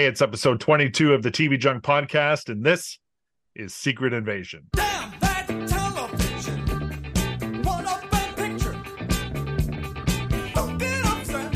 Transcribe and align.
Hey, 0.00 0.06
it's 0.06 0.22
episode 0.22 0.60
22 0.60 1.12
of 1.12 1.22
the 1.22 1.30
TV 1.30 1.58
Junk 1.58 1.84
podcast, 1.84 2.48
and 2.48 2.64
this 2.64 2.98
is 3.54 3.74
Secret 3.74 4.14
Invasion. 4.14 4.68
Damn 4.72 5.12
that 5.20 5.46
television! 5.68 7.62
What 7.62 7.80
a 7.84 8.08
bad 8.08 8.34
picture! 8.34 8.72
Don't 10.54 10.78
get 10.78 11.04
upset. 11.04 11.52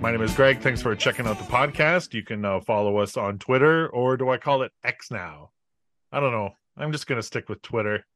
My 0.00 0.10
name 0.10 0.22
is 0.22 0.34
Greg. 0.34 0.62
Thanks 0.62 0.80
for 0.80 0.96
checking 0.96 1.26
out 1.26 1.36
the 1.36 1.44
podcast. 1.44 2.14
You 2.14 2.22
can 2.22 2.46
uh, 2.46 2.60
follow 2.60 2.96
us 2.96 3.18
on 3.18 3.38
Twitter, 3.38 3.90
or 3.90 4.16
do 4.16 4.30
I 4.30 4.38
call 4.38 4.62
it 4.62 4.72
X 4.82 5.10
now? 5.10 5.50
I 6.10 6.20
don't 6.20 6.32
know. 6.32 6.52
I'm 6.78 6.92
just 6.92 7.06
going 7.06 7.20
to 7.20 7.22
stick 7.22 7.50
with 7.50 7.60
Twitter. 7.60 8.06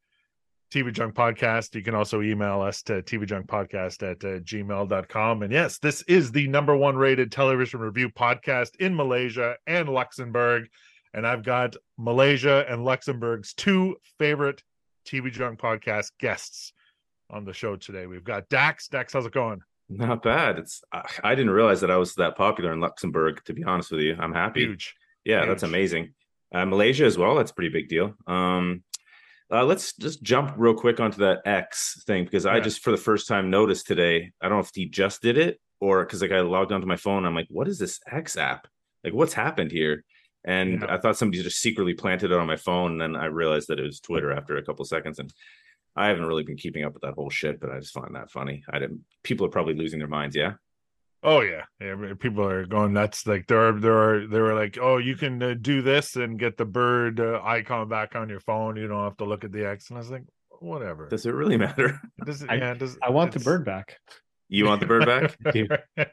TV 0.72 0.90
Junk 0.90 1.14
Podcast. 1.14 1.74
You 1.74 1.82
can 1.82 1.94
also 1.94 2.22
email 2.22 2.62
us 2.62 2.82
to 2.84 3.02
tvjunkpodcast 3.02 4.10
at 4.10 4.24
uh, 4.24 4.40
gmail.com. 4.40 5.42
And 5.42 5.52
yes, 5.52 5.78
this 5.78 6.00
is 6.02 6.32
the 6.32 6.48
number 6.48 6.74
one 6.74 6.96
rated 6.96 7.30
television 7.30 7.80
review 7.80 8.08
podcast 8.08 8.76
in 8.76 8.96
Malaysia 8.96 9.56
and 9.66 9.88
Luxembourg. 9.90 10.68
And 11.12 11.26
I've 11.26 11.44
got 11.44 11.76
Malaysia 11.98 12.64
and 12.66 12.84
Luxembourg's 12.84 13.52
two 13.52 13.96
favorite 14.18 14.62
TV 15.06 15.30
Junk 15.30 15.60
Podcast 15.60 16.12
guests 16.18 16.72
on 17.28 17.44
the 17.44 17.52
show 17.52 17.76
today. 17.76 18.06
We've 18.06 18.24
got 18.24 18.48
Dax. 18.48 18.88
Dax, 18.88 19.12
how's 19.12 19.26
it 19.26 19.32
going? 19.32 19.60
Not 19.90 20.22
bad. 20.22 20.58
It's 20.58 20.82
I 21.22 21.34
didn't 21.34 21.50
realize 21.50 21.82
that 21.82 21.90
I 21.90 21.98
was 21.98 22.14
that 22.14 22.36
popular 22.38 22.72
in 22.72 22.80
Luxembourg. 22.80 23.42
To 23.44 23.52
be 23.52 23.62
honest 23.62 23.90
with 23.90 24.00
you, 24.00 24.16
I'm 24.18 24.32
happy. 24.32 24.60
Huge. 24.60 24.94
Yeah, 25.22 25.44
that's 25.44 25.64
amazing. 25.64 26.14
Uh, 26.54 26.64
Malaysia 26.64 27.04
as 27.04 27.18
well. 27.18 27.34
That's 27.34 27.50
a 27.50 27.54
pretty 27.54 27.70
big 27.70 27.88
deal. 27.88 28.14
Um, 28.26 28.82
uh, 29.52 29.64
let's 29.64 29.94
just 29.96 30.22
jump 30.22 30.54
real 30.56 30.74
quick 30.74 30.98
onto 30.98 31.18
that 31.18 31.40
X 31.44 32.02
thing 32.06 32.24
because 32.24 32.46
I 32.46 32.58
just 32.60 32.82
for 32.82 32.90
the 32.90 32.96
first 32.96 33.28
time 33.28 33.50
noticed 33.50 33.86
today. 33.86 34.32
I 34.40 34.48
don't 34.48 34.58
know 34.58 34.64
if 34.64 34.70
he 34.74 34.86
just 34.86 35.20
did 35.20 35.36
it 35.36 35.60
or 35.80 36.04
because 36.04 36.22
like 36.22 36.32
I 36.32 36.40
logged 36.40 36.72
onto 36.72 36.86
my 36.86 36.96
phone. 36.96 37.26
I'm 37.26 37.34
like, 37.34 37.48
what 37.50 37.68
is 37.68 37.78
this 37.78 38.00
X 38.10 38.36
app? 38.36 38.66
Like, 39.04 39.12
what's 39.12 39.34
happened 39.34 39.70
here? 39.70 40.04
And 40.44 40.80
Yeah. 40.80 40.94
I 40.94 40.98
thought 40.98 41.16
somebody 41.16 41.42
just 41.42 41.58
secretly 41.60 41.94
planted 41.94 42.32
it 42.32 42.38
on 42.38 42.46
my 42.46 42.56
phone. 42.56 42.92
And 42.92 43.00
then 43.00 43.16
I 43.16 43.26
realized 43.26 43.68
that 43.68 43.78
it 43.78 43.84
was 43.84 44.00
Twitter 44.00 44.32
after 44.32 44.56
a 44.56 44.64
couple 44.64 44.84
seconds. 44.84 45.18
And 45.18 45.32
I 45.94 46.08
haven't 46.08 46.24
really 46.24 46.42
been 46.44 46.56
keeping 46.56 46.84
up 46.84 46.94
with 46.94 47.02
that 47.02 47.14
whole 47.14 47.30
shit, 47.30 47.60
but 47.60 47.70
I 47.70 47.78
just 47.78 47.92
find 47.92 48.14
that 48.14 48.30
funny. 48.30 48.64
I 48.72 48.78
didn't. 48.78 49.00
People 49.22 49.46
are 49.46 49.50
probably 49.50 49.74
losing 49.74 49.98
their 49.98 50.08
minds. 50.08 50.34
Yeah. 50.34 50.54
Oh 51.24 51.40
yeah, 51.40 51.62
yeah. 51.80 51.94
People 52.18 52.44
are 52.46 52.66
going 52.66 52.92
nuts. 52.92 53.26
Like 53.26 53.46
there 53.46 53.68
are, 53.68 53.72
there 53.78 53.96
are, 53.96 54.26
they 54.26 54.40
were 54.40 54.54
like, 54.54 54.76
oh, 54.80 54.96
you 54.98 55.14
can 55.14 55.40
uh, 55.42 55.54
do 55.60 55.80
this 55.82 56.16
and 56.16 56.38
get 56.38 56.56
the 56.56 56.64
bird 56.64 57.20
uh, 57.20 57.40
icon 57.44 57.88
back 57.88 58.16
on 58.16 58.28
your 58.28 58.40
phone. 58.40 58.76
You 58.76 58.88
don't 58.88 59.04
have 59.04 59.16
to 59.18 59.24
look 59.24 59.44
at 59.44 59.52
the 59.52 59.66
X. 59.68 59.88
And 59.90 59.98
I 59.98 60.00
was 60.00 60.10
like, 60.10 60.24
whatever. 60.60 61.08
Does 61.08 61.24
it 61.26 61.30
really 61.34 61.56
matter? 61.56 62.00
Doesn't- 62.26 62.50
I- 62.50 62.56
yeah, 62.56 62.74
does- 62.74 62.98
I 63.02 63.10
want 63.10 63.32
the 63.32 63.40
bird 63.40 63.64
back. 63.64 63.98
You 64.48 64.64
want 64.66 64.80
the 64.80 64.86
bird 64.86 65.06
back? 65.06 65.36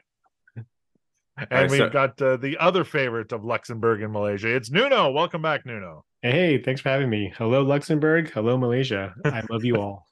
And 1.36 1.48
right, 1.50 1.70
we've 1.70 1.78
so- 1.78 1.88
got 1.88 2.20
uh, 2.20 2.36
the 2.36 2.58
other 2.58 2.84
favorite 2.84 3.32
of 3.32 3.44
Luxembourg 3.44 4.02
and 4.02 4.12
Malaysia. 4.12 4.54
It's 4.54 4.70
Nuno. 4.70 5.10
Welcome 5.10 5.40
back, 5.40 5.64
Nuno. 5.64 6.04
Hey, 6.20 6.60
thanks 6.62 6.82
for 6.82 6.90
having 6.90 7.08
me. 7.08 7.32
Hello, 7.34 7.62
Luxembourg. 7.62 8.30
Hello, 8.30 8.58
Malaysia. 8.58 9.14
I 9.24 9.42
love 9.48 9.64
you 9.64 9.76
all. 9.76 10.06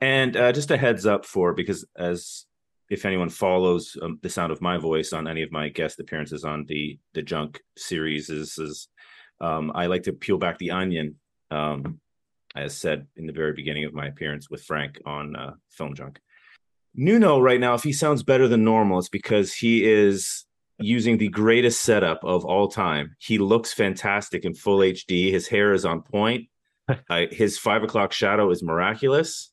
And 0.00 0.36
uh, 0.36 0.50
just 0.50 0.72
a 0.72 0.76
heads 0.76 1.06
up 1.06 1.26
for 1.26 1.54
because 1.54 1.84
as 1.96 2.46
if 2.92 3.06
anyone 3.06 3.30
follows 3.30 3.96
um, 4.02 4.18
the 4.22 4.28
sound 4.28 4.52
of 4.52 4.60
my 4.60 4.76
voice 4.76 5.14
on 5.14 5.26
any 5.26 5.42
of 5.42 5.50
my 5.50 5.70
guest 5.70 5.98
appearances 5.98 6.44
on 6.44 6.66
the 6.66 6.98
the 7.14 7.22
junk 7.22 7.58
series 7.74 8.28
is, 8.28 8.58
is 8.58 8.88
um, 9.40 9.72
I 9.74 9.86
like 9.86 10.02
to 10.04 10.12
peel 10.12 10.36
back 10.36 10.58
the 10.58 10.72
onion, 10.72 11.16
um, 11.50 12.00
as 12.54 12.76
said 12.76 13.06
in 13.16 13.26
the 13.26 13.32
very 13.32 13.54
beginning 13.54 13.86
of 13.86 13.94
my 13.94 14.08
appearance 14.08 14.50
with 14.50 14.62
Frank 14.62 15.00
on 15.06 15.34
uh, 15.34 15.54
Film 15.70 15.94
Junk. 15.94 16.20
Nuno 16.94 17.40
right 17.40 17.58
now, 17.58 17.72
if 17.72 17.82
he 17.82 17.94
sounds 17.94 18.22
better 18.22 18.46
than 18.46 18.62
normal, 18.62 18.98
it's 18.98 19.08
because 19.08 19.54
he 19.54 19.90
is 19.90 20.44
using 20.78 21.16
the 21.16 21.28
greatest 21.28 21.80
setup 21.80 22.22
of 22.22 22.44
all 22.44 22.68
time. 22.68 23.16
He 23.18 23.38
looks 23.38 23.72
fantastic 23.72 24.44
in 24.44 24.52
full 24.52 24.80
HD. 24.80 25.32
His 25.32 25.48
hair 25.48 25.72
is 25.72 25.86
on 25.86 26.02
point. 26.02 26.48
Uh, 27.08 27.26
his 27.30 27.56
five 27.56 27.84
o'clock 27.84 28.12
shadow 28.12 28.50
is 28.50 28.62
miraculous 28.62 29.51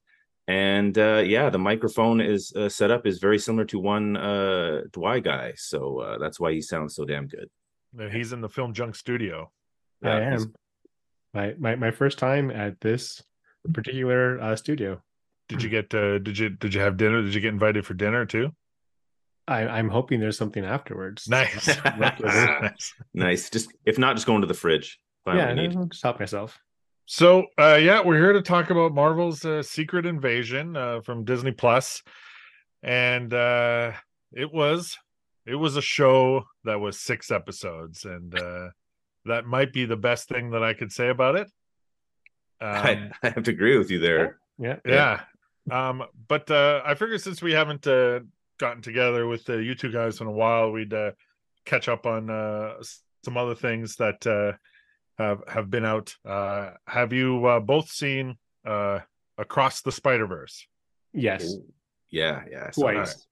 and 0.50 0.98
uh 0.98 1.22
yeah 1.26 1.50
the 1.50 1.60
microphone 1.60 2.20
is 2.20 2.52
uh, 2.56 2.68
set 2.68 2.90
up 2.90 3.06
is 3.06 3.20
very 3.20 3.38
similar 3.38 3.66
to 3.66 3.78
one 3.78 4.18
uh 4.18 4.82
Dwy 4.92 5.24
guy 5.24 5.54
so 5.56 6.00
uh 6.00 6.18
that's 6.18 6.40
why 6.40 6.52
he 6.52 6.62
sounds 6.62 6.96
so 6.96 7.06
damn 7.06 7.28
good 7.28 7.50
And 7.98 8.12
He's 8.12 8.34
in 8.34 8.42
the 8.42 8.50
Film 8.50 8.74
Junk 8.74 8.96
studio. 8.96 9.52
Yeah, 10.02 10.16
I 10.16 10.22
am. 10.22 10.54
My, 11.34 11.54
my 11.60 11.76
my 11.76 11.92
first 11.92 12.18
time 12.18 12.50
at 12.52 12.80
this 12.82 13.22
particular 13.74 14.40
uh, 14.40 14.56
studio. 14.56 15.02
Did 15.48 15.64
you 15.64 15.70
get? 15.70 15.94
Uh, 15.94 16.20
did 16.20 16.38
you? 16.38 16.50
Did 16.50 16.74
you 16.74 16.82
have 16.82 16.98
dinner? 16.98 17.22
Did 17.22 17.34
you 17.34 17.42
get 17.42 17.50
invited 17.50 17.86
for 17.86 17.94
dinner 17.94 18.26
too? 18.26 18.52
I, 19.48 19.68
I'm 19.68 19.90
hoping 19.90 20.20
there's 20.20 20.38
something 20.38 20.64
afterwards. 20.64 21.28
Nice. 21.28 21.78
Nice. 21.98 22.94
nice 23.14 23.50
just 23.50 23.74
if 23.84 23.98
not 23.98 24.16
just 24.16 24.28
going 24.28 24.42
to 24.42 24.48
the 24.48 24.54
fridge 24.54 25.00
Find 25.26 25.38
yeah, 25.40 25.50
you 25.50 25.56
need. 25.56 25.76
I'll 25.76 25.86
just 25.86 26.04
help 26.04 26.20
myself. 26.20 26.60
So, 27.12 27.48
uh, 27.58 27.80
yeah, 27.82 28.04
we're 28.06 28.20
here 28.20 28.34
to 28.34 28.42
talk 28.44 28.70
about 28.70 28.94
Marvel's 28.94 29.44
uh, 29.44 29.64
Secret 29.64 30.06
Invasion 30.06 30.78
uh, 30.78 31.02
from 31.02 31.26
Disney 31.26 31.52
Plus, 31.52 32.04
and 32.84 33.34
uh, 33.34 33.94
it 34.32 34.54
was 34.54 34.96
it 35.48 35.56
was 35.56 35.76
a 35.76 35.82
show 35.82 36.44
that 36.66 36.80
was 36.80 37.00
six 37.00 37.32
episodes, 37.32 38.06
and 38.06 38.36
uh, 38.36 38.68
that 39.26 39.48
might 39.48 39.74
be 39.74 39.86
the 39.86 39.98
best 39.98 40.30
thing 40.30 40.52
that 40.52 40.62
I 40.62 40.76
could 40.76 40.92
say 40.92 41.10
about 41.10 41.36
it. 41.36 41.48
I, 42.62 42.92
Um, 42.92 43.12
I 43.24 43.30
have 43.30 43.44
to 43.46 43.52
agree 43.52 43.80
with 43.80 43.90
you 43.90 43.98
there 43.98 44.38
Yeah. 44.60 44.76
yeah, 44.86 45.22
um, 45.72 46.04
but 46.28 46.52
uh, 46.52 46.84
I 46.86 46.94
figure 46.94 47.18
since 47.18 47.42
we 47.42 47.54
haven't 47.54 47.88
uh, 47.88 48.20
gotten 48.60 48.84
together 48.84 49.26
with 49.26 49.50
uh, 49.50 49.54
you 49.58 49.74
two 49.74 49.92
guys 49.92 50.22
in 50.22 50.28
a 50.28 50.32
while, 50.32 50.72
we'd 50.72 50.94
uh, 50.94 51.14
catch 51.66 51.90
up 51.90 52.06
on 52.06 52.30
uh, 52.30 52.76
some 53.26 53.36
other 53.36 53.56
things 53.56 53.96
that 53.96 54.28
uh, 54.28 54.56
have 55.20 55.44
have 55.48 55.70
been 55.70 55.86
out. 55.86 56.16
Uh, 56.26 56.72
have 56.88 57.14
you 57.14 57.46
uh, 57.46 57.60
both 57.60 57.90
seen 57.90 58.38
uh, 58.66 59.00
Across 59.38 59.82
the 59.82 59.92
Spider 59.92 60.26
Verse? 60.26 60.66
Yes. 61.14 61.44
Ooh. 61.44 61.64
yeah 62.10 62.44
yeah 62.52 62.66
I 62.68 62.72
saw 62.72 62.82
Twice. 62.82 63.14
that. 63.14 63.24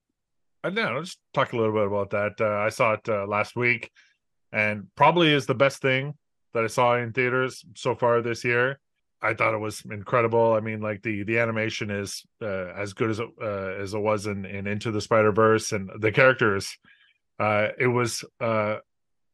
I 0.64 0.70
don't 0.70 0.92
know. 0.92 0.98
Let's 0.98 1.16
talk 1.32 1.52
a 1.52 1.56
little 1.56 1.72
bit 1.72 1.86
about 1.86 2.10
that. 2.10 2.40
Uh, 2.40 2.58
I 2.58 2.68
saw 2.68 2.92
it 2.92 3.08
uh, 3.08 3.26
last 3.26 3.56
week, 3.56 3.90
and 4.52 4.86
probably 4.96 5.32
is 5.32 5.46
the 5.46 5.54
best 5.54 5.80
thing 5.80 6.14
that 6.52 6.64
I 6.64 6.66
saw 6.66 6.96
in 6.96 7.12
theaters 7.12 7.64
so 7.74 7.94
far 7.94 8.20
this 8.20 8.44
year. 8.44 8.80
I 9.20 9.34
thought 9.34 9.54
it 9.54 9.58
was 9.58 9.82
incredible. 9.90 10.52
I 10.52 10.60
mean, 10.60 10.80
like 10.80 11.02
the 11.02 11.22
the 11.24 11.38
animation 11.38 11.90
is 11.90 12.24
uh, 12.42 12.68
as 12.76 12.92
good 12.92 13.10
as 13.10 13.18
it 13.18 13.28
uh, 13.42 13.82
as 13.82 13.94
it 13.94 14.00
was 14.00 14.26
in, 14.26 14.44
in 14.44 14.66
Into 14.66 14.90
the 14.90 15.00
Spider 15.00 15.32
Verse, 15.32 15.72
and 15.72 15.90
the 15.98 16.12
characters. 16.12 16.76
Uh, 17.38 17.68
it 17.78 17.86
was 17.86 18.24
uh, 18.40 18.76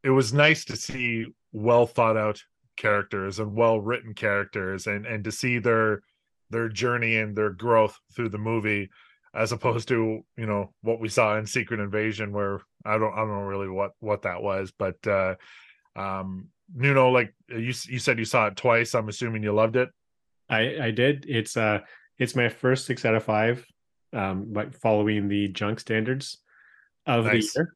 it 0.02 0.10
was 0.10 0.32
nice 0.32 0.66
to 0.66 0.76
see 0.76 1.26
well 1.54 1.86
thought 1.86 2.18
out 2.18 2.42
characters 2.76 3.38
and 3.38 3.54
well 3.54 3.80
written 3.80 4.12
characters, 4.12 4.86
and 4.86 5.06
and 5.06 5.24
to 5.24 5.32
see 5.32 5.58
their 5.58 6.02
their 6.50 6.68
journey 6.68 7.16
and 7.16 7.34
their 7.34 7.50
growth 7.50 7.98
through 8.14 8.28
the 8.28 8.38
movie 8.38 8.90
as 9.34 9.52
opposed 9.52 9.88
to 9.88 10.24
you 10.36 10.46
know 10.46 10.72
what 10.82 11.00
we 11.00 11.08
saw 11.08 11.38
in 11.38 11.46
Secret 11.46 11.80
Invasion, 11.80 12.32
where 12.32 12.60
I 12.84 12.98
don't 12.98 13.12
I 13.12 13.18
don't 13.18 13.28
know 13.28 13.42
really 13.42 13.68
what 13.68 13.92
what 14.00 14.22
that 14.22 14.42
was, 14.42 14.72
but 14.76 14.96
uh, 15.06 15.36
um, 15.96 16.48
you 16.76 16.92
know, 16.92 17.10
like 17.10 17.34
you 17.48 17.72
you 17.88 17.98
said 17.98 18.18
you 18.18 18.24
saw 18.24 18.46
it 18.46 18.56
twice. 18.56 18.94
I'm 18.94 19.08
assuming 19.08 19.42
you 19.42 19.52
loved 19.52 19.76
it. 19.76 19.88
I 20.48 20.76
I 20.80 20.90
did. 20.90 21.24
It's 21.28 21.56
uh 21.56 21.80
it's 22.18 22.36
my 22.36 22.48
first 22.48 22.86
six 22.86 23.04
out 23.04 23.14
of 23.14 23.24
five. 23.24 23.64
Um, 24.12 24.46
but 24.52 24.76
following 24.76 25.26
the 25.26 25.48
junk 25.48 25.80
standards 25.80 26.38
of 27.04 27.24
Nice. 27.24 27.52
the 27.52 27.60
year. 27.60 27.74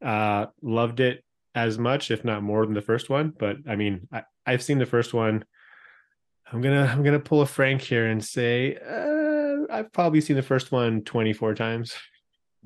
Uh, 0.00 0.46
loved 0.62 1.00
it 1.00 1.24
as 1.54 1.78
much, 1.78 2.10
if 2.10 2.24
not 2.24 2.42
more, 2.42 2.64
than 2.64 2.74
the 2.74 2.80
first 2.82 3.10
one. 3.10 3.32
But 3.38 3.56
I 3.68 3.76
mean, 3.76 4.08
I, 4.12 4.22
I've 4.46 4.62
seen 4.62 4.78
the 4.78 4.86
first 4.86 5.12
one. 5.14 5.44
I'm 6.52 6.60
gonna 6.60 6.84
I'm 6.92 7.02
gonna 7.02 7.20
pull 7.20 7.42
a 7.42 7.46
Frank 7.46 7.80
here 7.82 8.06
and 8.06 8.22
say 8.24 8.76
uh, 8.76 9.72
I've 9.72 9.92
probably 9.92 10.20
seen 10.20 10.36
the 10.36 10.42
first 10.42 10.72
one 10.72 11.02
24 11.02 11.54
times. 11.54 11.94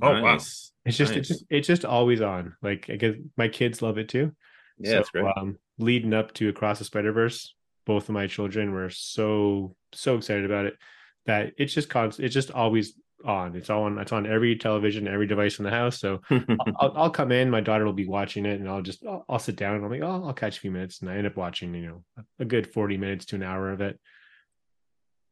Oh, 0.03 0.21
wow. 0.21 0.35
It's 0.35 0.73
just 0.97 1.13
Nice. 1.13 1.19
it's 1.19 1.29
just 1.29 1.45
it's 1.51 1.67
just 1.67 1.85
always 1.85 2.21
on. 2.21 2.55
Like 2.63 2.89
I 2.91 2.97
guess 2.97 3.15
my 3.37 3.49
kids 3.49 3.83
love 3.83 3.99
it 3.99 4.09
too. 4.09 4.33
yeah 4.79 4.91
So, 4.91 4.97
that's 4.97 5.11
great 5.11 5.27
Um, 5.37 5.59
leading 5.79 6.15
up 6.15 6.33
to 6.35 6.49
Across 6.49 6.79
the 6.81 6.85
Spider 6.85 7.13
Verse, 7.13 7.55
both 7.87 8.09
of 8.09 8.13
my 8.15 8.27
children 8.27 8.73
were 8.73 8.91
so 8.91 9.75
so 9.93 10.17
excited 10.17 10.45
about 10.45 10.67
it 10.67 10.77
that 11.27 11.53
it's 11.59 11.75
just 11.75 11.89
const- 11.89 12.21
it's 12.21 12.35
just 12.35 12.51
always 12.51 12.95
on. 13.25 13.57
It's 13.57 13.71
all 13.71 13.85
on. 13.85 13.99
It's 13.99 14.13
on 14.13 14.27
every 14.27 14.57
television, 14.57 15.09
every 15.09 15.27
device 15.27 15.59
in 15.59 15.65
the 15.65 15.71
house. 15.71 16.01
So 16.01 16.21
I'll, 16.31 16.93
I'll 16.97 17.11
come 17.11 17.33
in. 17.33 17.51
My 17.51 17.61
daughter 17.61 17.85
will 17.85 17.93
be 17.93 18.07
watching 18.07 18.47
it, 18.47 18.61
and 18.61 18.69
I'll 18.69 18.83
just 18.83 19.05
I'll, 19.05 19.25
I'll 19.29 19.39
sit 19.39 19.57
down. 19.57 19.77
And 19.77 19.85
I'm 19.85 19.91
like, 19.91 20.03
oh, 20.03 20.27
I'll 20.27 20.33
catch 20.33 20.59
a 20.59 20.61
few 20.61 20.71
minutes, 20.71 21.01
and 21.01 21.11
I 21.11 21.17
end 21.17 21.27
up 21.27 21.37
watching 21.37 21.75
you 21.75 21.87
know 21.87 22.25
a 22.39 22.45
good 22.45 22.73
forty 22.73 22.97
minutes 22.97 23.27
to 23.27 23.37
an 23.37 23.43
hour 23.43 23.71
of 23.71 23.81
it. 23.81 23.99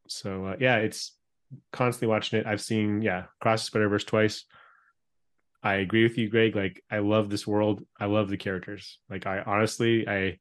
So 0.08 0.46
uh, 0.46 0.56
yeah, 0.60 0.76
it's 0.76 1.16
constantly 1.72 2.08
watching 2.08 2.40
it. 2.40 2.46
I've 2.46 2.60
seen 2.60 3.02
yeah 3.02 3.24
Cross 3.40 3.62
the 3.62 3.66
Spider 3.66 3.88
Verse 3.88 4.04
twice. 4.04 4.44
I 5.62 5.76
agree 5.76 6.02
with 6.02 6.18
you, 6.18 6.28
Greg. 6.28 6.54
Like 6.54 6.82
I 6.90 6.98
love 6.98 7.30
this 7.30 7.46
world. 7.46 7.82
I 7.98 8.06
love 8.06 8.28
the 8.28 8.36
characters. 8.36 8.98
Like 9.08 9.26
I 9.26 9.40
honestly, 9.40 10.06
I, 10.06 10.38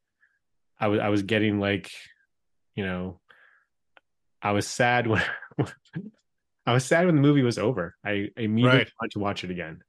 I 0.78 0.88
was 0.88 1.00
I 1.00 1.10
was 1.10 1.24
getting 1.24 1.62
like, 1.62 1.92
you 2.76 2.86
know, 2.86 3.22
I 4.42 4.52
was 4.52 4.68
sad 4.68 5.08
when 5.08 5.22
I 6.66 6.74
was 6.74 6.86
sad 6.86 7.06
when 7.06 7.16
the 7.16 7.22
movie 7.22 7.42
was 7.44 7.58
over. 7.58 7.96
I 8.06 8.30
immediately 8.38 8.80
Right. 8.80 8.92
wanted 9.02 9.12
to 9.12 9.20
watch 9.20 9.44
it 9.44 9.52
again. 9.52 9.82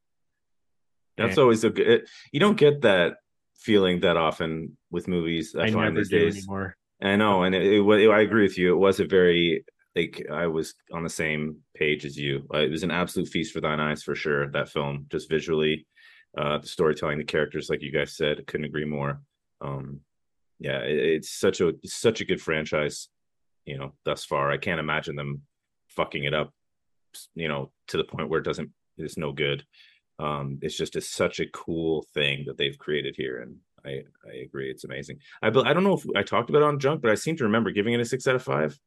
That's 1.16 1.32
And 1.32 1.38
always 1.38 1.62
a 1.64 1.70
good. 1.70 1.86
It, 1.86 2.10
you 2.32 2.40
don't 2.40 2.56
get 2.58 2.82
that 2.82 3.18
feeling 3.56 4.00
that 4.00 4.16
often 4.16 4.76
with 4.90 5.06
movies. 5.06 5.54
I, 5.56 5.64
I 5.64 5.70
find 5.70 5.96
these 5.96 6.10
days. 6.10 6.36
anymore. 6.36 6.76
I 7.02 7.16
know, 7.16 7.42
and 7.44 7.54
it, 7.54 7.62
it, 7.74 7.80
wa- 7.80 7.94
I 7.96 8.20
agree 8.20 8.42
with 8.42 8.58
you. 8.58 8.72
It 8.74 8.78
was 8.78 8.98
a 9.00 9.04
very 9.04 9.64
like 9.94 10.26
I 10.32 10.48
was 10.48 10.74
on 10.92 11.04
the 11.04 11.10
same 11.10 11.58
page 11.76 12.04
as 12.04 12.16
you. 12.16 12.46
Uh, 12.52 12.58
It 12.58 12.70
was 12.70 12.82
an 12.82 12.90
absolute 12.90 13.28
feast 13.28 13.52
for 13.52 13.60
thine 13.60 13.78
eyes 13.78 14.02
for 14.02 14.16
sure. 14.16 14.50
That 14.50 14.68
film, 14.68 15.06
just 15.10 15.30
visually, 15.30 15.86
uh, 16.36 16.58
the 16.58 16.66
storytelling, 16.66 17.18
the 17.18 17.24
characters, 17.24 17.70
like 17.70 17.82
you 17.82 17.92
guys 17.92 18.16
said, 18.16 18.44
couldn't 18.48 18.66
agree 18.66 18.84
more. 18.86 19.20
Um, 19.60 20.00
yeah, 20.58 20.78
it, 20.80 20.98
it's 20.98 21.30
such 21.30 21.60
a 21.60 21.68
it's 21.68 21.94
such 21.94 22.20
a 22.20 22.24
good 22.24 22.40
franchise. 22.40 23.08
You 23.66 23.78
know, 23.78 23.94
thus 24.04 24.24
far, 24.24 24.50
I 24.50 24.56
can't 24.58 24.80
imagine 24.80 25.14
them 25.14 25.42
fucking 25.90 26.24
it 26.24 26.34
up. 26.34 26.52
You 27.34 27.48
know, 27.48 27.70
to 27.88 27.96
the 27.96 28.04
point 28.04 28.28
where 28.28 28.40
it 28.40 28.44
doesn't. 28.44 28.70
It's 28.96 29.16
no 29.18 29.32
good. 29.32 29.64
Um, 30.20 30.58
it's 30.62 30.76
just 30.76 30.94
a, 30.96 31.00
such 31.00 31.40
a 31.40 31.46
cool 31.46 32.06
thing 32.14 32.44
that 32.46 32.56
they've 32.56 32.78
created 32.78 33.14
here, 33.16 33.40
and 33.40 33.56
I 33.84 34.02
I 34.30 34.34
agree, 34.44 34.70
it's 34.70 34.84
amazing. 34.84 35.18
i 35.42 35.48
i 35.48 35.50
don't 35.50 35.82
know 35.84 35.94
if 35.96 36.04
I 36.14 36.22
talked 36.22 36.50
about 36.50 36.62
it 36.62 36.68
on 36.68 36.78
Junk, 36.78 37.02
but 37.02 37.10
I 37.10 37.16
seem 37.16 37.36
to 37.36 37.44
remember 37.44 37.70
giving 37.72 37.94
it 37.94 38.00
a 38.00 38.04
six 38.04 38.26
out 38.28 38.36
of 38.36 38.42
five. 38.42 38.78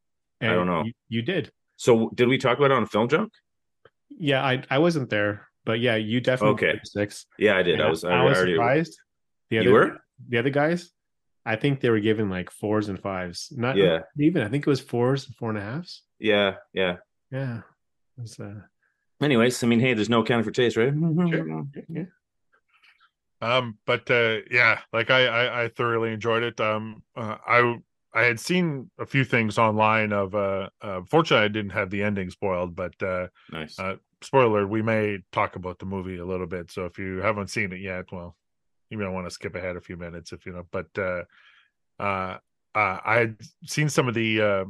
I 0.42 0.48
don't 0.48 0.68
know. 0.68 0.84
You, 0.86 0.94
you 1.10 1.22
did. 1.24 1.52
So 1.78 2.10
did 2.14 2.28
we 2.28 2.38
talk 2.38 2.58
about 2.58 2.72
it 2.72 2.78
on 2.78 2.86
Film 2.86 3.08
Junk? 3.10 3.34
Yeah, 4.10 4.44
I 4.44 4.64
I 4.70 4.78
wasn't 4.80 5.10
there, 5.10 5.48
but 5.66 5.80
yeah, 5.80 5.96
you 5.96 6.22
definitely 6.22 6.54
Okay. 6.70 6.80
six. 6.86 7.26
Yeah, 7.38 7.58
I 7.58 7.64
did. 7.64 7.74
And 7.76 7.84
I 7.84 7.90
was. 7.90 8.04
I, 8.06 8.12
I 8.22 8.24
was 8.24 8.38
already, 8.38 8.54
surprised. 8.54 8.98
The 9.50 9.56
You 9.58 9.62
other, 9.64 9.72
were? 9.74 9.98
the 10.30 10.38
other 10.38 10.50
guys, 10.50 10.92
I 11.46 11.56
think 11.58 11.82
they 11.82 11.90
were 11.90 12.00
given 12.00 12.30
like 12.30 12.50
fours 12.52 12.88
and 12.90 13.00
fives. 13.00 13.52
Not 13.52 13.76
Yeah. 13.76 14.00
even. 14.20 14.44
I 14.44 14.48
think 14.50 14.66
it 14.66 14.70
was 14.70 14.80
fours 14.80 15.26
and 15.28 15.36
four 15.36 15.50
and 15.50 15.58
a 15.58 15.62
halves. 15.62 16.04
Yeah, 16.20 16.56
yeah. 16.74 16.98
Yeah. 17.32 17.62
It 18.18 18.22
was, 18.22 18.40
uh, 18.40 18.62
Anyways, 19.22 19.64
I 19.64 19.68
mean, 19.68 19.80
hey, 19.80 19.94
there's 19.94 20.10
no 20.10 20.22
accounting 20.22 20.44
for 20.44 20.52
taste, 20.52 20.78
right? 20.78 20.94
yeah. 21.90 22.04
Um, 23.42 23.78
but 23.86 24.10
uh, 24.10 24.38
yeah, 24.50 24.80
like 24.94 25.10
I, 25.10 25.26
I, 25.26 25.64
I 25.64 25.68
thoroughly 25.70 26.12
enjoyed 26.12 26.44
it. 26.44 26.60
Um, 26.60 27.04
uh, 27.16 27.38
I, 27.48 27.78
I 28.14 28.24
had 28.24 28.40
seen 28.40 28.90
a 29.00 29.06
few 29.06 29.24
things 29.24 29.58
online 29.58 30.12
of. 30.14 30.36
Uh, 30.36 30.70
uh, 30.82 31.02
fortunately, 31.10 31.46
I 31.46 31.50
didn't 31.50 31.72
have 31.72 31.90
the 31.90 32.04
ending 32.04 32.30
spoiled, 32.30 32.76
but 32.76 32.94
uh, 33.02 33.28
Nice. 33.52 33.78
uh, 33.80 33.96
spoiler: 34.22 34.68
we 34.68 34.82
may 34.82 35.20
talk 35.32 35.56
about 35.56 35.80
the 35.80 35.86
movie 35.86 36.18
a 36.18 36.26
little 36.26 36.48
bit. 36.48 36.72
So 36.72 36.86
if 36.86 36.98
you 36.98 37.18
haven't 37.18 37.50
seen 37.50 37.72
it 37.74 37.80
yet, 37.80 38.06
well, 38.12 38.36
you 38.90 38.98
may 38.98 39.08
want 39.08 39.28
to 39.28 39.32
skip 39.32 39.56
ahead 39.56 39.76
a 39.76 39.82
few 39.82 39.98
minutes 39.98 40.32
if 40.32 40.46
you 40.46 40.54
know. 40.54 40.68
But 40.72 40.88
uh, 40.98 41.24
uh, 42.00 42.38
uh, 42.74 43.00
I 43.06 43.18
had 43.18 43.38
seen 43.66 43.90
some 43.90 44.08
of 44.08 44.14
the 44.14 44.42
uh, 44.42 44.66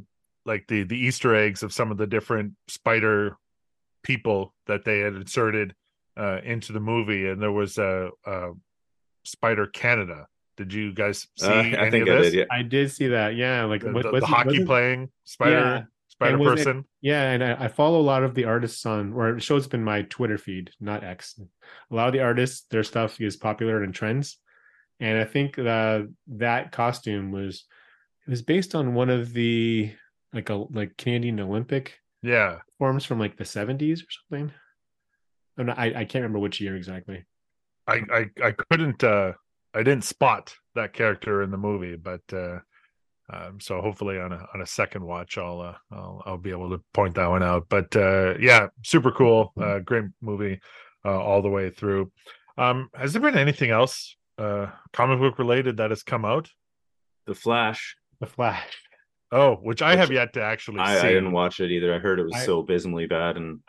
like 0.47 0.65
the 0.67 0.83
the 0.83 0.97
Easter 0.97 1.35
eggs 1.35 1.61
of 1.63 1.71
some 1.73 1.91
of 1.91 1.97
the 1.97 2.07
different 2.07 2.53
spider 2.67 3.37
people 4.03 4.53
that 4.67 4.85
they 4.85 4.99
had 4.99 5.13
inserted 5.15 5.75
uh, 6.17 6.39
into 6.43 6.73
the 6.73 6.79
movie, 6.79 7.27
and 7.27 7.41
there 7.41 7.51
was 7.51 7.77
a 7.77 8.09
uh, 8.25 8.29
uh, 8.29 8.51
Spider 9.25 9.67
Canada. 9.67 10.27
Did 10.55 10.73
you 10.73 10.93
guys 10.93 11.27
see 11.37 11.45
Uh, 11.47 11.51
any 11.53 11.77
I 11.77 11.91
think 11.91 12.07
of 12.07 12.15
I 12.15 12.21
this? 12.21 12.31
did. 12.33 12.39
Yeah. 12.39 12.45
I 12.57 12.61
did 12.63 12.91
see 12.91 13.07
that. 13.09 13.35
Yeah, 13.35 13.65
like 13.65 13.81
The, 13.81 13.91
what- 13.91 14.03
the- 14.03 14.11
was 14.11 14.21
the 14.21 14.27
he- 14.27 14.33
hockey 14.33 14.47
wasn't- 14.49 14.67
playing 14.67 15.09
spider 15.25 15.51
Yeah. 15.59 15.83
spider 16.07 16.31
And 16.35 16.39
was 16.39 16.61
it- 16.61 16.65
person. 16.65 16.85
Yeah, 17.01 17.29
and 17.31 17.43
I, 17.43 17.65
I 17.65 17.67
follow 17.67 17.99
a 17.99 18.07
lot 18.13 18.23
of 18.23 18.33
the 18.33 18.45
artists 18.45 18.83
on, 18.85 19.13
or 19.13 19.37
it 19.37 19.43
shows 19.43 19.67
up 19.67 19.73
in 19.75 19.83
my 19.83 20.01
Twitter 20.03 20.37
feed, 20.39 20.71
not 20.79 21.03
X. 21.03 21.39
A 21.91 21.95
lot 21.95 22.07
of 22.07 22.13
the 22.13 22.21
artists, 22.21 22.65
their 22.71 22.83
stuff 22.83 23.21
is 23.21 23.35
popular 23.37 23.83
and 23.83 23.93
trends, 23.93 24.37
and 24.99 25.19
I 25.19 25.25
think 25.25 25.59
uh, 25.59 26.03
that 26.27 26.71
costume 26.71 27.31
was 27.31 27.65
it 28.25 28.31
was 28.31 28.41
based 28.41 28.73
on 28.75 28.93
one 28.95 29.09
of 29.11 29.31
the 29.33 29.91
like 30.37 30.49
a 30.49 30.55
like 30.55 30.97
Canadian 30.97 31.39
Olympic 31.39 31.99
Yeah, 32.21 32.59
forms 32.77 33.05
from 33.05 33.19
like 33.19 33.37
the 33.37 33.45
seventies 33.45 34.01
or 34.03 34.07
something. 34.09 34.53
I'm 35.57 35.65
not, 35.67 35.79
I 35.79 35.87
I 35.87 36.05
can't 36.05 36.21
remember 36.23 36.39
which 36.39 36.61
year 36.61 36.75
exactly. 36.75 37.25
I 37.87 38.01
I, 38.11 38.25
I 38.43 38.51
couldn't 38.69 39.03
uh, 39.03 39.33
I 39.73 39.83
didn't 39.83 40.03
spot 40.03 40.55
that 40.75 40.93
character 40.93 41.41
in 41.41 41.51
the 41.51 41.57
movie, 41.57 41.95
but 41.95 42.21
uh, 42.33 42.59
um, 43.31 43.59
so 43.59 43.81
hopefully 43.81 44.19
on 44.19 44.31
a 44.31 44.45
on 44.53 44.61
a 44.61 44.65
second 44.65 45.03
watch 45.05 45.37
I'll 45.37 45.61
uh, 45.61 45.75
I'll 45.91 46.23
I'll 46.25 46.37
be 46.37 46.51
able 46.51 46.69
to 46.71 46.83
point 46.93 47.15
that 47.15 47.27
one 47.27 47.43
out. 47.43 47.67
But 47.69 47.95
uh, 47.95 48.35
yeah, 48.39 48.67
super 48.83 49.11
cool, 49.11 49.53
uh, 49.59 49.79
great 49.79 50.05
movie 50.21 50.59
uh, 51.05 51.19
all 51.19 51.41
the 51.41 51.49
way 51.49 51.69
through. 51.69 52.11
Um, 52.57 52.89
has 52.93 53.13
there 53.13 53.21
been 53.21 53.37
anything 53.37 53.69
else 53.71 54.15
uh, 54.37 54.67
comic 54.93 55.19
book 55.19 55.39
related 55.39 55.77
that 55.77 55.91
has 55.91 56.03
come 56.03 56.25
out? 56.25 56.49
The 57.25 57.35
Flash. 57.35 57.95
The 58.19 58.27
Flash. 58.27 58.83
Oh, 59.31 59.55
which 59.55 59.81
I 59.81 59.91
Which 59.91 59.99
have 59.99 60.11
yet 60.11 60.33
to 60.33 60.41
actually 60.41 60.79
I, 60.79 60.95
see. 61.01 61.07
I 61.07 61.09
didn't 61.09 61.31
watch 61.33 61.59
it 61.59 61.71
either. 61.71 61.93
I 61.93 61.99
heard 61.99 62.19
it 62.19 62.23
was 62.23 62.33
I- 62.35 62.45
so 62.45 62.59
abysmally 62.59 63.07
bad. 63.07 63.35
And 63.37 63.59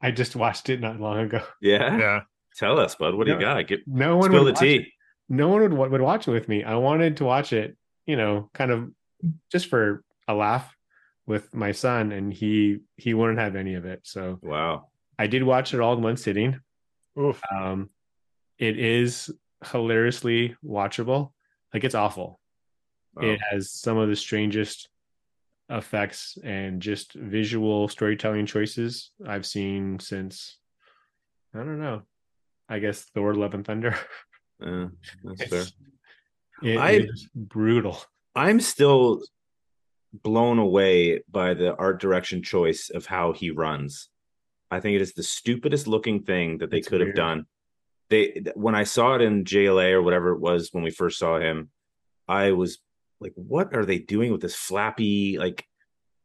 I 0.00 0.10
just 0.10 0.34
watched 0.36 0.70
it 0.70 0.80
not 0.80 0.98
long 1.00 1.18
ago. 1.18 1.42
yeah, 1.60 1.96
Yeah, 1.98 2.20
tell 2.56 2.78
us, 2.80 2.94
bud. 2.94 3.14
What 3.14 3.26
do 3.26 3.32
you 3.34 3.40
got? 3.40 3.66
Get 3.66 3.80
No 3.86 4.16
one 4.16 4.30
spill 4.30 4.44
would 4.44 4.56
the 4.56 4.58
watch 4.60 4.62
it. 4.62 4.78
tea. 4.84 4.92
no 5.28 5.48
one 5.48 5.76
would 5.76 5.90
would 5.92 6.00
watch 6.00 6.26
it 6.28 6.30
with 6.30 6.48
me. 6.48 6.64
I 6.64 6.76
wanted 6.76 7.18
to 7.18 7.24
watch 7.24 7.52
it, 7.52 7.76
you 8.06 8.16
know, 8.16 8.50
kind 8.54 8.70
of 8.70 8.90
just 9.52 9.66
for 9.66 10.02
a 10.28 10.34
laugh 10.34 10.74
with 11.26 11.54
my 11.54 11.72
son, 11.72 12.12
and 12.12 12.32
he 12.32 12.78
he 12.96 13.12
wouldn't 13.14 13.38
have 13.38 13.56
any 13.56 13.74
of 13.74 13.84
it. 13.86 14.00
So 14.04 14.38
Wow. 14.42 14.88
I 15.18 15.26
did 15.26 15.42
watch 15.42 15.72
it 15.74 15.80
all 15.80 15.94
in 15.94 16.02
one 16.02 16.16
sitting. 16.16 16.60
Oof. 17.18 17.40
Um, 17.54 17.88
it 18.58 18.78
is 18.78 19.30
hilariously 19.70 20.56
watchable. 20.64 21.32
Like 21.72 21.84
it's 21.84 21.94
awful. 21.94 22.40
Wow. 23.14 23.28
It 23.28 23.40
has 23.50 23.70
some 23.70 23.96
of 23.98 24.08
the 24.08 24.16
strangest 24.16 24.88
effects 25.70 26.36
and 26.44 26.80
just 26.82 27.14
visual 27.14 27.88
storytelling 27.88 28.46
choices 28.46 29.10
I've 29.26 29.46
seen 29.46 29.98
since 29.98 30.58
I 31.54 31.58
don't 31.58 31.80
know. 31.80 32.02
I 32.68 32.78
guess 32.80 33.02
Thor: 33.14 33.34
Love 33.34 33.54
and 33.54 33.64
Thunder. 33.66 33.96
Uh, 34.64 34.86
that's 35.22 35.44
fair. 35.50 35.60
It's, 35.60 35.72
it 36.62 36.78
I- 36.78 36.90
is 36.92 37.28
brutal. 37.34 37.98
I'm 38.34 38.60
still 38.60 39.22
blown 40.12 40.58
away 40.58 41.22
by 41.30 41.54
the 41.54 41.74
art 41.74 42.00
direction 42.00 42.42
choice 42.42 42.88
of 42.90 43.04
how 43.06 43.32
he 43.32 43.50
runs. 43.50 44.08
I 44.70 44.80
think 44.80 44.94
it 44.96 45.02
is 45.02 45.12
the 45.12 45.22
stupidest 45.22 45.86
looking 45.86 46.22
thing 46.22 46.58
that 46.58 46.70
they 46.70 46.78
It's 46.78 46.88
could 46.88 47.00
have 47.00 47.14
done. 47.14 47.46
They 48.10 48.44
when 48.54 48.74
I 48.74 48.84
saw 48.84 49.14
it 49.16 49.22
in 49.22 49.44
JLA 49.44 49.92
or 49.92 50.02
whatever 50.02 50.30
it 50.30 50.40
was 50.40 50.70
when 50.72 50.84
we 50.84 50.90
first 50.90 51.18
saw 51.18 51.38
him, 51.38 51.70
I 52.28 52.52
was 52.52 52.78
like, 53.24 53.32
what 53.34 53.74
are 53.74 53.84
they 53.84 53.98
doing 53.98 54.30
with 54.30 54.40
this 54.42 54.54
flappy 54.54 55.36
like 55.38 55.64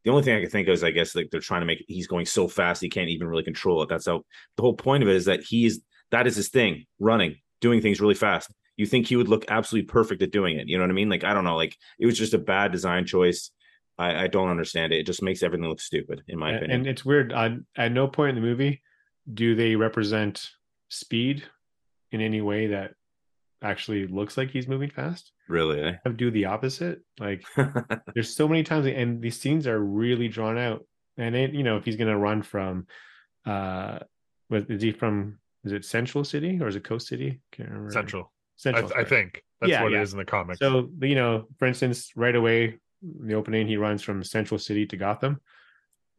the 0.06 0.12
only 0.12 0.24
thing 0.24 0.36
I 0.36 0.42
could 0.42 0.52
think 0.52 0.68
of 0.68 0.74
is 0.76 0.84
I 0.84 0.92
guess 0.92 1.16
like 1.16 1.30
they're 1.32 1.40
trying 1.42 1.62
to 1.62 1.66
make 1.66 1.84
he's 1.88 2.08
going 2.08 2.26
so 2.26 2.48
fast 2.48 2.82
he 2.82 2.90
can't 2.90 3.10
even 3.10 3.28
really 3.28 3.44
control 3.44 3.82
it. 3.82 3.90
That's 3.90 4.06
how 4.06 4.22
the 4.56 4.62
whole 4.62 4.76
point 4.76 5.04
of 5.04 5.10
it 5.10 5.16
is 5.16 5.26
that 5.26 5.42
he's 5.42 5.82
that 6.12 6.26
is 6.28 6.36
his 6.36 6.50
thing, 6.50 6.86
running, 7.00 7.36
doing 7.62 7.82
things 7.82 8.00
really 8.00 8.16
fast. 8.16 8.52
You 8.78 8.86
think 8.86 9.08
he 9.08 9.16
would 9.18 9.28
look 9.28 9.46
absolutely 9.50 9.88
perfect 9.88 10.22
at 10.22 10.32
doing 10.32 10.58
it. 10.58 10.68
You 10.70 10.78
know 10.78 10.84
what 10.84 10.90
I 10.90 10.94
mean? 10.94 11.10
Like, 11.10 11.24
I 11.26 11.34
don't 11.34 11.44
know. 11.44 11.58
Like, 11.58 11.76
it 12.00 12.06
was 12.06 12.18
just 12.18 12.34
a 12.34 12.38
bad 12.40 12.72
design 12.72 13.06
choice. 13.06 13.52
I, 13.98 14.24
I 14.24 14.28
don't 14.28 14.50
understand 14.50 14.94
it. 14.94 15.00
It 15.00 15.06
just 15.06 15.22
makes 15.22 15.44
everything 15.44 15.68
look 15.68 15.82
stupid, 15.82 16.24
in 16.30 16.40
my 16.40 16.50
And- 16.50 16.58
opinion. 16.58 16.80
And 16.80 16.88
it's 16.88 17.04
weird. 17.04 17.34
Uh, 17.34 17.58
at 17.76 17.92
no 17.92 18.08
point 18.08 18.30
in 18.30 18.42
the 18.42 18.48
movie 18.50 18.82
do 19.32 19.54
they 19.54 19.76
represent 19.76 20.50
speed 20.88 21.44
in 22.12 22.22
any 22.22 22.40
way 22.42 22.68
that 22.68 22.94
actually 23.62 24.08
looks 24.08 24.38
like 24.38 24.50
he's 24.52 24.68
moving 24.68 24.90
fast. 24.90 25.32
really, 25.48 25.82
eh? 25.82 25.94
Have 26.06 26.18
do 26.18 26.32
the 26.32 26.46
opposite. 26.46 27.00
Like 27.20 27.44
there's 28.14 28.36
so 28.36 28.48
many 28.48 28.64
times, 28.64 28.88
and 28.88 29.22
these 29.22 29.40
scenes 29.40 29.68
are 29.68 29.80
really 29.80 30.28
drawn 30.28 30.58
out. 30.58 30.86
And 31.18 31.36
it, 31.36 31.54
you 31.54 31.64
know, 31.64 31.78
if 31.78 31.86
he's 31.86 31.98
gonna 31.98 32.18
run 32.18 32.42
from, 32.42 32.88
uh, 33.46 34.00
what 34.48 34.66
is 34.70 34.82
he 34.82 34.92
from? 34.92 35.40
Is 35.66 35.74
it 35.74 35.84
Central 35.84 36.24
City 36.24 36.60
or 36.62 36.68
is 36.68 36.76
it 36.78 36.84
Coast 36.86 37.08
City? 37.08 37.42
Can't 37.52 37.70
remember. 37.70 37.92
Central. 37.92 38.24
I, 38.24 38.30
Central. 38.56 38.86
I 38.86 38.90
sorry. 38.90 39.06
think 39.06 39.44
that's 39.60 39.72
Yeah, 39.72 39.84
what 39.84 39.92
yeah. 39.92 40.00
it 40.00 40.04
is 40.04 40.14
in 40.14 40.20
the 40.20 40.26
comics. 40.26 40.60
So 40.60 40.90
you 41.02 41.16
know, 41.16 41.48
for 41.58 41.66
instance, 41.66 42.12
right 42.16 42.36
away, 42.36 42.80
in 43.02 43.28
the 43.28 43.34
opening, 43.34 43.68
he 43.68 43.78
runs 43.78 44.02
from 44.02 44.24
Central 44.24 44.58
City 44.58 44.86
to 44.88 44.98
Gotham, 44.98 45.42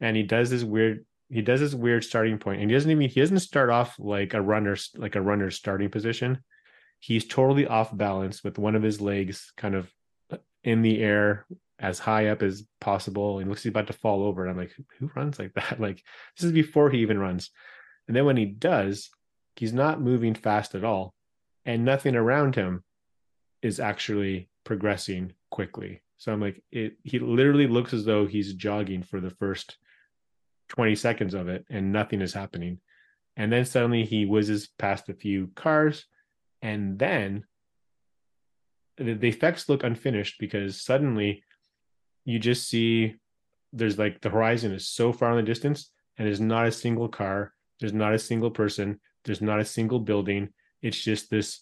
and 0.00 0.16
he 0.16 0.22
does 0.22 0.50
this 0.50 0.62
weird. 0.62 1.06
He 1.30 1.42
does 1.42 1.60
this 1.60 1.74
weird 1.74 2.04
starting 2.04 2.38
point, 2.38 2.60
and 2.60 2.70
he 2.70 2.74
doesn't 2.76 2.90
even. 2.90 3.08
He 3.08 3.20
doesn't 3.20 3.38
start 3.40 3.70
off 3.70 3.96
like 3.98 4.34
a 4.34 4.42
runner, 4.42 4.76
like 4.96 5.16
a 5.16 5.22
runner's 5.22 5.56
starting 5.56 5.88
position. 5.90 6.42
He's 7.00 7.26
totally 7.26 7.66
off 7.66 7.96
balance 7.96 8.44
with 8.44 8.58
one 8.58 8.76
of 8.76 8.82
his 8.82 9.00
legs 9.00 9.52
kind 9.56 9.74
of 9.74 9.90
in 10.62 10.82
the 10.82 11.00
air, 11.00 11.46
as 11.78 11.98
high 11.98 12.28
up 12.28 12.42
as 12.42 12.66
possible, 12.80 13.38
and 13.38 13.48
looks 13.48 13.60
like 13.60 13.62
he's 13.64 13.70
about 13.70 13.86
to 13.86 13.94
fall 13.94 14.22
over. 14.22 14.42
And 14.42 14.50
I'm 14.50 14.58
like, 14.58 14.74
who 14.98 15.10
runs 15.16 15.38
like 15.38 15.54
that? 15.54 15.80
Like 15.80 16.02
this 16.36 16.44
is 16.44 16.52
before 16.52 16.90
he 16.90 16.98
even 16.98 17.18
runs, 17.18 17.50
and 18.06 18.16
then 18.16 18.26
when 18.26 18.36
he 18.36 18.46
does, 18.46 19.10
he's 19.56 19.72
not 19.72 20.00
moving 20.00 20.34
fast 20.34 20.74
at 20.74 20.84
all, 20.84 21.14
and 21.64 21.84
nothing 21.84 22.16
around 22.16 22.54
him 22.54 22.84
is 23.62 23.80
actually 23.80 24.48
progressing 24.64 25.32
quickly. 25.50 26.02
So 26.18 26.32
I'm 26.32 26.40
like, 26.40 26.62
it 26.70 26.96
he 27.02 27.18
literally 27.18 27.66
looks 27.66 27.94
as 27.94 28.04
though 28.04 28.26
he's 28.26 28.54
jogging 28.54 29.02
for 29.02 29.20
the 29.20 29.30
first 29.30 29.78
20 30.68 30.94
seconds 30.94 31.34
of 31.34 31.48
it 31.48 31.64
and 31.68 31.92
nothing 31.92 32.20
is 32.20 32.32
happening. 32.32 32.78
And 33.36 33.52
then 33.52 33.64
suddenly 33.64 34.04
he 34.04 34.26
whizzes 34.26 34.68
past 34.78 35.08
a 35.08 35.14
few 35.14 35.50
cars 35.54 36.04
and 36.62 36.98
then 36.98 37.44
the, 38.96 39.26
effects 39.26 39.68
look 39.68 39.82
unfinished 39.82 40.36
because 40.38 40.82
suddenly 40.82 41.42
you 42.24 42.38
just 42.38 42.68
see 42.68 43.14
there's 43.72 43.98
like 43.98 44.20
the 44.20 44.30
horizon 44.30 44.72
is 44.72 44.88
so 44.88 45.12
far 45.12 45.30
in 45.30 45.36
the 45.36 45.42
distance 45.42 45.90
and 46.18 46.26
there's 46.26 46.40
not 46.40 46.66
a 46.66 46.72
single 46.72 47.08
car, 47.08 47.52
there's 47.78 47.94
not 47.94 48.14
a 48.14 48.18
single 48.18 48.50
person, 48.50 49.00
there's 49.24 49.40
not 49.40 49.60
a 49.60 49.64
single 49.64 49.98
building, 50.00 50.50
it's 50.82 51.00
just 51.02 51.30
this 51.30 51.60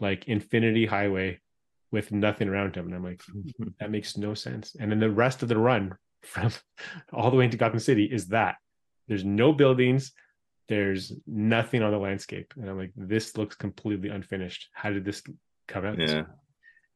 like 0.00 0.26
infinity 0.26 0.86
highway 0.86 1.38
with 1.92 2.12
nothing 2.12 2.48
around 2.48 2.74
him. 2.74 2.86
And 2.86 2.94
I'm 2.94 3.04
like, 3.04 3.22
that 3.80 3.90
makes 3.90 4.16
no 4.16 4.34
sense. 4.34 4.76
And 4.78 4.90
then 4.90 5.00
the 5.00 5.10
rest 5.10 5.42
of 5.42 5.48
the 5.48 5.58
run 5.58 5.94
from 6.22 6.50
all 7.12 7.30
the 7.30 7.36
way 7.36 7.44
into 7.44 7.56
Gotham 7.56 7.78
City 7.78 8.04
is 8.04 8.28
that 8.28 8.56
there's 9.08 9.24
no 9.24 9.52
buildings, 9.52 10.12
there's 10.70 11.12
nothing 11.26 11.82
on 11.82 11.90
the 11.90 11.98
landscape. 11.98 12.54
And 12.56 12.70
I'm 12.70 12.78
like, 12.78 12.92
this 12.94 13.36
looks 13.36 13.56
completely 13.56 14.08
unfinished. 14.08 14.68
How 14.72 14.90
did 14.90 15.04
this 15.04 15.20
come 15.66 15.84
out? 15.84 15.98
Yeah. 15.98 16.22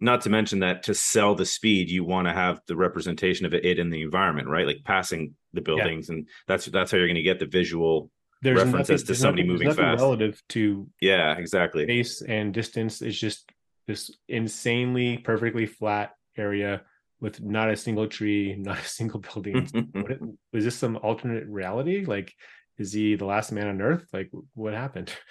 Not 0.00 0.20
to 0.22 0.30
mention 0.30 0.60
that 0.60 0.84
to 0.84 0.94
sell 0.94 1.34
the 1.34 1.44
speed, 1.44 1.90
you 1.90 2.04
want 2.04 2.28
to 2.28 2.32
have 2.32 2.60
the 2.68 2.76
representation 2.76 3.46
of 3.46 3.52
it 3.52 3.80
in 3.80 3.90
the 3.90 4.02
environment, 4.02 4.46
right? 4.46 4.64
Like 4.64 4.84
passing 4.84 5.34
the 5.52 5.60
buildings, 5.60 6.08
and 6.08 6.28
that's 6.46 6.66
that's 6.66 6.90
how 6.92 6.98
you're 6.98 7.08
going 7.08 7.16
to 7.16 7.22
get 7.22 7.40
the 7.40 7.46
visual. 7.46 8.10
There's 8.42 8.62
references 8.62 9.02
to 9.02 9.06
there's 9.08 9.18
somebody 9.18 9.42
there's 9.42 9.60
moving 9.60 9.74
fast. 9.74 10.00
relative 10.00 10.40
to 10.50 10.88
Yeah, 11.00 11.36
exactly. 11.36 11.84
space 11.84 12.22
and 12.22 12.54
distance. 12.54 13.02
It's 13.02 13.18
just 13.18 13.50
this 13.88 14.16
insanely 14.28 15.18
perfectly 15.18 15.66
flat 15.66 16.12
area 16.36 16.82
with 17.20 17.40
not 17.40 17.70
a 17.70 17.76
single 17.76 18.06
tree, 18.06 18.54
not 18.58 18.78
a 18.78 18.84
single 18.84 19.20
building. 19.20 19.68
what, 19.92 20.18
was 20.52 20.64
this 20.64 20.76
some 20.76 20.96
alternate 21.02 21.46
reality? 21.48 22.04
Like, 22.04 22.34
is 22.78 22.92
he 22.92 23.14
the 23.14 23.24
last 23.24 23.52
man 23.52 23.68
on 23.68 23.80
Earth? 23.80 24.06
Like, 24.12 24.30
what 24.54 24.74
happened? 24.74 25.12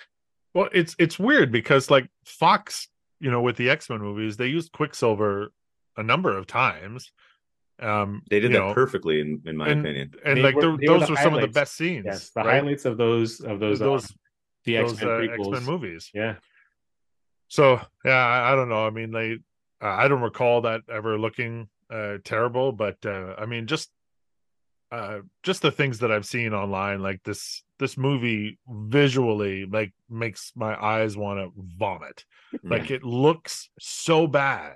Well, 0.56 0.70
it's 0.72 0.96
it's 1.00 1.18
weird 1.18 1.52
because 1.52 1.90
like 1.90 2.08
Fox, 2.26 2.88
you 3.20 3.32
know, 3.32 3.42
with 3.42 3.58
the 3.58 3.72
X 3.72 3.90
Men 3.90 4.02
movies, 4.02 4.38
they 4.38 4.46
used 4.46 4.72
Quicksilver 4.72 5.52
a 5.98 6.04
number 6.04 6.38
of 6.38 6.46
times. 6.46 7.12
Um, 7.80 8.22
they 8.30 8.40
did 8.40 8.52
that 8.52 8.60
know, 8.60 8.72
perfectly, 8.72 9.20
in, 9.20 9.42
in 9.48 9.58
my 9.58 9.70
and- 9.70 9.82
opinion. 9.82 10.12
and 10.24 10.38
They 10.38 10.44
like 10.44 10.54
were- 10.56 10.62
those 10.62 10.78
were 10.78 11.06
the 11.08 11.12
were 11.14 11.18
some 11.18 11.34
of 11.34 11.42
the 11.42 11.48
best 11.48 11.76
scenes. 11.76 12.06
Yes, 12.06 12.30
the 12.30 12.42
right? 12.44 12.60
highlights 12.62 12.86
of 12.86 12.98
those 12.98 13.40
of 13.40 13.60
those 13.60 13.80
those 13.80 14.06
uh, 14.12 14.14
the 14.66 14.76
those 14.78 14.94
X 14.94 15.02
Men 15.02 15.10
uh. 15.32 15.34
X 15.34 15.50
Men 15.50 15.64
movies. 15.64 16.12
Yeah, 16.14 16.36
So 17.48 17.82
yeah, 18.06 18.12
I, 18.14 18.54
I 18.54 18.56
don't 18.56 18.70
know. 18.70 18.86
I 18.86 18.92
mean, 18.92 19.10
they 19.12 19.40
uh, 19.82 19.88
I 19.88 20.08
don't 20.08 20.22
recall 20.22 20.62
that 20.62 20.82
ever 20.88 21.18
looking 21.18 21.68
uh, 21.92 22.18
terrible, 22.24 22.72
but 22.74 23.04
uh, 23.08 23.34
I 23.40 23.48
mean, 23.48 23.66
just 23.66 23.90
uh, 24.94 25.22
just 25.42 25.64
the 25.64 25.72
things 25.72 26.00
that 26.00 26.12
I've 26.12 26.26
seen 26.26 26.54
online, 26.54 27.02
like 27.02 27.24
this 27.24 27.64
this 27.80 27.98
movie 27.98 28.60
visually, 28.70 29.66
like 29.66 29.92
makes 30.08 30.52
my 30.56 30.74
eyes 30.82 31.18
want 31.18 31.40
to 31.40 31.52
vomit. 31.80 32.26
Like 32.64 32.92
it 32.92 33.04
looks 33.04 33.70
so 33.80 34.28
bad, 34.28 34.76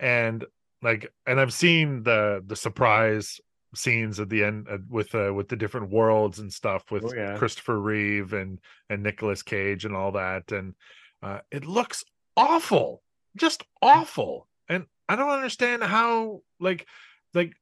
and 0.00 0.44
like, 0.82 1.12
and 1.24 1.40
I've 1.40 1.52
seen 1.52 2.02
the 2.02 2.42
the 2.44 2.56
surprise 2.56 3.40
scenes 3.76 4.18
at 4.20 4.28
the 4.28 4.42
end 4.42 4.66
uh, 4.68 4.78
with 4.88 5.14
uh, 5.14 5.32
with 5.32 5.48
the 5.48 5.56
different 5.56 5.90
worlds 5.90 6.40
and 6.40 6.52
stuff 6.52 6.90
with 6.90 7.04
Oh, 7.04 7.14
yeah. 7.14 7.36
Christopher 7.36 7.78
Reeve 7.78 8.32
and 8.32 8.58
and 8.90 9.02
Nicolas 9.04 9.42
Cage 9.42 9.84
and 9.84 9.94
all 9.94 10.10
that, 10.12 10.50
and 10.50 10.74
uh, 11.22 11.38
it 11.52 11.64
looks 11.64 12.04
awful, 12.36 13.02
just 13.36 13.62
awful, 13.80 14.48
and 14.68 14.86
I 15.08 15.14
don't 15.14 15.30
understand 15.30 15.84
how 15.84 16.42
like 16.58 16.86
like 17.34 17.54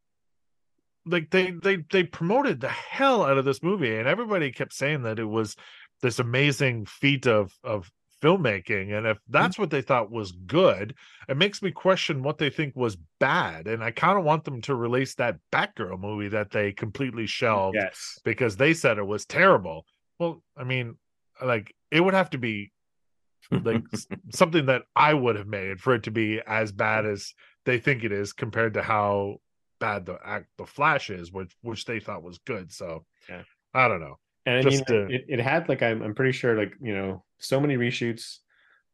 like 1.06 1.30
they 1.30 1.50
they 1.50 1.78
they 1.90 2.04
promoted 2.04 2.61
the 2.61 2.68
hell 2.68 3.25
out 3.25 3.38
of 3.38 3.44
this 3.44 3.62
movie 3.62 3.97
and 3.97 4.06
everybody 4.06 4.50
kept 4.52 4.73
saying 4.73 5.02
that 5.02 5.18
it 5.18 5.25
was 5.25 5.56
this 6.00 6.18
amazing 6.18 6.87
feat 6.87 7.26
of 7.26 7.52
of 7.64 7.90
filmmaking 8.23 8.97
and 8.97 9.06
if 9.06 9.16
mm. 9.16 9.21
that's 9.30 9.59
what 9.59 9.71
they 9.71 9.82
thought 9.82 10.11
was 10.11 10.30
good 10.30 10.94
it 11.28 11.37
makes 11.37 11.61
me 11.61 11.73
question 11.73 12.23
what 12.23 12.38
they 12.38 12.50
think 12.50 12.75
was 12.76 12.97
bad 13.18 13.66
and 13.66 13.82
i 13.82 13.90
kind 13.90 14.16
of 14.16 14.25
want 14.25 14.44
them 14.44 14.61
to 14.61 14.76
release 14.76 15.16
that 15.16 15.38
batgirl 15.50 15.99
movie 15.99 16.28
that 16.28 16.50
they 16.50 16.71
completely 16.71 17.26
shelved 17.26 17.75
yes, 17.75 18.21
because 18.25 18.56
they 18.56 18.73
said 18.75 18.99
it 18.99 19.06
was 19.06 19.26
terrible. 19.26 19.85
Well 20.21 20.42
i 20.56 20.62
mean 20.62 20.97
like 21.44 21.75
it 21.90 22.00
would 22.00 22.14
have 22.14 22.30
to 22.30 22.38
be 22.38 22.71
like 23.50 23.82
something 24.32 24.66
that 24.66 24.82
i 24.94 25.12
would 25.12 25.35
have 25.35 25.49
made 25.49 25.80
for 25.80 25.94
it 25.94 26.04
to 26.04 26.12
be 26.12 26.40
as 26.47 26.71
bad 26.71 27.06
as 27.06 27.35
they 27.64 27.78
think 27.78 28.04
it 28.04 28.12
is 28.12 28.32
compared 28.32 28.75
to 28.75 28.82
how 28.82 29.38
bad 29.86 30.06
the 30.06 30.16
act 30.24 30.46
the 30.58 30.66
flash 30.76 31.10
is 31.10 31.32
which 31.36 31.52
which 31.68 31.84
they 31.86 31.98
thought 32.00 32.22
was 32.30 32.38
good 32.52 32.66
so 32.80 32.88
Yeah. 33.28 33.42
i 33.74 33.88
don't 33.88 34.00
know 34.06 34.16
and 34.46 34.56
I 34.58 34.62
just, 34.70 34.88
mean, 34.90 35.02
uh, 35.02 35.06
it, 35.16 35.22
it 35.34 35.40
had 35.40 35.68
like 35.68 35.82
I'm 35.88 36.02
I'm 36.04 36.14
pretty 36.18 36.32
sure 36.40 36.52
like 36.62 36.72
you 36.88 36.94
know 36.98 37.10
so 37.38 37.60
many 37.60 37.76
reshoots, 37.76 38.24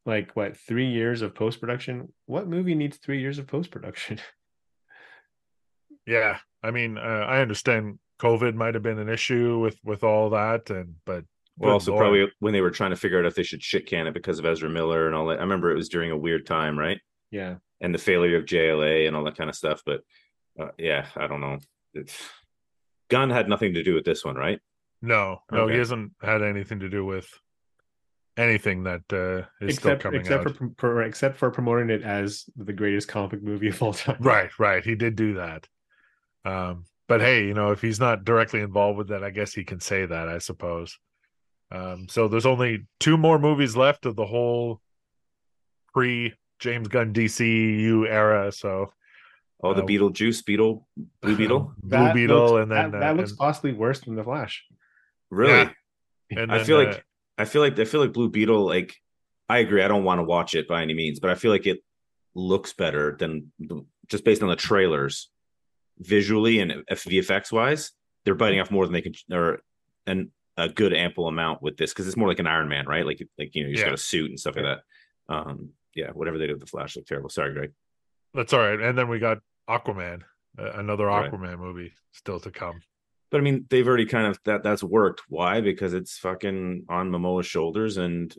like 0.04 0.36
what 0.36 0.58
three 0.68 0.90
years 0.98 1.22
of 1.22 1.34
post 1.34 1.56
production. 1.60 2.12
What 2.26 2.46
movie 2.54 2.74
needs 2.74 2.98
three 2.98 3.20
years 3.24 3.38
of 3.38 3.46
post 3.46 3.70
production? 3.70 4.20
yeah 6.06 6.38
i 6.62 6.70
mean 6.70 6.98
uh, 6.98 7.24
i 7.28 7.40
understand 7.40 7.98
covid 8.20 8.54
might 8.54 8.74
have 8.74 8.82
been 8.82 8.98
an 8.98 9.08
issue 9.08 9.58
with 9.58 9.78
with 9.84 10.02
all 10.04 10.30
that 10.30 10.68
and 10.70 10.94
but 11.04 11.24
Well, 11.56 11.72
also 11.72 11.92
Lord. 11.92 12.02
probably 12.02 12.26
when 12.40 12.52
they 12.52 12.60
were 12.60 12.70
trying 12.78 12.90
to 12.90 12.96
figure 12.96 13.18
out 13.18 13.26
if 13.26 13.34
they 13.34 13.42
should 13.42 13.62
shit 13.62 13.86
can 13.86 14.06
it 14.06 14.14
because 14.14 14.38
of 14.38 14.46
Ezra 14.46 14.68
Miller 14.70 15.06
and 15.06 15.14
all 15.16 15.26
that. 15.26 15.38
I 15.38 15.42
remember 15.42 15.70
it 15.70 15.76
was 15.82 15.88
during 15.88 16.10
a 16.10 16.16
weird 16.26 16.46
time, 16.46 16.78
right? 16.78 17.00
yeah, 17.30 17.56
And 17.80 17.94
the 17.94 17.98
failure 18.10 18.36
of 18.38 18.44
JLA 18.44 19.06
and 19.06 19.14
all 19.16 19.24
that 19.24 19.36
kind 19.36 19.50
of 19.50 19.56
stuff. 19.56 19.82
But 19.84 20.00
uh, 20.58 20.68
yeah, 20.78 21.06
I 21.16 21.26
don't 21.26 21.40
know. 21.40 21.58
It's... 21.94 22.20
Gunn 23.08 23.30
had 23.30 23.48
nothing 23.48 23.74
to 23.74 23.82
do 23.82 23.94
with 23.94 24.04
this 24.04 24.24
one, 24.24 24.36
right? 24.36 24.60
no 25.00 25.42
no 25.52 25.60
Okay. 25.60 25.74
he 25.74 25.78
hasn't 25.78 26.12
had 26.20 26.42
anything 26.42 26.80
to 26.80 26.88
do 26.88 27.04
with 27.04 27.28
anything 28.36 28.84
that 28.84 29.02
uh 29.12 29.46
is 29.64 29.76
still 29.76 29.96
coming 29.96 30.20
except 30.20 30.46
out 30.46 30.56
for, 30.56 30.70
for 30.76 31.02
except 31.02 31.36
for 31.36 31.50
promoting 31.50 31.90
it 31.90 32.02
as 32.02 32.44
the 32.56 32.72
greatest 32.72 33.08
comic 33.08 33.42
movie 33.42 33.68
of 33.68 33.82
all 33.82 33.92
time. 33.92 34.16
Right, 34.20 34.50
right. 34.58 34.84
He 34.84 34.94
did 34.94 35.16
do 35.16 35.34
that. 35.34 35.66
Um, 36.44 36.84
but 37.08 37.20
hey, 37.20 37.46
you 37.46 37.54
know, 37.54 37.72
if 37.72 37.80
he's 37.80 38.00
not 38.00 38.24
directly 38.24 38.60
involved 38.60 38.98
with 38.98 39.08
that, 39.08 39.24
I 39.24 39.30
guess 39.30 39.52
he 39.52 39.64
can 39.64 39.80
say 39.80 40.06
that, 40.06 40.28
I 40.28 40.38
suppose. 40.38 40.98
Um, 41.70 42.06
so 42.08 42.28
there's 42.28 42.46
only 42.46 42.86
two 43.00 43.16
more 43.16 43.38
movies 43.38 43.76
left 43.76 44.06
of 44.06 44.14
the 44.14 44.26
whole 44.26 44.80
pre 45.92 46.34
James 46.58 46.88
Gunn 46.88 47.12
DCU 47.12 48.08
era. 48.08 48.52
So 48.52 48.92
Oh, 49.62 49.74
the 49.74 49.82
Uh, 49.82 49.86
Beetlejuice, 49.86 50.44
Beetle, 50.44 50.86
Blue 51.20 51.36
Beetle. 51.36 51.74
Blue 51.78 51.90
That 51.90 52.14
Beetle, 52.14 52.38
looks- 52.52 52.62
and 52.62 52.70
then 52.70 52.90
that, 52.92 53.00
that 53.00 53.10
uh, 53.10 53.14
looks 53.14 53.30
and- 53.30 53.38
possibly 53.38 53.72
worse 53.72 54.00
than 54.00 54.14
the 54.14 54.22
Flash. 54.24 54.64
Really? 55.30 55.52
Yeah. 55.52 55.72
and 56.42 56.52
I 56.52 56.58
then, 56.58 56.66
feel 56.66 56.76
uh, 56.78 56.84
like 56.84 57.04
I 57.38 57.44
feel 57.44 57.62
like 57.62 57.78
I 57.78 57.84
feel 57.84 58.00
like 58.00 58.12
Blue 58.12 58.28
Beetle. 58.30 58.64
Like 58.66 58.94
I 59.48 59.58
agree. 59.58 59.82
I 59.82 59.88
don't 59.88 60.04
want 60.04 60.18
to 60.20 60.24
watch 60.24 60.54
it 60.54 60.68
by 60.68 60.82
any 60.82 60.94
means, 60.94 61.20
but 61.20 61.30
I 61.30 61.34
feel 61.34 61.50
like 61.50 61.66
it 61.66 61.82
looks 62.34 62.72
better 62.72 63.16
than 63.18 63.50
just 64.08 64.24
based 64.24 64.42
on 64.42 64.48
the 64.48 64.56
trailers, 64.56 65.30
visually 65.98 66.60
and 66.60 66.84
VFX 66.90 67.50
wise. 67.52 67.92
They're 68.24 68.34
biting 68.34 68.60
off 68.60 68.70
more 68.70 68.84
than 68.86 68.92
they 68.92 69.00
can, 69.02 69.14
or 69.32 69.60
and 70.06 70.28
a 70.56 70.68
good 70.68 70.92
ample 70.94 71.28
amount 71.28 71.62
with 71.62 71.76
this 71.76 71.92
because 71.92 72.06
it's 72.06 72.16
more 72.16 72.28
like 72.28 72.38
an 72.40 72.46
Iron 72.46 72.68
Man, 72.68 72.86
right? 72.86 73.04
Like 73.06 73.26
like 73.38 73.54
you 73.54 73.62
know 73.64 73.68
you 73.70 73.74
just 73.74 73.84
Yeah. 73.84 73.90
got 73.90 73.98
a 73.98 74.02
suit 74.02 74.30
and 74.30 74.38
stuff 74.38 74.56
like 74.56 74.64
that. 74.64 74.80
Um, 75.34 75.70
yeah, 75.94 76.10
whatever 76.10 76.38
they 76.38 76.46
did 76.46 76.54
with 76.54 76.60
the 76.60 76.66
Flash 76.66 76.96
looked 76.96 77.08
terrible. 77.08 77.28
Sorry, 77.30 77.52
Greg. 77.52 77.72
That's 78.34 78.52
all 78.52 78.60
right. 78.60 78.80
And 78.80 78.96
then 78.96 79.08
we 79.08 79.18
got 79.18 79.38
Aquaman, 79.68 80.22
another 80.56 81.06
Right. 81.06 81.30
Aquaman 81.30 81.58
movie 81.58 81.92
still 82.12 82.40
to 82.40 82.50
come. 82.50 82.80
But 83.30 83.38
I 83.38 83.40
mean, 83.42 83.66
they've 83.68 83.86
already 83.86 84.06
kind 84.06 84.26
of 84.26 84.38
that 84.44 84.62
that's 84.62 84.82
worked. 84.82 85.22
Why? 85.28 85.60
Because 85.60 85.92
it's 85.92 86.16
fucking 86.18 86.86
on 86.88 87.10
Momoa's 87.10 87.46
shoulders, 87.46 87.98
and 87.98 88.34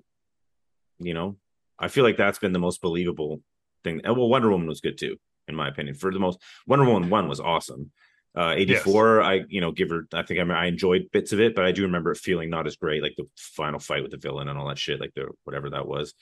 you 0.98 1.14
know, 1.14 1.38
I 1.78 1.90
feel 1.90 2.04
like 2.04 2.18
that's 2.18 2.40
been 2.40 2.54
the 2.54 2.60
most 2.60 2.82
believable 2.82 3.42
thing. 3.84 4.02
Uh, 4.06 4.14
Well, 4.14 4.30
Wonder 4.30 4.50
Woman 4.50 4.68
was 4.68 4.82
good 4.82 4.98
too, 4.98 5.18
in 5.48 5.56
my 5.56 5.68
opinion. 5.68 5.96
For 5.96 6.12
the 6.12 6.20
most, 6.20 6.40
Wonder 6.66 6.86
Woman 6.86 7.10
one 7.10 7.28
was 7.28 7.40
awesome. 7.40 7.92
Uh, 8.36 8.54
eighty 8.56 8.76
four, 8.76 9.22
I 9.22 9.44
you 9.48 9.62
know 9.62 9.72
give 9.72 9.90
her. 9.90 10.08
I 10.14 10.24
think 10.24 10.40
I, 10.40 10.44
mean, 10.44 10.58
I 10.58 10.66
enjoyed 10.66 11.10
bits 11.12 11.34
of 11.34 11.40
it, 11.40 11.56
but 11.56 11.66
I 11.66 11.72
do 11.72 11.84
remember 11.84 12.12
it 12.12 12.18
feeling 12.18 12.50
not 12.50 12.66
as 12.66 12.76
great, 12.76 13.04
like 13.04 13.16
the 13.16 13.26
final 13.38 13.80
fight 13.80 14.02
with 14.02 14.12
the 14.12 14.18
villain 14.18 14.48
and 14.48 14.58
all 14.58 14.68
that 14.70 14.80
shit, 14.80 15.00
like 15.00 15.14
the 15.14 15.28
whatever 15.44 15.70
that 15.70 15.88
was. 15.88 16.16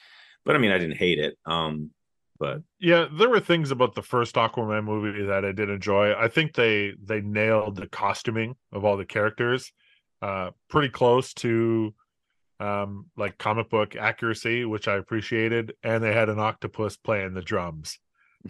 But 0.43 0.55
I 0.55 0.59
mean, 0.59 0.71
I 0.71 0.77
didn't 0.77 0.97
hate 0.97 1.19
it. 1.19 1.37
Um, 1.45 1.91
but 2.39 2.61
Yeah, 2.79 3.07
there 3.11 3.29
were 3.29 3.39
things 3.39 3.71
about 3.71 3.95
the 3.95 4.01
first 4.01 4.35
Aquaman 4.35 4.83
movie 4.83 5.23
that 5.25 5.43
I 5.45 5.51
did 5.51 5.69
enjoy. 5.69 6.13
I 6.13 6.27
think 6.27 6.53
they 6.53 6.93
they 7.01 7.21
nailed 7.21 7.75
the 7.75 7.87
costuming 7.87 8.55
of 8.71 8.85
all 8.85 8.97
the 8.97 9.05
characters, 9.05 9.71
uh, 10.21 10.51
pretty 10.69 10.89
close 10.89 11.33
to 11.35 11.93
um 12.59 13.05
like 13.15 13.37
comic 13.37 13.69
book 13.69 13.95
accuracy, 13.95 14.65
which 14.65 14.87
I 14.87 14.95
appreciated. 14.95 15.73
And 15.83 16.03
they 16.03 16.13
had 16.13 16.29
an 16.29 16.39
octopus 16.39 16.97
playing 16.97 17.33
the 17.33 17.41
drums, 17.41 17.99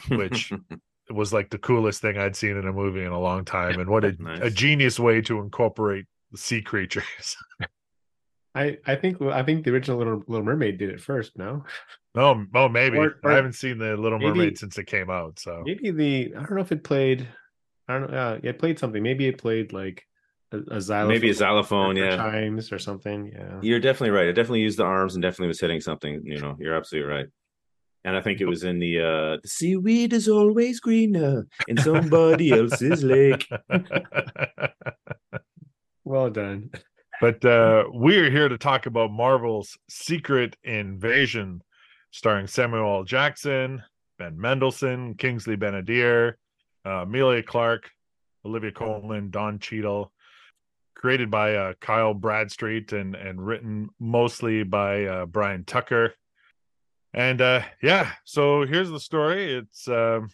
which 0.10 0.54
was 1.10 1.32
like 1.34 1.50
the 1.50 1.58
coolest 1.58 2.02
thing 2.02 2.18
I'd 2.18 2.36
seen 2.36 2.58
in 2.58 2.68
a 2.68 2.74
movie 2.74 3.04
in 3.04 3.12
a 3.12 3.20
long 3.20 3.46
time. 3.46 3.80
And 3.80 3.90
what 3.90 4.04
a, 4.06 4.12
Nice. 4.22 4.42
a 4.42 4.50
genius 4.50 5.00
way 5.00 5.22
to 5.22 5.40
incorporate 5.40 6.06
sea 6.36 6.62
creatures. 6.62 7.36
I 8.56 8.78
I 8.88 8.96
think 8.96 9.22
I 9.22 9.44
think 9.44 9.66
the 9.66 9.72
original 9.72 9.98
Little 10.00 10.24
Little 10.28 10.46
Mermaid 10.46 10.78
did 10.80 10.90
it 10.90 11.00
first. 11.02 11.38
No, 11.38 11.64
oh, 12.18 12.46
oh, 12.56 12.70
maybe 12.70 12.98
Or- 12.98 13.16
or 13.24 13.32
I 13.32 13.36
haven't 13.36 13.54
seen 13.54 13.78
the 13.78 13.96
Little 13.96 14.20
maybe- 14.20 14.32
Mermaid 14.40 14.58
since 14.58 14.78
it 14.78 14.86
came 14.86 15.10
out. 15.10 15.40
So 15.40 15.64
maybe 15.66 15.92
the 15.92 16.34
I 16.36 16.40
don't 16.40 16.56
know 16.56 16.62
if 16.62 16.72
it 16.72 16.84
played. 16.84 17.28
I 17.88 18.00
don't 18.00 18.12
know. 18.12 18.18
Uh, 18.18 18.40
it 18.44 18.60
played 18.60 18.80
something. 18.80 19.02
Maybe 19.02 19.28
it 19.28 19.38
played 19.38 19.72
like 19.72 20.04
a, 20.52 20.58
a 20.72 20.82
xylophone, 20.82 21.14
maybe 21.14 21.30
a 21.30 21.34
xylophone. 21.34 21.96
Yeah, 21.96 22.16
chimes 22.18 22.72
or 22.72 22.80
something. 22.80 23.32
Yeah. 23.34 23.60
You're 23.62 23.80
definitely 23.80 24.12
right. 24.12 24.28
It 24.28 24.34
definitely 24.34 24.62
used 24.62 24.80
the 24.80 24.84
arms 24.84 25.16
and 25.16 25.22
definitely 25.22 25.48
was 25.48 25.60
hitting 25.62 25.80
something. 25.82 26.22
You 26.26 26.40
know, 26.40 26.58
you're 26.60 26.76
absolutely 26.76 27.10
right. 27.12 27.28
And 28.04 28.16
I 28.16 28.22
think 28.22 28.40
it 28.42 28.46
was 28.46 28.64
in 28.64 28.80
the 28.80 29.00
uh 29.00 29.38
the 29.42 29.48
seaweed 29.48 30.14
is 30.14 30.28
always 30.28 30.80
greener 30.80 31.46
in 31.68 31.78
somebody 31.78 32.52
else's 32.60 33.04
lake. 33.04 33.48
Well 36.04 36.30
done. 36.30 36.72
But 37.20 37.44
uh, 37.44 37.86
we're 37.90 38.30
here 38.30 38.48
to 38.48 38.58
talk 38.58 38.86
about 38.86 39.12
Marvel's 39.12 39.78
Secret 39.90 40.56
Invasion, 40.64 41.62
starring 42.18 42.48
Samuel 42.48 42.98
L. 42.98 43.04
Jackson, 43.04 43.84
Ben 44.18 44.40
Mendelsohn, 44.40 45.14
Kingsley 45.14 45.56
Ben-Adir, 45.56 46.34
uh, 46.84 47.04
Emilia 47.04 47.44
Clarke, 47.44 47.92
Olivia 48.44 48.72
Colman, 48.72 49.30
Don 49.30 49.60
Cheadle. 49.60 50.12
Created 50.96 51.30
by 51.30 51.54
uh, 51.54 51.74
Kyle 51.80 52.16
Bradstreet 52.16 52.92
and 52.92 53.14
and 53.14 53.40
written 53.40 53.92
mostly 54.00 54.64
by 54.64 55.06
uh, 55.06 55.26
Brian 55.28 55.64
Tucker. 55.64 56.16
And 57.14 57.40
uh, 57.40 57.62
yeah, 57.84 58.14
so 58.24 58.66
here's 58.66 58.90
the 58.90 59.00
story. 59.00 59.54
It's 59.54 59.88
um, 59.88 60.30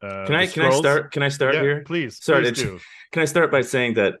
uh, 0.00 0.26
Can 0.26 0.36
I 0.36 0.46
can 0.46 0.62
I 0.62 0.70
start? 0.70 1.10
Can 1.10 1.24
I 1.24 1.28
start 1.28 1.56
Yeah, 1.56 1.62
here? 1.62 1.82
Please, 1.84 2.22
Sorry 2.22 2.44
please 2.44 2.62
to-. 2.62 2.78
Can 3.10 3.22
I 3.22 3.24
start 3.24 3.50
by 3.50 3.62
saying 3.62 3.94
that 3.94 4.14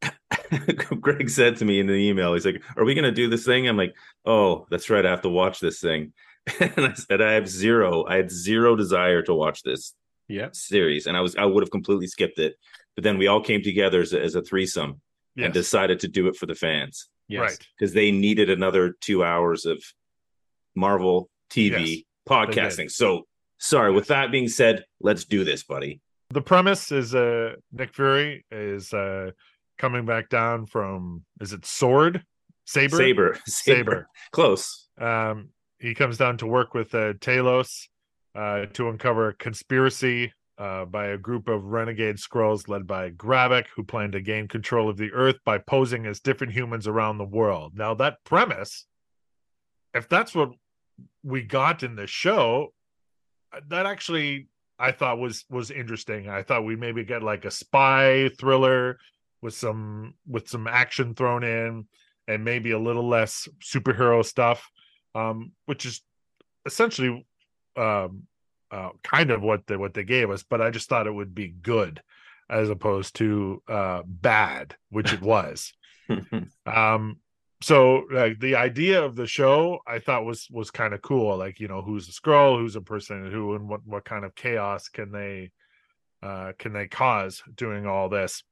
Greg 1.00 1.28
said 1.28 1.56
to 1.58 1.66
me 1.66 1.78
in 1.78 1.86
the 1.86 1.92
email, 1.92 2.32
he's 2.32 2.46
like, 2.46 2.62
"Are 2.78 2.86
we 2.86 2.94
going 2.94 3.04
to 3.04 3.12
do 3.12 3.28
this 3.28 3.44
thing?" 3.44 3.68
I'm 3.68 3.76
like, 3.76 3.94
"Oh, 4.24 4.66
that's 4.70 4.88
right. 4.88 5.04
I 5.04 5.10
have 5.10 5.22
to 5.22 5.28
watch 5.28 5.60
this 5.60 5.78
thing." 5.78 6.14
and 6.60 6.86
I 6.86 6.92
said, 6.94 7.20
"I 7.22 7.32
have 7.32 7.48
zero. 7.48 8.04
I 8.06 8.16
had 8.16 8.30
zero 8.30 8.76
desire 8.76 9.22
to 9.22 9.34
watch 9.34 9.62
this 9.62 9.94
Yep. 10.28 10.54
series, 10.54 11.06
and 11.06 11.16
I 11.16 11.20
was 11.20 11.36
I 11.36 11.44
would 11.46 11.62
have 11.62 11.70
completely 11.70 12.06
skipped 12.06 12.38
it. 12.38 12.56
But 12.94 13.04
then 13.04 13.16
we 13.18 13.26
all 13.28 13.40
came 13.40 13.62
together 13.62 14.00
as 14.00 14.12
a, 14.12 14.20
as 14.20 14.34
a 14.34 14.42
threesome 14.42 15.00
Yes. 15.36 15.44
and 15.46 15.54
decided 15.54 16.00
to 16.00 16.08
do 16.08 16.26
it 16.28 16.36
for 16.36 16.46
the 16.46 16.54
fans 16.54 17.08
Yes. 17.28 17.40
Right. 17.40 17.66
because 17.78 17.92
they 17.94 18.10
needed 18.10 18.50
another 18.50 18.94
two 19.00 19.22
hours 19.24 19.64
of 19.66 19.82
Marvel 20.74 21.30
TV 21.50 21.70
Yes, 21.70 22.02
podcasting. 22.28 22.90
So 22.90 23.26
sorry. 23.58 23.92
With 23.92 24.08
that 24.08 24.30
being 24.30 24.48
said, 24.48 24.84
let's 25.00 25.24
do 25.24 25.44
this, 25.44 25.62
buddy. 25.64 26.00
the 26.30 26.42
premise 26.42 26.92
is 26.92 27.14
uh 27.14 27.54
Nick 27.72 27.94
Fury 27.94 28.44
is 28.50 28.92
uh 28.92 29.30
coming 29.78 30.04
back 30.04 30.28
down 30.28 30.66
from 30.66 31.24
is 31.40 31.52
it 31.52 31.64
sword 31.64 32.22
saber 32.66 32.96
Saber, 32.96 33.38
saber 33.46 34.08
close. 34.32 34.88
um 35.00 35.50
he 35.78 35.94
comes 35.94 36.18
down 36.18 36.36
to 36.38 36.46
work 36.46 36.74
with 36.74 36.94
uh 36.94 37.14
Talos 37.14 37.88
uh 38.34 38.66
to 38.74 38.88
uncover 38.88 39.28
a 39.28 39.34
conspiracy 39.34 40.32
uh 40.58 40.84
by 40.84 41.08
a 41.08 41.18
group 41.18 41.48
of 41.48 41.64
renegade 41.64 42.16
Skrulls 42.16 42.68
led 42.68 42.86
by 42.86 43.10
Gravik 43.10 43.66
who 43.74 43.84
plan 43.84 44.12
to 44.12 44.20
gain 44.20 44.48
control 44.48 44.88
of 44.88 44.96
the 44.96 45.12
earth 45.12 45.36
by 45.44 45.58
posing 45.58 46.06
as 46.06 46.20
different 46.20 46.52
humans 46.52 46.86
around 46.86 47.18
the 47.18 47.24
world 47.24 47.72
now 47.76 47.94
that 47.94 48.22
premise 48.24 48.86
if 49.94 50.08
that's 50.08 50.34
what 50.34 50.50
we 51.22 51.42
got 51.42 51.82
in 51.82 51.96
the 51.96 52.06
show 52.06 52.72
that 53.68 53.86
actually 53.86 54.48
I 54.78 54.92
thought 54.92 55.18
was 55.18 55.44
was 55.50 55.70
interesting. 55.70 56.28
I 56.28 56.42
thought 56.42 56.64
we 56.64 56.76
maybe 56.76 57.04
get 57.04 57.22
like 57.22 57.44
a 57.44 57.50
spy 57.50 58.30
thriller 58.38 58.98
with 59.42 59.54
some 59.54 60.14
with 60.26 60.48
some 60.48 60.66
action 60.66 61.14
thrown 61.14 61.42
in 61.42 61.86
and 62.28 62.44
maybe 62.44 62.70
a 62.70 62.78
little 62.78 63.08
less 63.08 63.48
superhero 63.60 64.24
stuff, 64.24 64.68
um, 65.18 65.52
which 65.66 65.84
is 65.86 66.02
essentially 66.66 67.26
um, 67.76 68.24
uh, 68.70 68.90
kind 69.02 69.30
of 69.30 69.42
what 69.42 69.66
they 69.66 69.76
what 69.76 69.94
they 69.94 70.04
gave 70.04 70.30
us. 70.30 70.42
But 70.42 70.60
I 70.60 70.70
just 70.70 70.88
thought 70.88 71.06
it 71.06 71.14
would 71.14 71.34
be 71.34 71.48
good 71.48 72.02
as 72.50 72.70
opposed 72.70 73.16
to 73.16 73.62
uh, 73.68 74.02
bad, 74.06 74.76
which 74.90 75.12
it 75.12 75.22
was. 75.34 75.72
um 76.66 77.18
so 77.60 78.04
like 78.10 78.38
the 78.40 78.54
idea 78.54 79.02
of 79.02 79.16
the 79.16 79.26
show 79.26 79.80
i 79.86 79.98
thought 79.98 80.24
was 80.24 80.48
was 80.50 80.70
kind 80.70 80.94
of 80.94 81.02
cool 81.02 81.36
like 81.36 81.58
you 81.60 81.68
know 81.68 81.82
who's 81.82 82.08
a 82.08 82.12
Skrull 82.12 82.58
who's 82.58 82.76
a 82.76 82.80
person 82.80 83.30
who 83.30 83.54
and 83.54 83.68
what 83.68 83.80
what 83.84 84.04
kind 84.04 84.24
of 84.24 84.34
chaos 84.34 84.88
can 84.88 85.10
they 85.10 85.50
uh 86.22 86.52
can 86.58 86.72
they 86.72 86.86
cause 86.86 87.42
doing 87.54 87.86
all 87.86 88.08
this 88.08 88.42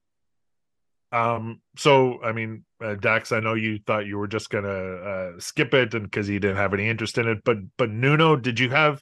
um 1.13 1.61
so 1.77 2.21
i 2.23 2.33
mean 2.33 2.65
uh, 2.85 2.95
dax 2.95 3.33
i 3.33 3.41
know 3.41 3.55
you 3.55 3.79
thought 3.87 4.07
you 4.07 4.19
were 4.19 4.27
just 4.27 4.51
gonna 4.51 4.69
uh 4.69 5.33
skip 5.39 5.73
it 5.73 5.95
and 5.95 6.05
because 6.05 6.29
you 6.29 6.41
didn't 6.41 6.57
have 6.57 6.75
any 6.75 6.89
interest 6.89 7.17
in 7.19 7.29
it 7.29 7.39
but 7.45 7.59
but 7.77 7.91
nuno 7.91 8.37
did 8.37 8.59
you 8.59 8.69
have 8.71 9.01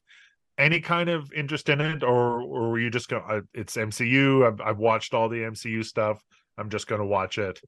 any 0.59 0.81
kind 0.81 1.09
of 1.09 1.33
interest 1.33 1.69
in 1.69 1.81
it 1.81 2.03
or 2.03 2.41
or 2.43 2.71
were 2.71 2.79
you 2.79 2.91
just 2.91 3.09
gonna 3.09 3.25
uh, 3.25 3.41
it's 3.55 3.77
mcu 3.77 4.47
I've, 4.47 4.61
I've 4.61 4.79
watched 4.79 5.15
all 5.15 5.29
the 5.29 5.39
mcu 5.39 5.85
stuff 5.85 6.23
i'm 6.59 6.69
just 6.69 6.87
gonna 6.87 7.07
watch 7.07 7.39
it 7.39 7.59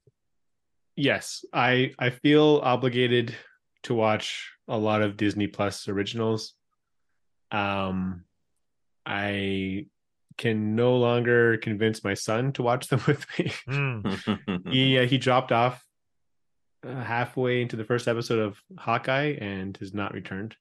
Yes. 0.96 1.44
I 1.52 1.92
I 1.98 2.10
feel 2.10 2.60
obligated 2.64 3.36
to 3.82 3.94
watch 3.94 4.50
a 4.66 4.78
lot 4.78 5.02
of 5.02 5.16
Disney 5.16 5.46
Plus 5.46 5.88
originals. 5.88 6.54
Um 7.52 8.24
I 9.04 9.86
can 10.38 10.74
no 10.76 10.96
longer 10.96 11.56
convince 11.58 12.04
my 12.04 12.14
son 12.14 12.52
to 12.54 12.62
watch 12.62 12.88
them 12.88 13.00
with 13.06 13.26
me. 13.38 13.52
Hmm. 13.66 14.00
he 14.70 14.98
uh, 14.98 15.06
he 15.06 15.18
dropped 15.18 15.52
off 15.52 15.82
uh, 16.86 16.94
halfway 17.02 17.62
into 17.62 17.76
the 17.76 17.84
first 17.84 18.06
episode 18.08 18.38
of 18.38 18.60
Hawkeye 18.78 19.36
and 19.40 19.76
has 19.78 19.94
not 19.94 20.12
returned. 20.14 20.56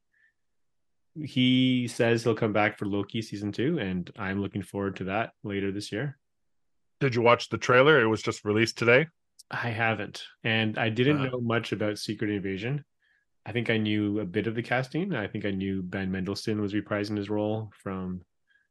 He 1.22 1.88
says 1.88 2.24
he'll 2.24 2.36
come 2.36 2.52
back 2.54 2.78
for 2.78 2.86
Loki 2.86 3.22
season 3.22 3.52
2 3.54 3.80
and 3.80 4.12
I'm 4.18 4.42
looking 4.42 4.62
forward 4.62 4.98
to 4.98 5.06
that 5.06 5.32
later 5.44 5.72
this 5.72 5.92
year. 5.92 6.18
Did 7.00 7.16
you 7.16 7.22
watch 7.22 7.50
the 7.50 7.58
trailer? 7.58 8.02
It 8.02 8.08
was 8.08 8.22
just 8.22 8.44
released 8.44 8.78
today. 8.78 9.08
I 9.52 9.70
haven't, 9.70 10.24
and 10.44 10.78
I 10.78 10.90
didn't 10.90 11.20
Uh. 11.20 11.26
know 11.30 11.40
much 11.40 11.72
about 11.72 12.00
Secret 12.00 12.32
Invasion. 12.32 12.84
I 13.46 13.52
think 13.52 13.70
I 13.70 13.78
knew 13.78 14.20
a 14.20 14.26
bit 14.26 14.48
of 14.48 14.56
the 14.56 14.64
casting. 14.64 15.14
I 15.14 15.28
think 15.28 15.46
I 15.46 15.52
knew 15.52 15.84
Ben 15.84 16.12
Mendelsohn 16.12 16.60
was 16.60 16.74
reprising 16.74 17.16
his 17.16 17.30
role 17.30 17.72
from 17.84 18.22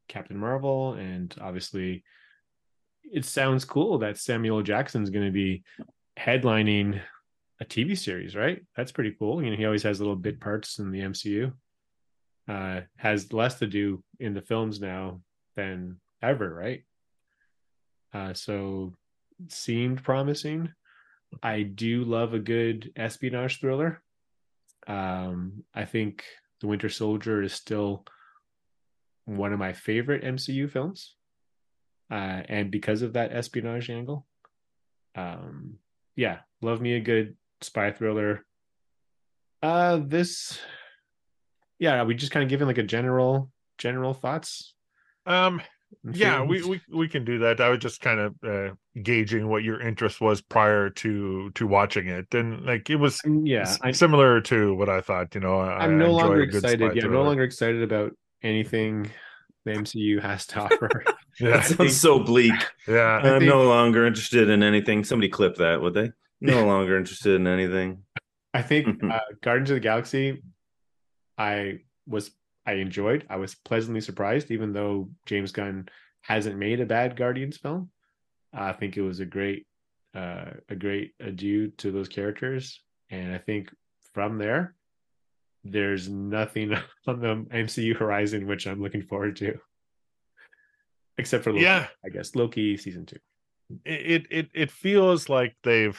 Captain 0.08 0.36
Marvel, 0.36 0.94
and 0.94 1.34
obviously, 1.40 2.04
it 3.12 3.24
sounds 3.24 3.64
cool 3.64 3.98
that 3.98 4.18
Samuel 4.18 4.62
Jackson's 4.62 5.10
going 5.10 5.26
to 5.26 5.32
be 5.32 5.62
headlining 6.18 7.00
a 7.60 7.64
TV 7.64 7.96
series, 7.96 8.34
right? 8.34 8.64
That's 8.76 8.92
pretty 8.92 9.14
cool. 9.18 9.42
You 9.42 9.50
know, 9.50 9.56
he 9.56 9.64
always 9.64 9.82
has 9.84 10.00
little 10.00 10.16
bit 10.16 10.40
parts 10.40 10.78
in 10.78 10.90
the 10.90 11.00
MCU. 11.00 11.52
Uh, 12.46 12.82
has 12.96 13.32
less 13.32 13.58
to 13.58 13.66
do 13.66 14.02
in 14.20 14.34
the 14.34 14.42
films 14.42 14.80
now 14.80 15.20
than 15.56 15.98
ever, 16.22 16.52
right? 16.52 16.82
Uh, 18.12 18.34
so 18.34 18.94
seemed 19.48 20.02
promising. 20.02 20.70
I 21.42 21.62
do 21.62 22.04
love 22.04 22.34
a 22.34 22.38
good 22.38 22.92
espionage 22.96 23.60
thriller. 23.60 24.02
Um, 24.86 25.64
I 25.74 25.84
think 25.84 26.24
The 26.60 26.66
Winter 26.66 26.88
Soldier 26.88 27.42
is 27.42 27.52
still 27.52 28.04
one 29.24 29.52
of 29.52 29.58
my 29.58 29.72
favorite 29.72 30.24
MCU 30.24 30.70
films. 30.70 31.14
Uh, 32.10 32.42
and 32.48 32.70
because 32.70 33.02
of 33.02 33.14
that 33.14 33.32
espionage 33.32 33.88
angle, 33.90 34.26
um, 35.14 35.78
yeah, 36.16 36.40
love 36.60 36.80
me 36.80 36.94
a 36.94 37.00
good 37.00 37.36
spy 37.60 37.90
thriller. 37.92 38.44
Uh, 39.62 39.98
this, 40.04 40.58
yeah, 41.78 42.02
we 42.02 42.14
just 42.14 42.32
kind 42.32 42.42
of 42.44 42.50
giving 42.50 42.66
like 42.66 42.78
a 42.78 42.82
general, 42.82 43.50
general 43.78 44.12
thoughts. 44.12 44.74
Um, 45.26 45.62
yeah, 46.12 46.42
we, 46.42 46.62
we 46.62 46.80
we 46.92 47.08
can 47.08 47.24
do 47.24 47.38
that. 47.38 47.60
I 47.60 47.70
was 47.70 47.78
just 47.78 48.00
kind 48.00 48.20
of 48.20 48.34
uh, 48.46 48.74
gauging 49.02 49.48
what 49.48 49.62
your 49.62 49.80
interest 49.80 50.20
was 50.20 50.42
prior 50.42 50.90
to 50.90 51.50
to 51.52 51.66
watching 51.66 52.08
it, 52.08 52.34
and 52.34 52.66
like 52.66 52.90
it 52.90 52.96
was 52.96 53.20
yeah, 53.24 53.62
s- 53.62 53.78
I, 53.80 53.92
similar 53.92 54.40
to 54.42 54.74
what 54.74 54.88
I 54.88 55.00
thought. 55.00 55.34
You 55.34 55.40
know, 55.40 55.60
I, 55.60 55.84
I'm 55.84 55.96
no 55.98 56.10
longer 56.10 56.42
excited. 56.42 56.96
Yeah, 56.96 57.04
I'm 57.04 57.12
no 57.12 57.22
longer 57.22 57.44
excited 57.44 57.82
about 57.82 58.12
anything 58.44 59.10
the 59.64 59.72
MCU 59.72 60.20
has 60.22 60.46
to 60.48 60.60
offer. 60.64 61.02
Yeah, 61.40 61.50
That 61.56 61.64
sounds 61.64 61.96
so 62.00 62.20
bleak. 62.20 62.52
yeah. 62.86 63.16
I'm 63.16 63.40
think- 63.40 63.50
no 63.50 63.64
longer 63.64 64.06
interested 64.06 64.48
in 64.50 64.62
anything. 64.62 65.02
Somebody 65.04 65.28
clip 65.28 65.56
that, 65.56 65.80
would 65.80 65.94
they? 65.94 66.10
No 66.40 66.66
longer 66.66 66.98
interested 66.98 67.36
in 67.36 67.46
anything. 67.46 68.02
I 68.52 68.60
think 68.60 69.02
uh, 69.10 69.18
Guardians 69.42 69.70
of 69.70 69.76
the 69.76 69.80
Galaxy, 69.80 70.42
I 71.38 71.78
was 72.06 72.30
I 72.66 72.74
enjoyed. 72.74 73.24
I 73.30 73.36
was 73.36 73.54
pleasantly 73.54 74.00
surprised, 74.02 74.50
even 74.50 74.72
though 74.72 75.08
James 75.26 75.52
Gunn 75.52 75.88
hasn't 76.22 76.56
made 76.58 76.80
a 76.80 76.86
bad 76.86 77.16
Guardians 77.16 77.56
film. 77.56 77.90
I 78.52 78.72
think 78.72 78.96
it 78.96 79.02
was 79.02 79.20
a 79.20 79.26
great, 79.26 79.66
uh, 80.14 80.50
a 80.68 80.76
great 80.76 81.12
adieu 81.20 81.68
to 81.78 81.90
those 81.90 82.08
characters, 82.08 82.80
and 83.10 83.34
I 83.34 83.38
think 83.38 83.70
from 84.12 84.38
there, 84.38 84.74
there's 85.64 86.08
nothing 86.08 86.72
on 87.06 87.20
the 87.20 87.46
MCU 87.52 87.96
horizon 87.96 88.46
which 88.46 88.66
I'm 88.66 88.82
looking 88.82 89.02
forward 89.02 89.36
to, 89.36 89.58
except 91.18 91.44
for 91.44 91.52
Loki, 91.52 91.64
Yeah. 91.64 91.86
I 92.04 92.08
guess 92.10 92.34
Loki 92.34 92.76
season 92.76 93.06
two. 93.06 93.18
it 93.84 94.26
it 94.30 94.48
it 94.54 94.70
feels 94.70 95.28
like 95.28 95.56
they've 95.62 95.98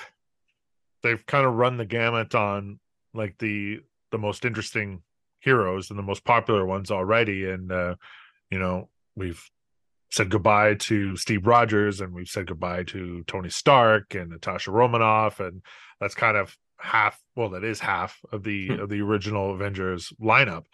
they've 1.04 1.26
kind 1.26 1.46
of 1.46 1.56
run 1.56 1.78
the 1.78 1.86
gamut 1.86 2.36
on 2.36 2.80
like 3.14 3.38
the 3.40 3.80
the 4.12 4.18
most 4.18 4.46
interesting 4.46 5.02
heroes 5.40 5.90
and 5.90 5.98
the 6.00 6.04
most 6.04 6.24
popular 6.26 6.66
ones 6.66 6.90
already 6.92 7.50
and 7.50 7.72
uh 7.72 7.96
you 8.50 8.60
know 8.60 8.90
we've 9.16 9.50
said 10.12 10.30
goodbye 10.30 10.74
to 10.76 11.16
Steve 11.18 11.46
Rogers 11.46 12.02
and 12.02 12.14
we've 12.14 12.28
said 12.28 12.48
goodbye 12.48 12.84
to 12.84 13.24
Tony 13.28 13.50
Stark 13.50 14.16
and 14.16 14.30
Natasha 14.30 14.72
Romanoff 14.72 15.40
and 15.40 15.62
that's 16.00 16.16
kind 16.16 16.38
of 16.38 16.56
half 16.86 17.20
well 17.36 17.50
that 17.50 17.64
is 17.64 17.80
half 17.80 18.20
of 18.32 18.44
the 18.44 18.68
Hmm. 18.68 18.80
of 18.82 18.90
the 18.90 19.02
original 19.02 19.54
Avengers 19.54 20.14
lineup 20.22 20.66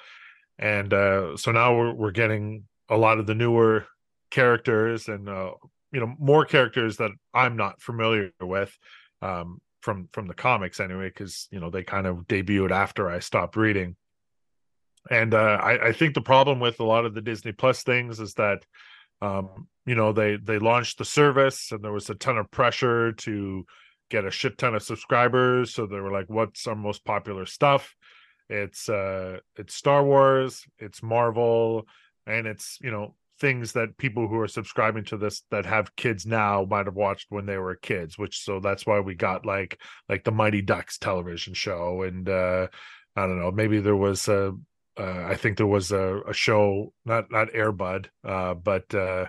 and 0.59 0.93
uh 0.93 1.37
so 1.37 1.51
now 1.51 1.75
we're 1.77 1.93
we're 1.93 2.11
getting 2.11 2.63
a 2.89 2.97
lot 2.97 3.19
of 3.19 3.25
the 3.25 3.35
newer 3.35 3.85
characters 4.29 5.07
and 5.07 5.27
uh 5.29 5.51
you 5.91 5.99
know 5.99 6.13
more 6.19 6.45
characters 6.45 6.97
that 6.97 7.11
I'm 7.33 7.55
not 7.57 7.81
familiar 7.81 8.31
with. 8.39 8.77
Um, 9.21 9.59
from 9.81 10.09
from 10.13 10.27
the 10.27 10.33
comics 10.33 10.79
anyway, 10.79 11.07
because 11.09 11.47
you 11.51 11.59
know 11.59 11.69
they 11.69 11.83
kind 11.83 12.07
of 12.07 12.27
debuted 12.27 12.71
after 12.71 13.09
I 13.09 13.19
stopped 13.19 13.55
reading. 13.55 13.95
And 15.09 15.33
uh, 15.33 15.57
I, 15.61 15.87
I 15.87 15.91
think 15.91 16.13
the 16.13 16.21
problem 16.21 16.59
with 16.59 16.79
a 16.79 16.83
lot 16.83 17.05
of 17.05 17.15
the 17.15 17.21
Disney 17.21 17.51
Plus 17.51 17.81
things 17.83 18.19
is 18.19 18.35
that 18.35 18.63
um, 19.21 19.67
you 19.85 19.95
know 19.95 20.13
they 20.13 20.37
they 20.37 20.59
launched 20.59 20.97
the 20.99 21.05
service 21.05 21.71
and 21.71 21.83
there 21.83 21.91
was 21.91 22.09
a 22.09 22.15
ton 22.15 22.37
of 22.37 22.51
pressure 22.51 23.11
to 23.13 23.65
get 24.11 24.25
a 24.25 24.31
shit 24.31 24.57
ton 24.57 24.75
of 24.75 24.83
subscribers. 24.83 25.73
So 25.73 25.87
they 25.87 25.99
were 25.99 26.11
like, 26.11 26.29
"What's 26.29 26.67
our 26.67 26.75
most 26.75 27.03
popular 27.05 27.45
stuff?" 27.45 27.95
It's 28.49 28.89
uh, 28.89 29.39
it's 29.55 29.73
Star 29.73 30.03
Wars, 30.03 30.65
it's 30.77 31.01
Marvel, 31.01 31.87
and 32.27 32.45
it's 32.45 32.77
you 32.81 32.91
know 32.91 33.15
things 33.41 33.73
that 33.73 33.97
people 33.97 34.27
who 34.27 34.37
are 34.37 34.47
subscribing 34.47 35.03
to 35.03 35.17
this 35.17 35.41
that 35.49 35.65
have 35.65 35.95
kids 35.95 36.27
now 36.27 36.63
might 36.69 36.85
have 36.85 36.95
watched 36.95 37.25
when 37.29 37.47
they 37.47 37.57
were 37.57 37.73
kids 37.75 38.15
which 38.15 38.39
so 38.39 38.59
that's 38.59 38.85
why 38.85 38.99
we 38.99 39.15
got 39.15 39.47
like 39.47 39.81
like 40.07 40.23
the 40.23 40.31
mighty 40.31 40.61
ducks 40.61 40.99
television 40.99 41.55
show 41.55 42.03
and 42.03 42.29
uh 42.29 42.67
i 43.15 43.21
don't 43.21 43.39
know 43.39 43.51
maybe 43.51 43.79
there 43.79 43.95
was 43.95 44.27
a 44.27 44.53
uh, 44.99 45.23
i 45.25 45.33
think 45.33 45.57
there 45.57 45.65
was 45.65 45.91
a, 45.91 46.21
a 46.27 46.33
show 46.33 46.93
not 47.03 47.31
not 47.31 47.47
airbud 47.49 48.05
uh 48.23 48.53
but 48.53 48.93
uh 48.93 49.25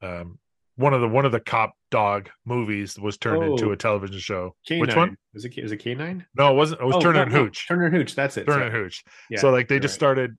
um 0.00 0.38
one 0.82 0.92
of 0.94 1.00
the 1.00 1.08
one 1.08 1.24
of 1.24 1.32
the 1.32 1.40
cop 1.40 1.72
dog 1.90 2.28
movies 2.44 2.98
was 2.98 3.16
turned 3.16 3.42
into 3.42 3.68
Oh. 3.68 3.72
a 3.72 3.76
television 3.76 4.18
show 4.18 4.54
K9. 4.68 4.80
which 4.80 4.96
one 4.96 5.16
Was 5.34 5.44
it, 5.44 5.56
is 5.56 5.72
it 5.72 5.82
K9? 5.82 6.24
no 6.36 6.52
it 6.52 6.56
wasn't 6.56 6.80
it 6.80 6.84
was 6.84 6.96
Oh, 6.96 7.00
turner 7.00 7.22
and 7.22 7.32
hooch 7.32 7.66
Turner 7.68 7.86
and 7.86 7.94
Hooch. 7.96 8.14
That's 8.14 8.36
it. 8.36 8.44
turner 8.46 8.64
and 8.64 8.74
hooch 8.74 9.02
Yeah, 9.30 9.40
so 9.40 9.50
like 9.50 9.68
they 9.68 9.78
just 9.78 9.92
right. 9.94 9.98
started 9.98 10.36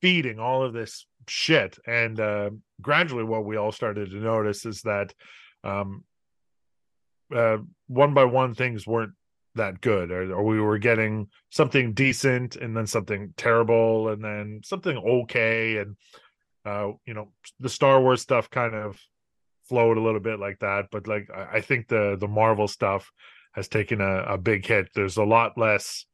feeding 0.00 0.38
all 0.38 0.62
of 0.64 0.72
this 0.72 1.06
shit 1.28 1.78
and 1.86 2.18
uh, 2.18 2.50
gradually 2.80 3.22
what 3.24 3.44
we 3.44 3.56
all 3.56 3.70
started 3.72 4.10
to 4.10 4.16
notice 4.16 4.66
is 4.66 4.82
that 4.82 5.14
um 5.64 6.04
uh 7.34 7.58
one 7.86 8.12
by 8.14 8.24
one 8.24 8.54
things 8.54 8.86
weren't 8.86 9.12
that 9.54 9.80
good 9.80 10.10
or, 10.10 10.32
or 10.34 10.42
we 10.44 10.60
were 10.60 10.78
getting 10.78 11.28
something 11.50 11.92
decent 11.92 12.56
and 12.56 12.76
then 12.76 12.86
something 12.86 13.32
terrible 13.36 14.08
and 14.08 14.24
then 14.24 14.60
something 14.64 14.96
okay 14.96 15.76
and 15.76 15.96
uh 16.64 16.88
you 17.06 17.14
know 17.14 17.28
the 17.60 17.68
star 17.68 18.00
wars 18.00 18.20
stuff 18.22 18.50
kind 18.50 18.74
of 18.74 18.98
flowed 19.72 19.96
a 19.96 20.02
little 20.02 20.20
bit 20.20 20.38
like 20.38 20.58
that 20.58 20.86
but 20.92 21.06
like 21.06 21.28
i, 21.34 21.56
I 21.56 21.60
think 21.60 21.88
the 21.88 22.16
the 22.20 22.28
marvel 22.28 22.68
stuff 22.68 23.10
has 23.52 23.68
taken 23.68 24.00
a, 24.00 24.24
a 24.24 24.38
big 24.38 24.66
hit. 24.66 24.88
There's 24.94 25.16
a 25.16 25.24
lot 25.24 25.56
less 25.56 26.04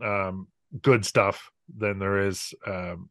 um 0.00 0.46
good 0.80 1.04
stuff 1.04 1.50
than 1.76 1.98
there 1.98 2.26
is 2.26 2.54
um 2.66 3.10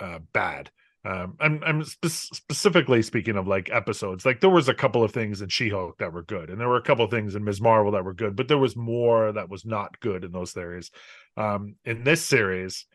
uh 0.00 0.18
bad. 0.32 0.70
Um 1.04 1.36
i'm 1.40 1.62
i'm 1.64 1.84
spe- 1.84 2.34
specifically 2.34 3.00
speaking 3.02 3.36
of 3.36 3.46
like 3.46 3.70
episodes. 3.70 4.26
Like 4.26 4.40
there 4.40 4.50
was 4.50 4.68
a 4.68 4.74
couple 4.74 5.02
of 5.02 5.12
things 5.12 5.40
in 5.40 5.48
she-hulk 5.48 5.98
that 5.98 6.12
were 6.12 6.22
good 6.22 6.50
and 6.50 6.60
there 6.60 6.68
were 6.68 6.76
a 6.76 6.82
couple 6.82 7.04
of 7.04 7.10
things 7.10 7.34
in 7.34 7.44
ms. 7.44 7.60
Marvel 7.60 7.92
that 7.92 8.04
were 8.04 8.14
good 8.14 8.36
but 8.36 8.48
there 8.48 8.58
was 8.58 8.76
more 8.76 9.32
that 9.32 9.48
was 9.48 9.64
not 9.64 9.98
good 10.00 10.24
in 10.24 10.32
those 10.32 10.52
series. 10.52 10.90
Um 11.36 11.76
in 11.84 12.04
this 12.04 12.24
series 12.24 12.86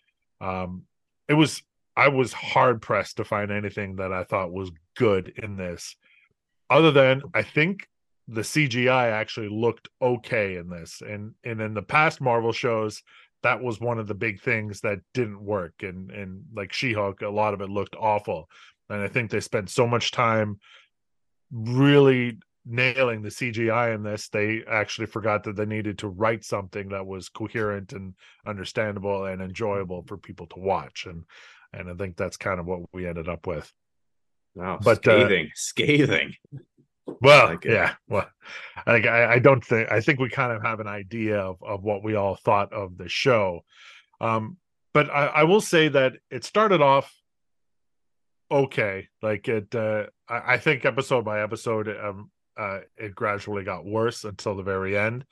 um 0.41 0.84
it 1.28 1.34
was 1.34 1.63
i 1.95 2.10
was 2.10 2.34
hard 2.34 2.82
pressed 2.82 3.17
to 3.17 3.23
find 3.23 3.49
anything 3.51 3.95
that 3.95 4.12
i 4.12 4.23
thought 4.25 4.51
was 4.51 4.69
good 4.97 5.30
in 5.41 5.56
this 5.56 5.95
other 6.69 6.91
than 6.91 7.21
i 7.34 7.41
think 7.41 7.88
the 8.28 8.41
cgi 8.41 9.12
actually 9.12 9.49
looked 9.49 9.89
okay 10.01 10.58
in 10.58 10.69
this. 10.69 11.01
And 11.08 11.34
and 11.43 11.62
in 11.62 11.73
the 11.73 11.82
past 11.82 12.21
marvel 12.21 12.51
shows 12.51 13.04
that 13.43 13.62
was 13.62 13.80
one 13.80 13.99
of 13.99 14.08
the 14.08 14.15
big 14.15 14.41
things 14.41 14.82
that 14.82 14.99
didn't 15.13 15.41
work. 15.41 15.73
And 15.82 16.12
and 16.12 16.43
like 16.54 16.73
she-hulk 16.73 17.21
a 17.21 17.30
lot 17.30 17.54
of 17.54 17.62
it 17.62 17.69
looked 17.69 17.95
awful. 17.95 18.49
And 18.89 19.01
i 19.01 19.08
think 19.08 19.30
they 19.30 19.39
spent 19.39 19.69
so 19.69 19.88
much 19.88 20.12
time 20.12 20.60
really 21.51 22.39
nailing 22.67 23.21
the 23.21 23.30
cgi 23.30 23.93
in 23.93 24.01
this 24.01 24.28
they 24.30 24.63
actually 24.67 25.06
forgot 25.06 25.43
that 25.43 25.56
they 25.56 25.67
needed 25.67 25.99
to 25.99 26.08
write 26.08 26.43
something 26.43 26.89
that 26.89 27.06
was 27.06 27.30
coherent 27.30 27.93
and 27.93 28.15
understandable 28.47 29.25
and 29.25 29.39
enjoyable 29.39 30.04
for 30.08 30.17
people 30.17 30.47
to 30.47 30.60
watch. 30.60 31.06
And 31.06 31.25
and 31.73 31.89
i 31.89 31.93
think 31.93 32.17
that's 32.17 32.38
kind 32.38 32.60
of 32.60 32.65
what 32.65 32.82
we 32.91 33.08
ended 33.08 33.30
up 33.30 33.45
with 33.45 33.71
Wow, 34.56 34.80
But, 34.82 35.06
uh, 35.08 35.20
scathing, 35.20 35.52
scathing. 35.54 36.34
well 37.22 37.50
Like 37.50 37.65
yeah 37.65 37.94
well 38.08 38.28
like 38.88 39.06
I, 39.06 39.34
I 39.36 39.39
don't 39.39 39.63
think 39.63 39.91
i 39.91 40.02
think 40.02 40.20
we 40.20 40.30
kind 40.30 40.52
of 40.52 40.63
have 40.63 40.80
an 40.80 40.88
idea 40.88 41.38
of, 41.39 41.58
of 41.62 41.84
what 41.84 42.04
we 42.04 42.15
all 42.15 42.36
thought 42.36 42.74
of 42.74 42.98
the 42.98 43.08
show 43.08 43.63
um 44.20 44.58
but 44.94 45.10
I, 45.10 45.28
I 45.28 45.44
will 45.44 45.62
say 45.62 45.88
that 45.89 46.13
it 46.32 46.44
started 46.44 46.82
off 46.82 47.13
okay 48.52 49.08
like 49.22 49.48
it 49.48 49.74
uh 49.76 50.06
i, 50.30 50.54
I 50.54 50.58
think 50.58 50.84
episode 50.86 51.26
by 51.26 51.41
episode 51.41 51.88
um 51.89 52.32
uh 52.58 52.80
it 52.98 53.13
gradually 53.15 53.63
got 53.63 53.86
worse 53.86 54.24
until 54.24 54.56
the 54.56 54.63
very 54.63 54.98
end 54.98 55.26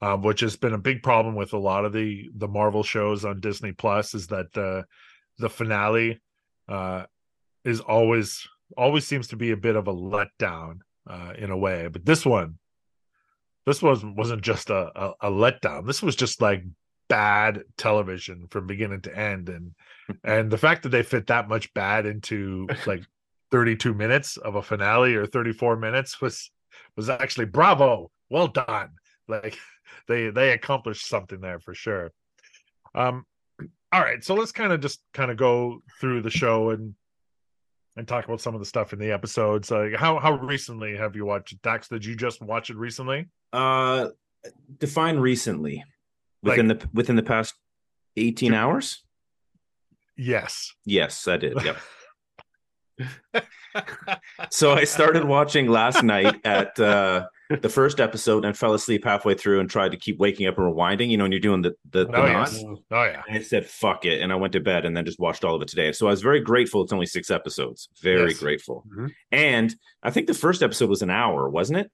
um 0.00 0.22
which 0.22 0.40
has 0.40 0.56
been 0.56 0.74
a 0.74 0.78
big 0.78 1.02
problem 1.02 1.34
with 1.34 1.52
a 1.52 1.58
lot 1.58 1.84
of 1.84 1.92
the 1.92 2.28
the 2.36 2.48
marvel 2.48 2.82
shows 2.82 3.24
on 3.24 3.40
disney 3.40 3.72
plus 3.72 4.14
is 4.14 4.26
that 4.28 4.56
uh 4.56 4.82
the 5.38 5.48
finale 5.50 6.20
uh 6.68 7.04
is 7.64 7.80
always 7.80 8.46
always 8.76 9.06
seems 9.06 9.28
to 9.28 9.36
be 9.36 9.50
a 9.50 9.56
bit 9.56 9.76
of 9.76 9.88
a 9.88 9.94
letdown 9.94 10.80
uh 11.08 11.32
in 11.38 11.50
a 11.50 11.56
way 11.56 11.88
but 11.88 12.04
this 12.04 12.26
one 12.26 12.58
this 13.68 13.82
was 13.82 14.02
wasn't 14.02 14.40
just 14.40 14.70
a, 14.70 14.90
a 14.98 15.28
a 15.28 15.30
letdown. 15.30 15.86
This 15.86 16.02
was 16.02 16.16
just 16.16 16.40
like 16.40 16.64
bad 17.10 17.62
television 17.76 18.46
from 18.48 18.66
beginning 18.66 19.02
to 19.02 19.14
end 19.14 19.50
and 19.50 19.74
and 20.24 20.50
the 20.50 20.56
fact 20.56 20.82
that 20.82 20.88
they 20.88 21.02
fit 21.02 21.26
that 21.26 21.50
much 21.50 21.72
bad 21.74 22.06
into 22.06 22.66
like 22.86 23.04
32 23.50 23.92
minutes 23.92 24.38
of 24.38 24.54
a 24.54 24.62
finale 24.62 25.14
or 25.14 25.26
34 25.26 25.76
minutes 25.76 26.18
was 26.18 26.50
was 26.96 27.10
actually 27.10 27.44
bravo. 27.44 28.10
Well 28.30 28.48
done. 28.48 28.92
Like 29.28 29.58
they 30.08 30.30
they 30.30 30.52
accomplished 30.52 31.06
something 31.06 31.42
there 31.42 31.60
for 31.60 31.74
sure. 31.74 32.10
Um 32.94 33.26
all 33.92 34.00
right 34.00 34.24
so 34.24 34.34
let's 34.34 34.52
kind 34.52 34.72
of 34.72 34.80
just 34.80 35.02
kind 35.12 35.30
of 35.30 35.36
go 35.36 35.82
through 36.00 36.22
the 36.22 36.30
show 36.30 36.70
and 36.70 36.94
and 37.98 38.06
talk 38.08 38.24
about 38.24 38.40
some 38.40 38.54
of 38.54 38.60
the 38.60 38.66
stuff 38.66 38.92
in 38.92 38.98
the 38.98 39.10
episodes 39.10 39.70
like 39.70 39.94
how 39.94 40.18
how 40.18 40.32
recently 40.38 40.96
have 40.96 41.16
you 41.16 41.24
watched 41.26 41.60
dax 41.62 41.88
did 41.88 42.04
you 42.04 42.14
just 42.14 42.40
watch 42.40 42.70
it 42.70 42.76
recently 42.76 43.26
Uh, 43.52 44.08
define 44.78 45.18
recently 45.18 45.84
within 46.42 46.68
the 46.68 46.88
within 46.94 47.16
the 47.16 47.22
past 47.22 47.54
eighteen 48.16 48.54
hours. 48.54 49.02
yes 50.16 50.72
Yes, 50.84 51.26
I 51.28 51.36
did. 51.36 51.54
Yep. 51.62 51.76
so 54.50 54.72
I 54.72 54.84
started 54.84 55.24
watching 55.24 55.68
last 55.68 56.02
night 56.02 56.40
at 56.44 56.78
uh, 56.80 57.26
the 57.48 57.68
first 57.68 57.98
episode 57.98 58.44
and 58.44 58.56
fell 58.56 58.74
asleep 58.74 59.04
halfway 59.04 59.32
through 59.34 59.60
and 59.60 59.70
tried 59.70 59.90
to 59.92 59.96
keep 59.96 60.18
waking 60.18 60.46
up 60.46 60.58
and 60.58 60.66
rewinding. 60.74 61.08
You 61.08 61.16
know, 61.16 61.24
when 61.24 61.32
you're 61.32 61.40
doing 61.40 61.62
the 61.62 61.74
the, 61.90 62.04
the 62.06 62.16
Oh, 62.16 62.26
yes. 62.26 62.62
oh 62.64 63.04
yeah 63.04 63.22
And 63.26 63.38
I 63.38 63.42
said, 63.42 63.64
fuck 63.66 64.04
it. 64.04 64.20
And 64.20 64.30
I 64.32 64.36
went 64.36 64.52
to 64.52 64.60
bed 64.60 64.84
and 64.84 64.94
then 64.96 65.04
just 65.06 65.18
watched 65.18 65.44
all 65.44 65.54
of 65.54 65.62
it 65.62 65.68
today. 65.68 65.92
So 65.92 66.06
I 66.06 66.10
was 66.10 66.20
very 66.22 66.40
grateful 66.40 66.82
it's 66.82 66.92
only 66.92 67.06
six 67.06 67.30
episodes. 67.30 67.88
Very 68.02 68.30
Yes. 68.30 68.38
grateful. 68.40 68.84
Mhm. 68.94 69.10
And 69.32 69.74
I 70.02 70.10
think 70.10 70.26
the 70.26 70.34
first 70.34 70.62
episode 70.62 70.90
was 70.90 71.00
an 71.02 71.10
hour, 71.10 71.48
wasn't 71.48 71.78
it? 71.78 71.90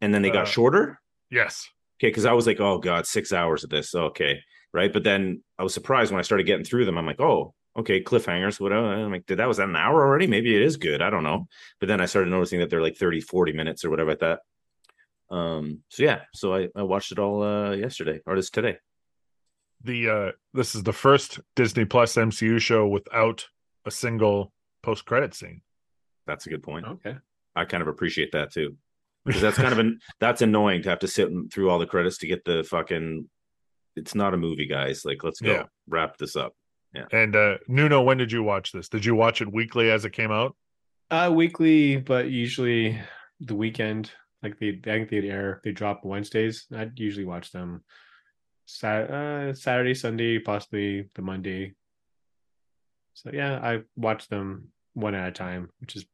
And 0.00 0.14
then 0.14 0.22
they 0.22 0.30
got 0.30 0.42
Uh, 0.42 0.50
shorter. 0.50 1.00
yes 1.30 1.68
Okay. 2.00 2.10
Cause 2.12 2.24
I 2.24 2.32
was 2.32 2.46
like, 2.46 2.60
oh 2.60 2.78
God, 2.78 3.06
six 3.06 3.32
hours 3.32 3.64
of 3.64 3.70
this. 3.70 3.94
Okay. 3.94 4.40
Right. 4.72 4.92
But 4.92 5.04
then 5.04 5.42
I 5.58 5.62
was 5.62 5.72
surprised 5.74 6.10
when 6.12 6.18
I 6.18 6.22
started 6.22 6.44
getting 6.44 6.64
through 6.64 6.84
them. 6.84 6.98
I'm 6.98 7.06
like, 7.06 7.20
oh, 7.20 7.54
okay, 7.76 8.00
cliffhangers. 8.02 8.60
whatever. 8.60 8.86
I'm 8.92 9.10
like, 9.10 9.26
did 9.26 9.38
that 9.38 9.48
was 9.48 9.56
that 9.56 9.68
an 9.68 9.76
hour 9.76 10.04
already? 10.06 10.26
Maybe 10.28 10.54
it 10.54 10.62
is 10.62 10.76
good. 10.76 11.00
I 11.02 11.10
don't 11.10 11.22
know. 11.24 11.46
But 11.80 11.88
then 11.88 12.00
I 12.00 12.06
started 12.06 12.30
noticing 12.30 12.60
that 12.60 12.70
they're 12.70 12.82
like 12.82 12.96
30, 12.96 13.20
40 13.20 13.52
minutes 13.52 13.84
or 13.84 13.90
whatever 13.90 14.10
like 14.10 14.20
that. 14.20 14.40
Um, 15.34 15.80
so 15.88 16.02
yeah, 16.04 16.20
so 16.32 16.54
I, 16.54 16.68
I 16.76 16.82
watched 16.82 17.10
it 17.12 17.18
all 17.18 17.42
uh 17.42 17.72
yesterday 17.72 18.20
or 18.26 18.36
this 18.36 18.50
today. 18.50 18.76
the 19.82 20.08
uh 20.08 20.30
this 20.52 20.74
is 20.74 20.82
the 20.82 20.92
first 20.92 21.40
disney 21.56 21.84
plus 21.84 22.14
mcu 22.14 22.58
show 22.60 22.86
without 22.86 23.46
a 23.84 23.90
single 23.90 24.52
post-credit 24.82 25.34
scene 25.34 25.60
That's 26.26 26.46
a 26.46 26.50
good 26.50 26.62
point. 26.62 26.86
Okay. 26.86 27.16
I 27.56 27.64
kind 27.64 27.82
of 27.82 27.88
appreciate 27.88 28.32
that 28.32 28.52
too. 28.52 28.76
Because 29.26 29.40
that's 29.40 29.56
kind 29.56 29.72
of 29.72 29.78
an 29.78 29.98
that's 30.20 30.42
annoying 30.42 30.82
to 30.82 30.90
have 30.90 30.98
to 31.00 31.08
sit 31.08 31.28
through 31.52 31.70
all 31.70 31.78
the 31.78 31.86
credits 31.94 32.18
to 32.18 32.26
get 32.26 32.44
the 32.44 32.62
fucking 32.62 33.26
it's 33.96 34.14
not 34.14 34.34
a 34.34 34.36
movie, 34.36 34.66
guys. 34.66 35.04
Like, 35.04 35.24
let's 35.24 35.40
go 35.40 35.52
Yeah. 35.52 35.64
wrap 35.88 36.18
this 36.18 36.36
up. 36.36 36.52
Yeah. 36.94 37.06
And 37.10 37.34
uh 37.34 37.56
nuno 37.66 38.02
when 38.02 38.18
did 38.18 38.30
you 38.32 38.42
watch 38.42 38.70
this 38.72 38.88
did 38.90 39.04
you 39.04 39.14
watch 39.14 39.40
it 39.40 39.50
weekly 39.50 39.90
as 39.90 40.04
it 40.04 40.12
came 40.20 40.30
out 40.40 40.54
Uh, 41.10 41.30
weekly, 41.34 41.96
but 41.96 42.24
usually 42.30 43.00
the 43.40 43.54
weekend. 43.64 44.10
Like 44.44 44.58
they, 44.60 44.68
I 44.68 44.90
think 44.98 45.08
they 45.08 45.28
air, 45.28 45.60
they 45.64 45.72
drop 45.72 46.04
Wednesdays. 46.04 46.66
I'd 46.76 47.00
usually 47.00 47.24
watch 47.24 47.50
them 47.50 47.82
Sat, 48.66 49.10
uh, 49.10 49.54
Saturday, 49.54 49.94
Sunday, 49.94 50.38
possibly 50.38 51.08
the 51.14 51.22
Monday. 51.22 51.72
So 53.14 53.30
yeah, 53.32 53.58
I 53.62 53.80
watch 53.96 54.28
them 54.28 54.68
one 54.92 55.14
at 55.14 55.28
a 55.28 55.32
time, 55.32 55.70
which 55.80 55.96
is, 55.96 56.06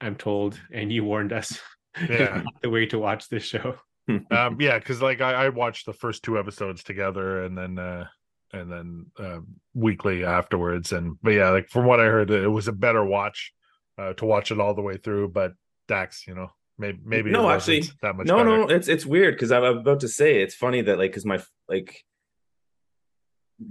I'm 0.00 0.16
told, 0.16 0.60
and 0.72 0.92
you 0.92 1.04
warned 1.04 1.32
us, 1.32 1.58
Yeah. 2.08 2.42
the 2.62 2.70
way 2.70 2.86
to 2.86 2.98
watch 2.98 3.28
this 3.28 3.44
show. 3.44 3.76
um 4.30 4.60
yeah 4.60 4.78
because 4.78 5.00
like 5.00 5.22
I, 5.22 5.46
I 5.46 5.48
watched 5.48 5.86
the 5.86 5.94
first 5.94 6.22
two 6.22 6.38
episodes 6.38 6.82
together 6.84 7.42
and 7.44 7.56
then 7.56 7.78
uh 7.78 8.04
and 8.52 8.70
then 8.70 9.06
uh, 9.18 9.38
weekly 9.72 10.26
afterwards 10.26 10.92
and 10.92 11.16
but 11.22 11.30
yeah 11.30 11.48
like 11.48 11.70
from 11.70 11.86
what 11.86 12.00
i 12.00 12.04
heard 12.04 12.30
it 12.30 12.46
was 12.46 12.68
a 12.68 12.72
better 12.72 13.02
watch 13.02 13.54
uh 13.96 14.12
to 14.12 14.26
watch 14.26 14.50
it 14.50 14.60
all 14.60 14.74
the 14.74 14.82
way 14.82 14.98
through 14.98 15.28
but 15.28 15.52
dax 15.88 16.26
you 16.26 16.34
know 16.34 16.50
maybe 16.78 16.98
maybe 17.04 17.30
no, 17.30 17.48
actually, 17.50 17.82
that 18.02 18.16
much. 18.16 18.26
no, 18.26 18.38
better. 18.38 18.50
no, 18.58 18.62
it's 18.68 18.88
it's 18.88 19.06
weird 19.06 19.34
because 19.34 19.52
I'm 19.52 19.64
about 19.64 20.00
to 20.00 20.08
say 20.08 20.42
it's 20.42 20.54
funny 20.54 20.82
that 20.82 20.98
like 20.98 21.10
because 21.12 21.24
my 21.26 21.40
like 21.68 22.04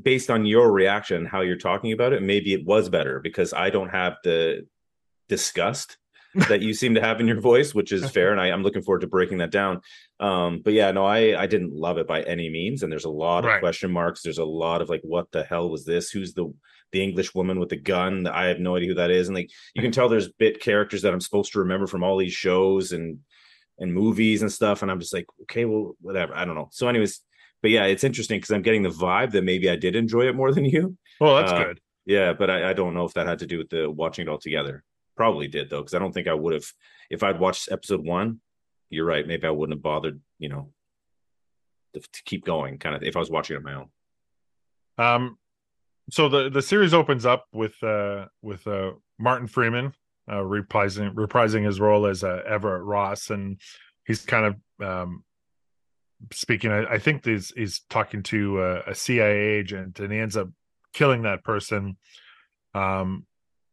based 0.02 0.30
on 0.30 0.46
your 0.46 0.72
reaction, 0.72 1.26
how 1.26 1.42
you're 1.42 1.58
talking 1.58 1.92
about 1.92 2.14
it, 2.14 2.22
maybe 2.24 2.54
it 2.54 2.66
was 2.66 2.90
better 2.90 3.20
because 3.20 3.54
I 3.54 3.70
don't 3.70 3.90
have 3.90 4.16
the 4.24 4.66
disgust 5.30 5.98
that 6.50 6.62
you 6.62 6.74
seem 6.74 6.96
to 6.96 7.02
have 7.02 7.20
in 7.20 7.28
your 7.28 7.40
voice, 7.40 7.76
which 7.76 7.92
is 7.92 8.10
fair, 8.10 8.32
and 8.32 8.42
I, 8.42 8.48
I'm 8.48 8.64
looking 8.64 8.82
forward 8.82 9.02
to 9.02 9.08
breaking 9.08 9.38
that 9.38 9.52
down. 9.52 9.82
Um, 10.20 10.62
but 10.64 10.74
yeah, 10.74 10.90
no, 10.92 11.06
I 11.06 11.40
I 11.40 11.46
didn't 11.48 11.74
love 11.76 11.98
it 12.00 12.08
by 12.08 12.24
any 12.24 12.50
means, 12.50 12.82
and 12.82 12.92
there's 12.92 13.06
a 13.06 13.10
lot 13.10 13.44
Right. 13.46 13.56
of 13.56 13.60
question 13.62 13.92
marks. 13.92 14.22
There's 14.24 14.40
a 14.40 14.46
lot 14.46 14.82
of 14.82 14.90
like, 14.90 15.02
what 15.04 15.32
the 15.32 15.44
hell 15.44 15.70
was 15.70 15.86
this? 15.86 16.10
Who's 16.10 16.34
the 16.34 16.52
the 16.94 17.04
English 17.04 17.36
woman 17.36 17.60
with 17.60 17.68
the 17.70 17.76
gun? 17.76 18.26
I 18.28 18.46
have 18.46 18.60
no 18.60 18.78
idea 18.78 18.88
who 18.90 18.96
that 18.96 19.12
is, 19.12 19.28
and 19.28 19.36
like 19.36 19.50
you 19.76 19.82
can 19.82 19.92
tell 19.92 20.08
there's 20.08 20.32
bit 20.32 20.62
characters 20.62 21.02
that 21.02 21.14
I'm 21.14 21.20
supposed 21.20 21.52
to 21.54 21.60
remember 21.60 21.88
from 21.88 22.04
all 22.04 22.18
these 22.18 22.34
shows 22.34 22.94
and 22.94 23.20
and 23.80 23.94
movies 23.94 24.42
and 24.42 24.52
stuff, 24.52 24.82
and 24.82 24.90
I'm 24.92 25.00
just 25.00 25.14
like, 25.14 25.26
okay, 25.42 25.66
well, 25.66 25.98
whatever. 26.00 26.34
I 26.34 26.46
don't 26.46 26.56
know. 26.56 26.70
So, 26.72 26.88
anyways, 26.88 27.20
but 27.62 27.72
yeah, 27.72 27.86
it's 27.86 28.04
interesting 28.04 28.38
because 28.38 28.52
I'm 28.52 28.62
getting 28.62 28.84
the 28.84 28.90
vibe 28.90 29.32
that 29.32 29.44
maybe 29.44 29.70
I 29.70 29.76
did 29.76 29.96
enjoy 29.96 30.28
it 30.28 30.36
more 30.36 30.54
than 30.54 30.64
you. 30.64 30.96
Well, 31.20 31.36
that's 31.38 31.52
Uh, 31.52 31.64
good. 31.64 31.80
Yeah, 32.06 32.34
but 32.34 32.50
I, 32.50 32.70
I 32.70 32.74
don't 32.74 32.94
know 32.94 33.06
if 33.06 33.14
that 33.16 33.28
had 33.28 33.40
to 33.40 33.48
do 33.48 33.58
with 33.58 33.70
the 33.70 33.90
watching 33.90 34.28
it 34.28 34.30
all 34.30 34.38
together. 34.38 34.84
Probably 35.18 35.48
did 35.48 35.70
though, 35.70 35.82
because 35.82 35.94
I 35.96 36.00
don't 36.00 36.12
think 36.12 36.28
I 36.28 36.34
would 36.34 36.54
have 36.54 36.66
if 37.10 37.24
I'd 37.24 37.40
watched 37.40 37.72
episode 37.72 38.06
one. 38.06 38.42
You're 38.90 39.06
right. 39.06 39.26
Maybe 39.28 39.48
I 39.48 39.52
wouldn't 39.52 39.78
have 39.78 39.84
bothered, 39.84 40.20
you 40.38 40.50
know, 40.50 40.72
to, 41.94 42.00
to 42.02 42.24
keep 42.26 42.46
going. 42.46 42.78
Kind 42.78 42.96
of 42.96 43.04
if 43.04 43.16
I 43.16 43.20
was 43.20 43.32
watching 43.32 43.56
it 43.56 43.58
on 43.58 43.64
my 43.64 43.74
own. 43.74 43.90
Um, 44.98 45.38
so 46.14 46.30
the 46.30 46.48
the 46.48 46.62
series 46.62 46.94
opens 46.94 47.26
up 47.26 47.48
with 47.52 47.82
uh 47.82 48.26
with 48.44 48.68
uh 48.68 48.92
Martin 49.18 49.48
Freeman 49.48 49.94
uh 50.30 50.36
reprising 50.36 51.16
reprising 51.16 51.66
his 51.66 51.80
role 51.80 52.06
as 52.06 52.24
uh, 52.24 52.44
Everett 52.46 52.84
Ross, 52.84 53.32
and 53.32 53.60
he's 54.06 54.24
kind 54.24 54.46
of 54.46 54.88
um 54.88 55.24
speaking. 56.32 56.72
I, 56.72 56.86
I 56.86 56.98
think 57.00 57.26
he's 57.26 57.52
he's 57.56 57.82
talking 57.90 58.22
to 58.24 58.60
uh, 58.60 58.82
a 58.86 58.94
CIA 58.94 59.58
agent, 59.58 60.00
and 60.00 60.14
he 60.14 60.20
ends 60.20 60.38
up 60.38 60.50
killing 60.94 61.24
that 61.24 61.44
person. 61.44 61.98
Um, 62.76 63.26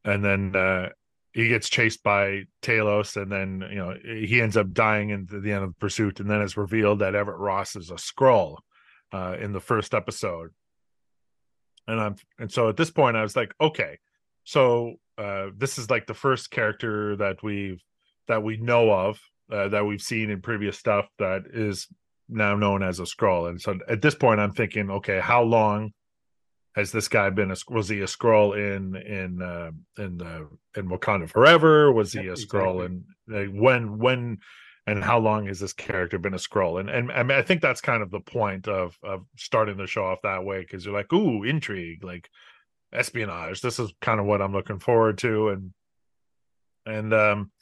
and 0.03 0.25
then 0.25 0.57
uh 0.57 0.89
he 1.35 1.49
gets 1.49 1.69
chased 1.69 2.03
by 2.03 2.45
Talos, 2.63 3.21
and 3.21 3.31
then 3.31 3.69
you 3.71 3.77
know 3.77 3.95
he 4.03 4.41
ends 4.41 4.57
up 4.57 4.73
dying 4.73 5.11
in 5.11 5.27
the 5.31 5.53
end 5.53 5.63
of 5.63 5.75
the 5.75 5.79
pursuit, 5.79 6.21
and 6.21 6.31
then 6.31 6.41
it's 6.41 6.57
revealed 6.57 7.01
that 7.01 7.15
Everett 7.15 7.39
Ross 7.39 7.77
is 7.77 7.91
a 7.91 7.97
Skrull 7.97 8.57
uh, 9.13 9.37
in 9.39 9.53
the 9.53 9.61
first 9.61 9.93
episode. 9.93 10.53
And 11.91 12.01
I'm 12.01 12.17
and 12.39 12.51
so 12.51 12.69
at 12.69 12.77
this 12.77 12.91
point 12.91 13.17
I 13.17 13.23
was 13.23 13.37
like, 13.37 13.55
okay, 13.61 13.99
so 14.45 14.95
uh, 15.19 15.47
this 15.57 15.79
is 15.79 15.91
like 15.91 16.07
the 16.07 16.15
first 16.15 16.51
character 16.51 17.17
that 17.17 17.43
we've 17.43 17.83
that 18.29 18.43
we 18.43 18.57
know 18.57 18.93
of 18.93 19.21
uh, 19.53 19.69
that 19.69 19.85
we've 19.85 20.03
seen 20.03 20.31
in 20.31 20.41
previous 20.41 20.79
stuff 20.79 21.07
that 21.19 21.43
is 21.53 21.89
now 22.29 22.55
known 22.55 22.83
as 22.83 23.01
a 23.01 23.05
Skrull. 23.05 23.49
And 23.49 23.61
so 23.61 23.79
at 23.89 24.03
this 24.03 24.15
point 24.15 24.41
I'm 24.41 24.53
thinking, 24.53 24.91
okay, 24.91 25.21
how 25.21 25.43
long 25.43 25.93
has 26.77 26.93
this 26.93 27.09
guy 27.09 27.31
been 27.31 27.51
a 27.51 27.57
was 27.69 27.89
he 27.89 28.01
a 28.01 28.05
Skrull 28.05 28.57
in 28.57 28.95
in 28.97 29.43
uh, 29.43 29.71
in 29.99 30.23
uh, 30.23 30.45
in 30.77 30.89
Wakanda 30.89 31.29
Forever? 31.29 31.93
Was 31.93 32.13
he 32.13 32.29
a 32.29 32.35
Skrull 32.35 32.87
exactly. 32.87 32.87
in 32.87 33.05
like, 33.27 33.63
when 33.63 33.99
when 33.99 34.39
and 34.91 35.05
how 35.05 35.19
long 35.19 35.47
has 35.47 35.61
this 35.61 35.73
character 35.73 36.19
been 36.19 36.35
a 36.35 36.39
Skrull? 36.39 36.81
And 36.81 36.91
and 36.91 37.13
I 37.13 37.23
mean 37.23 37.39
I 37.39 37.43
think 37.43 37.63
that's 37.63 37.81
kind 37.81 38.03
of 38.03 38.11
the 38.11 38.21
point 38.21 38.67
of 38.67 38.99
of 39.03 39.25
starting 39.37 39.77
the 39.77 39.87
show 39.87 40.05
off 40.05 40.23
that 40.23 40.45
way 40.45 40.61
because 40.61 40.85
you're 40.85 40.95
like, 40.95 41.13
ooh, 41.13 41.45
intrigue, 41.45 42.03
like 42.03 42.29
espionage. 42.93 43.61
This 43.61 43.79
is 43.79 43.93
kind 44.01 44.19
of 44.19 44.27
what 44.27 44.43
I'm 44.43 44.53
looking 44.53 44.81
forward 44.81 45.19
to, 45.19 45.51
and 45.51 45.73
and 46.87 47.15
um, 47.15 47.53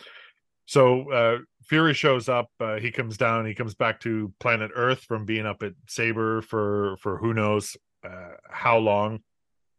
so 0.66 1.10
uh, 1.10 1.38
Fury 1.64 1.94
shows 1.94 2.28
up. 2.28 2.50
Uh, 2.58 2.76
he 2.76 2.90
comes 2.90 3.16
down. 3.18 3.44
He 3.46 3.54
comes 3.54 3.74
back 3.74 4.00
to 4.00 4.32
planet 4.40 4.70
Earth 4.74 5.00
from 5.00 5.26
being 5.26 5.46
up 5.46 5.62
at 5.62 5.74
Saber 5.86 6.42
for 6.42 6.96
for 6.98 7.18
who 7.18 7.34
knows 7.34 7.76
uh, 8.04 8.34
how 8.48 8.78
long. 8.78 9.20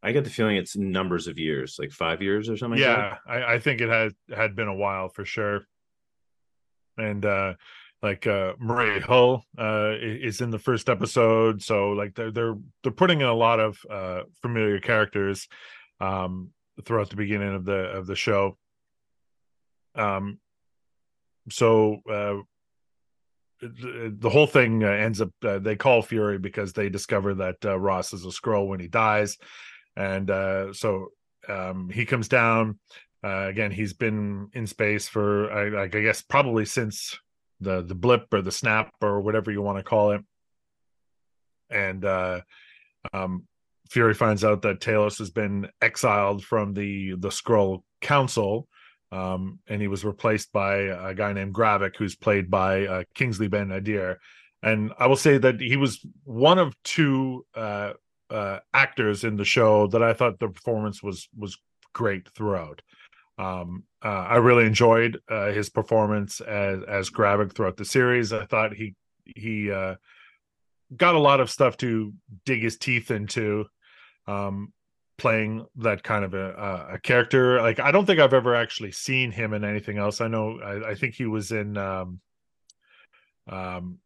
I 0.02 0.12
get 0.14 0.24
the 0.24 0.30
feeling 0.30 0.56
it's 0.56 0.78
numbers 0.78 1.28
of 1.28 1.38
years, 1.38 1.78
like 1.78 1.92
five 1.92 2.22
years 2.22 2.50
or 2.50 2.56
something. 2.56 2.80
like 2.80 2.88
yeah, 2.88 3.18
I, 3.28 3.56
I 3.56 3.60
think 3.60 3.82
it 3.82 3.90
had 3.90 4.14
had 4.34 4.56
been 4.56 4.68
a 4.68 4.76
while 4.76 5.10
for 5.10 5.26
sure. 5.26 5.66
And 7.00 7.26
uh 7.26 7.54
like 8.02 8.28
uh 8.28 8.54
Maria 8.60 9.02
Hill 9.02 9.44
uh 9.58 9.94
is 10.00 10.42
in 10.42 10.52
the 10.52 10.60
first 10.60 10.90
episode, 10.90 11.62
so 11.62 11.92
like 11.92 12.16
they're 12.16 12.32
they're 12.32 12.56
they're 12.84 12.92
putting 12.92 13.22
in 13.22 13.28
a 13.28 13.34
lot 13.34 13.60
of 13.60 13.78
uh 13.90 14.22
familiar 14.42 14.80
characters 14.80 15.48
um 16.00 16.52
throughout 16.86 17.10
the 17.10 17.16
beginning 17.16 17.56
of 17.56 17.66
the 17.66 17.92
of 17.92 18.08
the 18.08 18.16
show. 18.16 18.58
Um 19.96 20.40
so 21.50 22.02
uh 22.10 22.44
the, 23.62 24.16
the 24.18 24.30
whole 24.30 24.48
thing 24.48 24.84
uh, 24.84 24.88
ends 24.88 25.20
up 25.20 25.32
uh, 25.44 25.60
they 25.60 25.76
call 25.76 26.02
Fury 26.02 26.38
because 26.38 26.72
they 26.72 26.88
discover 26.90 27.34
that 27.36 27.58
uh, 27.66 27.78
Ross 27.78 28.14
is 28.14 28.24
a 28.24 28.30
Skrull 28.30 28.68
when 28.68 28.80
he 28.80 28.88
dies 28.88 29.38
and 29.98 30.30
uh 30.30 30.72
so 30.74 31.10
um 31.50 31.90
he 31.90 32.06
comes 32.06 32.28
down 32.28 32.80
uh, 33.24 33.48
again 33.48 33.72
he's 33.72 33.94
been 33.94 34.50
in 34.54 34.68
space 34.68 35.08
for 35.08 35.52
I, 35.52 35.84
i 35.84 35.88
guess 35.88 36.22
probably 36.22 36.66
since 36.66 37.18
the 37.60 37.82
the 37.82 37.96
blip 37.96 38.34
or 38.34 38.42
the 38.42 38.52
snap 38.52 38.92
or 39.02 39.22
whatever 39.22 39.52
you 39.52 39.62
want 39.62 39.78
to 39.78 39.84
call 39.84 40.12
it 40.12 40.22
and 41.70 42.04
uh 42.06 42.42
um 43.14 43.46
fury 43.90 44.14
finds 44.14 44.44
out 44.44 44.62
that 44.62 44.80
talos 44.80 45.18
has 45.20 45.30
been 45.30 45.68
exiled 45.82 46.44
from 46.44 46.74
the 46.74 47.16
the 47.18 47.30
Skrull 47.30 47.84
council 48.02 48.68
um 49.12 49.60
and 49.68 49.82
he 49.82 49.88
was 49.88 50.06
replaced 50.06 50.52
by 50.54 50.76
a 50.76 51.14
guy 51.14 51.34
named 51.34 51.54
gravik 51.54 51.96
who's 51.98 52.16
played 52.16 52.50
by 52.50 52.86
uh, 52.86 53.04
kingsley 53.16 53.48
ben 53.48 53.70
adir 53.70 54.18
and 54.64 54.94
i 55.00 55.08
will 55.08 55.16
say 55.16 55.38
that 55.38 55.60
he 55.60 55.76
was 55.76 56.06
one 56.24 56.60
of 56.60 56.76
two 56.84 57.46
uh 57.56 57.94
uh, 58.30 58.60
actors 58.74 59.24
in 59.24 59.38
the 59.38 59.46
show 59.46 59.88
that 59.88 60.04
I 60.04 60.14
thought 60.14 60.40
the 60.40 60.50
performance 60.50 61.02
was 61.02 61.28
was 61.38 61.58
great 61.94 62.30
throughout. 62.30 62.82
Um, 63.40 63.86
uh, 64.04 64.08
I 64.08 64.36
really 64.36 64.66
enjoyed 64.66 65.20
uh, 65.30 65.52
his 65.52 65.70
performance 65.70 66.42
as 66.42 66.84
as 66.84 67.10
Gravik 67.10 67.54
throughout 67.54 67.78
the 67.78 67.86
series. 67.86 68.34
I 68.34 68.46
thought 68.46 68.74
he 68.74 68.96
he 69.24 69.72
uh, 69.72 69.96
got 70.96 71.16
a 71.16 71.20
lot 71.20 71.40
of 71.40 71.50
stuff 71.50 71.78
to 71.78 72.14
dig 72.46 72.62
his 72.62 72.78
teeth 72.78 73.12
into, 73.12 73.66
um, 74.28 74.74
playing 75.18 75.66
that 75.78 76.04
kind 76.04 76.26
of 76.26 76.34
a, 76.34 76.90
a, 76.94 77.00
character. 77.00 77.62
Like 77.62 77.80
I 77.80 77.92
don't 77.92 78.06
think 78.06 78.20
I've 78.20 78.34
ever 78.34 78.56
actually 78.56 78.92
seen 78.92 79.32
him 79.32 79.54
in 79.54 79.64
anything 79.64 79.98
else. 79.98 80.20
I 80.20 80.28
know 80.28 80.60
I, 80.60 80.92
I 80.92 80.96
think 80.96 81.16
he 81.16 81.26
was 81.26 81.52
in 81.52 81.78
um, 81.78 82.20
um, 83.48 84.00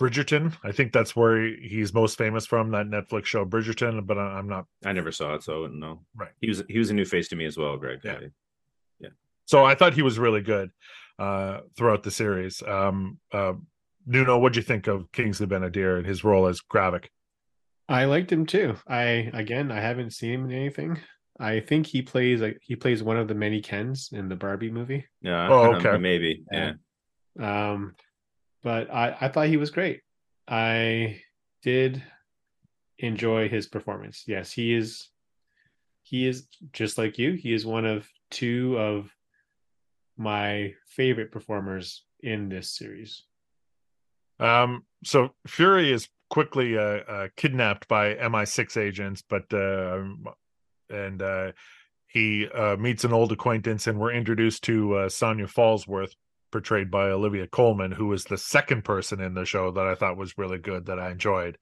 Bridgerton. 0.00 0.56
I 0.64 0.72
think 0.72 0.92
that's 0.92 1.14
where 1.14 1.46
he's 1.46 1.94
most 1.94 2.18
famous 2.18 2.44
from 2.44 2.70
that 2.72 2.86
Netflix 2.86 3.26
show 3.26 3.44
Bridgerton. 3.44 4.04
But 4.04 4.18
I, 4.18 4.38
I'm 4.38 4.48
not 4.48 4.66
I 4.84 4.92
never 4.92 5.12
saw 5.12 5.34
it, 5.34 5.44
so 5.44 5.54
I 5.54 5.58
wouldn't 5.60 5.80
know. 5.80 6.00
Right. 6.16 6.32
He 6.40 6.48
was 6.48 6.64
he 6.68 6.78
was 6.78 6.90
a 6.90 6.94
new 6.94 7.04
face 7.04 7.28
to 7.28 7.36
me 7.36 7.44
as 7.44 7.56
well, 7.56 7.76
Greg. 7.76 8.00
Yeah. 8.02 8.18
So 9.50 9.64
I 9.64 9.74
thought 9.74 9.94
he 9.94 10.02
was 10.02 10.16
really 10.16 10.42
good 10.42 10.70
uh, 11.18 11.62
throughout 11.76 12.04
the 12.04 12.12
series. 12.12 12.62
Um, 12.62 13.18
uh, 13.32 13.54
Nuno, 14.06 14.38
what'd 14.38 14.54
you 14.54 14.62
think 14.62 14.86
of 14.86 15.10
Kingsley 15.10 15.46
Ben-Adir 15.46 15.96
and 15.96 16.06
his 16.06 16.22
role 16.22 16.46
as 16.46 16.60
Gravik? 16.60 17.06
I 17.88 18.04
liked 18.04 18.30
him 18.30 18.46
too. 18.46 18.76
I 18.86 19.28
again, 19.34 19.72
I 19.72 19.80
haven't 19.80 20.12
seen 20.12 20.34
him 20.34 20.44
in 20.44 20.52
anything. 20.52 21.00
I 21.40 21.58
think 21.58 21.88
he 21.88 22.00
plays 22.00 22.40
like 22.40 22.58
he 22.62 22.76
plays 22.76 23.02
one 23.02 23.16
of 23.16 23.26
the 23.26 23.34
many 23.34 23.60
Kens 23.60 24.10
in 24.12 24.28
the 24.28 24.36
Barbie 24.36 24.70
movie. 24.70 25.04
Yeah. 25.20 25.48
Oh, 25.50 25.74
okay. 25.74 25.98
Maybe. 25.98 26.44
Yeah. 26.52 26.74
Um, 27.40 27.96
but 28.62 28.88
I 28.94 29.16
I 29.20 29.28
thought 29.30 29.48
he 29.48 29.56
was 29.56 29.72
great. 29.72 30.02
I 30.46 31.22
did 31.64 32.00
enjoy 33.00 33.48
his 33.48 33.66
performance. 33.66 34.22
Yes, 34.28 34.52
he 34.52 34.74
is. 34.74 35.08
He 36.04 36.28
is 36.28 36.46
just 36.72 36.98
like 36.98 37.18
you. 37.18 37.32
He 37.32 37.52
is 37.52 37.66
one 37.66 37.84
of 37.84 38.08
two 38.30 38.78
of 38.78 39.10
my 40.20 40.74
favorite 40.84 41.32
performers 41.32 42.04
in 42.22 42.50
this 42.50 42.70
series. 42.70 43.24
Um, 44.38 44.84
so 45.02 45.30
Fury 45.46 45.90
is 45.90 46.08
quickly 46.28 46.76
uh, 46.76 46.82
uh, 46.82 47.28
kidnapped 47.36 47.88
by 47.88 48.14
MI6 48.16 48.76
agents, 48.76 49.24
but 49.26 49.52
uh, 49.52 50.02
and 50.90 51.22
uh, 51.22 51.52
he 52.06 52.46
uh, 52.48 52.76
meets 52.76 53.04
an 53.04 53.14
old 53.14 53.32
acquaintance, 53.32 53.86
and 53.86 53.98
we're 53.98 54.12
introduced 54.12 54.62
to 54.64 54.94
uh, 54.94 55.08
Sonya 55.08 55.46
Falsworth, 55.46 56.14
portrayed 56.52 56.90
by 56.90 57.08
Olivia 57.08 57.46
Colman, 57.46 57.90
who 57.90 58.08
was 58.08 58.24
the 58.24 58.36
second 58.36 58.84
person 58.84 59.22
in 59.22 59.32
the 59.32 59.46
show 59.46 59.70
that 59.70 59.86
I 59.86 59.94
thought 59.94 60.18
was 60.18 60.36
really 60.36 60.58
good 60.58 60.86
that 60.86 60.98
I 60.98 61.10
enjoyed 61.10 61.56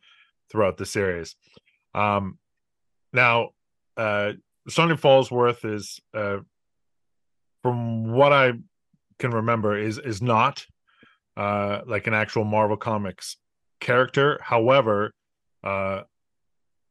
throughout 0.51 0.79
the 0.79 0.87
series. 0.87 1.37
Um, 1.95 2.39
now, 3.13 3.51
Sonya 3.97 4.97
Falsworth 4.97 5.65
is, 5.65 6.01
from 7.71 8.13
what 8.13 8.33
I 8.33 8.53
can 9.19 9.31
remember, 9.31 9.77
is 9.77 9.99
is 9.99 10.21
not 10.23 10.67
uh, 11.37 11.81
like 11.87 12.07
an 12.07 12.15
actual 12.15 12.45
Marvel 12.45 12.77
Comics 12.77 13.37
character. 13.81 14.39
However, 14.43 15.13
uh, 15.65 16.03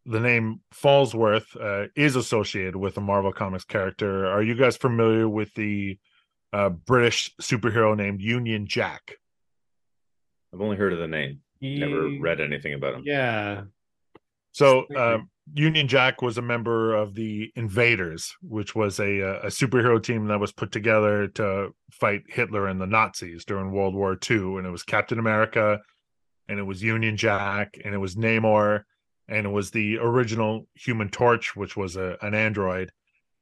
the 0.06 0.20
name 0.20 0.62
Falsworth 0.74 1.56
uh, 1.60 1.88
is 1.96 2.16
associated 2.16 2.76
with 2.76 2.98
a 2.98 3.02
Marvel 3.02 3.34
Comics 3.34 3.66
character. 3.66 4.28
Are 4.28 4.42
you 4.42 4.56
guys 4.56 4.78
familiar 4.78 5.28
with 5.28 5.54
the 5.54 5.98
uh, 6.54 6.70
British 6.70 7.36
superhero 7.42 7.96
named 7.96 8.22
Union 8.22 8.68
Jack. 8.68 9.18
I've 10.54 10.62
only 10.62 10.78
heard 10.78 10.94
of 10.94 11.00
the 11.00 11.08
name. 11.08 11.42
Never 11.62 12.10
read 12.20 12.40
anything 12.40 12.74
about 12.74 12.96
him. 12.96 13.04
Yeah. 13.06 13.64
So 14.52 14.86
um, 14.96 15.30
Union 15.54 15.88
Jack 15.88 16.22
was 16.22 16.38
a 16.38 16.42
member 16.42 16.94
of 16.94 17.16
the 17.16 17.52
Invaders, 17.56 18.36
which 18.42 18.76
was 18.76 19.00
a 19.00 19.22
uh, 19.22 19.40
a 19.44 19.48
superhero 19.48 20.02
team 20.02 20.28
that 20.28 20.40
was 20.40 20.52
put 20.52 20.72
together 20.72 21.28
to 21.30 21.74
fight 21.92 22.24
Hitler 22.28 22.68
and 22.68 22.82
the 22.82 22.88
Nazis 22.88 23.46
during 23.46 23.72
World 23.72 23.96
War 23.96 24.18
II. 24.30 24.58
And 24.58 24.66
it 24.66 24.72
was 24.72 24.84
Captain 24.84 25.20
America, 25.20 25.80
and 26.50 26.60
it 26.60 26.64
was 26.64 26.84
Union 26.84 27.18
Jack, 27.18 27.78
and 27.84 27.94
it 27.94 27.98
was 27.98 28.16
Namor, 28.16 28.84
and 29.28 29.46
it 29.46 29.50
was 29.50 29.72
the 29.72 29.98
original 29.98 30.68
Human 30.76 31.10
Torch, 31.10 31.56
which 31.56 31.78
was 31.78 31.96
a, 31.96 32.18
an 32.22 32.34
android, 32.34 32.92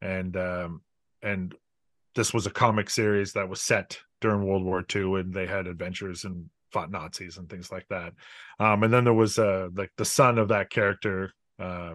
and 0.01 0.35
um, 0.37 0.81
and 1.21 1.55
this 2.13 2.33
was 2.33 2.45
a 2.45 2.51
comic 2.51 2.89
series 2.89 3.33
that 3.33 3.49
was 3.49 3.61
set 3.61 3.99
during 4.21 4.45
World 4.45 4.63
War 4.63 4.85
II, 4.93 5.19
and 5.19 5.33
they 5.33 5.47
had 5.47 5.67
adventures 5.67 6.23
and 6.23 6.49
fought 6.71 6.91
Nazis 6.91 7.37
and 7.37 7.49
things 7.49 7.71
like 7.71 7.87
that. 7.89 8.13
Um, 8.59 8.83
and 8.83 8.93
then 8.93 9.03
there 9.03 9.13
was 9.13 9.37
uh, 9.39 9.69
like 9.75 9.91
the 9.97 10.05
son 10.05 10.37
of 10.37 10.49
that 10.49 10.69
character 10.69 11.31
uh, 11.59 11.93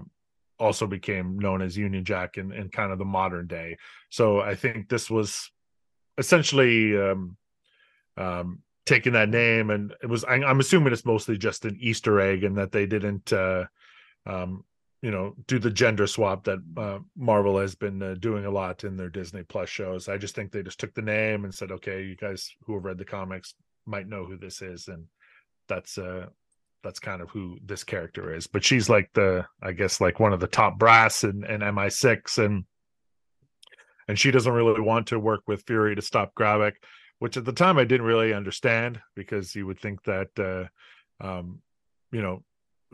also 0.58 0.86
became 0.86 1.38
known 1.38 1.62
as 1.62 1.76
Union 1.76 2.04
Jack 2.04 2.36
in, 2.36 2.52
in 2.52 2.68
kind 2.68 2.92
of 2.92 2.98
the 2.98 3.04
modern 3.04 3.46
day. 3.46 3.76
So 4.10 4.40
I 4.40 4.54
think 4.54 4.88
this 4.88 5.10
was 5.10 5.50
essentially 6.18 6.96
um, 7.00 7.36
um, 8.16 8.62
taking 8.86 9.14
that 9.14 9.28
name, 9.30 9.70
and 9.70 9.94
it 10.02 10.06
was. 10.06 10.24
I, 10.24 10.34
I'm 10.34 10.60
assuming 10.60 10.92
it's 10.92 11.04
mostly 11.04 11.38
just 11.38 11.64
an 11.64 11.76
Easter 11.80 12.20
egg, 12.20 12.44
and 12.44 12.56
that 12.58 12.72
they 12.72 12.86
didn't, 12.86 13.32
uh, 13.32 13.64
um, 14.26 14.64
you 15.02 15.10
know, 15.10 15.34
do 15.46 15.58
the 15.58 15.70
gender 15.70 16.06
swap 16.06 16.44
that 16.44 16.58
uh, 16.76 16.98
Marvel 17.16 17.58
has 17.58 17.74
been 17.74 18.02
uh, 18.02 18.14
doing 18.20 18.44
a 18.44 18.50
lot 18.50 18.84
in 18.84 18.96
their 18.96 19.08
Disney 19.08 19.42
Plus 19.44 19.68
shows. 19.68 20.08
I 20.08 20.18
just 20.18 20.34
think 20.34 20.52
they 20.52 20.62
just 20.62 20.78
took 20.78 20.92
the 20.94 21.02
name 21.02 21.44
and 21.44 21.54
said, 21.54 21.72
okay, 21.72 22.02
you 22.02 22.16
guys 22.16 22.50
who 22.66 22.74
have 22.74 22.84
read 22.84 22.98
the 22.98 23.04
comics 23.04 23.54
might 23.86 24.08
know 24.08 24.24
who 24.24 24.36
this 24.36 24.60
is, 24.60 24.88
and 24.88 25.04
that's 25.68 25.96
uh 25.98 26.26
that's 26.82 26.98
kind 26.98 27.22
of 27.22 27.30
who 27.30 27.58
this 27.64 27.84
character 27.84 28.34
is. 28.34 28.46
But 28.46 28.64
she's 28.64 28.88
like 28.88 29.10
the, 29.14 29.46
I 29.62 29.72
guess, 29.72 30.00
like 30.00 30.20
one 30.20 30.32
of 30.32 30.40
the 30.40 30.46
top 30.46 30.78
brass 30.78 31.24
in, 31.24 31.44
in 31.44 31.60
MI6, 31.60 32.44
and 32.44 32.64
and 34.08 34.18
she 34.18 34.30
doesn't 34.30 34.52
really 34.52 34.80
want 34.80 35.08
to 35.08 35.20
work 35.20 35.42
with 35.46 35.62
Fury 35.66 35.94
to 35.94 36.02
stop 36.02 36.34
Gravik, 36.34 36.72
which 37.20 37.36
at 37.36 37.44
the 37.44 37.52
time 37.52 37.78
I 37.78 37.84
didn't 37.84 38.06
really 38.06 38.34
understand 38.34 39.00
because 39.14 39.54
you 39.54 39.66
would 39.66 39.78
think 39.78 40.02
that, 40.04 40.28
uh, 40.36 41.24
um, 41.24 41.60
you 42.10 42.20
know, 42.20 42.42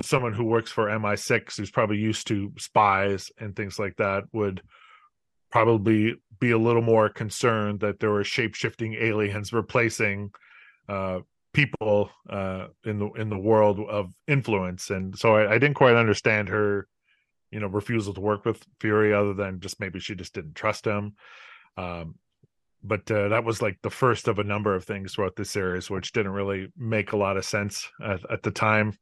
someone 0.03 0.35
who 0.35 0.44
works 0.44 0.70
for 0.70 0.88
MI6 0.88 1.57
who's 1.57 1.70
probably 1.70 1.96
used 1.96 2.27
to 2.27 2.53
spies 2.59 3.31
and 3.38 3.57
things 3.57 3.79
like 3.79 3.96
that 3.96 4.25
would 4.35 4.61
probably 5.51 6.16
be 6.38 6.51
a 6.51 6.59
little 6.59 6.83
more 6.83 7.09
concerned 7.09 7.81
that 7.81 7.99
there 7.99 8.11
were 8.11 8.25
shape 8.25 8.55
shifting 8.55 8.94
aliens 8.94 9.55
replacing 9.55 10.31
uh, 10.88 11.20
people 11.56 12.10
uh, 12.28 12.66
in 12.84 12.98
the 12.98 13.10
in 13.12 13.30
the 13.30 13.38
world 13.38 13.80
of 13.80 14.12
influence, 14.28 14.90
and 14.90 15.18
so 15.18 15.36
I, 15.36 15.54
I 15.54 15.58
didn't 15.58 15.74
quite 15.74 15.96
understand 15.96 16.50
her, 16.50 16.86
you 17.50 17.60
know, 17.60 17.66
refusal 17.66 18.12
to 18.12 18.20
work 18.20 18.44
with 18.44 18.62
Fury, 18.78 19.14
other 19.14 19.32
than 19.32 19.60
just 19.60 19.80
maybe 19.80 19.98
she 19.98 20.14
just 20.14 20.34
didn't 20.34 20.54
trust 20.54 20.84
him. 20.84 21.14
Um, 21.78 22.16
but 22.84 23.10
uh, 23.10 23.28
that 23.28 23.44
was 23.44 23.62
like 23.62 23.78
the 23.82 23.90
first 23.90 24.28
of 24.28 24.38
a 24.38 24.44
number 24.44 24.74
of 24.74 24.84
things 24.84 25.14
throughout 25.14 25.34
this 25.34 25.50
series, 25.50 25.88
which 25.88 26.12
didn't 26.12 26.32
really 26.32 26.68
make 26.76 27.12
a 27.12 27.16
lot 27.16 27.38
of 27.38 27.44
sense 27.46 27.88
at, 28.04 28.20
at 28.30 28.42
the 28.42 28.50
time. 28.50 28.92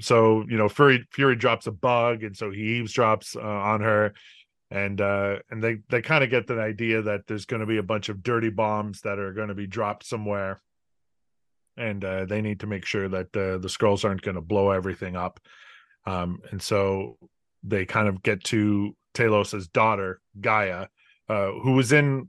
So 0.00 0.46
you 0.48 0.56
know, 0.56 0.70
Fury 0.70 1.06
Fury 1.12 1.36
drops 1.36 1.66
a 1.66 1.72
bug, 1.72 2.24
and 2.24 2.34
so 2.34 2.50
he 2.50 2.80
eavesdrops 2.80 3.36
uh, 3.36 3.40
on 3.40 3.82
her, 3.82 4.14
and 4.70 4.98
uh, 5.02 5.40
and 5.50 5.62
they 5.62 5.80
they 5.90 6.00
kind 6.00 6.24
of 6.24 6.30
get 6.30 6.46
the 6.46 6.58
idea 6.58 7.02
that 7.02 7.26
there's 7.26 7.44
going 7.44 7.60
to 7.60 7.66
be 7.66 7.76
a 7.76 7.82
bunch 7.82 8.08
of 8.08 8.22
dirty 8.22 8.48
bombs 8.48 9.02
that 9.02 9.18
are 9.18 9.34
going 9.34 9.48
to 9.48 9.54
be 9.54 9.66
dropped 9.66 10.06
somewhere 10.06 10.62
and 11.80 12.04
uh, 12.04 12.24
they 12.26 12.42
need 12.42 12.60
to 12.60 12.66
make 12.66 12.84
sure 12.84 13.08
that 13.08 13.26
uh, 13.34 13.58
the 13.58 13.68
Skrulls 13.68 14.04
aren't 14.04 14.22
going 14.22 14.34
to 14.34 14.40
blow 14.40 14.70
everything 14.70 15.16
up. 15.16 15.40
Um, 16.06 16.40
and 16.50 16.60
so 16.60 17.16
they 17.62 17.86
kind 17.86 18.08
of 18.08 18.22
get 18.22 18.44
to 18.44 18.94
Talos's 19.14 19.68
daughter, 19.68 20.20
Gaia, 20.40 20.86
uh, 21.28 21.52
who 21.62 21.72
was 21.72 21.92
in 21.92 22.28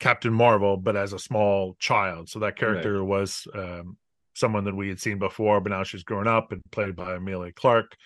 Captain 0.00 0.32
Marvel, 0.32 0.76
but 0.76 0.96
as 0.96 1.12
a 1.12 1.18
small 1.18 1.76
child. 1.78 2.28
So 2.28 2.40
that 2.40 2.56
character 2.56 3.02
was 3.04 3.46
um, 3.54 3.96
someone 4.34 4.64
that 4.64 4.76
we 4.76 4.88
had 4.88 5.00
seen 5.00 5.18
before, 5.18 5.60
but 5.60 5.70
now 5.70 5.82
she's 5.82 6.04
grown 6.04 6.28
up 6.28 6.52
and 6.52 6.62
played 6.70 6.94
by 6.94 7.14
Emilia 7.14 7.52
Clarke 7.52 7.96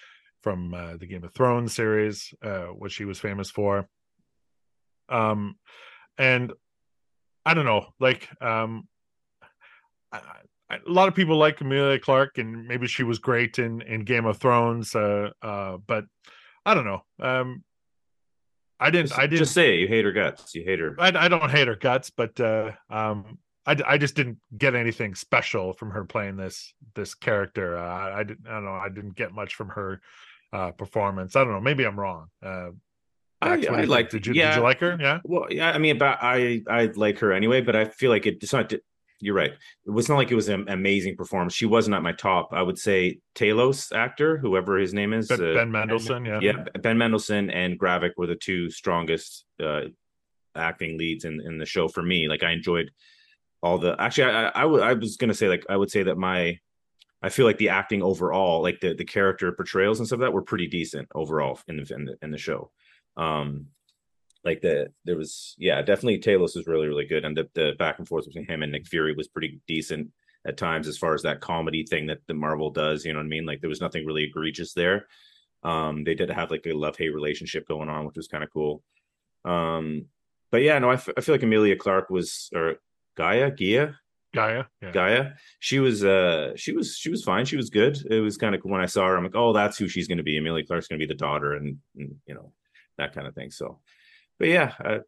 from 0.43 0.75
uh, 0.75 0.97
the 0.97 1.07
Game 1.07 1.25
of 1.25 1.33
Thrones 1.35 1.75
series, 1.75 2.35
uh, 2.43 2.67
which 2.67 2.93
she 2.93 3.05
was 3.05 3.19
famous 3.19 3.51
for. 3.51 3.88
Um, 5.09 5.57
and 6.19 6.53
I 7.45 7.55
don't 7.55 7.67
know, 7.67 7.87
like, 8.01 8.29
um, 8.41 8.88
I, 10.12 10.20
I, 10.70 10.77
a 10.77 10.90
lot 10.90 11.09
of 11.09 11.14
people 11.14 11.37
like 11.37 11.61
Emilia 11.61 11.98
Clarke, 11.98 12.38
and 12.38 12.66
maybe 12.66 12.87
she 12.87 13.03
was 13.03 13.18
great 13.18 13.59
in 13.59 13.83
in 13.83 14.05
Game 14.05 14.27
of 14.27 14.38
Thrones. 14.38 14.94
Uh, 14.94 15.31
uh, 15.42 15.79
but 15.87 16.05
I 16.64 16.75
don't 16.75 16.85
know. 16.85 17.05
Um, 17.20 17.64
I 18.81 18.90
didn't. 18.90 19.09
Just, 19.09 19.18
I 19.18 19.27
didn't. 19.27 19.38
just 19.38 19.55
say 19.55 19.75
it. 19.75 19.81
you 19.81 19.88
hate 19.88 20.05
her 20.05 20.12
guts. 20.12 20.55
You 20.55 20.64
hate 20.64 20.81
her. 20.81 20.96
I, 20.98 21.12
I 21.14 21.29
don't 21.29 21.51
hate 21.51 21.68
her 21.68 21.77
guts, 21.77 22.11
but 22.11 22.38
uh, 22.40 22.72
um, 22.90 23.38
I, 23.64 23.77
I 23.87 23.98
just 23.98 24.16
didn't 24.16 24.38
get 24.57 24.75
anything 24.75 25.14
special 25.14 25.72
from 25.72 25.90
her 25.90 26.05
playing 26.05 26.37
this 26.37 26.75
this 26.94 27.14
character. 27.14 27.77
Uh, 27.79 27.83
I, 27.83 28.20
I 28.20 28.22
didn't. 28.25 28.46
I 28.46 28.53
don't 28.53 28.64
know. 28.64 28.72
I 28.72 28.88
didn't 28.88 29.14
get 29.14 29.33
much 29.33 29.55
from 29.55 29.68
her 29.68 30.01
uh, 30.53 30.72
performance. 30.72 31.37
I 31.37 31.44
don't 31.44 31.53
know. 31.53 31.61
Maybe 31.61 31.85
I'm 31.85 31.98
wrong. 31.98 32.27
Uh, 32.44 32.70
I, 33.40 33.57
Max, 33.57 33.66
I 33.68 33.83
like. 33.85 34.11
Did 34.11 34.27
you 34.27 34.35
yeah. 34.35 34.51
did 34.51 34.57
you 34.57 34.62
like 34.62 34.81
her? 34.81 34.96
Yeah. 35.01 35.20
Well, 35.25 35.46
yeah. 35.51 35.70
I 35.70 35.79
mean, 35.79 35.98
but 35.98 36.18
I 36.20 36.62
I 36.68 36.87
like 36.94 37.18
her 37.20 37.33
anyway. 37.33 37.61
But 37.61 37.77
I 37.77 37.85
feel 37.87 38.11
like 38.11 38.27
it, 38.27 38.38
it's 38.42 38.53
not. 38.53 38.72
You're 39.23 39.37
right. 39.37 39.53
It 39.87 39.91
was 39.91 40.09
not 40.09 40.17
like 40.17 40.33
it 40.33 40.35
was 40.35 40.49
an 40.49 40.69
amazing 40.69 41.17
performance. 41.17 41.55
She 41.55 41.65
wasn't 41.65 41.95
at 41.95 42.03
my 42.03 42.11
top. 42.11 42.49
I 42.53 42.61
would 42.61 42.77
say 42.77 43.21
Talos 43.37 43.95
actor, 43.97 44.37
whoever 44.37 44.79
his 44.79 44.93
name 44.93 45.13
is, 45.13 45.29
Ben, 45.29 45.41
uh, 45.41 45.55
ben 45.55 45.71
Mendelsohn. 45.71 46.25
Yeah. 46.25 46.41
yeah, 46.43 46.65
Ben 46.81 46.99
Mendelsohn 46.99 47.49
and 47.49 47.79
Gravik 47.79 48.15
were 48.17 48.27
the 48.27 48.35
two 48.35 48.69
strongest 48.69 49.45
uh, 49.63 49.83
acting 50.57 50.99
leads 50.99 51.25
in 51.25 51.41
in 51.41 51.59
the 51.59 51.67
show 51.67 51.87
for 51.87 52.03
me. 52.03 52.27
Like 52.27 52.43
I 52.43 52.51
enjoyed 52.51 52.91
all 53.63 53.79
the. 53.79 53.95
Actually, 53.97 54.33
I 54.33 54.49
I, 54.49 54.63
w- 54.63 54.83
I 54.83 54.95
was 54.95 55.17
gonna 55.17 55.35
say 55.35 55.49
like 55.49 55.65
I 55.71 55.77
would 55.77 55.91
say 55.91 56.03
that 56.03 56.19
my. 56.19 56.59
I 57.25 57.29
feel 57.29 57.47
like 57.47 57.59
the 57.59 57.69
acting 57.69 58.03
overall, 58.03 58.61
like 58.61 58.81
the 58.81 58.95
the 58.95 59.05
character 59.05 59.53
portrayals 59.53 60.01
and 60.01 60.07
stuff 60.09 60.19
like 60.19 60.27
that, 60.27 60.33
were 60.33 60.43
pretty 60.43 60.67
decent 60.67 61.09
overall 61.15 61.61
in 61.69 61.77
the 61.77 61.95
in 61.95 62.05
the, 62.07 62.17
in 62.23 62.31
the 62.33 62.39
show. 62.39 62.73
Um, 63.17 63.67
like 64.44 64.61
the 64.61 64.88
there 65.05 65.16
was 65.16 65.55
yeah 65.59 65.81
definitely 65.83 66.18
Talos 66.18 66.57
was 66.57 66.66
really 66.66 66.88
really 66.88 67.07
good 67.07 67.24
and 67.24 67.37
the, 67.37 67.48
the 67.55 67.72
back 67.78 67.98
and 67.98 68.09
forth 68.09 68.26
between 68.26 68.46
him 68.46 68.62
and 68.62 68.72
Nick 68.72 68.87
Fury 68.87 69.14
was 69.14 69.28
pretty 69.28 69.61
decent 69.66 70.11
at 70.44 70.57
times 70.57 70.88
as 70.88 70.98
far 70.98 71.14
as 71.14 71.22
that 71.22 71.40
comedy 71.40 71.85
thing 71.85 72.07
that 72.07 72.18
the 72.26 72.35
Marvel 72.35 72.70
does 72.70 73.05
you 73.05 73.12
know 73.12 73.18
what 73.18 73.26
I 73.26 73.28
mean? 73.28 73.46
Like 73.46 73.61
there 73.61 73.70
was 73.70 73.81
nothing 73.81 74.07
really 74.07 74.24
egregious 74.24 74.72
there. 74.72 75.07
Um 75.62 76.05
they 76.05 76.14
did 76.14 76.31
have 76.31 76.50
like 76.50 76.66
a 76.66 76.72
love 76.72 76.96
hate 76.96 77.14
relationship 77.14 77.66
going 77.68 77.88
on 77.88 78.07
which 78.07 78.16
was 78.16 78.28
kind 78.28 78.44
of 78.44 78.52
cool. 78.52 78.83
Um 79.44 80.07
but 80.50 80.62
yeah 80.62 80.78
no 80.78 80.90
I, 80.90 80.94
f- 80.94 81.09
I 81.16 81.20
feel 81.20 81.35
like 81.35 81.42
Emilia 81.42 81.76
Clarke 81.76 82.11
was 82.11 82.50
or 82.55 82.76
Gaia? 83.16 83.50
Gia 83.50 83.96
Gaia. 84.35 84.64
Yeah. 84.81 84.90
Gaia? 84.92 85.31
She 85.61 85.78
was 85.78 86.05
uh 86.05 86.57
she 86.57 86.72
was 86.72 86.96
she 86.96 87.11
was 87.11 87.22
fine. 87.22 87.44
She 87.44 87.57
was 87.57 87.70
good. 87.70 87.98
It 88.11 88.20
was 88.20 88.37
kind 88.38 88.55
of 88.55 88.62
when 88.64 88.81
I 88.81 88.87
saw 88.87 89.07
her 89.07 89.16
I'm 89.16 89.22
like 89.22 89.37
oh 89.37 89.52
that's 89.52 89.78
who 89.78 89.87
she's 89.87 90.09
going 90.09 90.18
to 90.18 90.24
be. 90.24 90.37
Emilia 90.37 90.64
Clarke's 90.66 90.88
going 90.88 90.98
to 90.98 91.07
be 91.07 91.12
the 91.12 91.18
daughter 91.18 91.52
and, 91.52 91.78
and 91.96 92.16
you 92.26 92.35
know 92.35 92.52
that 92.98 93.14
kind 93.14 93.28
of 93.28 93.35
thing. 93.35 93.52
So 93.52 93.78
but 94.38 94.49
yeah, 94.49 94.73
uh, 94.85 94.99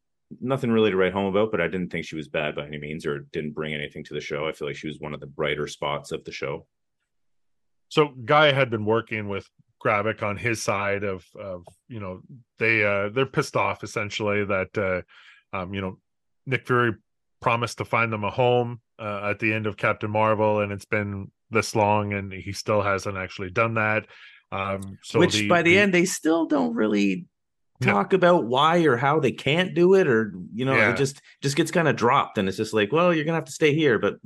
nothing 0.40 0.70
really 0.70 0.90
to 0.90 0.96
write 0.96 1.12
home 1.12 1.26
about. 1.26 1.50
But 1.50 1.60
I 1.60 1.68
didn't 1.68 1.90
think 1.90 2.06
she 2.06 2.16
was 2.16 2.28
bad 2.28 2.54
by 2.54 2.66
any 2.66 2.78
means, 2.78 3.06
or 3.06 3.26
didn't 3.32 3.52
bring 3.52 3.74
anything 3.74 4.04
to 4.04 4.14
the 4.14 4.20
show. 4.20 4.46
I 4.46 4.52
feel 4.52 4.68
like 4.68 4.76
she 4.76 4.88
was 4.88 5.00
one 5.00 5.14
of 5.14 5.20
the 5.20 5.26
brighter 5.26 5.66
spots 5.66 6.12
of 6.12 6.24
the 6.24 6.32
show. 6.32 6.66
So 7.88 8.08
Guy 8.24 8.52
had 8.52 8.70
been 8.70 8.84
working 8.84 9.28
with 9.28 9.48
Gravik 9.84 10.22
on 10.22 10.37
his 10.37 10.62
side 10.62 11.04
of 11.04 11.24
of 11.38 11.64
you 11.88 12.00
know 12.00 12.22
they 12.58 12.84
uh 12.84 13.10
they're 13.10 13.26
pissed 13.26 13.56
off 13.56 13.84
essentially 13.84 14.44
that 14.44 14.78
uh 14.78 15.56
um 15.56 15.74
you 15.74 15.80
know 15.80 15.98
Nick 16.46 16.66
Fury 16.66 16.94
promised 17.40 17.78
to 17.78 17.84
find 17.84 18.12
them 18.12 18.24
a 18.24 18.30
home 18.30 18.80
uh, 18.98 19.28
at 19.30 19.38
the 19.38 19.52
end 19.52 19.66
of 19.66 19.76
Captain 19.76 20.10
Marvel 20.10 20.60
and 20.60 20.72
it's 20.72 20.87
been 20.87 21.31
this 21.50 21.77
long 21.77 22.14
and 22.14 22.33
he 22.33 22.52
still 22.52 22.81
hasn't 22.81 23.18
actually 23.18 23.50
done 23.50 23.75
that. 23.75 24.06
Um 24.50 24.98
so 25.02 25.18
Which 25.18 25.46
by 25.48 25.62
the, 25.62 25.79
end 25.79 25.92
they 25.92 26.06
still 26.06 26.46
don't 26.46 26.75
really 26.75 27.27
Talk 27.81 28.12
about 28.12 28.44
why 28.46 28.85
or 28.85 28.96
how 28.96 29.18
they 29.20 29.33
can't 29.33 29.75
do 29.75 29.94
it, 29.94 30.06
or 30.06 30.33
you 30.54 30.64
know, 30.64 30.77
Yeah. 30.77 30.92
it 30.92 30.96
just 30.96 31.20
just 31.42 31.56
gets 31.56 31.70
kind 31.70 31.88
of 31.88 31.96
dropped, 31.96 32.38
and 32.38 32.48
it's 32.48 32.56
just 32.56 32.72
like, 32.72 32.92
well, 32.92 33.12
you're 33.12 33.25
gonna 33.25 33.37
have 33.37 33.44
to 33.46 33.52
stay 33.52 33.75
here, 33.75 33.98
but. 33.98 34.16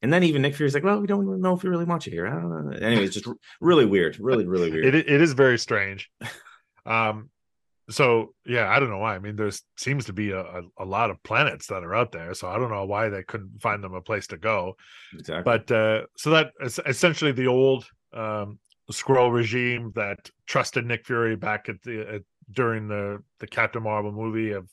And 0.00 0.12
then 0.12 0.22
even 0.22 0.42
Nick 0.42 0.54
Fury's 0.54 0.74
like, 0.74 0.84
well, 0.84 1.00
we 1.00 1.08
don't 1.08 1.40
know 1.40 1.56
if 1.56 1.64
we 1.64 1.70
really 1.70 1.84
want 1.84 2.06
you 2.06 2.12
here. 2.12 2.28
I 2.28 2.30
don't 2.34 2.70
know. 2.70 2.76
Anyway, 2.78 3.04
it's 3.04 3.14
just 3.14 3.26
really 3.60 3.84
weird, 3.84 4.16
really, 4.20 4.46
really 4.46 4.70
weird. 4.70 4.84
it 4.84 4.94
it 4.94 5.20
is 5.20 5.32
very 5.32 5.58
strange. 5.58 6.08
Um 6.86 7.30
so 7.90 8.34
yeah, 8.46 8.68
I 8.70 8.78
don't 8.78 8.90
know 8.90 8.98
why. 8.98 9.14
I 9.14 9.18
mean, 9.18 9.34
there's 9.34 9.62
seems 9.76 10.04
to 10.04 10.12
be 10.12 10.30
a, 10.30 10.40
a, 10.40 10.62
a 10.78 10.84
lot 10.84 11.10
of 11.10 11.22
planets 11.22 11.66
that 11.68 11.82
are 11.82 11.94
out 11.94 12.12
there, 12.12 12.32
so 12.34 12.46
I 12.46 12.58
don't 12.58 12.70
know 12.70 12.84
why 12.84 13.08
they 13.08 13.22
couldn't 13.22 13.60
find 13.60 13.82
them 13.82 13.94
a 13.94 14.00
place 14.02 14.26
to 14.28 14.36
go. 14.36 14.76
exactly. 15.14 15.42
but 15.42 15.72
uh 15.72 16.02
so 16.16 16.30
that 16.30 16.52
is 16.60 16.78
essentially 16.86 17.32
the 17.32 17.48
old 17.48 17.86
um 18.12 18.58
Skrull 18.92 19.32
regime 19.32 19.92
that 19.96 20.30
trusted 20.46 20.86
nick 20.86 21.04
fury 21.06 21.36
back 21.36 21.68
at 21.68 21.82
the 21.82 22.00
at, 22.14 22.22
during 22.50 22.88
the 22.88 23.22
the 23.40 23.46
captain 23.46 23.82
marvel 23.82 24.12
movie 24.12 24.50
have 24.52 24.66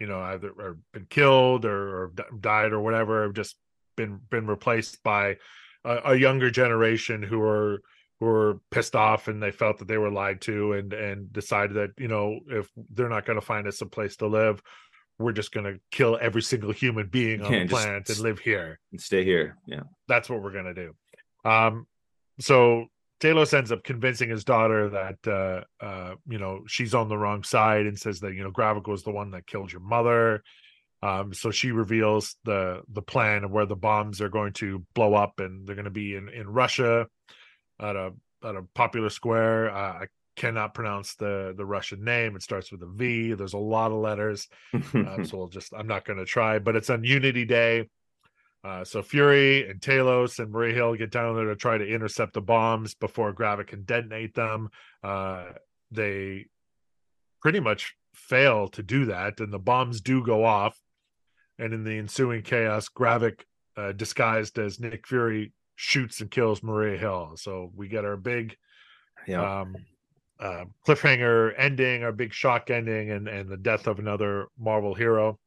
you 0.00 0.06
know 0.06 0.20
either 0.20 0.76
been 0.92 1.06
killed 1.08 1.64
or, 1.64 2.04
or 2.04 2.12
died 2.40 2.72
or 2.72 2.80
whatever 2.80 3.22
have 3.22 3.34
just 3.34 3.56
been 3.96 4.20
been 4.30 4.46
replaced 4.46 5.02
by 5.02 5.36
a, 5.84 5.98
a 6.06 6.14
younger 6.16 6.50
generation 6.50 7.22
who 7.22 7.40
are 7.42 7.80
who 8.20 8.26
are 8.26 8.60
pissed 8.70 8.96
off 8.96 9.28
and 9.28 9.42
they 9.42 9.50
felt 9.50 9.78
that 9.78 9.88
they 9.88 9.98
were 9.98 10.10
lied 10.10 10.40
to 10.40 10.72
and 10.72 10.92
and 10.92 11.32
decided 11.32 11.74
that 11.76 11.90
you 11.98 12.08
know 12.08 12.40
if 12.48 12.68
they're 12.94 13.08
not 13.08 13.26
going 13.26 13.38
to 13.38 13.44
find 13.46 13.66
us 13.66 13.80
a 13.80 13.86
place 13.86 14.16
to 14.16 14.26
live 14.26 14.62
we're 15.18 15.32
just 15.32 15.52
going 15.52 15.66
to 15.66 15.78
kill 15.90 16.18
every 16.20 16.42
single 16.42 16.72
human 16.72 17.06
being 17.06 17.42
on 17.42 17.52
Yeah, 17.52 17.62
the 17.64 17.68
planet 17.68 18.08
and 18.08 18.18
live 18.18 18.38
here 18.40 18.80
And 18.90 19.00
stay 19.00 19.24
here. 19.24 19.56
Yeah. 19.66 19.82
that's 20.08 20.28
what 20.28 20.42
we're 20.42 20.52
gonna 20.52 20.74
do. 20.74 20.94
Um, 21.44 21.86
so 22.40 22.86
Talos 23.22 23.54
ends 23.54 23.70
up 23.70 23.84
convincing 23.84 24.30
his 24.30 24.44
daughter 24.44 24.88
that 24.90 25.18
uh, 25.28 25.84
uh, 25.84 26.14
you 26.28 26.38
know 26.38 26.64
she's 26.66 26.92
on 26.92 27.08
the 27.08 27.16
wrong 27.16 27.44
side 27.44 27.86
and 27.86 27.96
says 27.96 28.18
that 28.20 28.34
you 28.34 28.42
know 28.42 28.50
Gravik 28.50 28.88
was 28.88 29.04
the 29.04 29.12
one 29.12 29.30
that 29.30 29.46
killed 29.46 29.70
your 29.70 29.80
mother. 29.80 30.42
Um, 31.04 31.32
so 31.32 31.52
she 31.52 31.70
reveals 31.70 32.36
the 32.44 32.82
the 32.88 33.02
plan 33.02 33.44
of 33.44 33.52
where 33.52 33.66
the 33.66 33.76
bombs 33.76 34.20
are 34.20 34.28
going 34.28 34.54
to 34.54 34.84
blow 34.94 35.14
up, 35.14 35.38
and 35.38 35.66
they're 35.66 35.76
going 35.76 35.84
to 35.84 35.90
be 35.90 36.16
in 36.16 36.28
in 36.30 36.48
Russia 36.48 37.06
at 37.80 37.94
a 37.94 38.12
at 38.44 38.56
a 38.56 38.62
popular 38.74 39.08
square. 39.08 39.70
Uh, 39.70 40.02
I 40.02 40.06
cannot 40.34 40.74
pronounce 40.74 41.14
the 41.14 41.54
the 41.56 41.64
Russian 41.64 42.02
name. 42.02 42.34
It 42.34 42.42
starts 42.42 42.72
with 42.72 42.82
a 42.82 42.86
V. 42.86 43.34
There's 43.34 43.54
a 43.54 43.58
lot 43.58 43.92
of 43.92 43.98
letters 43.98 44.48
um, 44.94 45.24
so 45.24 45.36
we'll 45.36 45.48
just 45.48 45.72
i'm 45.74 45.86
not 45.86 46.04
going 46.04 46.18
to 46.18 46.24
try 46.24 46.58
but 46.58 46.74
it's 46.74 46.90
on 46.90 47.04
unity 47.04 47.44
day 47.44 47.88
uh, 48.64 48.84
so 48.84 49.02
fury 49.02 49.68
and 49.68 49.80
talos 49.80 50.38
and 50.38 50.50
maria 50.50 50.74
hill 50.74 50.94
get 50.94 51.10
down 51.10 51.34
there 51.34 51.46
to 51.46 51.56
try 51.56 51.78
to 51.78 51.86
intercept 51.86 52.34
the 52.34 52.40
bombs 52.40 52.94
before 52.94 53.32
gravik 53.32 53.68
can 53.68 53.82
detonate 53.82 54.34
them 54.34 54.68
uh, 55.02 55.44
they 55.90 56.46
pretty 57.40 57.60
much 57.60 57.94
fail 58.14 58.68
to 58.68 58.82
do 58.82 59.06
that 59.06 59.40
and 59.40 59.52
the 59.52 59.58
bombs 59.58 60.00
do 60.00 60.24
go 60.24 60.44
off 60.44 60.78
and 61.58 61.72
in 61.72 61.84
the 61.84 61.98
ensuing 61.98 62.42
chaos 62.42 62.88
gravik 62.88 63.40
uh, 63.76 63.92
disguised 63.92 64.58
as 64.58 64.78
nick 64.78 65.06
fury 65.06 65.52
shoots 65.76 66.20
and 66.20 66.30
kills 66.30 66.62
maria 66.62 66.98
hill 66.98 67.32
so 67.36 67.70
we 67.74 67.88
get 67.88 68.04
our 68.04 68.16
big 68.16 68.56
yeah. 69.26 69.60
um 69.60 69.74
uh, 70.42 70.64
cliffhanger 70.86 71.54
ending, 71.56 72.02
our 72.02 72.10
big 72.10 72.32
shock 72.32 72.68
ending, 72.68 73.10
and 73.10 73.28
and 73.28 73.48
the 73.48 73.56
death 73.56 73.86
of 73.86 74.00
another 74.00 74.48
Marvel 74.58 74.92
hero. 74.92 75.38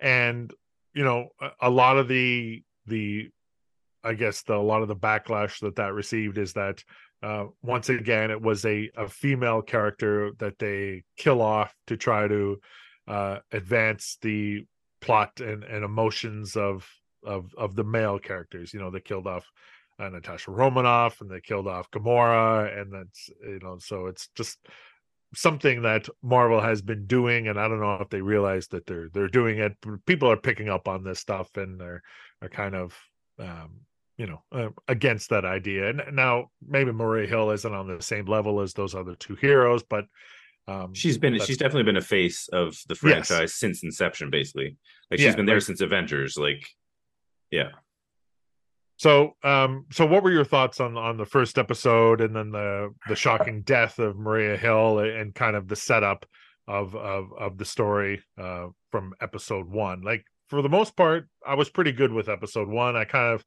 And 0.00 0.52
you 0.98 1.04
know, 1.04 1.28
a, 1.60 1.70
lot 1.70 1.96
of 1.96 2.08
the 2.08 2.60
the, 2.86 3.30
I 4.02 4.14
guess 4.14 4.42
the 4.42 4.54
a 4.54 4.68
lot 4.72 4.82
of 4.82 4.88
the 4.88 4.96
backlash 4.96 5.60
that 5.60 5.76
that 5.76 5.94
received 5.94 6.38
is 6.38 6.54
that 6.54 6.82
uh, 7.22 7.44
once 7.62 7.88
again 7.88 8.32
it 8.32 8.42
was 8.42 8.64
a 8.64 8.90
a 8.96 9.06
female 9.06 9.62
character 9.62 10.32
that 10.38 10.58
they 10.58 11.04
kill 11.16 11.40
off 11.40 11.72
to 11.86 11.96
try 11.96 12.26
to 12.26 12.60
uh, 13.06 13.38
advance 13.52 14.18
the 14.22 14.64
plot 15.00 15.38
and 15.38 15.62
and 15.62 15.84
emotions 15.84 16.56
of 16.56 16.84
of 17.24 17.54
of 17.56 17.76
the 17.76 17.84
male 17.84 18.18
characters. 18.18 18.74
You 18.74 18.80
know, 18.80 18.90
they 18.90 19.00
killed 19.00 19.28
off 19.28 19.46
uh, 20.00 20.08
Natasha 20.08 20.50
Romanoff 20.50 21.20
and 21.20 21.30
they 21.30 21.40
killed 21.40 21.68
off 21.68 21.92
Gamora 21.92 22.76
and 22.76 22.92
that's 22.92 23.30
you 23.40 23.60
know 23.62 23.78
so 23.78 24.06
it's 24.06 24.30
just 24.34 24.58
something 25.34 25.82
that 25.82 26.08
Marvel 26.22 26.60
has 26.60 26.80
been 26.82 27.06
doing 27.06 27.48
and 27.48 27.58
I 27.60 27.68
don't 27.68 27.80
know 27.80 27.94
if 28.00 28.08
they 28.08 28.20
realize 28.22 28.68
that 28.68 28.86
they're 28.86 29.08
they're 29.12 29.28
doing 29.28 29.58
it 29.58 29.76
people 30.06 30.30
are 30.30 30.36
picking 30.36 30.68
up 30.68 30.88
on 30.88 31.04
this 31.04 31.18
stuff 31.20 31.56
and 31.56 31.78
they're 31.80 32.02
are 32.40 32.48
kind 32.48 32.74
of 32.74 32.96
um 33.38 33.80
you 34.16 34.26
know 34.26 34.42
uh, 34.52 34.70
against 34.88 35.28
that 35.30 35.44
idea 35.44 35.90
and 35.90 36.02
now 36.12 36.50
maybe 36.66 36.92
Maria 36.92 37.28
Hill 37.28 37.50
isn't 37.50 37.74
on 37.74 37.86
the 37.88 38.02
same 38.02 38.24
level 38.24 38.60
as 38.60 38.72
those 38.72 38.94
other 38.94 39.14
two 39.16 39.34
heroes 39.34 39.82
but 39.82 40.06
um 40.66 40.94
She's 40.94 41.18
been 41.18 41.38
she's 41.40 41.58
definitely 41.58 41.84
been 41.84 41.96
a 41.98 42.00
face 42.00 42.48
of 42.48 42.76
the 42.88 42.94
Yes. 42.94 43.28
franchise 43.28 43.54
since 43.54 43.82
inception, 43.82 44.30
basically. 44.30 44.76
Like 45.10 45.18
she's 45.20 45.26
Yeah, 45.26 45.36
been 45.36 45.46
there 45.46 45.56
like- 45.56 45.62
since 45.62 45.80
Avengers. 45.80 46.36
Like 46.36 46.66
yeah. 47.50 47.70
So, 48.98 49.36
um, 49.44 49.86
so 49.92 50.04
what 50.04 50.24
were 50.24 50.32
your 50.32 50.44
thoughts 50.44 50.80
on 50.80 50.96
on 50.96 51.16
the 51.16 51.24
first 51.24 51.56
episode, 51.56 52.20
and 52.20 52.34
then 52.34 52.50
the 52.50 52.92
the 53.06 53.14
shocking 53.14 53.62
death 53.62 54.00
of 54.00 54.18
Maria 54.18 54.56
Hill, 54.56 54.98
and 54.98 55.32
kind 55.32 55.54
of 55.54 55.68
the 55.68 55.76
setup 55.76 56.26
of 56.66 56.96
of 56.96 57.32
of 57.38 57.58
the 57.58 57.64
story 57.64 58.20
uh, 58.36 58.66
from 58.90 59.14
episode 59.20 59.68
one? 59.68 60.02
Like 60.02 60.24
for 60.48 60.62
the 60.62 60.68
most 60.68 60.96
part, 60.96 61.28
I 61.46 61.54
was 61.54 61.70
pretty 61.70 61.92
good 61.92 62.12
with 62.12 62.28
episode 62.28 62.68
one. 62.68 62.96
I 62.96 63.04
kind 63.04 63.34
of 63.34 63.44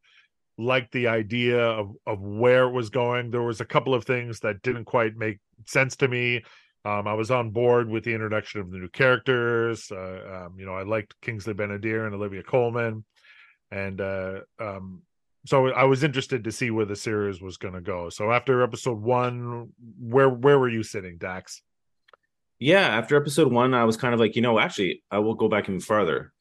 liked 0.58 0.94
the 0.94 1.08
idea 1.08 1.60
of 1.62 1.92
of 2.06 2.22
where 2.22 2.70
it 2.70 2.72
was 2.72 2.90
going. 2.90 3.30
There 3.30 3.42
was 3.42 3.60
a 3.60 3.66
couple 3.66 3.94
of 3.94 4.06
things 4.06 4.40
that 4.40 4.62
didn't 4.62 4.86
quite 4.86 5.18
make 5.18 5.40
sense 5.68 5.98
to 5.98 6.08
me. 6.08 6.44
Um, 6.86 7.10
I 7.10 7.14
was 7.14 7.30
on 7.30 7.52
board 7.52 7.90
with 7.90 8.06
the 8.06 8.14
introduction 8.14 8.62
of 8.62 8.72
the 8.72 8.78
new 8.78 8.90
characters. 8.90 9.92
Uh, 9.92 10.46
um, 10.46 10.56
you 10.58 10.66
know, 10.66 10.74
I 10.74 10.84
liked 10.84 11.14
Kingsley 11.22 11.54
Ben-Adir 11.54 12.06
and 12.06 12.16
Olivia 12.16 12.42
Colman, 12.42 13.04
and 13.70 14.00
uh, 14.00 14.40
um, 14.60 15.02
so 15.46 15.70
I 15.70 15.86
was 15.86 16.04
interested 16.04 16.44
to 16.44 16.52
see 16.52 16.72
where 16.72 16.86
the 16.86 16.96
series 16.96 17.42
was 17.42 17.58
going 17.58 17.74
to 17.74 17.82
go. 17.82 18.10
So 18.10 18.32
after 18.32 18.62
episode 18.62 19.02
one, 19.02 19.70
where 20.00 20.30
where 20.30 20.60
were 20.60 20.70
you 20.70 20.84
sitting, 20.84 21.18
Dax? 21.18 21.62
Yeah, 22.60 22.88
after 22.88 23.18
episode 23.18 23.52
one, 23.52 23.74
I 23.74 23.86
was 23.86 23.98
kind 23.98 24.14
of 24.14 24.20
like, 24.20 24.36
you 24.36 24.44
know, 24.44 24.60
actually, 24.60 25.04
I 25.10 25.18
will 25.20 25.34
go 25.34 25.48
back 25.48 25.64
even 25.64 25.80
farther. 25.80 26.32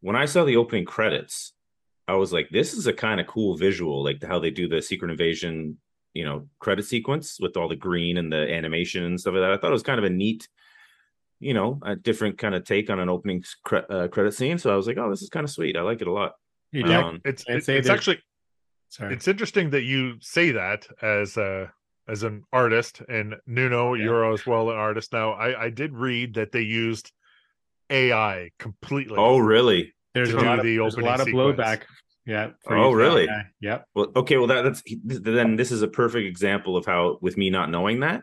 When 0.00 0.16
I 0.16 0.24
saw 0.24 0.44
the 0.44 0.56
opening 0.56 0.84
credits, 0.84 1.52
I 2.08 2.14
was 2.14 2.32
like, 2.32 2.48
this 2.50 2.74
is 2.74 2.88
a 2.88 2.92
kind 2.92 3.20
of 3.20 3.28
cool 3.28 3.56
visual, 3.56 4.02
like 4.02 4.22
how 4.24 4.40
they 4.40 4.50
do 4.50 4.66
the 4.66 4.82
Secret 4.82 5.12
Invasion, 5.12 5.78
you 6.12 6.24
know, 6.24 6.48
credit 6.58 6.86
sequence 6.86 7.38
with 7.38 7.56
all 7.56 7.68
the 7.68 7.76
green 7.76 8.16
and 8.16 8.32
the 8.32 8.52
animation 8.52 9.04
and 9.04 9.20
stuff 9.20 9.34
like 9.34 9.42
that. 9.42 9.52
I 9.52 9.58
thought 9.58 9.70
it 9.70 9.74
was 9.74 9.84
kind 9.84 10.00
of 10.00 10.04
a 10.04 10.10
neat, 10.10 10.48
you 11.38 11.54
know, 11.54 11.78
a 11.82 11.94
different 11.94 12.36
kind 12.36 12.56
of 12.56 12.64
take 12.64 12.90
on 12.90 12.98
an 12.98 13.08
opening 13.08 13.44
cre- 13.62 13.88
uh, 13.88 14.08
credit 14.08 14.34
scene. 14.34 14.58
So 14.58 14.72
I 14.72 14.76
was 14.76 14.88
like, 14.88 14.98
oh, 14.98 15.08
this 15.08 15.22
is 15.22 15.28
kind 15.28 15.44
of 15.44 15.50
sweet. 15.50 15.76
I 15.76 15.82
like 15.82 16.00
it 16.00 16.08
a 16.08 16.12
lot. 16.12 16.32
Hey, 16.72 16.82
Um, 16.82 17.04
Um, 17.04 17.20
It's 17.24 17.44
it's, 17.46 17.68
it's 17.68 17.88
actually 17.88 18.18
sorry. 18.90 19.14
it's 19.14 19.26
interesting 19.28 19.70
that 19.70 19.82
you 19.84 20.16
say 20.20 20.50
that 20.52 20.86
as 21.00 21.36
a 21.38 21.72
as 22.08 22.22
an 22.24 22.42
artist, 22.52 23.00
and 23.08 23.36
Nuno, 23.46 23.94
Yeah. 23.94 24.04
you're 24.04 24.32
as 24.32 24.44
well 24.44 24.70
an 24.70 24.76
artist. 24.76 25.12
Now, 25.12 25.32
I 25.32 25.64
I 25.66 25.70
did 25.70 25.94
read 25.94 26.34
that 26.34 26.52
they 26.52 26.60
used 26.62 27.10
AI 27.88 28.50
completely. 28.58 29.16
Oh, 29.18 29.38
really? 29.38 29.92
There's 30.14 30.32
a 30.32 30.36
lot 30.40 30.58
of 30.58 30.64
the 30.64 30.76
there's 30.78 30.96
a 30.96 31.00
lot 31.00 31.20
of 31.20 31.26
sequence. 31.26 31.56
blowback. 31.58 31.82
Yeah. 32.26 32.50
Oh, 32.68 32.92
really? 32.92 33.24
AI. 33.28 33.44
Yep. 33.60 33.84
Well, 33.94 34.12
okay. 34.16 34.36
Well, 34.36 34.46
that, 34.48 34.62
that's 34.62 34.82
then. 35.04 35.56
This 35.56 35.72
is 35.72 35.82
a 35.82 35.88
perfect 35.88 36.26
example 36.26 36.76
of 36.76 36.84
how, 36.86 37.18
with 37.20 37.36
me 37.36 37.48
not 37.50 37.70
knowing 37.70 38.00
that, 38.00 38.22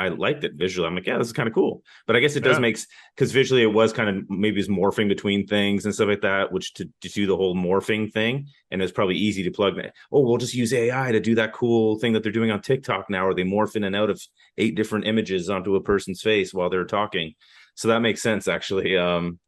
I 0.00 0.08
liked 0.08 0.44
it 0.44 0.54
visually. 0.54 0.86
I'm 0.86 0.94
like, 0.94 1.06
yeah, 1.06 1.18
this 1.18 1.26
is 1.28 1.32
kind 1.32 1.48
of 1.48 1.54
cool. 1.54 1.82
But 2.06 2.16
I 2.16 2.20
guess 2.20 2.36
it 2.36 2.42
does 2.44 2.56
Yeah. 2.56 2.60
make 2.60 2.78
because 3.14 3.32
visually 3.32 3.62
it 3.62 3.72
was 3.72 3.92
kind 3.92 4.08
of 4.08 4.30
maybe 4.30 4.60
it's 4.60 4.68
morphing 4.68 5.08
between 5.08 5.46
things 5.46 5.84
and 5.84 5.94
stuff 5.94 6.08
like 6.08 6.22
that, 6.22 6.52
which 6.52 6.74
to, 6.74 6.88
to 7.02 7.08
do 7.08 7.26
the 7.26 7.36
whole 7.36 7.54
morphing 7.54 8.12
thing, 8.12 8.46
and 8.70 8.80
it's 8.82 8.92
probably 8.92 9.16
easy 9.16 9.42
to 9.44 9.50
plug 9.50 9.76
that. 9.76 9.94
Oh, 10.12 10.20
we'll 10.22 10.38
just 10.38 10.54
use 10.54 10.72
AI 10.72 11.12
to 11.12 11.20
do 11.20 11.34
that 11.36 11.52
cool 11.52 11.98
thing 11.98 12.12
that 12.14 12.22
they're 12.22 12.32
doing 12.32 12.50
on 12.50 12.60
TikTok 12.62 13.10
now, 13.10 13.26
where 13.26 13.34
they 13.34 13.44
morph 13.44 13.76
in 13.76 13.84
and 13.84 13.94
out 13.96 14.10
of 14.10 14.20
eight 14.58 14.74
different 14.74 15.06
images 15.06 15.50
onto 15.50 15.76
a 15.76 15.80
person's 15.82 16.22
face 16.22 16.52
while 16.54 16.70
they're 16.70 16.84
talking. 16.84 17.34
So 17.74 17.88
that 17.88 18.00
makes 18.00 18.22
sense, 18.22 18.48
actually. 18.48 18.96
Um, 18.96 19.38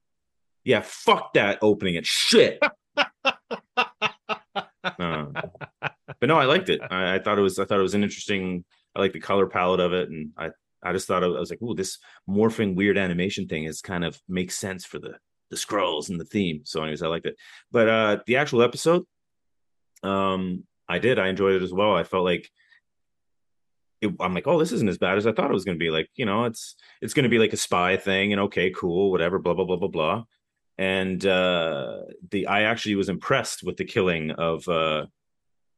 yeah, 0.64 0.82
fuck 0.84 1.32
that 1.34 1.58
opening 1.62 1.96
it. 1.96 2.06
Shit. 2.06 2.60
Uh, 2.96 3.16
but 6.20 6.28
no, 6.28 6.36
I 6.36 6.44
liked 6.44 6.68
it. 6.68 6.80
I, 6.90 7.14
I 7.14 7.18
thought 7.18 7.38
it 7.38 7.42
was. 7.42 7.58
I 7.58 7.64
thought 7.64 7.78
it 7.78 7.82
was 7.82 7.94
an 7.94 8.02
interesting. 8.02 8.64
I 8.94 9.00
like 9.00 9.12
the 9.12 9.20
color 9.20 9.46
palette 9.46 9.80
of 9.80 9.92
it, 9.92 10.08
and 10.10 10.30
I. 10.36 10.50
I 10.84 10.92
just 10.92 11.06
thought 11.06 11.22
I 11.22 11.28
was 11.28 11.48
like, 11.48 11.60
oh, 11.62 11.74
this 11.74 11.98
morphing 12.28 12.74
weird 12.74 12.98
animation 12.98 13.46
thing 13.46 13.66
is 13.66 13.80
kind 13.80 14.04
of 14.04 14.20
makes 14.28 14.58
sense 14.58 14.84
for 14.84 14.98
the 14.98 15.14
the 15.48 15.54
Skrulls 15.54 16.10
and 16.10 16.18
the 16.18 16.24
theme." 16.24 16.62
So, 16.64 16.82
anyways, 16.82 17.02
I 17.02 17.06
liked 17.06 17.26
it. 17.26 17.36
But 17.70 17.88
uh 17.88 18.18
the 18.26 18.38
actual 18.38 18.62
episode, 18.62 19.04
um, 20.02 20.64
I 20.88 20.98
did. 20.98 21.20
I 21.20 21.28
enjoyed 21.28 21.54
it 21.54 21.62
as 21.62 21.72
well. 21.72 21.94
I 21.94 22.02
felt 22.02 22.24
like 22.24 22.50
it, 24.00 24.12
I'm 24.18 24.34
like, 24.34 24.48
"Oh, 24.48 24.58
this 24.58 24.72
isn't 24.72 24.88
as 24.88 24.98
bad 24.98 25.18
as 25.18 25.26
I 25.26 25.32
thought 25.32 25.50
it 25.50 25.54
was 25.54 25.64
going 25.64 25.78
to 25.78 25.84
be." 25.84 25.90
Like, 25.90 26.10
you 26.16 26.26
know, 26.26 26.46
it's 26.46 26.74
it's 27.00 27.14
going 27.14 27.22
to 27.22 27.28
be 27.28 27.38
like 27.38 27.52
a 27.52 27.56
spy 27.56 27.96
thing, 27.96 28.32
and 28.32 28.42
okay, 28.42 28.70
cool, 28.72 29.12
whatever, 29.12 29.38
blah 29.38 29.54
blah 29.54 29.64
blah 29.64 29.76
blah 29.76 29.88
blah. 29.88 30.24
And 30.78 31.24
uh 31.24 31.98
the 32.30 32.48
I 32.48 32.62
actually 32.62 32.96
was 32.96 33.08
impressed 33.08 33.62
with 33.62 33.76
the 33.76 33.84
killing 33.84 34.32
of 34.32 34.68
uh 34.68 35.06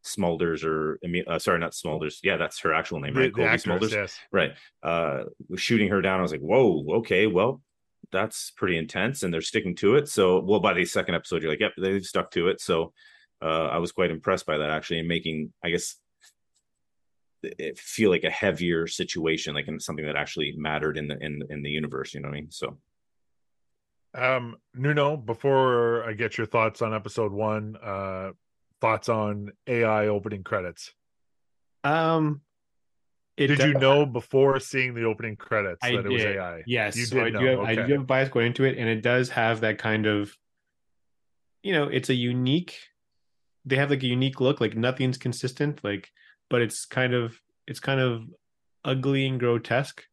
Smulders 0.05 0.65
or 0.65 0.99
uh, 1.27 1.39
sorry, 1.39 1.59
not 1.59 1.73
Smulders. 1.73 2.19
Yeah, 2.23 2.37
that's 2.37 2.61
her 2.61 2.73
actual 2.75 3.01
name, 3.01 3.15
right? 3.15 3.33
the 3.33 3.43
Cobie 3.43 3.45
actress, 3.49 3.65
Smulders. 3.65 3.93
yes. 3.93 4.19
Right. 4.33 4.53
Uh 4.83 5.25
shooting 5.57 5.89
her 5.89 6.01
down. 6.03 6.19
I 6.19 6.23
was 6.23 6.33
like, 6.33 6.41
whoa, 6.41 6.85
okay, 6.99 7.27
well, 7.27 7.63
that's 8.13 8.51
pretty 8.51 8.77
intense, 8.77 9.23
and 9.23 9.33
they're 9.33 9.41
sticking 9.41 9.75
to 9.77 9.97
it. 9.97 10.09
So, 10.09 10.41
well, 10.41 10.61
by 10.61 10.75
the 10.75 10.85
second 10.85 11.15
episode, 11.15 11.43
you're 11.43 11.51
like, 11.51 11.61
yep, 11.61 11.73
they've 11.79 12.05
stuck 12.05 12.31
to 12.33 12.49
it. 12.49 12.61
So, 12.61 12.93
uh, 13.43 13.67
I 13.69 13.79
was 13.79 13.93
quite 13.93 14.11
impressed 14.11 14.47
by 14.47 14.59
that 14.59 14.71
actually, 14.71 14.99
and 15.01 15.09
making, 15.09 15.53
I 15.65 15.71
guess, 15.71 15.97
it 17.43 17.79
feel 17.79 18.11
like 18.11 18.25
a 18.25 18.31
heavier 18.31 18.87
situation, 18.87 19.55
like 19.55 19.69
in 19.69 19.81
something 19.81 20.05
that 20.07 20.17
actually 20.17 20.55
mattered 20.57 20.97
in 20.97 21.09
the 21.09 21.17
in 21.19 21.43
in 21.51 21.63
the 21.63 21.71
universe. 21.71 22.15
You 22.15 22.21
know 22.21 22.29
what 22.29 22.37
I 22.37 22.41
mean? 22.41 22.51
So, 22.51 22.79
Um, 24.15 24.57
Nuno, 24.75 25.17
before 25.17 26.05
I 26.05 26.13
get 26.13 26.39
your 26.39 26.47
thoughts 26.47 26.83
on 26.83 26.95
episode 26.95 27.33
one, 27.33 27.77
uh, 27.83 28.31
thoughts 28.85 29.09
on 29.09 29.51
AI 29.67 30.09
opening 30.09 30.45
credits. 30.45 30.93
Um, 31.85 32.43
It 33.39 33.47
Did 33.47 33.61
you 33.61 33.75
know 33.75 34.05
before 34.05 34.61
seeing 34.61 34.95
the 34.95 35.05
opening 35.05 35.37
credits 35.37 35.81
I 35.83 35.93
that 35.93 36.05
it 36.05 36.13
was. 36.13 36.23
AI? 36.23 36.63
Yes, 36.67 36.97
You 36.97 37.07
so 37.07 37.17
did 37.17 37.27
I 37.27 37.31
know, 37.31 37.39
do 37.39 37.47
have, 37.47 37.61
I 37.61 37.75
do 37.87 37.93
have 37.95 38.07
bias 38.07 38.29
going 38.29 38.49
into 38.49 38.65
it, 38.65 38.77
and 38.77 38.87
it 38.89 39.01
does 39.03 39.31
have 39.31 39.63
that 39.63 39.79
kind 39.79 40.05
of, 40.07 40.37
you 41.63 41.73
know, 41.73 41.85
it's 41.85 42.11
a 42.11 42.15
unique. 42.15 42.77
They 43.65 43.77
have 43.77 43.89
like 43.89 44.03
a 44.03 44.07
unique 44.07 44.41
look, 44.41 44.61
like 44.61 44.77
nothing's 44.77 45.17
consistent, 45.17 45.83
like, 45.83 46.11
but 46.51 46.61
it's 46.61 46.85
kind 46.85 47.15
of 47.15 47.41
it's 47.67 47.81
kind 47.81 48.01
of 48.01 48.25
ugly 48.85 49.27
and 49.27 49.41
grotesque 49.41 50.05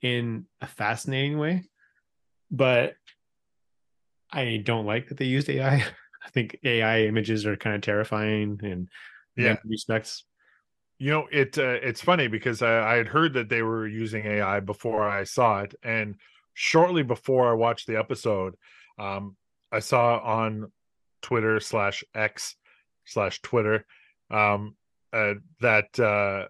in 0.00 0.46
a 0.62 0.66
fascinating 0.66 1.36
way. 1.36 1.64
But 2.50 2.94
I 4.32 4.62
don't 4.64 4.86
like 4.86 5.08
that 5.08 5.18
they 5.18 5.26
used 5.26 5.50
AI. 5.50 5.84
I 6.24 6.30
think 6.30 6.58
AI 6.64 7.02
images 7.02 7.46
are 7.46 7.56
kind 7.56 7.76
of 7.76 7.82
terrifying 7.82 8.58
and 8.62 8.88
in 9.36 9.44
Yeah. 9.44 9.56
respects. 9.64 10.24
You 10.98 11.10
know, 11.10 11.26
it 11.30 11.58
uh, 11.58 11.78
it's 11.82 12.00
funny 12.00 12.28
because 12.28 12.62
I, 12.62 12.92
I 12.92 12.96
had 12.96 13.08
heard 13.08 13.34
that 13.34 13.48
they 13.48 13.62
were 13.62 13.86
using 13.86 14.24
AI 14.24 14.60
before 14.60 15.06
I 15.06 15.24
saw 15.24 15.60
it, 15.62 15.74
and 15.82 16.16
shortly 16.54 17.02
before 17.02 17.50
I 17.50 17.54
watched 17.54 17.86
the 17.86 17.98
episode, 17.98 18.54
um, 18.98 19.36
I 19.72 19.80
saw 19.80 20.18
on 20.18 20.70
Twitter 21.20 21.58
slash 21.58 22.04
X 22.14 22.54
slash 23.06 23.40
Twitter 23.42 23.84
um, 24.30 24.76
uh, 25.12 25.34
that 25.60 25.98
uh, 25.98 26.46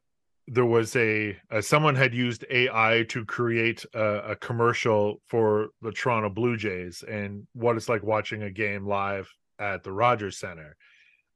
there 0.47 0.67
was 0.67 0.95
a 0.95 1.37
uh, 1.51 1.63
someone 1.63 1.95
had 1.95 2.13
used 2.15 2.45
AI 2.51 3.07
to 3.09 3.25
create 3.25 3.85
a, 3.95 4.33
a 4.33 4.37
commercial 4.37 5.23
for 5.27 5.69
the 5.81 5.91
Toronto 5.91 6.29
Blue 6.29 6.57
Jays 6.57 7.03
and 7.03 7.47
what 7.55 7.77
it's 7.77 7.89
like 7.89 8.03
watching 8.03 8.43
a 8.43 8.51
game 8.51 8.87
live 8.87 9.33
at 9.59 9.83
the 9.83 9.93
Rogers 9.93 10.39
Center, 10.39 10.77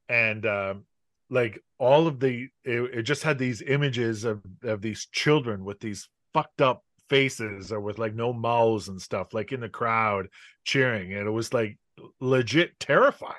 and 0.08 0.44
um, 0.46 0.84
like 1.30 1.62
all 1.78 2.06
of 2.06 2.20
the 2.20 2.48
it, 2.64 2.80
it 2.94 3.02
just 3.02 3.22
had 3.22 3.38
these 3.38 3.62
images 3.62 4.24
of 4.24 4.42
of 4.62 4.80
these 4.80 5.06
children 5.12 5.64
with 5.64 5.80
these 5.80 6.08
fucked 6.32 6.60
up 6.60 6.82
faces 7.08 7.72
or 7.72 7.80
with 7.80 7.98
like 7.98 8.14
no 8.14 8.32
mouths 8.32 8.88
and 8.88 9.00
stuff 9.00 9.32
like 9.32 9.52
in 9.52 9.60
the 9.60 9.68
crowd 9.68 10.28
cheering. 10.64 11.14
And 11.14 11.26
it 11.26 11.30
was 11.30 11.52
like 11.52 11.78
legit 12.20 12.78
terrifying. 12.78 13.34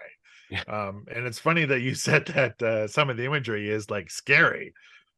Yeah. 0.49 0.63
um 0.67 1.05
and 1.13 1.27
it's 1.27 1.38
funny 1.39 1.65
that 1.65 1.82
you 1.82 1.93
said 2.07 2.25
that 2.27 2.61
uh 2.61 2.88
some 2.88 3.09
of 3.09 3.17
the 3.17 3.25
imagery 3.25 3.69
is 3.69 3.89
like 3.89 4.09
scary. 4.09 4.73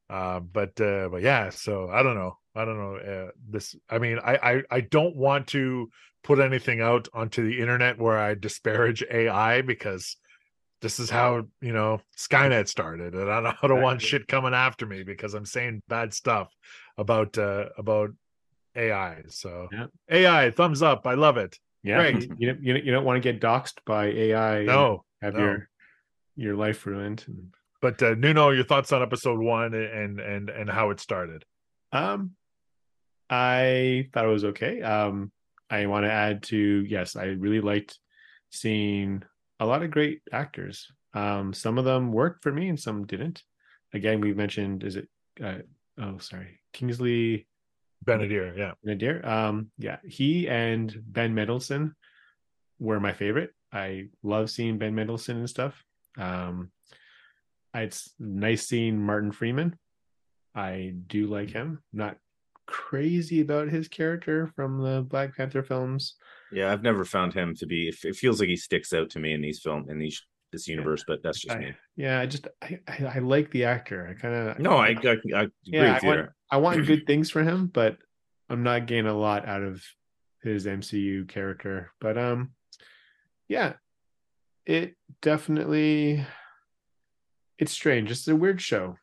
Uh 0.09 0.41
but 0.41 0.79
uh 0.81 1.07
but 1.09 1.21
yeah 1.21 1.49
so 1.49 1.89
i 1.89 2.03
don't 2.03 2.15
know 2.15 2.37
i 2.55 2.65
don't 2.65 2.77
know 2.77 2.95
uh, 2.97 3.31
this 3.49 3.75
i 3.89 3.97
mean 3.97 4.19
I, 4.23 4.35
I 4.51 4.61
i 4.71 4.81
don't 4.81 5.15
want 5.15 5.47
to 5.47 5.89
put 6.23 6.39
anything 6.39 6.81
out 6.81 7.07
onto 7.13 7.43
the 7.47 7.59
internet 7.59 7.97
where 7.99 8.17
i 8.17 8.33
disparage 8.35 9.03
ai 9.11 9.61
because 9.61 10.17
this 10.81 10.99
is 10.99 11.09
how 11.09 11.43
you 11.61 11.73
know 11.73 12.01
skynet 12.17 12.67
started 12.67 13.13
and 13.15 13.29
i 13.31 13.41
don't, 13.41 13.55
I 13.63 13.67
don't 13.67 13.81
want 13.81 14.01
shit 14.01 14.27
coming 14.27 14.53
after 14.53 14.85
me 14.85 15.03
because 15.03 15.33
i'm 15.33 15.45
saying 15.45 15.81
bad 15.87 16.13
stuff 16.13 16.53
about 16.97 17.37
uh 17.37 17.65
about 17.77 18.09
ai 18.75 19.23
so 19.29 19.67
Yeah. 19.71 19.87
ai 20.09 20.51
thumbs 20.51 20.81
up 20.81 21.05
i 21.07 21.13
love 21.13 21.37
it 21.37 21.57
Yeah, 21.83 21.97
Great. 21.97 22.23
you, 22.37 22.55
you 22.59 22.73
don't- 22.73 22.85
you 22.85 22.91
don't- 22.91 23.05
want 23.05 23.21
to 23.21 23.31
get 23.33 23.41
doxxed 23.41 23.79
by 23.85 24.05
AI. 24.07 24.63
no 24.63 25.03
have 25.21 25.33
no. 25.35 25.39
your 25.39 25.69
your 26.35 26.55
life 26.55 26.85
ruined. 26.85 27.25
but 27.81 28.01
uh 28.03 28.15
nuno 28.17 28.49
your 28.51 28.63
thoughts 28.63 28.91
on 28.93 29.01
episode 29.01 29.39
one 29.39 29.73
and 29.73 30.19
and 30.19 30.49
and 30.49 30.69
how 30.69 30.89
it 30.91 30.99
started 30.99 31.43
Um, 31.91 32.31
I 33.31 34.09
thought 34.13 34.25
it 34.25 34.29
was 34.29 34.43
okay. 34.43 34.81
Um, 34.81 35.31
I 35.69 35.85
want 35.85 36.05
to 36.05 36.11
add 36.11 36.43
to 36.43 36.57
yes, 36.57 37.15
I 37.15 37.27
really 37.27 37.61
liked 37.61 37.97
seeing 38.51 39.23
a 39.59 39.65
lot 39.65 39.83
of 39.83 39.89
great 39.91 40.21
actors. 40.33 40.91
Um, 41.13 41.53
some 41.53 41.77
of 41.77 41.85
them 41.85 42.11
worked 42.11 42.43
for 42.43 42.51
me 42.51 42.67
and 42.67 42.79
some 42.79 43.05
didn't. 43.05 43.41
Again, 43.93 44.19
we 44.19 44.33
mentioned 44.33 44.83
is 44.83 44.97
it? 44.97 45.07
Uh, 45.41 45.59
oh, 45.97 46.17
sorry, 46.17 46.59
Kingsley 46.73 47.47
benedict 48.03 48.57
yeah 48.57 48.73
Nadir. 48.83 49.25
Um, 49.25 49.71
yeah, 49.77 49.97
he 50.03 50.49
and 50.49 50.93
Ben 51.05 51.33
Mendelsohn 51.33 51.95
were 52.79 52.99
my 52.99 53.13
favorite. 53.13 53.51
I 53.71 54.07
love 54.23 54.49
seeing 54.49 54.77
Ben 54.77 54.93
Mendelsohn 54.93 55.37
and 55.37 55.49
stuff. 55.49 55.81
Um, 56.17 56.71
it's 57.73 58.13
nice 58.19 58.67
seeing 58.67 58.99
Martin 58.99 59.31
Freeman. 59.31 59.77
I 60.53 60.93
do 61.07 61.27
like 61.27 61.51
him. 61.51 61.81
Not 61.93 62.17
crazy 62.71 63.41
about 63.41 63.67
his 63.67 63.87
character 63.89 64.47
from 64.55 64.81
the 64.81 65.01
Black 65.01 65.35
Panther 65.35 65.61
films. 65.61 66.15
Yeah, 66.51 66.71
I've 66.71 66.81
never 66.83 67.03
found 67.05 67.33
him 67.33 67.53
to 67.57 67.65
be. 67.65 67.89
It 68.03 68.15
feels 68.15 68.39
like 68.39 68.49
he 68.49 68.55
sticks 68.55 68.93
out 68.93 69.09
to 69.11 69.19
me 69.19 69.33
in 69.33 69.41
these 69.41 69.59
film 69.59 69.89
in 69.89 69.99
these 69.99 70.21
this 70.51 70.67
universe, 70.67 71.03
but 71.07 71.21
that's 71.21 71.39
just 71.39 71.55
I, 71.55 71.59
me. 71.59 71.73
yeah, 71.95 72.19
I 72.19 72.25
just 72.25 72.47
I, 72.61 72.79
I, 72.87 73.05
I 73.15 73.19
like 73.19 73.51
the 73.51 73.65
actor. 73.65 74.07
I 74.09 74.19
kind 74.19 74.33
of 74.35 74.59
No, 74.59 74.71
I, 74.71 74.87
I, 74.87 74.89
I 74.89 74.91
agree 74.93 75.51
yeah, 75.65 75.93
with 75.93 76.03
I 76.03 76.07
you. 76.07 76.07
want, 76.07 76.29
I 76.49 76.57
want 76.57 76.87
good 76.87 77.05
things 77.05 77.29
for 77.29 77.43
him, 77.43 77.67
but 77.67 77.97
I'm 78.49 78.63
not 78.63 78.85
getting 78.85 79.07
a 79.07 79.17
lot 79.17 79.47
out 79.47 79.63
of 79.63 79.83
his 80.41 80.65
MCU 80.65 81.27
character. 81.27 81.91
But 81.99 82.17
um, 82.17 82.51
yeah, 83.47 83.73
it 84.65 84.95
definitely 85.21 86.25
it's 87.57 87.71
strange. 87.71 88.11
It's 88.11 88.27
a 88.27 88.35
weird 88.35 88.61
show. 88.61 88.97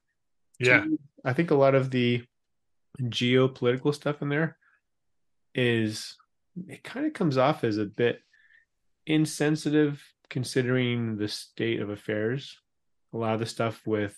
yeah 0.59 0.85
I 1.25 1.33
think 1.33 1.51
a 1.51 1.55
lot 1.55 1.75
of 1.75 1.91
the 1.91 2.25
geopolitical 3.03 3.95
stuff 3.95 4.23
in 4.23 4.29
there 4.29 4.57
is 5.55 6.17
it 6.69 6.83
kind 6.83 7.07
of 7.07 7.13
comes 7.13 7.39
off 7.39 7.65
as 7.65 7.79
a 7.79 7.85
bit 7.85 8.21
insensitive 9.07 10.03
considering 10.29 11.17
the 11.17 11.29
state 11.29 11.81
of 11.81 11.91
affairs. 11.91 12.59
A 13.15 13.17
lot 13.17 13.35
of 13.35 13.41
the 13.41 13.47
stuff 13.47 13.81
with, 13.87 14.17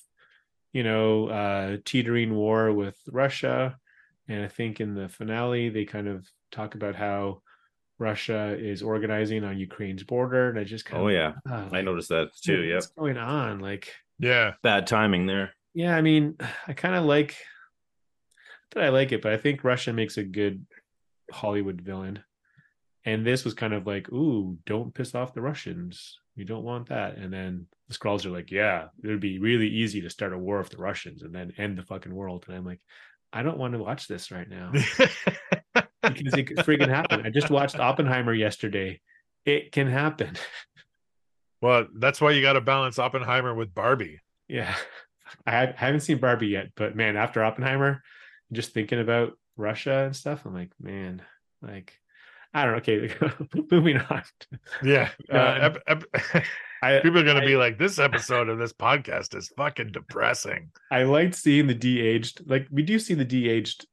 you 0.73 0.83
know, 0.83 1.29
uh, 1.29 1.77
teetering 1.85 2.35
war 2.35 2.73
with 2.73 2.97
Russia. 3.09 3.77
And 4.29 4.45
I 4.45 4.49
think 4.49 4.81
in 4.81 4.95
the 4.95 5.09
finale, 5.09 5.69
they 5.69 5.85
kind 5.85 6.09
of 6.09 6.27
talk 6.51 6.75
about 6.75 6.97
how 6.97 7.43
Russia 7.99 8.57
is 8.59 8.83
organizing 8.83 9.45
on 9.45 9.59
Ukraine's 9.59 10.03
border. 10.03 10.51
And 10.51 10.59
I 10.59 10.65
just 10.65 10.85
kind 10.85 10.99
of 10.99 11.05
Oh 11.05 11.09
of, 11.09 11.15
yeah, 11.15 11.33
ah, 11.49 11.69
I 11.73 11.83
noticed 11.83 12.09
that 12.09 12.31
too. 12.43 12.63
Yeah. 12.63 12.77
What's 12.77 12.89
going 12.89 13.19
on? 13.19 13.61
Like, 13.61 13.93
yeah 14.19 14.53
bad 14.63 14.87
timing 14.87 15.27
there. 15.27 15.53
yeah, 15.75 15.97
I 15.97 16.03
mean, 16.03 16.37
I 16.67 16.73
kind 16.73 16.95
of 16.95 17.05
like 17.05 17.37
that. 18.73 18.85
I 18.85 18.89
like 18.89 19.13
it, 19.13 19.23
but 19.23 19.33
I 19.33 19.37
think 19.37 19.65
Russia 19.65 19.93
makes 19.93 20.17
a 20.17 20.25
good 20.25 20.67
Hollywood 21.31 21.81
villain. 21.81 22.23
And 23.05 23.27
this 23.27 23.45
was 23.45 23.55
kind 23.55 23.73
of 23.73 23.87
like, 23.87 24.13
ooh, 24.13 24.59
don't 24.67 24.95
piss 24.95 25.15
off 25.15 25.35
the 25.35 25.41
Russians. 25.41 26.19
You 26.37 26.45
don't 26.45 26.65
want 26.65 26.89
that. 26.89 27.17
And 27.17 27.33
then 27.33 27.67
the 27.89 27.95
Skrulls 27.95 28.27
are 28.27 28.31
like, 28.31 28.51
yeah, 28.51 28.89
it 29.03 29.07
would 29.07 29.21
be 29.21 29.39
really 29.39 29.69
easy 29.69 30.03
to 30.03 30.11
start 30.11 30.33
a 30.33 30.39
war 30.39 30.59
with 30.59 30.71
the 30.71 30.77
Russians 30.77 31.23
and 31.23 31.35
then 31.35 31.53
end 31.57 31.79
the 31.79 31.83
fucking 31.83 32.15
world. 32.15 32.45
And 32.47 32.57
I'm 32.57 32.67
like, 32.67 32.81
I 33.33 33.43
don't 33.43 33.59
want 33.59 33.73
to 33.75 33.79
watch 33.79 34.07
this 34.07 34.31
right 34.31 34.49
now 34.49 34.73
because 36.03 36.35
it 36.35 36.47
could 36.47 36.59
friggin' 36.59 36.89
happen. 36.89 37.25
I 37.25 37.31
just 37.31 37.51
watched 37.51 37.79
Oppenheimer 37.79 38.35
yesterday. 38.35 39.01
It 39.45 39.73
can 39.73 39.87
happen. 39.87 40.37
well 41.63 41.87
that's 41.95 42.23
why 42.23 42.31
you 42.31 42.41
got 42.41 42.55
to 42.55 42.61
balance 42.63 42.99
oppenheimer 42.99 43.55
with 43.55 43.75
barbie 43.75 44.19
Yeah. 44.49 44.75
I 45.47 45.73
haven't 45.77 46.01
seen 46.01 46.19
Barbie 46.19 46.49
yet, 46.49 46.71
but 46.75 46.97
man, 46.97 47.17
after 47.17 47.45
Oppenheimer, 47.45 48.03
just 48.53 48.73
thinking 48.73 49.01
about 49.01 49.33
Russia 49.57 50.05
and 50.07 50.17
stuff, 50.17 50.45
I'm 50.45 50.55
like, 50.55 50.71
man, 50.81 51.23
like, 51.63 51.93
I 52.53 52.65
don't 52.65 52.73
know. 52.73 52.79
Okay, 52.79 53.15
moving 53.71 53.99
on. 53.99 54.23
yeah 54.83 55.11
uh, 55.33 55.35
Yeah. 55.35 55.71
ep- 55.87 56.05
ep- 56.35 56.45
I 56.83 56.99
people 57.01 57.19
are 57.21 57.25
gonna 57.25 57.45
be 57.47 57.57
like 57.57 57.79
this 57.79 57.99
episode 57.99 58.49
of 58.49 58.59
this 58.59 58.73
podcast 58.73 59.37
is 59.37 59.53
fucking 59.57 59.93
depressing 59.93 60.71
I 60.91 61.03
liked 61.05 61.35
seeing 61.35 61.67
the 61.67 61.75
de-aged. 61.75 62.43
Like, 62.47 62.67
we 62.71 62.83
do 62.83 62.99
see 62.99 63.15
the 63.15 63.25
de-aged 63.25 63.87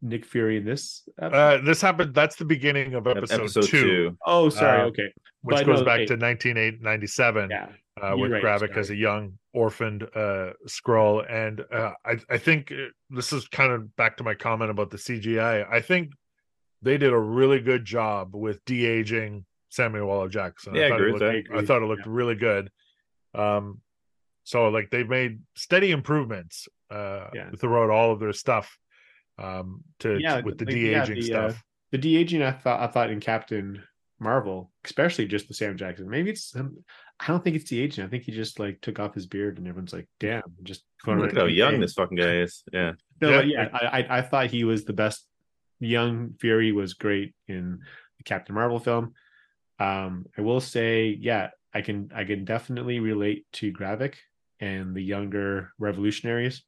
Nick 0.00 0.24
Fury 0.24 0.56
in 0.56 0.64
this. 0.64 1.06
episode. 1.20 1.36
uh 1.36 1.58
this 1.64 1.80
happened 1.80 2.12
that's 2.14 2.34
the 2.36 2.44
beginning 2.44 2.94
of 2.94 3.06
episode, 3.06 3.40
Episode 3.42 3.64
two, 3.64 3.82
two. 3.82 4.18
oh, 4.26 4.48
sorry. 4.48 4.80
uh, 4.80 4.84
okay. 4.86 5.12
which 5.42 5.58
but 5.58 5.66
goes 5.66 5.80
no, 5.80 5.84
back 5.84 6.00
okay. 6.00 6.06
to 6.06 6.14
1997 6.16 7.50
Yeah. 7.50 7.68
uh, 8.02 8.16
with 8.16 8.32
right, 8.32 8.42
Gravik 8.42 8.76
as 8.76 8.90
a 8.90 8.96
young 8.96 9.38
orphaned 9.52 10.04
uh, 10.14 10.52
Skrull. 10.68 11.24
And 11.30 11.64
uh, 11.72 11.92
I, 12.04 12.16
I 12.30 12.38
think 12.38 12.72
uh, 12.72 12.88
this 13.10 13.32
is 13.32 13.46
kind 13.48 13.72
of 13.72 13.94
back 13.96 14.16
to 14.18 14.24
my 14.24 14.34
comment 14.34 14.70
about 14.70 14.90
the 14.90 14.96
CGI. 14.96 15.70
I 15.70 15.80
think 15.80 16.12
they 16.80 16.98
did 16.98 17.12
a 17.12 17.18
really 17.18 17.60
good 17.60 17.84
job 17.84 18.34
with 18.34 18.64
de 18.64 18.86
aging 18.86 19.44
Samuel 19.68 20.10
L. 20.22 20.28
Jackson. 20.28 20.74
Yeah, 20.74 20.86
I 20.86 20.88
thought 20.88 21.00
it 21.00 21.08
looked, 21.08 21.20
that. 21.20 21.56
I 21.56 21.64
thought 21.64 21.82
it 21.82 21.86
looked 21.86 22.06
really 22.06 22.34
good. 22.34 22.70
Um, 23.34 23.80
so 24.44 24.68
like 24.68 24.90
they've 24.90 25.08
made 25.08 25.40
steady 25.54 25.92
improvements 25.92 26.68
uh, 26.90 27.28
Yeah. 27.32 27.50
throughout 27.58 27.90
all 27.90 28.12
of 28.12 28.20
their 28.20 28.32
stuff 28.32 28.76
um, 29.38 29.82
to 30.00 30.18
Yeah, 30.20 30.40
with 30.40 30.58
the 30.58 30.64
like, 30.64 30.74
de 30.74 30.80
yeah, 30.80 31.02
aging 31.02 31.20
the, 31.20 31.34
uh, 31.34 31.50
stuff. 31.50 31.64
The 31.92 31.98
de-aging, 31.98 32.42
I 32.42 32.52
thought, 32.52 32.80
I 32.80 32.86
thought 32.86 33.10
in 33.10 33.20
Captain 33.20 33.82
Marvel, 34.18 34.72
especially 34.84 35.26
just 35.26 35.48
the 35.48 35.54
Sam 35.54 35.76
Jackson. 35.76 36.08
Maybe 36.08 36.30
it's, 36.30 36.56
um, 36.56 36.82
I 37.22 37.28
don't 37.28 37.44
think 37.44 37.54
it's 37.54 37.70
the 37.70 37.80
aging. 37.80 38.04
I 38.04 38.08
think 38.08 38.24
he 38.24 38.32
just 38.32 38.58
like 38.58 38.80
took 38.80 38.98
off 38.98 39.14
his 39.14 39.26
beard 39.26 39.58
and 39.58 39.68
everyone's 39.68 39.92
like, 39.92 40.08
damn, 40.18 40.42
just 40.64 40.82
Look 41.06 41.30
at 41.30 41.36
how 41.36 41.44
young 41.46 41.70
saying- 41.72 41.80
this 41.80 41.92
fucking 41.94 42.16
guy 42.16 42.38
is. 42.38 42.64
Yeah, 42.72 42.92
No, 43.20 43.40
Yeah. 43.40 43.42
yeah, 43.42 43.68
I, 43.72 44.00
I 44.00 44.18
I 44.18 44.22
thought 44.22 44.50
he 44.50 44.64
was 44.64 44.84
the 44.84 44.92
best. 44.92 45.26
Young 45.80 46.34
Fury 46.40 46.70
was 46.72 46.94
great 46.94 47.34
in 47.48 47.80
the 48.18 48.24
Captain 48.24 48.54
Marvel 48.54 48.78
film. 48.78 49.14
Um, 49.78 50.26
I 50.38 50.42
will 50.42 50.60
say, 50.60 51.08
yeah, 51.08 51.50
I 51.74 51.80
can 51.82 52.10
I 52.14 52.24
can 52.24 52.44
definitely 52.44 53.00
relate 53.00 53.46
to 53.54 53.72
Gravik 53.72 54.14
and 54.60 54.94
the 54.94 55.02
younger 55.02 55.72
revolutionaries 55.78 56.62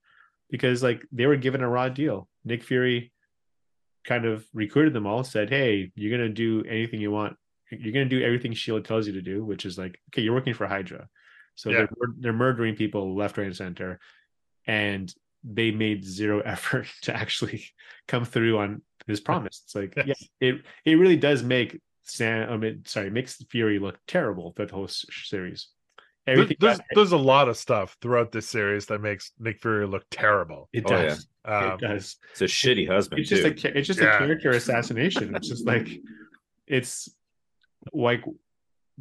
because 0.51 0.83
like 0.83 1.05
they 1.13 1.27
were 1.27 1.37
given 1.37 1.63
a 1.63 1.69
raw 1.69 1.89
deal. 1.89 2.29
Nick 2.45 2.63
Fury 2.65 3.13
kind 4.05 4.25
of 4.25 4.45
recruited 4.53 4.93
them 4.93 5.07
all, 5.07 5.23
said, 5.25 5.49
"Hey, 5.49 5.93
you're 5.95 6.17
gonna 6.17 6.29
do 6.29 6.65
anything 6.69 7.01
you 7.01 7.11
want. 7.13 7.37
You're 7.81 7.93
gonna 7.93 8.05
do 8.07 8.23
everything 8.23 8.53
Shield 8.55 8.85
tells 8.85 9.07
you 9.07 9.13
to 9.15 9.23
do, 9.23 9.45
which 9.45 9.65
is 9.67 9.79
like, 9.79 9.99
okay, 10.11 10.23
you're 10.23 10.35
working 10.35 10.55
for 10.55 10.67
Hydra, 10.67 11.09
so 11.55 11.71
Yeah. 11.71 11.77
they're 11.79 12.09
they're 12.19 12.33
murdering 12.33 12.77
people 12.77 13.15
left, 13.15 13.37
right, 13.39 13.47
and 13.47 13.57
center, 13.57 14.01
and 14.67 15.13
they 15.43 15.71
made 15.71 16.05
zero 16.05 16.41
effort 16.45 16.87
to 17.03 17.15
actually 17.15 17.65
come 18.09 18.25
through 18.25 18.59
on 18.59 18.83
his 19.07 19.21
promise. 19.21 19.63
It's 19.65 19.75
like, 19.75 19.95
Yes. 20.07 20.23
yeah, 20.41 20.49
it 20.51 20.63
it 20.85 20.95
really 20.97 21.17
does 21.17 21.43
make 21.43 21.81
Sam. 22.03 22.51
I 22.51 22.57
mean, 22.57 22.83
sorry, 22.87 23.11
makes 23.11 23.43
Fury 23.51 23.79
look 23.79 23.99
terrible 24.07 24.53
throughout 24.53 24.69
the 24.71 24.75
whole 24.75 24.85
s- 24.85 25.05
series. 25.25 25.69
There- 26.27 26.35
Everything 26.35 26.57
there's 26.61 26.79
got- 26.79 26.87
there's 26.95 27.13
a 27.13 27.19
lot 27.19 27.49
of 27.49 27.57
stuff 27.59 27.97
throughout 28.01 28.33
this 28.33 28.49
series 28.49 28.87
that 28.87 29.01
makes 29.03 29.33
Nick 29.39 29.61
Fury 29.61 29.87
look 29.87 30.05
terrible. 30.11 30.69
it 30.73 30.85
Oh, 30.87 30.89
does. 30.89 31.29
Um, 31.45 31.73
it 31.73 31.81
does. 31.81 32.17
It's 32.33 32.41
a 32.41 32.45
shitty 32.45 32.89
husband 32.89 33.21
It's 33.21 33.29
just 33.29 33.43
too. 33.43 33.69
a 33.69 33.79
it's 33.79 33.87
just 33.87 34.01
Yeah. 34.01 34.15
a 34.15 34.19
character 34.19 34.51
assassination. 34.51 35.35
It's 35.37 35.49
just 35.49 35.67
like 35.67 35.89
it's 36.67 37.11
like 37.93 38.25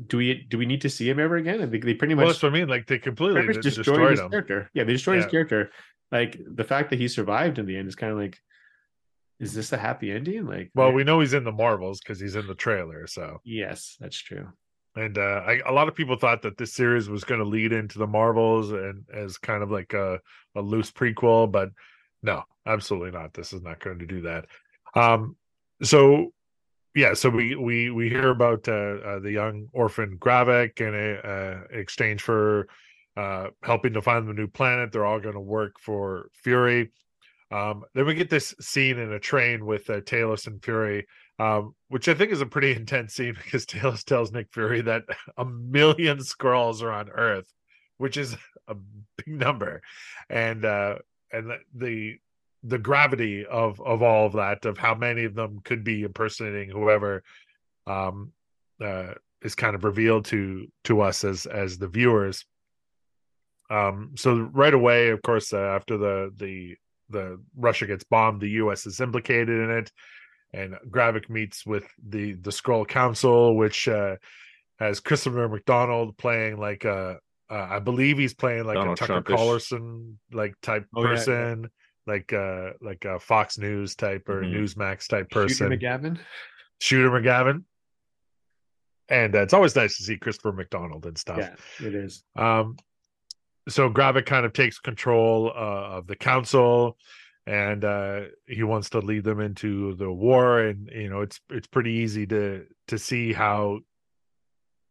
do 0.08 0.18
we 0.18 0.46
do 0.50 0.58
we 0.58 0.66
need 0.66 0.82
to 0.82 0.90
see 0.90 1.10
him 1.10 1.20
ever 1.20 1.36
again? 1.38 1.62
I 1.62 1.68
think 1.68 1.86
they 1.86 1.94
pretty 1.94 2.16
well, 2.16 2.26
much 2.26 2.36
that's 2.36 2.44
what 2.44 2.54
I 2.54 2.60
mean. 2.60 2.68
Like 2.68 2.88
they 2.88 2.98
completely 2.98 3.46
destroyed, 3.48 3.74
destroyed 3.76 4.12
his 4.12 4.20
him. 4.20 4.30
character. 4.30 4.70
Yeah, 4.74 4.84
they 4.84 4.94
destroyed 4.94 5.18
his 5.18 5.28
character. 5.28 5.72
Like 6.12 6.40
the 6.48 6.64
fact 6.64 6.90
that 6.90 7.00
he 7.00 7.08
survived 7.08 7.60
in 7.60 7.66
the 7.66 7.78
end 7.78 7.88
is 7.88 7.96
kind 7.96 8.12
of 8.12 8.18
like, 8.18 8.38
is 9.40 9.54
this 9.54 9.72
a 9.72 9.78
happy 9.78 10.12
ending? 10.12 10.46
Like, 10.46 10.72
Well, 10.74 10.92
we 10.92 11.04
know 11.04 11.20
he's 11.20 11.34
in 11.34 11.44
the 11.44 11.52
Marvels 11.52 12.00
because 12.00 12.20
he's 12.20 12.36
in 12.36 12.48
the 12.48 12.56
trailer. 12.56 13.08
So, 13.08 13.42
yes, 13.44 13.98
that's 14.00 14.18
true. 14.18 14.48
and 14.96 15.18
uh, 15.18 15.42
I, 15.46 15.62
a 15.66 15.72
lot 15.72 15.88
of 15.88 15.96
people 15.96 16.16
thought 16.16 16.42
that 16.44 16.58
this 16.58 16.74
series 16.74 17.10
was 17.10 17.24
going 17.24 17.40
to 17.40 17.46
lead 17.48 17.72
into 17.72 18.00
the 18.00 18.08
Marvels 18.08 18.72
and 18.72 19.04
as 19.14 19.38
kind 19.38 19.64
of 19.64 19.72
like 19.72 19.94
a, 19.94 20.20
a 20.56 20.62
loose 20.62 20.92
prequel, 20.92 21.52
but 21.52 21.70
no, 22.22 22.44
absolutely 22.66 23.12
not. 23.12 23.34
This 23.34 23.54
is 23.54 23.62
not 23.62 23.80
going 23.80 24.00
to 24.00 24.06
do 24.06 24.22
that. 24.22 24.46
Um, 24.96 25.36
so 25.82 26.32
yeah, 26.96 27.14
so 27.14 27.30
we 27.30 27.56
we 27.56 27.90
we 27.90 28.10
hear 28.10 28.30
about 28.30 28.68
uh, 28.68 28.72
uh, 28.72 29.20
the 29.20 29.32
young 29.32 29.68
orphan 29.74 30.18
Gravik 30.20 30.80
in 30.80 30.94
a 30.94 31.28
uh, 31.28 31.62
exchange 31.72 32.22
for 32.22 32.68
uh, 33.18 33.48
helping 33.64 33.94
to 33.94 34.02
find 34.02 34.28
the 34.28 34.34
new 34.34 34.48
planet. 34.48 34.92
They're 34.92 35.06
all 35.06 35.20
going 35.20 35.34
to 35.36 35.40
work 35.40 35.80
for 35.80 36.30
Fury. 36.34 36.92
Um, 37.52 37.84
then 37.94 38.06
we 38.06 38.16
get 38.16 38.30
this 38.30 38.56
scene 38.60 38.98
in 38.98 39.12
a 39.12 39.20
train 39.20 39.66
with 39.66 39.90
uh, 39.90 40.02
Talos 40.02 40.48
and 40.48 40.64
Fury, 40.64 41.06
um, 41.38 41.76
which 41.90 42.08
I 42.08 42.16
think 42.16 42.32
is 42.32 42.42
a 42.42 42.48
pretty 42.48 42.72
intense 42.76 43.14
scene 43.14 43.36
because 43.36 43.66
Talos 43.66 44.04
tells 44.04 44.32
Nick 44.32 44.48
Fury 44.52 44.82
that 44.82 45.04
a 45.38 45.46
million 45.46 46.20
Skrulls 46.20 46.82
are 46.82 46.92
on 46.92 47.10
Earth, 47.10 47.52
which 47.98 48.18
is 48.18 48.36
a 48.68 48.76
big 48.76 49.28
number, 49.28 49.82
and 50.30 50.64
uh, 50.64 50.96
and 51.32 51.50
the- 51.50 51.60
the 51.74 52.18
the 52.64 52.78
gravity 52.78 53.46
of 53.46 53.80
of 53.82 54.02
all 54.02 54.26
of 54.26 54.34
that, 54.34 54.66
of 54.66 54.78
how 54.78 54.96
many 54.96 55.26
of 55.26 55.36
them 55.36 55.60
could 55.64 55.84
be 55.84 56.04
impersonating 56.04 56.70
whoever, 56.70 57.24
um, 57.88 58.32
uh, 58.82 59.14
is 59.42 59.56
kind 59.56 59.76
of 59.76 59.84
revealed 59.84 60.26
to 60.26 60.68
to 60.86 61.02
us 61.02 61.24
as 61.24 61.46
as 61.46 61.78
the 61.78 61.88
viewers. 61.88 62.46
Um, 63.70 64.12
so 64.16 64.50
right 64.54 64.74
away, 64.74 65.10
of 65.10 65.22
course, 65.22 65.54
uh, 65.54 65.58
after 65.58 65.98
the 65.98 66.34
the 66.36 66.76
the 67.10 67.40
Russia 67.56 67.86
gets 67.86 68.04
bombed, 68.04 68.42
the 68.42 68.50
U.S. 68.50 68.86
is 68.86 69.02
implicated 69.02 69.50
in 69.50 69.70
it, 69.70 69.92
and 70.54 70.76
Gravik 70.90 71.30
meets 71.30 71.66
with 71.66 71.86
the 72.08 72.34
the 72.34 72.52
Skrull 72.52 72.88
Council, 72.88 73.56
which 73.56 73.88
uh, 73.88 74.16
has 74.80 75.00
Christopher 75.00 75.48
McDonald 75.48 76.18
playing 76.18 76.58
like 76.58 76.86
a, 76.86 77.20
uh, 77.50 77.68
I 77.70 77.80
believe 77.80 78.18
he's 78.18 78.34
playing 78.34 78.66
like 78.66 78.76
Donald 78.76 78.98
a 78.98 79.06
Tucker 79.06 79.22
Trumpish. 79.22 79.36
Carlson 79.36 80.20
like 80.32 80.56
type 80.62 80.86
Oh, 80.96 81.04
person, 81.04 81.70
like 82.06 82.34
uh 82.34 82.72
like 82.82 83.06
a 83.06 83.20
Fox 83.20 83.58
News 83.58 83.96
type 83.96 84.28
or 84.30 84.42
Mhm. 84.44 84.54
Newsmax 84.54 85.08
type 85.08 85.30
person. 85.30 85.70
Shooter 85.70 85.78
person, 85.78 85.80
McGavin. 86.16 86.20
Shooter 86.80 87.10
McGavin. 87.10 87.64
And 89.10 89.36
uh, 89.36 89.42
it's 89.42 89.54
always 89.54 89.76
nice 89.76 89.98
to 89.98 90.04
see 90.04 90.18
Christopher 90.18 90.54
McDonald 90.54 91.06
and 91.06 91.18
stuff. 91.18 91.38
Yeah, 91.38 91.88
it 91.88 91.94
is. 91.94 92.24
Um, 92.36 92.78
so 93.68 93.90
Gravik 93.90 94.26
kind 94.26 94.46
of 94.46 94.54
takes 94.54 94.80
control 94.80 95.52
uh, 95.56 95.98
of 95.98 96.08
the 96.08 96.16
council, 96.16 96.98
and 97.46 97.84
uh, 97.84 98.22
he 98.48 98.64
wants 98.64 98.90
to 98.92 99.00
lead 99.00 99.24
them 99.24 99.40
into 99.40 99.96
the 99.96 100.12
war. 100.12 100.60
And 100.60 100.90
you 100.90 101.10
know, 101.10 101.22
it's 101.22 101.40
it's 101.50 101.68
pretty 101.68 101.92
easy 101.92 102.26
to 102.28 102.66
to 102.88 102.98
see 102.98 103.34
how 103.34 103.80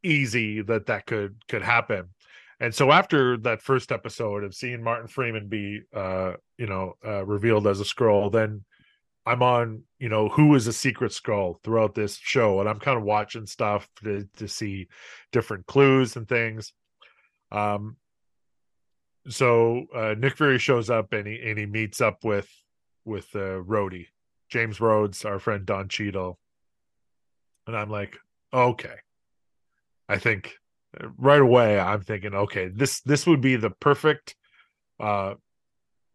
easy 0.03 0.63
that 0.63 0.87
that 0.87 1.07
could 1.07 1.37
could 1.49 1.63
happen. 1.63 2.09
And 2.63 2.73
so 2.73 2.93
after 2.93 3.37
that 3.39 3.61
first 3.61 3.91
episode 3.91 4.45
of 4.45 4.55
seeing 4.55 4.85
Martin 4.85 5.09
Freeman 5.09 5.49
be, 5.49 5.81
uh, 5.93 6.35
you 6.57 6.67
know, 6.67 6.95
uh, 7.05 7.27
revealed 7.27 7.67
as 7.67 7.81
a 7.81 7.85
Skrull, 7.85 8.31
then 8.31 8.65
I'm 9.27 9.43
on, 9.43 9.83
you 9.99 10.09
know, 10.09 10.29
who 10.29 10.55
is 10.55 10.69
a 10.69 10.73
secret 10.73 11.11
Skrull 11.11 11.61
throughout 11.65 11.97
this 11.97 12.17
show, 12.17 12.61
and 12.61 12.69
I'm 12.69 12.79
kind 12.79 12.97
of 12.97 13.03
watching 13.03 13.47
stuff 13.47 13.89
to 14.05 14.29
to 14.37 14.47
see 14.47 14.87
different 15.33 15.67
clues 15.67 16.15
and 16.15 16.29
things. 16.29 16.73
Um, 17.51 17.97
so 19.29 19.87
uh, 19.93 20.15
Nick 20.17 20.37
Fury 20.37 20.61
shows 20.61 20.89
up 20.89 21.13
and 21.13 21.27
he 21.27 21.41
and 21.43 21.59
he 21.59 21.67
meets 21.67 22.01
up 22.01 22.23
with 22.23 22.49
with 23.05 23.27
uh, 23.35 23.61
James 24.49 24.81
Rhodes, 24.81 25.25
our 25.25 25.41
friend 25.41 25.67
Don 25.67 25.89
Cheadle, 25.89 26.39
and 27.67 27.77
I'm 27.77 27.91
like, 27.91 28.19
okay, 28.55 28.99
I 30.09 30.19
think 30.19 30.55
right 31.17 31.41
away 31.41 31.79
I'm 31.79 32.03
thinking, 32.03 32.35
okay, 32.35 32.69
this 32.69 33.01
this 33.01 33.27
would 33.27 33.41
be 33.41 33.57
the 33.57 33.71
perfect, 33.71 34.35
uh, 35.01 35.35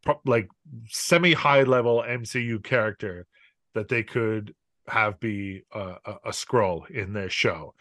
pro- 0.03 0.21
like 0.25 0.49
semi 0.89 1.33
high 1.33 1.63
level 1.63 2.03
MCU 2.07 2.63
character 2.63 3.25
that 3.73 3.87
they 3.87 4.03
could 4.03 4.53
have 4.87 5.19
be 5.19 5.63
a, 5.73 5.95
a, 6.25 6.29
Skrull 6.29 6.89
in 6.89 7.13
their 7.13 7.29
show. 7.29 7.73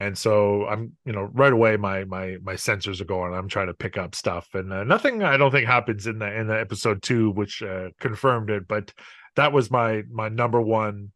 And 0.00 0.18
so 0.18 0.66
i'm 0.66 0.96
you 1.04 1.12
know 1.12 1.30
right 1.32 1.52
away 1.52 1.76
my 1.76 2.02
my 2.04 2.38
my 2.42 2.54
sensors 2.54 3.00
are 3.00 3.04
going. 3.04 3.32
I'm 3.32 3.48
trying 3.48 3.68
to 3.68 3.74
pick 3.74 3.96
up 3.96 4.14
stuff. 4.14 4.48
And 4.54 4.72
uh, 4.72 4.82
nothing 4.84 5.22
i 5.22 5.36
don't 5.36 5.52
think 5.52 5.66
happens 5.66 6.06
in 6.06 6.18
the 6.18 6.32
in 6.34 6.48
the 6.48 6.58
episode 6.58 7.02
two 7.02 7.30
which 7.30 7.62
uh, 7.62 7.90
confirmed 8.00 8.50
it 8.50 8.66
but 8.66 8.92
that 9.36 9.52
was 9.52 9.70
my 9.70 10.02
my 10.10 10.28
number 10.28 10.60
one 10.60 11.12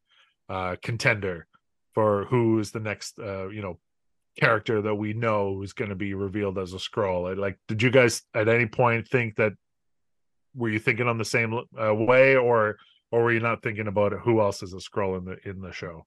uh 0.49 0.77
contender 0.83 1.47
for 1.93 2.27
who's 2.27 2.71
the 2.71 2.81
next 2.81 3.19
uh 3.19 3.49
you 3.49 3.63
know 3.63 3.79
character 4.41 4.83
that 4.83 4.95
we 4.95 5.13
know 5.13 5.63
is 5.63 5.73
going 5.73 5.89
to 5.89 5.97
be 5.97 6.15
revealed 6.15 6.59
as 6.59 6.73
a 6.73 6.77
Skrull 6.77 7.37
like 7.37 7.59
did 7.67 7.83
you 7.83 7.91
guys 7.91 8.23
at 8.35 8.49
any 8.49 8.67
point 8.67 9.09
think 9.09 9.37
that 9.37 9.53
were 10.55 10.69
you 10.69 10.79
thinking 10.79 11.09
on 11.09 11.19
the 11.19 11.25
same 11.25 11.55
uh, 11.55 11.95
way 11.95 12.37
or 12.37 12.77
or 13.11 13.25
were 13.25 13.33
you 13.33 13.41
not 13.41 13.63
thinking 13.63 13.89
about 13.89 14.13
who 14.13 14.41
else 14.41 14.63
is 14.63 14.73
a 14.73 14.77
Skrull 14.77 15.19
in 15.19 15.25
the 15.25 15.37
in 15.49 15.61
the 15.61 15.73
show 15.73 16.07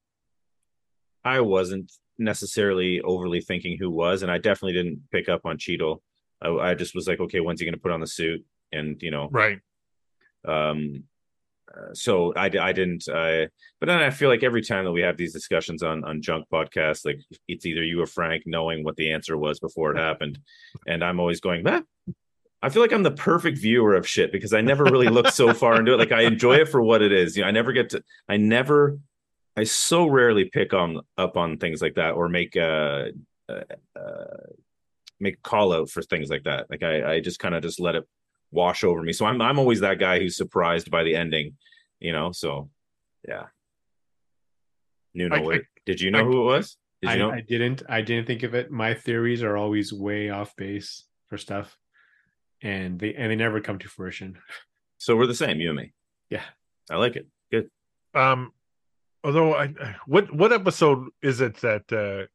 I 1.24 1.42
wasn't 1.42 1.92
necessarily 2.18 3.00
overly 3.02 3.42
thinking 3.42 3.78
who 3.80 3.92
was, 3.92 4.24
and 4.24 4.32
I 4.32 4.40
definitely 4.40 4.74
didn't 4.74 5.04
pick 5.12 5.30
up 5.30 5.42
on 5.46 5.60
Cheadle. 5.60 6.02
I, 6.42 6.50
I 6.50 6.74
just 6.74 6.96
was 6.96 7.08
like, 7.08 7.20
okay, 7.20 7.42
when's 7.42 7.60
he 7.60 7.66
going 7.68 7.76
to 7.76 7.80
put 7.80 7.92
on 7.92 8.00
the 8.00 8.08
suit? 8.08 8.44
And 8.72 9.00
you 9.04 9.12
know, 9.12 9.30
right 9.32 9.60
um, 10.48 11.04
uh, 11.76 11.93
so 11.93 12.34
I, 12.36 12.45
I 12.45 12.72
didn't. 12.74 13.07
Uh, 13.07 13.47
but 13.80 13.88
then 13.88 14.01
I 14.01 14.09
feel 14.09 14.30
like 14.30 14.43
every 14.43 14.61
time 14.61 14.86
that 14.86 14.91
we 14.91 15.01
have 15.01 15.17
these 15.17 15.34
discussions 15.34 15.84
on 15.84 16.03
on 16.03 16.22
junk 16.22 16.45
podcasts, 16.51 17.05
like 17.05 17.19
it's 17.47 17.65
either 17.65 17.84
you 17.84 18.01
or 18.01 18.05
Frank 18.05 18.43
knowing 18.45 18.84
what 18.84 18.95
the 18.95 19.11
answer 19.11 19.38
was 19.38 19.59
before 19.59 19.91
it 19.91 19.97
happened, 19.97 20.39
and 20.88 21.03
I'm 21.03 21.19
always 21.19 21.39
going, 21.39 21.63
ah. 21.67 21.82
I 22.63 22.69
feel 22.69 22.84
like 22.84 22.93
I'm 22.93 23.01
the 23.01 23.09
perfect 23.09 23.57
viewer 23.57 23.95
of 23.95 24.07
shit 24.07 24.32
because 24.32 24.53
I 24.53 24.61
never 24.61 24.84
really 24.84 25.07
look 25.07 25.30
so 25.30 25.51
far 25.53 25.80
into 25.80 25.93
it. 25.93 25.97
Like 25.97 26.11
I 26.11 26.22
enjoy 26.22 26.57
it 26.57 26.69
for 26.69 26.80
what 26.80 27.01
it 27.01 27.11
is. 27.11 27.36
You 27.36 27.41
know, 27.41 27.47
I 27.47 27.51
never 27.51 27.74
get 27.74 27.89
to. 27.91 28.03
I 28.30 28.38
never. 28.38 28.99
I 29.57 29.63
so 29.63 30.07
rarely 30.07 30.45
pick 30.45 30.74
on 30.74 31.01
up 31.17 31.38
on 31.38 31.57
things 31.57 31.82
like 31.82 31.95
that 31.95 32.11
or 32.11 32.30
make 32.30 32.55
uh, 32.55 33.05
uh, 33.49 33.63
uh 33.99 34.45
make 35.19 35.41
call 35.41 35.74
out 35.74 35.89
for 35.89 36.01
things 36.01 36.30
like 36.30 36.43
that. 36.43 36.69
Like 36.69 36.84
I, 36.84 37.15
I 37.15 37.19
just 37.19 37.39
kind 37.39 37.55
of 37.55 37.63
just 37.63 37.80
let 37.80 37.95
it 37.95 38.07
wash 38.52 38.84
over 38.84 39.02
me. 39.02 39.14
So 39.14 39.26
I'm 39.26 39.41
I'm 39.41 39.60
always 39.60 39.80
that 39.82 39.99
guy 39.99 40.20
who's 40.20 40.36
surprised 40.38 40.91
by 40.91 41.04
the 41.04 41.16
ending, 41.16 41.58
you 41.99 42.12
know. 42.12 42.32
So 42.32 42.70
yeah. 43.28 43.45
You 45.14 45.30
know 45.30 45.36
I- 45.38 45.39
what? 45.41 45.56
I- 45.58 45.62
Did 45.86 46.02
you 46.02 46.12
know 46.12 46.20
I- 46.20 46.24
who 46.24 46.41
it 46.41 46.45
was? 46.45 46.78
Did 47.02 47.10
I, 47.10 47.14
you 47.14 47.20
know? 47.20 47.32
I 47.32 47.41
didn't. 47.41 47.82
I 47.89 48.02
didn't 48.02 48.28
think 48.28 48.43
of 48.43 48.54
it. 48.54 48.70
My 48.72 48.93
theories 48.93 49.41
are 49.41 49.58
always 49.58 49.91
way 49.91 50.30
off 50.30 50.56
base 50.56 51.06
for 51.28 51.38
stuff, 51.38 51.76
and 52.62 52.99
they 52.99 53.16
and 53.16 53.32
they 53.32 53.36
never 53.36 53.60
come 53.60 53.80
to 53.80 53.88
fruition. 53.89 54.38
so 54.99 55.16
we're 55.16 55.26
the 55.26 55.34
same, 55.34 55.60
you 55.60 55.70
and 55.70 55.78
me. 55.80 55.93
Yeah. 56.30 56.43
I 56.91 56.97
like 56.97 57.16
it. 57.16 57.26
Good. 57.52 57.70
Um, 58.14 58.52
although 59.24 59.56
I, 59.56 59.74
what 60.06 60.32
what 60.34 60.52
episode 60.54 61.08
is 61.24 61.41
it 61.41 61.56
that 61.58 61.91
uh 61.91 62.28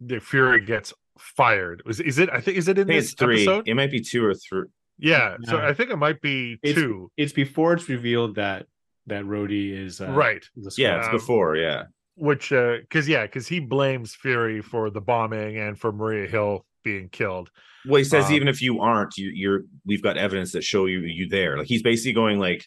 the 0.00 0.20
Fury 0.20 0.64
gets 0.64 0.94
fired? 1.18 1.82
Was 1.84 2.00
is 2.00 2.18
it? 2.18 2.30
I 2.30 2.40
think 2.40 2.56
is 2.56 2.68
it 2.68 2.78
in 2.78 2.84
I 2.84 2.86
think 2.86 2.98
this 3.02 3.12
it's 3.12 3.20
three. 3.20 3.42
episode? 3.42 3.68
It 3.68 3.74
might 3.74 3.90
be 3.90 4.00
two 4.00 4.24
or 4.24 4.34
three. 4.34 4.68
Yeah, 4.98 5.36
so 5.44 5.58
I 5.58 5.74
think 5.74 5.90
it 5.90 5.96
might 5.96 6.20
be 6.20 6.58
It's- 6.62 6.74
two. 6.74 7.10
It's 7.16 7.32
before 7.32 7.72
it's 7.74 7.88
revealed 7.88 8.34
that 8.36 8.66
that 9.06 9.24
Rhodey 9.24 9.72
is 9.72 10.00
uh, 10.00 10.10
right, 10.10 10.44
is 10.56 10.78
Yeah, 10.78 10.98
it's 10.98 11.08
before. 11.08 11.56
Yeah. 11.56 11.84
which 12.16 12.52
uh, 12.52 12.78
because 12.80 13.08
yeah, 13.08 13.24
because 13.24 13.46
he 13.48 13.60
blames 13.60 14.14
Fury 14.14 14.60
for 14.60 14.90
the 14.90 15.00
bombing 15.00 15.56
and 15.56 15.78
for 15.78 15.92
Maria 15.92 16.28
Hill 16.28 16.66
being 16.82 17.08
killed. 17.08 17.50
Well, 17.86 17.98
he 17.98 18.04
says 18.04 18.26
Um, 18.26 18.32
even 18.32 18.48
if 18.48 18.60
you 18.60 18.80
aren't, 18.80 19.16
you, 19.16 19.30
you're 19.32 19.62
we've 19.86 20.02
got 20.02 20.16
evidence 20.18 20.52
that 20.52 20.64
show 20.64 20.86
you 20.86 21.00
you 21.00 21.28
there. 21.28 21.56
Like 21.56 21.68
he's 21.68 21.82
basically 21.82 22.12
going 22.12 22.38
like, 22.40 22.66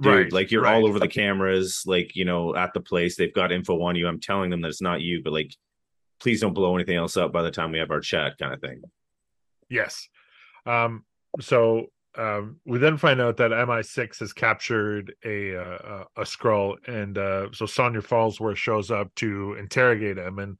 dude, 0.00 0.32
like 0.32 0.50
you're 0.50 0.66
all 0.66 0.86
over 0.86 0.98
the 0.98 1.08
cameras, 1.08 1.84
like 1.86 2.16
you 2.16 2.24
know, 2.24 2.54
at 2.56 2.74
the 2.74 2.80
place. 2.80 3.16
They've 3.16 3.32
got 3.32 3.52
info 3.52 3.80
on 3.82 3.94
you. 3.94 4.08
I'm 4.08 4.20
telling 4.20 4.50
them 4.50 4.60
that 4.62 4.68
it's 4.68 4.82
not 4.82 5.00
you, 5.00 5.22
but 5.22 5.32
like, 5.32 5.54
please 6.20 6.40
don't 6.40 6.54
blow 6.54 6.74
anything 6.74 6.96
else 6.96 7.16
up 7.16 7.32
by 7.32 7.42
the 7.42 7.50
time 7.52 7.70
we 7.70 7.78
have 7.78 7.90
our 7.92 8.00
chat, 8.00 8.36
kind 8.38 8.52
of 8.52 8.60
thing. 8.60 8.82
Yes. 9.70 10.08
Um, 10.66 11.04
so 11.40 11.86
um, 12.18 12.56
we 12.66 12.78
then 12.78 12.96
find 12.96 13.20
out 13.20 13.36
that 13.36 13.52
MI6 13.52 14.18
has 14.18 14.32
captured 14.32 15.14
a 15.24 15.56
uh, 15.56 16.04
a 16.16 16.22
Skrull, 16.22 16.76
and 16.88 17.16
uh, 17.16 17.48
so 17.52 17.64
Sonya 17.64 18.00
Falsworth 18.00 18.56
shows 18.56 18.90
up 18.90 19.14
to 19.16 19.54
interrogate 19.54 20.18
him, 20.18 20.40
and 20.40 20.56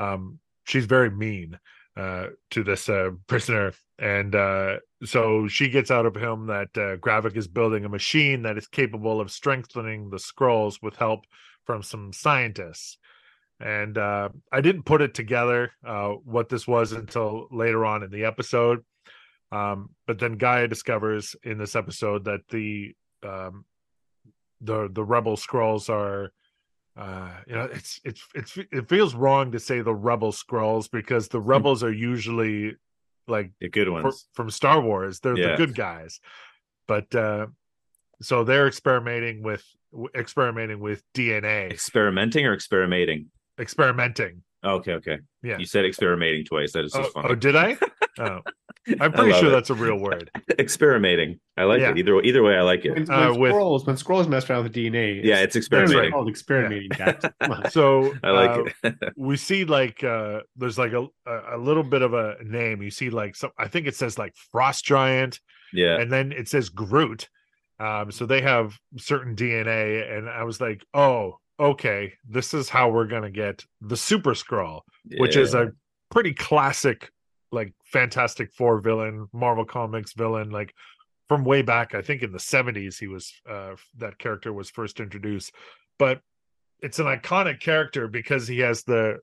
um, 0.00 0.40
she's 0.64 0.86
very 0.86 1.10
mean 1.10 1.58
uh, 1.96 2.28
to 2.50 2.64
this 2.64 2.88
uh, 2.88 3.10
prisoner, 3.28 3.72
and 4.00 4.34
uh, 4.34 4.78
so 5.04 5.46
she 5.46 5.68
gets 5.68 5.92
out 5.92 6.06
of 6.06 6.16
him 6.16 6.46
that 6.46 6.70
uh, 6.76 6.96
Gravik 6.96 7.36
is 7.36 7.46
building 7.46 7.84
a 7.84 7.88
machine 7.88 8.42
that 8.42 8.58
is 8.58 8.66
capable 8.66 9.20
of 9.20 9.30
strengthening 9.30 10.10
the 10.10 10.16
Skrulls 10.16 10.82
with 10.82 10.96
help 10.96 11.20
from 11.64 11.84
some 11.84 12.12
scientists. 12.12 12.98
And 13.58 13.96
I 13.96 14.60
didn't 14.60 14.82
put 14.82 15.00
it 15.00 15.14
together 15.14 15.70
what 16.24 16.50
this 16.50 16.66
was 16.66 16.92
until 16.92 17.48
later 17.50 17.86
on 17.86 18.02
in 18.02 18.10
the 18.10 18.24
episode. 18.24 18.84
Um, 19.56 19.90
but 20.06 20.18
then 20.18 20.36
Gaia 20.38 20.68
discovers 20.68 21.34
in 21.42 21.58
this 21.58 21.74
episode 21.76 22.24
that 22.24 22.40
the 22.48 22.94
um, 23.22 23.64
the 24.60 24.88
the 24.92 25.04
rebel 25.04 25.36
Skrulls 25.36 25.88
are 25.90 26.32
uh 26.96 27.30
you 27.46 27.54
know 27.54 27.68
it's 27.72 28.00
it's 28.04 28.22
it's 28.34 28.56
it 28.72 28.88
feels 28.88 29.14
wrong 29.14 29.52
to 29.52 29.58
say 29.58 29.82
the 29.82 29.94
rebel 29.94 30.32
Skrulls 30.32 30.90
because 30.90 31.28
the 31.28 31.40
rebels 31.40 31.84
are 31.84 31.92
usually 31.92 32.74
like 33.28 33.50
The 33.60 33.68
good 33.68 33.86
for, 33.88 34.02
ones. 34.02 34.26
from 34.32 34.48
Star 34.50 34.80
Wars 34.80 35.20
they're 35.20 35.36
Yeah. 35.36 35.50
the 35.56 35.56
good 35.66 35.74
guys 35.74 36.20
but 36.88 37.14
uh 37.14 37.48
so 38.22 38.44
they're 38.44 38.66
experimenting 38.66 39.42
with 39.42 39.62
experimenting 40.14 40.80
with 40.80 41.02
DNA 41.14 41.70
Experimenting 41.70 42.46
or 42.46 42.54
experimenting? 42.54 43.26
experimenting 43.60 44.42
Okay, 44.64 44.94
okay. 44.94 45.18
Yeah. 45.44 45.58
You 45.58 45.66
said 45.66 45.84
experimenting 45.84 46.44
twice. 46.44 46.72
That 46.72 46.84
is 46.86 46.94
oh, 46.94 47.02
just 47.02 47.12
funny. 47.12 47.28
oh, 47.30 47.34
did 47.36 47.54
I 47.54 47.76
oh 48.18 48.40
I'm 49.00 49.10
pretty 49.12 49.32
sure 49.32 49.48
it. 49.48 49.50
that's 49.50 49.70
a 49.70 49.74
real 49.74 49.98
word 49.98 50.30
experimenting. 50.58 51.40
I 51.56 51.64
like 51.64 51.80
Yeah. 51.80 51.90
it. 51.90 51.98
Either 51.98 52.20
either 52.22 52.42
way, 52.42 52.54
I 52.56 52.62
like 52.62 52.84
it. 52.84 52.92
When, 52.94 53.10
Uh, 53.10 53.30
when 53.32 53.40
with- 53.40 53.52
Skrulls, 53.52 53.86
when 53.86 53.96
Skrulls 53.96 54.28
mess 54.28 54.48
around 54.48 54.62
with 54.64 54.74
DNA, 54.74 55.24
Yeah, 55.24 55.36
it's 55.40 55.54
that's 55.54 55.56
experimenting. 55.56 56.12
called 56.12 56.28
experimenting. 56.28 56.90
Cat. 56.90 57.34
Come 57.40 57.62
so 57.70 58.14
I 58.22 58.30
like 58.30 58.50
uh, 58.84 58.90
it. 59.02 59.12
we 59.16 59.36
see 59.36 59.64
like 59.64 60.04
uh 60.04 60.40
there's 60.56 60.78
like 60.78 60.92
a 60.92 61.06
a 61.26 61.56
a 61.56 61.58
little 61.58 61.82
bit 61.82 62.02
of 62.02 62.14
a 62.14 62.36
name 62.44 62.82
you 62.82 62.90
see 62.90 63.10
like 63.10 63.34
some 63.34 63.50
i 63.58 63.66
think 63.68 63.86
it 63.86 63.96
says 63.96 64.18
like 64.18 64.34
frost 64.52 64.84
giant 64.84 65.40
yeah. 65.72 65.98
and 66.00 66.12
then 66.12 66.30
it 66.32 66.48
says 66.48 66.68
groot 66.68 67.28
um 67.80 68.10
so 68.12 68.24
they 68.26 68.40
have 68.40 68.78
certain 68.96 69.34
dna 69.34 70.16
and 70.16 70.28
i 70.28 70.44
was 70.44 70.60
like 70.60 70.84
oh 70.94 71.38
okay 71.58 72.12
this 72.28 72.54
is 72.54 72.68
how 72.68 72.88
we're 72.90 73.06
gonna 73.06 73.30
get 73.30 73.64
the 73.80 73.96
super 73.96 74.32
Skrull 74.34 74.80
which 75.18 75.36
is 75.36 75.54
a 75.54 75.72
pretty 76.10 76.32
classic 76.34 77.10
like 77.52 77.72
fantastic 78.00 78.52
four 78.52 78.80
villain 78.80 79.26
marvel 79.32 79.64
comics 79.64 80.12
villain 80.12 80.50
like 80.50 80.74
from 81.28 81.44
way 81.44 81.62
back 81.62 81.94
i 81.94 82.02
think 82.02 82.22
in 82.22 82.32
the 82.32 82.38
70s 82.38 82.98
he 82.98 83.08
was 83.08 83.32
uh 83.48 83.74
that 83.98 84.18
character 84.18 84.52
was 84.52 84.70
first 84.70 85.00
introduced. 85.00 85.52
But 85.98 86.20
it's 86.80 86.98
an 86.98 87.06
iconic 87.06 87.58
character 87.60 88.06
because 88.06 88.46
he 88.46 88.58
has 88.68 88.82
the 88.84 89.18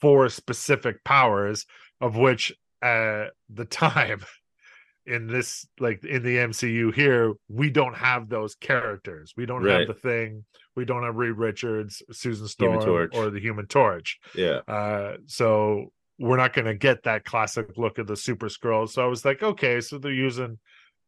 four 0.00 0.28
specific 0.28 1.02
powers 1.04 1.66
of 2.00 2.16
which 2.16 2.52
at 2.80 3.30
the 3.58 3.64
time 3.64 4.20
in 5.06 5.26
this 5.26 5.66
like 5.80 6.04
in 6.04 6.22
the 6.22 6.36
MCU 6.36 6.94
here 6.94 7.32
we 7.48 7.70
don't 7.70 7.96
have 7.96 8.28
those 8.28 8.54
characters. 8.54 9.32
We 9.36 9.44
don't 9.46 9.64
Right. 9.64 9.80
have 9.80 9.88
the 9.88 9.94
thing. 9.94 10.44
We 10.76 10.84
don't 10.84 11.02
have 11.02 11.16
Reed 11.16 11.36
Richards 11.36 12.02
Susan 12.12 12.46
Storm 12.46 12.78
or 13.14 13.30
the 13.30 13.40
Human 13.40 13.66
Torch. 13.66 14.18
Yeah. 14.34 14.60
uh 14.68 15.16
so 15.26 15.92
we're 16.18 16.36
not 16.36 16.52
going 16.52 16.66
to 16.66 16.74
get 16.74 17.04
that 17.04 17.24
classic 17.24 17.66
look 17.76 17.98
of 17.98 18.06
the 18.06 18.16
super 18.16 18.46
Skrull 18.48 18.88
so 18.88 19.02
i 19.02 19.06
was 19.06 19.24
like 19.24 19.42
okay 19.42 19.80
so 19.80 19.98
they're 19.98 20.12
using 20.12 20.58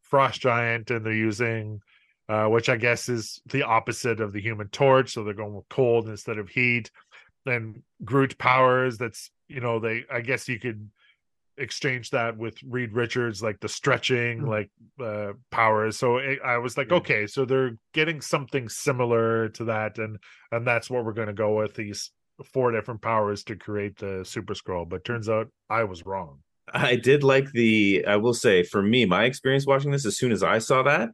frost 0.03 0.41
giant 0.41 0.91
and 0.91 1.05
they're 1.05 1.13
using 1.13 1.81
uh 2.29 2.47
which 2.47 2.69
i 2.69 2.77
guess 2.77 3.09
is 3.09 3.41
the 3.47 3.63
opposite 3.63 4.21
of 4.21 4.33
the 4.33 4.41
human 4.41 4.69
torch 4.69 5.13
so 5.13 5.23
they're 5.25 5.35
going 5.35 5.55
with 5.55 5.69
cold 5.69 6.09
instead 6.09 6.39
of 6.39 6.49
heat 6.49 6.91
then 7.45 7.83
groot 8.05 8.37
powers 8.39 8.99
that's 8.99 9.31
you 9.49 9.61
know 9.61 9.79
they 9.81 10.05
i 10.13 10.21
guess 10.21 10.49
you 10.49 10.59
could 10.59 10.91
exchange 11.59 12.11
that 12.11 12.37
with 12.39 12.57
reed 12.63 12.93
richards 12.93 13.43
like 13.43 13.61
the 13.61 13.69
stretching 13.69 14.41
Mhm. 14.41 14.49
like 14.49 14.71
uh 15.01 15.33
powers 15.51 15.97
so 15.99 16.17
it, 16.17 16.39
i 16.45 16.57
was 16.57 16.77
like 16.79 16.91
Yeah. 16.91 16.97
okay 16.99 17.27
so 17.27 17.45
they're 17.45 17.77
getting 17.93 18.21
something 18.21 18.69
similar 18.69 19.49
to 19.51 19.65
that 19.65 19.99
and 19.99 20.19
and 20.53 20.67
that's 20.67 20.89
what 20.89 21.05
we're 21.05 21.13
going 21.13 21.29
to 21.29 21.35
go 21.35 21.57
with 21.57 21.75
these 21.75 22.11
four 22.45 22.71
different 22.71 23.01
powers 23.01 23.45
to 23.45 23.57
create 23.57 23.97
the 23.97 24.25
super 24.25 24.55
Skrull 24.55 24.89
but 24.89 25.05
turns 25.05 25.29
out 25.29 25.49
i 25.69 25.85
was 25.85 26.07
wrong 26.07 26.41
I 26.73 26.97
did 26.97 27.23
like 27.23 27.51
the. 27.53 28.05
I 28.07 28.17
will 28.17 28.35
say, 28.35 28.63
for 28.63 28.83
me, 28.83 29.05
my 29.05 29.25
experience 29.25 29.67
watching 29.67 29.91
this, 29.91 30.07
as 30.07 30.17
soon 30.17 30.33
as 30.33 30.43
I 30.43 30.59
saw 30.59 30.83
that, 30.85 31.11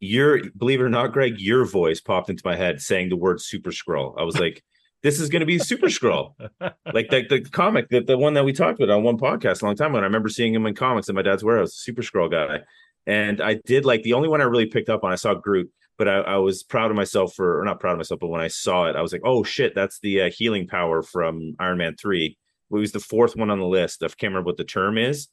your 0.00 0.40
believe 0.56 0.80
it 0.80 0.84
or 0.84 0.88
not, 0.88 1.12
Greg, 1.12 1.38
your 1.38 1.64
voice 1.64 2.00
popped 2.00 2.30
into 2.30 2.42
my 2.44 2.56
head 2.56 2.80
saying 2.80 3.08
the 3.08 3.16
word 3.16 3.40
Super 3.40 3.70
Skrull. 3.70 4.14
I 4.18 4.22
was 4.22 4.38
like, 4.38 4.62
"This 5.02 5.20
is 5.20 5.28
going 5.28 5.40
to 5.40 5.46
be 5.46 5.58
Super 5.58 5.86
Skrull," 5.86 6.34
like 6.92 7.10
the, 7.10 7.26
the 7.28 7.40
comic, 7.50 7.88
the, 7.88 8.00
the 8.00 8.18
one 8.18 8.34
that 8.34 8.44
we 8.44 8.52
talked 8.52 8.80
about 8.80 8.94
on 8.94 9.02
one 9.02 9.18
podcast 9.18 9.62
a 9.62 9.66
long 9.66 9.76
time 9.76 9.90
ago. 9.90 9.98
And 9.98 10.04
I 10.04 10.08
remember 10.08 10.28
seeing 10.28 10.54
him 10.54 10.66
in 10.66 10.74
comics 10.74 11.08
in 11.08 11.14
my 11.14 11.22
dad's 11.22 11.44
warehouse, 11.44 11.74
Super 11.74 12.02
Skrull 12.02 12.30
guy. 12.30 12.60
And 13.06 13.40
I 13.40 13.54
did 13.54 13.84
like 13.84 14.02
the 14.02 14.12
only 14.12 14.28
one 14.28 14.40
I 14.40 14.44
really 14.44 14.66
picked 14.66 14.90
up 14.90 15.04
on. 15.04 15.12
I 15.12 15.16
saw 15.16 15.34
Groot, 15.34 15.70
but 16.00 16.08
I, 16.08 16.20
I 16.20 16.36
was 16.38 16.62
proud 16.62 16.90
of 16.90 16.96
myself 16.96 17.34
for, 17.34 17.60
or 17.60 17.64
not 17.66 17.78
proud 17.78 17.92
of 17.92 17.98
myself, 17.98 18.20
but 18.20 18.28
when 18.28 18.40
I 18.40 18.48
saw 18.48 18.88
it, 18.88 18.96
I 18.96 19.02
was 19.02 19.12
like, 19.12 19.20
"Oh 19.22 19.44
shit, 19.44 19.74
that's 19.74 20.00
the 20.00 20.22
uh, 20.22 20.30
healing 20.30 20.66
power 20.66 21.02
from 21.02 21.56
Iron 21.60 21.76
Man 21.76 21.94
three. 21.94 22.38
It 22.70 22.74
was 22.74 22.92
the 22.92 23.00
fourth 23.00 23.36
one 23.36 23.50
on 23.50 23.58
the 23.58 23.66
list. 23.66 24.02
I 24.02 24.06
can't 24.06 24.32
remember 24.32 24.46
what 24.46 24.56
the 24.56 24.64
term 24.64 24.96
is, 24.96 25.28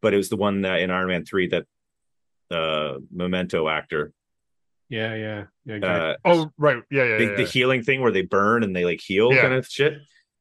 but 0.00 0.14
it 0.14 0.16
was 0.16 0.28
the 0.28 0.36
one 0.36 0.60
that 0.60 0.78
in 0.78 0.92
Iron 0.92 1.08
Man 1.08 1.24
three 1.24 1.48
that 1.48 1.64
uh 2.48 2.98
Memento 3.12 3.68
actor, 3.68 4.12
Yeah, 4.88 5.16
yeah, 5.16 5.44
yeah. 5.64 5.84
Uh, 5.84 6.14
oh 6.24 6.52
right 6.58 6.80
yeah 6.92 7.02
yeah, 7.02 7.16
the, 7.18 7.24
yeah, 7.24 7.36
the 7.38 7.44
healing 7.44 7.82
thing 7.82 8.00
where 8.00 8.12
they 8.12 8.22
burn 8.22 8.62
and 8.62 8.76
they 8.76 8.84
like 8.84 9.00
heal 9.00 9.32
Yeah. 9.32 9.42
kind 9.42 9.54
of 9.54 9.66
shit. 9.66 9.94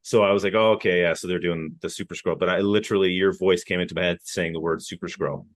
So 0.04 0.22
I 0.22 0.34
was 0.34 0.44
like, 0.44 0.54
oh, 0.54 0.74
okay, 0.74 1.02
yeah. 1.02 1.14
So 1.14 1.28
they're 1.28 1.40
doing 1.40 1.78
the 1.82 1.90
Super 1.90 2.14
Skrull, 2.14 2.38
but 2.38 2.48
I 2.48 2.60
literally 2.60 3.10
your 3.10 3.36
voice 3.36 3.64
came 3.64 3.80
into 3.80 3.96
my 3.96 4.04
head 4.04 4.20
saying 4.22 4.54
the 4.54 4.60
word 4.60 4.84
Super 4.84 5.08
Skrull. 5.08 5.48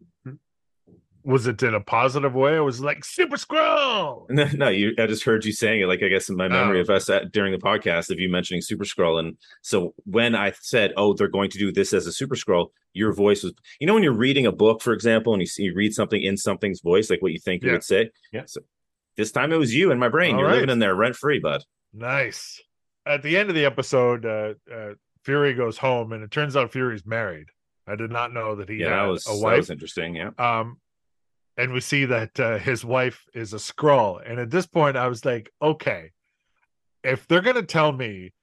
Was 1.28 1.45
it 1.45 1.61
in 1.61 1.73
a 1.75 1.82
positive 1.82 2.34
way 2.34 2.55
i 2.55 2.59
was 2.61 2.80
like 2.80 3.03
super 3.03 3.36
Skrull 3.38 4.25
No, 4.30 4.45
no, 4.53 4.69
you. 4.69 4.93
I 4.97 5.05
just 5.07 5.23
heard 5.23 5.43
you 5.45 5.51
saying 5.51 5.82
it. 5.82 5.88
Like 5.88 6.01
I 6.01 6.07
guess 6.07 6.30
in 6.30 6.36
my 6.38 6.47
memory 6.47 6.80
Oh. 6.80 6.82
of 6.84 6.89
us 6.89 7.09
at, 7.09 7.32
during 7.32 7.51
the 7.51 7.57
podcast 7.69 8.09
of 8.11 8.19
you 8.19 8.30
mentioning 8.30 8.61
Super 8.61 8.86
Skrull, 8.86 9.19
and 9.19 9.38
so 9.61 9.93
when 10.05 10.36
I 10.36 10.53
said, 10.61 10.93
"Oh, 10.97 11.13
they're 11.13 11.28
going 11.38 11.49
to 11.51 11.57
do 11.59 11.71
this 11.71 11.91
as 11.93 12.07
a 12.07 12.11
Super 12.11 12.36
Skrull," 12.36 12.67
your 12.93 13.11
voice 13.13 13.43
was. 13.43 13.53
You 13.80 13.88
know, 13.88 13.93
when 13.95 14.03
you're 14.03 14.13
reading 14.28 14.45
a 14.45 14.51
book, 14.51 14.82
for 14.82 14.93
example, 14.93 15.34
and 15.34 15.41
you 15.41 15.47
see 15.47 15.63
you 15.63 15.73
read 15.75 15.93
something 15.93 16.21
in 16.21 16.38
something's 16.38 16.82
voice, 16.82 17.09
like 17.09 17.21
what 17.21 17.34
you 17.34 17.39
think 17.39 17.61
you 17.63 17.71
would 17.73 17.84
say. 17.84 18.09
Yeah. 18.32 18.43
So 18.45 18.61
this 19.17 19.32
time 19.32 19.51
it 19.51 19.57
was 19.57 19.75
you 19.75 19.91
in 19.91 19.99
my 19.99 20.09
brain. 20.09 20.34
All 20.36 20.39
you're 20.39 20.47
right. 20.49 20.55
living 20.55 20.69
in 20.69 20.80
there 20.80 20.95
rent 20.95 21.15
free, 21.15 21.39
bud. 21.39 21.61
nice 21.93 22.61
at 23.05 23.21
the 23.23 23.38
end 23.38 23.49
of 23.49 23.55
the 23.55 23.65
episode 23.65 24.25
uh, 24.25 24.53
uh 24.73 24.93
fury 25.23 25.53
goes 25.53 25.78
home 25.78 26.11
and 26.13 26.23
it 26.23 26.32
turns 26.32 26.55
out 26.57 26.71
fury's 26.73 27.05
married 27.05 27.47
i 27.88 27.95
did 27.95 28.11
not 28.11 28.34
know 28.34 28.55
that 28.55 28.67
he 28.69 28.78
Yeah, 28.78 28.89
had 28.89 28.95
that 29.05 29.11
was 29.11 29.25
a 29.28 29.32
that 29.32 29.38
wife 29.41 29.57
was 29.57 29.69
interesting. 29.69 30.15
Yeah. 30.15 30.32
um 30.38 30.78
and 31.58 31.74
we 31.74 31.82
see 31.82 32.05
that 32.05 32.39
uh, 32.39 32.60
his 32.60 32.86
wife 32.86 33.26
is 33.34 33.53
a 33.53 33.58
Skrull. 33.58 34.22
And 34.30 34.39
at 34.39 34.51
this 34.51 34.68
point 34.68 34.95
i 34.97 35.08
was 35.08 35.26
like 35.26 35.51
okay 35.62 36.12
if 37.03 37.28
they're 37.28 37.41
going 37.41 37.55
to 37.55 37.64
tell 37.64 37.91
me 37.91 38.34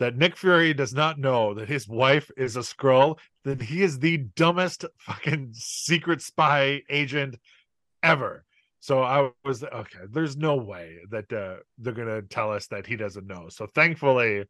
that 0.00 0.16
nick 0.16 0.36
fury 0.36 0.74
does 0.74 0.92
not 0.92 1.18
know 1.18 1.54
that 1.54 1.68
his 1.68 1.88
wife 1.88 2.30
is 2.36 2.56
a 2.56 2.60
Skrull 2.60 3.18
then 3.44 3.60
he 3.60 3.82
is 3.82 3.98
the 3.98 4.18
dumbest 4.36 4.84
fucking 4.98 5.50
secret 5.52 6.22
spy 6.22 6.82
agent 6.88 7.36
ever. 8.02 8.44
So 8.80 9.02
i 9.02 9.30
was 9.44 9.64
okay 9.64 10.00
there's 10.10 10.36
no 10.36 10.56
way 10.56 10.98
that 11.10 11.32
uh, 11.32 11.56
they're 11.78 11.92
to 11.92 12.22
tell 12.22 12.52
us 12.52 12.66
that 12.68 12.86
he 12.86 12.96
doesn't 12.96 13.26
know. 13.26 13.48
So 13.48 13.66
thankfully 13.66 14.44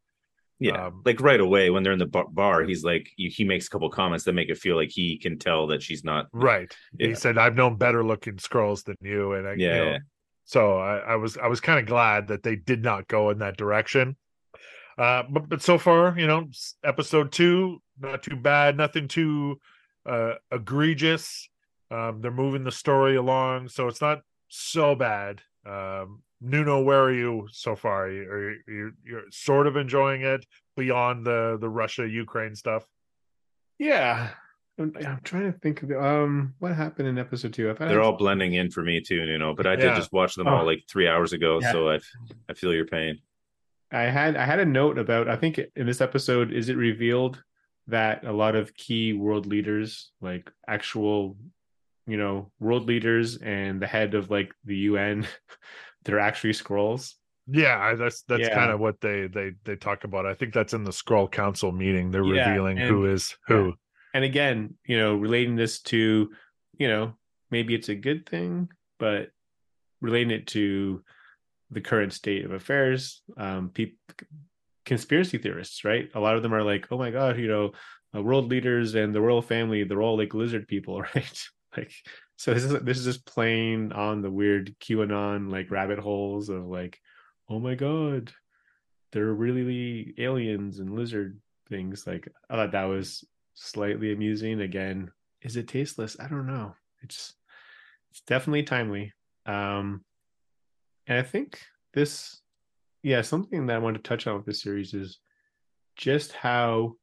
Yeah, 0.59 0.87
Um, 0.87 1.01
like 1.05 1.19
right 1.19 1.39
away 1.39 1.69
when 1.69 1.83
they're 1.83 1.91
in 1.93 1.99
the 1.99 2.05
bar, 2.05 2.63
he's 2.63 2.83
like 2.83 3.09
he 3.17 3.43
makes 3.43 3.67
a 3.67 3.69
couple 3.69 3.89
comments 3.89 4.23
that 4.25 4.33
make 4.33 4.49
it 4.49 4.57
feel 4.57 4.77
like 4.77 4.89
he 4.89 5.17
can 5.17 5.37
tell 5.37 5.67
that 5.67 5.81
she's 5.83 6.03
not. 6.03 6.27
right 6.31 6.73
Yeah. 6.97 7.07
he 7.09 7.15
said 7.15 7.37
i've 7.37 7.55
known 7.55 7.75
better 7.77 8.03
looking 8.05 8.35
Skrulls 8.37 8.83
than 8.85 8.95
you 9.01 9.33
and 9.33 9.47
i 9.47 9.51
you 9.53 9.67
Yeah, 9.67 9.77
know, 9.77 9.91
yeah. 9.91 9.97
so 10.45 10.77
I, 10.77 10.97
I 10.99 11.15
was 11.17 11.37
i 11.37 11.47
was 11.47 11.59
kind 11.59 11.79
of 11.79 11.85
glad 11.85 12.27
that 12.29 12.41
they 12.43 12.55
did 12.55 12.81
not 12.83 13.07
go 13.09 13.31
in 13.31 13.39
that 13.39 13.57
direction 13.57 14.15
uh 14.97 15.23
but 15.29 15.49
but 15.49 15.61
so 15.61 15.77
far 15.77 16.17
you 16.17 16.25
know 16.27 16.47
episode 16.85 17.31
two 17.33 17.81
not 17.99 18.23
too 18.23 18.37
bad 18.37 18.77
nothing 18.77 19.07
too 19.09 19.59
uh 20.05 20.35
egregious 20.51 21.49
um 21.91 22.21
they're 22.21 22.31
moving 22.31 22.63
the 22.63 22.71
story 22.71 23.17
along 23.17 23.67
so 23.67 23.87
it's 23.89 24.01
not 24.01 24.21
so 24.47 24.95
bad 24.95 25.41
um 25.65 26.21
nuno 26.41 26.81
where 26.81 27.01
are 27.01 27.13
you 27.13 27.47
so 27.51 27.75
far 27.75 28.09
you, 28.09 28.23
are 28.29 28.51
you 28.67 28.91
you're 29.03 29.23
sort 29.31 29.67
of 29.67 29.75
enjoying 29.77 30.21
it 30.21 30.45
beyond 30.75 31.25
the 31.25 31.57
the 31.61 31.69
russia 31.69 32.07
ukraine 32.07 32.55
stuff 32.55 32.85
Yeah. 33.79 34.29
I'm, 34.77 34.91
I'm 35.05 35.21
trying 35.23 35.49
to 35.51 35.57
think 35.59 35.83
of 35.83 35.91
um 35.91 36.53
what 36.59 36.73
happened 36.75 37.07
in 37.07 37.17
episode 37.17 37.53
two. 37.53 37.69
I 37.69 37.73
thought 37.73 37.87
They're 37.87 37.99
had- 38.01 38.05
all 38.05 38.17
blending 38.17 38.53
in 38.55 38.69
for 38.71 38.83
me 38.83 38.99
too, 38.99 39.21
you 39.23 39.37
know. 39.37 39.53
But 39.55 39.67
I 39.67 39.75
did 39.77 39.85
Yeah. 39.85 39.95
just 39.95 40.11
watch 40.11 40.35
them 40.35 40.47
Oh. 40.47 40.55
all 40.55 40.65
like 40.65 40.83
three 40.89 41.07
hours 41.07 41.31
ago, 41.31 41.59
Yeah. 41.61 41.71
so 41.71 41.89
I 41.89 41.99
I 42.49 42.53
feel 42.53 42.73
your 42.73 42.85
pain. 42.85 43.19
I 43.91 44.01
had 44.17 44.35
I 44.35 44.43
had 44.45 44.59
a 44.59 44.65
note 44.65 44.97
about 44.97 45.29
I 45.29 45.37
think 45.37 45.59
in 45.77 45.85
this 45.85 46.01
episode 46.01 46.51
is 46.51 46.67
it 46.67 46.75
revealed 46.75 47.41
that 47.87 48.25
a 48.25 48.33
lot 48.33 48.55
of 48.57 48.73
key 48.75 49.13
world 49.13 49.45
leaders 49.45 50.11
like 50.19 50.51
actual 50.67 51.37
you 52.07 52.17
know 52.17 52.51
world 52.59 52.87
leaders 52.87 53.37
and 53.37 53.81
the 53.81 53.87
head 53.87 54.13
of 54.13 54.29
like 54.29 54.53
the 54.65 54.75
UN 54.89 55.25
they're 56.03 56.19
actually 56.19 56.53
Skrulls. 56.53 57.13
Yeah, 57.47 57.93
that's 57.95 58.23
that's 58.23 58.47
Yeah. 58.47 58.53
kind 58.55 58.71
of 58.71 58.79
what 58.79 59.01
they 59.01 59.27
they 59.27 59.51
they 59.65 59.75
talk 59.75 60.03
about. 60.03 60.25
I 60.25 60.33
think 60.33 60.53
that's 60.53 60.73
in 60.73 60.83
the 60.83 60.91
Skrull 60.91 61.31
Council 61.31 61.71
meeting. 61.71 62.11
They're 62.11 62.23
Yeah, 62.23 62.49
revealing 62.49 62.79
and- 62.79 62.87
who 62.89 63.05
is 63.05 63.35
who. 63.47 63.73
And 64.13 64.23
again, 64.23 64.75
you 64.85 64.97
know, 64.97 65.15
relating 65.15 65.55
this 65.55 65.81
to 65.83 66.31
you 66.77 66.87
know 66.87 67.13
maybe 67.51 67.75
it's 67.75 67.89
a 67.89 67.95
good 67.95 68.27
thing, 68.27 68.69
but 68.99 69.29
relating 70.01 70.31
it 70.31 70.47
to 70.47 71.03
the 71.71 71.81
current 71.81 72.13
state 72.13 72.45
of 72.45 72.51
affairs, 72.51 73.21
um, 73.37 73.69
people 73.69 73.97
conspiracy 74.85 75.37
theorists, 75.39 75.83
right? 75.83 76.09
A 76.13 76.19
lot 76.19 76.35
of 76.35 76.43
them 76.43 76.53
are 76.53 76.63
like, 76.63 76.87
oh 76.91 76.97
my 76.97 77.09
god, 77.11 77.37
you 77.39 77.47
know, 77.47 77.71
uh, 78.15 78.21
world 78.21 78.49
leaders 78.51 78.93
and 78.95 79.13
the 79.13 79.21
royal 79.21 79.41
family, 79.41 79.83
they're 79.83 80.01
all 80.01 80.17
like 80.17 80.33
lizard 80.33 80.67
people, 80.67 81.01
right? 81.15 81.43
Like, 81.77 81.91
so 82.37 82.53
this 82.53 82.63
is 82.63 82.81
this 82.83 82.97
is 82.97 83.05
just 83.05 83.25
playing 83.25 83.93
on 83.93 84.21
the 84.21 84.31
weird 84.31 84.75
QAnon 84.79 85.51
like 85.51 85.71
rabbit 85.71 85.99
holes 85.99 86.49
of 86.49 86.65
like, 86.65 86.99
oh 87.49 87.59
my 87.59 87.75
god, 87.75 88.31
they're 89.11 89.33
really 89.33 90.13
aliens 90.17 90.79
and 90.79 90.95
lizard 90.95 91.39
things. 91.69 92.05
Like, 92.05 92.27
I 92.49 92.55
thought 92.55 92.71
that 92.73 92.85
was 92.85 93.23
slightly 93.53 94.11
amusing. 94.11 94.61
Again, 94.61 95.11
is 95.41 95.55
it 95.55 95.67
tasteless? 95.67 96.17
I 96.19 96.27
don't 96.27 96.47
know. 96.47 96.75
It's 97.01 97.33
it's 98.11 98.21
definitely 98.21 98.63
timely. 98.63 99.13
Um, 99.45 100.03
and 101.07 101.19
I 101.19 101.21
think 101.21 101.59
this, 101.93 102.41
yeah, 103.03 103.21
something 103.21 103.67
that 103.67 103.75
I 103.75 103.79
want 103.79 103.95
to 103.95 104.01
touch 104.01 104.25
on 104.25 104.37
with 104.37 104.45
this 104.45 104.61
series 104.61 104.93
is 104.93 105.19
just 105.95 106.31
how 106.31 106.95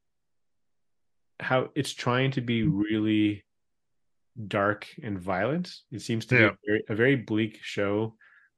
how 1.40 1.70
it's 1.74 1.92
trying 1.92 2.30
to 2.32 2.40
be 2.40 2.62
really 2.62 3.44
dark 4.48 4.86
and 5.02 5.18
violent. 5.18 5.74
It 5.90 6.00
seems 6.00 6.26
to 6.26 6.34
be 6.36 6.44
a 6.44 6.56
very, 6.66 6.84
a 6.88 6.94
very 6.94 7.16
bleak 7.16 7.58
show. 7.62 8.16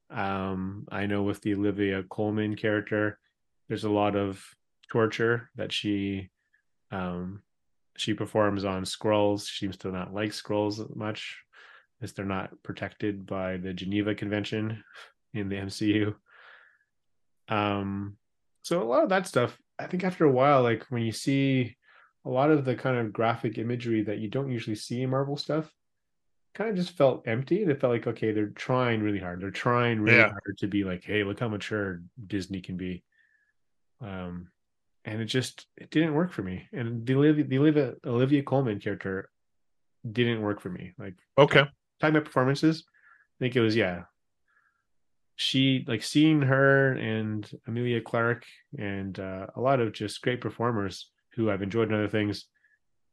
Um, 0.09 0.87
I 0.91 1.05
know 1.05 1.23
with 1.23 1.41
the 1.41 1.53
Olivia 1.53 2.03
Colman 2.03 2.55
character, 2.55 3.19
there's 3.67 3.83
a 3.83 3.89
lot 3.89 4.15
of 4.15 4.43
torture 4.91 5.49
that 5.55 5.71
she 5.71 6.29
um 6.91 7.41
she 7.97 8.13
performs 8.13 8.65
on 8.65 8.83
Skrulls. 8.83 9.47
She 9.47 9.65
seems 9.65 9.77
to 9.77 9.91
not 9.91 10.13
like 10.13 10.31
Skrulls 10.31 10.95
much, 10.95 11.37
as 12.01 12.13
they're 12.13 12.25
not 12.25 12.51
protected 12.63 13.25
by 13.25 13.57
the 13.57 13.73
Geneva 13.73 14.13
Convention 14.13 14.83
in 15.33 15.49
the 15.49 15.55
MCU. 15.55 16.15
Um, 17.47 18.17
so 18.63 18.81
a 18.81 18.83
lot 18.83 19.03
of 19.03 19.09
that 19.09 19.27
stuff, 19.27 19.57
I 19.79 19.87
think 19.87 20.03
after 20.03 20.25
a 20.25 20.31
while, 20.31 20.61
like 20.61 20.85
when 20.89 21.03
you 21.03 21.11
see 21.11 21.77
a 22.25 22.29
lot 22.29 22.51
of 22.51 22.65
the 22.65 22.75
kind 22.75 22.97
of 22.97 23.13
graphic 23.13 23.57
imagery 23.57 24.01
that 24.03 24.17
you 24.17 24.27
don't 24.27 24.51
usually 24.51 24.75
see 24.75 25.01
in 25.03 25.11
Marvel 25.11 25.37
stuff, 25.37 25.71
kind 26.55 26.69
of 26.69 26.75
just 26.75 26.97
felt 26.97 27.27
empty. 27.27 27.61
And 27.61 27.71
it 27.71 27.79
felt 27.79 27.93
like, 27.93 28.07
okay, 28.07 28.31
they're 28.31 28.47
trying 28.47 29.01
really 29.01 29.19
hard. 29.19 29.41
They're 29.41 29.51
trying 29.51 30.01
really 30.01 30.17
Yeah. 30.17 30.29
hard 30.29 30.57
to 30.59 30.67
be 30.67 30.83
like, 30.83 31.03
hey, 31.03 31.23
look 31.23 31.39
how 31.39 31.49
mature 31.49 32.01
Disney 32.27 32.61
can 32.61 32.77
be. 32.77 33.03
Um, 34.01 34.49
and 35.05 35.21
it 35.21 35.25
just 35.25 35.67
it 35.77 35.91
didn't 35.91 36.15
work 36.15 36.31
for 36.31 36.41
me. 36.41 36.67
And 36.73 37.05
the 37.05 37.15
Olivia, 37.15 37.43
the 37.45 37.59
Olivia, 37.59 37.93
Olivia 38.05 38.41
Colman 38.41 38.79
character 38.79 39.29
didn't 40.09 40.41
work 40.41 40.59
for 40.61 40.69
me. 40.69 40.93
Like 40.97 41.13
Okay. 41.37 41.63
talking 41.99 42.15
about 42.15 42.25
performances, 42.25 42.83
I 42.87 43.37
think 43.39 43.55
it 43.55 43.61
was 43.61 43.75
yeah. 43.75 44.03
She 45.35 45.83
like 45.87 46.01
seeing 46.01 46.41
her 46.41 46.93
and 46.93 47.49
Emilia 47.67 48.01
Clarke 48.01 48.45
and 48.79 49.19
uh, 49.19 49.47
a 49.55 49.61
lot 49.61 49.79
of 49.79 49.93
just 49.93 50.21
great 50.21 50.41
performers 50.41 51.11
who 51.35 51.49
I've 51.49 51.61
enjoyed 51.61 51.89
in 51.89 51.95
other 51.95 52.07
things. 52.07 52.45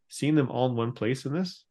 Seeing 0.09 0.35
them 0.35 0.51
all 0.51 0.69
in 0.69 0.77
one 0.77 0.93
place 0.93 1.25
in 1.25 1.33
this, 1.33 1.65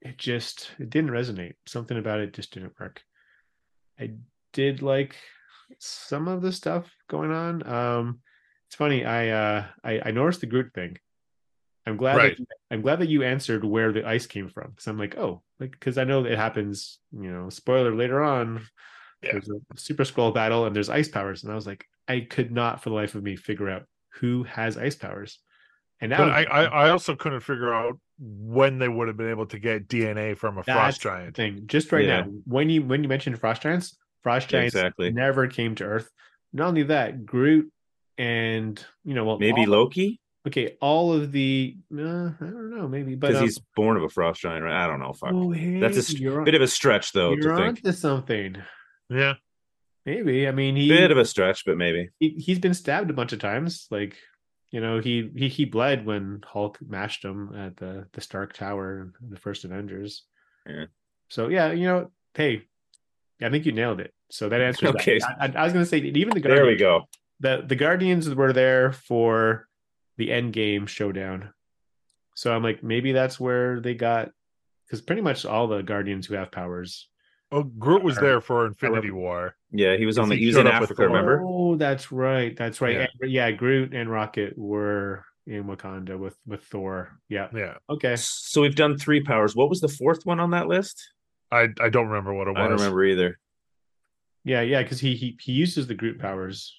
it 0.00 0.16
just 0.18 0.70
it 0.78 0.90
didn't 0.90 1.10
resonate. 1.10 1.54
Something 1.66 1.98
about 1.98 2.20
it 2.20 2.32
just 2.32 2.52
didn't 2.52 2.78
work. 2.80 3.02
I 4.00 4.12
did 4.52 4.82
like 4.82 5.16
some 5.78 6.28
of 6.28 6.42
the 6.42 6.52
stuff 6.52 6.90
going 7.08 7.30
on. 7.30 7.66
Um, 7.68 8.20
it's 8.68 8.76
funny. 8.76 9.04
I 9.04 9.28
uh, 9.28 9.64
I, 9.84 10.00
I 10.06 10.10
noticed 10.12 10.40
the 10.40 10.46
Groot 10.46 10.72
thing. 10.74 10.98
I'm 11.86 11.96
glad 11.96 12.16
Right. 12.16 12.30
that 12.30 12.38
you, 12.38 12.46
I'm 12.70 12.80
glad 12.80 13.00
that 13.00 13.08
you 13.08 13.22
answered 13.22 13.64
where 13.64 13.92
the 13.92 14.06
ice 14.06 14.26
came 14.26 14.48
from 14.48 14.70
because 14.70 14.86
I'm 14.86 14.98
like, 14.98 15.18
oh, 15.18 15.42
like 15.60 15.72
because 15.72 15.98
I 15.98 16.04
know 16.04 16.24
it 16.24 16.38
happens. 16.38 16.98
You 17.12 17.30
know, 17.30 17.48
spoiler 17.50 17.94
later 17.94 18.22
on. 18.22 18.66
Yeah. 19.22 19.32
There's 19.32 19.48
a 19.50 19.60
super 19.76 20.02
Skrull 20.04 20.34
battle 20.34 20.64
and 20.64 20.74
there's 20.74 20.88
ice 20.88 21.08
powers, 21.08 21.42
and 21.44 21.52
I 21.52 21.54
was 21.54 21.66
like, 21.66 21.84
I 22.08 22.26
could 22.28 22.50
not 22.50 22.82
for 22.82 22.88
the 22.88 22.96
life 22.96 23.14
of 23.14 23.22
me 23.22 23.36
figure 23.36 23.68
out 23.70 23.84
who 24.14 24.42
has 24.44 24.76
ice 24.76 24.96
powers. 24.96 25.38
And 26.02 26.10
now 26.10 26.18
But 26.18 26.30
I, 26.32 26.42
I 26.44 26.64
I 26.64 26.90
also 26.94 27.16
couldn't 27.16 27.40
figure 27.40 27.72
out 27.72 27.98
when 28.18 28.78
they 28.78 28.88
would 28.88 29.08
have 29.08 29.16
been 29.16 29.30
able 29.30 29.46
to 29.46 29.58
get 29.58 29.88
DNA 29.88 30.36
from 30.36 30.58
a 30.58 30.62
frost 30.62 31.00
giant. 31.00 31.34
thing. 31.36 31.62
Just 31.66 31.90
right 31.92 32.04
Yeah. 32.04 32.20
now, 32.22 32.26
when 32.44 32.68
you 32.68 32.82
when 32.82 33.02
you 33.02 33.08
mentioned 33.08 33.38
frost 33.38 33.62
giants, 33.62 33.96
frost 34.22 34.52
Yeah, 34.52 34.58
giants 34.58 34.74
exactly. 34.74 35.10
never 35.12 35.46
came 35.46 35.74
to 35.76 35.84
Earth. 35.84 36.10
Not 36.52 36.68
only 36.68 36.82
that, 36.84 37.24
Groot 37.24 37.72
and 38.18 38.84
you 39.04 39.14
know, 39.14 39.24
well, 39.24 39.38
Maybe 39.38 39.62
all, 39.62 39.68
Loki 39.68 40.20
okay, 40.46 40.76
all 40.80 41.12
of 41.12 41.30
the 41.32 41.76
uh, 41.96 42.00
I 42.00 42.34
don't 42.40 42.76
know, 42.76 42.88
maybe, 42.88 43.14
but 43.14 43.28
because 43.28 43.40
um, 43.40 43.46
he's 43.46 43.60
born 43.76 43.96
of 43.96 44.02
a 44.02 44.08
frost 44.08 44.40
giant, 44.40 44.64
right? 44.64 44.84
I 44.84 44.86
don't 44.88 44.98
know. 45.00 45.12
Fuck. 45.12 45.30
oh, 45.32 45.50
hey, 45.52 45.78
That's 45.80 45.96
a 45.96 46.00
s- 46.00 46.18
you're 46.18 46.40
on, 46.40 46.44
Bit 46.44 46.56
of 46.56 46.62
a 46.62 46.66
stretch 46.68 47.12
though 47.12 47.30
you're 47.30 47.50
to 47.54 47.56
think. 47.56 47.68
onto 47.86 47.92
something. 47.92 48.56
Yeah. 49.08 49.34
Maybe 50.04 50.48
I 50.48 50.50
mean 50.50 50.74
he, 50.74 50.88
Bit 50.88 51.12
of 51.12 51.18
a 51.18 51.24
stretch, 51.24 51.64
but 51.64 51.76
maybe. 51.76 52.08
he 52.18 52.30
he's 52.30 52.58
been 52.58 52.74
stabbed 52.74 53.08
a 53.08 53.14
bunch 53.14 53.32
of 53.32 53.38
times. 53.38 53.86
Like 53.90 54.16
you 54.72 54.80
know, 54.80 54.98
he 54.98 55.30
he 55.36 55.48
he 55.48 55.64
bled 55.66 56.04
when 56.04 56.42
Hulk 56.44 56.78
mashed 56.82 57.24
him 57.24 57.54
at 57.54 57.76
the 57.76 58.08
the 58.12 58.20
Stark 58.20 58.54
Tower 58.54 59.12
in 59.22 59.30
the 59.30 59.38
first 59.38 59.64
Avengers. 59.64 60.24
Yeah. 60.66 60.86
So 61.28 61.48
yeah, 61.48 61.70
you 61.72 61.86
know, 61.86 62.10
hey, 62.34 62.62
I 63.40 63.50
think 63.50 63.66
you 63.66 63.72
nailed 63.72 64.00
it. 64.00 64.12
So 64.30 64.48
that 64.48 64.60
answers 64.60 64.88
Okay. 64.90 65.18
that. 65.18 65.36
I, 65.56 65.60
I 65.60 65.64
was 65.64 65.72
going 65.72 65.84
to 65.84 65.88
say 65.88 65.98
even 65.98 66.34
the 66.34 66.40
There 66.40 66.66
we 66.66 66.76
go. 66.76 67.06
the 67.38 67.62
the 67.66 67.76
Guardians 67.76 68.28
were 68.34 68.52
there 68.52 68.92
for 68.92 69.68
the 70.16 70.32
end 70.32 70.52
game 70.52 70.86
showdown. 70.86 71.52
So 72.34 72.54
I'm 72.54 72.62
like, 72.62 72.82
maybe 72.82 73.12
that's 73.12 73.38
where 73.38 73.78
they 73.80 73.94
got 73.94 74.30
because 74.86 75.02
pretty 75.02 75.22
much 75.22 75.44
all 75.44 75.68
the 75.68 75.82
Guardians 75.82 76.26
who 76.26 76.34
have 76.34 76.50
powers. 76.50 77.08
Oh, 77.52 77.62
Groot 77.64 78.02
was 78.02 78.16
there 78.16 78.40
for 78.40 78.66
Infinity 78.66 79.10
War. 79.10 79.54
Yeah, 79.70 79.96
he 79.96 80.06
was 80.06 80.18
on 80.18 80.28
the. 80.28 80.34
He 80.36 80.40
He 80.40 80.46
was 80.46 80.54
showed 80.56 80.60
in 80.62 80.66
up 80.68 80.80
with 80.80 80.90
Africa. 80.90 81.02
Thor. 81.02 81.06
Remember? 81.08 81.42
Oh, 81.44 81.76
that's 81.76 82.10
right. 82.10 82.56
That's 82.56 82.80
right. 82.80 82.94
Yeah. 82.94 83.06
And- 83.20 83.30
yeah, 83.30 83.50
Groot 83.50 83.94
and 83.94 84.10
Rocket 84.10 84.56
were 84.56 85.24
in 85.46 85.64
Wakanda 85.64 86.18
with 86.18 86.36
with 86.46 86.64
Thor. 86.64 87.18
Yeah. 87.28 87.48
Yeah. 87.54 87.74
Okay. 87.90 88.16
So 88.16 88.62
we've 88.62 88.74
done 88.74 88.96
three 88.96 89.22
powers. 89.22 89.54
What 89.54 89.68
was 89.68 89.80
the 89.80 89.88
fourth 89.88 90.24
one 90.24 90.40
on 90.40 90.50
that 90.52 90.66
list? 90.66 91.12
I 91.50 91.68
I 91.80 91.90
don't 91.90 92.08
remember 92.08 92.32
what 92.32 92.48
it 92.48 92.52
was. 92.52 92.58
I 92.58 92.62
don't 92.68 92.78
remember 92.78 93.04
either. 93.04 93.38
Yeah, 94.44 94.62
yeah, 94.62 94.82
because 94.82 94.98
he 95.00 95.14
he 95.14 95.36
he 95.40 95.52
uses 95.52 95.86
the 95.86 95.94
Groot 95.94 96.18
powers 96.18 96.74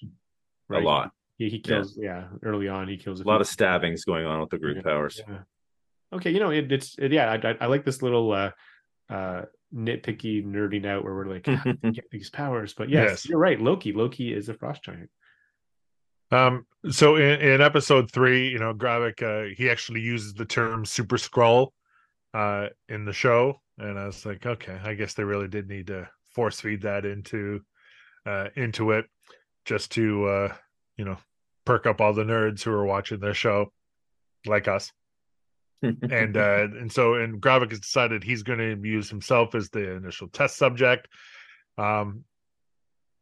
A 0.70 0.80
lot. 0.80 1.12
He 1.38 1.48
he 1.48 1.60
kills. 1.60 1.96
Yeah, 1.96 2.24
early 2.42 2.68
on 2.68 2.88
he 2.88 2.96
kills 2.96 3.20
A 3.20 3.24
lot 3.24 3.40
of 3.40 3.46
stabbings 3.46 4.04
going 4.04 4.26
on 4.26 4.40
with 4.40 4.50
the 4.50 4.58
Groot 4.58 4.76
Yeah. 4.76 4.82
powers. 4.82 5.20
Yeah. 5.26 5.38
Okay, 6.12 6.30
you 6.30 6.40
know 6.40 6.50
it, 6.50 6.70
it's 6.70 6.96
it, 6.98 7.12
yeah. 7.12 7.30
I, 7.32 7.48
I 7.50 7.56
I 7.62 7.66
like 7.66 7.84
this 7.84 8.02
little 8.02 8.32
uh 8.32 8.50
uh 9.08 9.42
nitpicky 9.74 10.44
nerding 10.44 10.86
out 10.86 11.04
where 11.04 11.14
we're 11.14 11.26
like 11.26 11.46
"How 11.46 11.72
get 11.90 12.10
these 12.10 12.30
powers, 12.30 12.74
but 12.74 12.88
yes, 12.88 13.10
Yes. 13.10 13.28
you're 13.28 13.38
right. 13.38 13.60
Loki, 13.60 13.92
Loki 13.92 14.32
is 14.32 14.48
a 14.48 14.54
frost 14.54 14.84
giant. 14.84 15.10
Um, 16.30 16.66
so 16.90 17.16
in, 17.16 17.40
in 17.40 17.60
episode 17.60 18.10
three, 18.10 18.48
you 18.48 18.58
know, 18.58 18.72
Gravik, 18.74 19.22
uh, 19.22 19.54
he 19.56 19.68
actually 19.70 20.00
uses 20.00 20.34
the 20.34 20.44
term 20.44 20.84
super 20.84 21.16
Skrull 21.16 21.68
uh 22.32 22.68
in 22.88 23.04
the 23.04 23.12
show. 23.12 23.60
And 23.78 23.98
I 23.98 24.06
was 24.06 24.24
like, 24.26 24.44
okay, 24.46 24.78
I 24.84 24.94
guess 24.94 25.14
they 25.14 25.24
really 25.24 25.48
did 25.48 25.68
need 25.68 25.88
to 25.88 26.08
force 26.34 26.60
feed 26.60 26.82
that 26.82 27.04
into 27.04 27.60
uh 28.26 28.48
into 28.56 28.90
it 28.92 29.06
just 29.64 29.92
to 29.92 30.26
uh, 30.26 30.54
you 30.96 31.04
know, 31.04 31.16
perk 31.64 31.86
up 31.86 32.00
all 32.00 32.12
the 32.12 32.24
nerds 32.24 32.62
who 32.62 32.72
are 32.72 32.84
watching 32.86 33.20
their 33.20 33.34
show, 33.34 33.72
like 34.46 34.68
us. 34.68 34.92
And 36.10 36.36
uh 36.36 36.68
and 36.80 36.92
so 36.92 37.14
and 37.14 37.40
Gravik 37.40 37.70
has 37.70 37.80
decided 37.80 38.22
he's 38.22 38.42
going 38.42 38.58
to 38.58 38.88
use 38.88 39.08
himself 39.08 39.54
as 39.54 39.70
the 39.70 39.96
initial 39.96 40.28
test 40.28 40.56
subject. 40.56 41.08
Um 41.78 42.24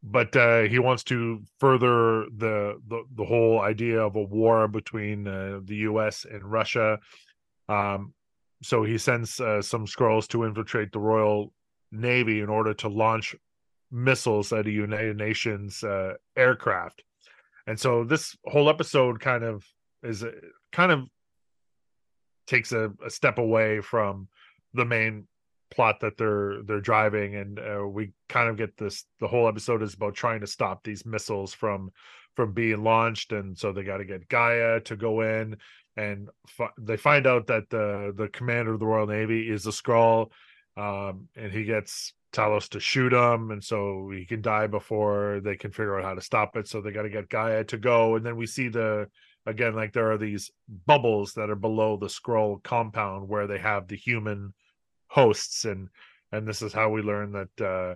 but 0.02 0.34
uh 0.36 0.62
he 0.62 0.78
wants 0.78 1.04
to 1.04 1.42
further 1.58 2.26
the 2.36 2.80
the, 2.86 3.04
the 3.14 3.24
whole 3.24 3.60
idea 3.60 4.00
of 4.00 4.16
a 4.16 4.22
war 4.22 4.68
between 4.68 5.26
uh, 5.26 5.60
the 5.64 5.76
US 5.88 6.24
and 6.24 6.44
Russia. 6.44 6.98
Um 7.68 8.14
so 8.62 8.84
he 8.84 8.96
sends 8.96 9.40
uh, 9.40 9.60
some 9.60 9.86
Skrulls 9.86 10.28
to 10.28 10.44
infiltrate 10.44 10.92
the 10.92 11.00
Royal 11.00 11.52
Navy 11.90 12.40
in 12.40 12.48
order 12.48 12.72
to 12.74 12.88
launch 12.88 13.34
missiles 13.90 14.52
at 14.52 14.66
a 14.66 14.70
United 14.70 15.16
Nations 15.16 15.82
uh, 15.82 16.14
aircraft. 16.36 17.02
And 17.66 17.78
so 17.78 18.04
this 18.04 18.36
whole 18.44 18.70
episode 18.70 19.20
kind 19.20 19.44
of 19.44 19.64
is 20.02 20.24
uh, 20.24 20.30
kind 20.72 20.92
of 20.92 21.08
takes 22.46 22.72
a, 22.72 22.92
a 23.04 23.10
step 23.10 23.38
away 23.38 23.80
from 23.80 24.28
the 24.74 24.84
main 24.84 25.26
plot 25.70 26.00
that 26.00 26.16
they're 26.16 26.62
they're 26.64 26.80
driving. 26.80 27.36
And 27.36 27.58
uh, 27.58 27.86
we 27.86 28.12
kind 28.28 28.48
of 28.48 28.56
get 28.56 28.76
this 28.76 29.04
the 29.20 29.28
whole 29.28 29.48
episode 29.48 29.82
is 29.82 29.94
about 29.94 30.14
trying 30.14 30.40
to 30.40 30.46
stop 30.46 30.84
these 30.84 31.06
missiles 31.06 31.52
from 31.54 31.90
from 32.34 32.52
being 32.52 32.82
launched. 32.82 33.32
And 33.32 33.56
so 33.58 33.72
they 33.72 33.82
got 33.82 33.98
to 33.98 34.04
get 34.04 34.28
gaia 34.28 34.80
to 34.80 34.96
go 34.96 35.22
in 35.22 35.56
and 35.96 36.28
they 36.78 36.96
find 36.96 37.26
out 37.26 37.46
that 37.48 37.68
the 37.70 38.12
the 38.16 38.28
commander 38.28 38.74
of 38.74 38.80
the 38.80 38.86
royal 38.86 39.06
navy 39.06 39.48
is 39.48 39.66
a 39.66 39.70
Skrull 39.70 40.30
um 40.78 41.28
and 41.36 41.52
he 41.52 41.64
gets 41.64 42.14
talos 42.32 42.68
to 42.70 42.80
shoot 42.80 43.12
him. 43.12 43.50
And 43.50 43.62
so 43.62 44.10
he 44.10 44.24
can 44.24 44.40
die 44.40 44.66
before 44.66 45.40
they 45.44 45.56
can 45.56 45.70
figure 45.70 45.98
out 45.98 46.04
how 46.04 46.14
to 46.14 46.20
stop 46.20 46.56
it. 46.56 46.66
So 46.66 46.80
they 46.80 46.90
got 46.90 47.02
to 47.02 47.10
get 47.10 47.28
gaia 47.28 47.64
to 47.64 47.76
go. 47.76 48.16
And 48.16 48.24
then 48.24 48.36
we 48.36 48.46
see 48.46 48.68
the 48.68 49.08
again 49.46 49.74
like 49.74 49.92
there 49.92 50.12
are 50.12 50.18
these 50.18 50.50
bubbles 50.86 51.34
that 51.34 51.50
are 51.50 51.56
below 51.56 51.96
the 51.96 52.06
Skrull 52.06 52.62
compound 52.62 53.28
where 53.28 53.46
they 53.46 53.58
have 53.58 53.88
the 53.88 53.96
human 53.96 54.54
hosts 55.08 55.64
and 55.64 55.88
and 56.30 56.46
this 56.46 56.62
is 56.62 56.72
how 56.72 56.88
we 56.88 57.02
learn 57.02 57.32
that 57.32 57.60
uh 57.60 57.94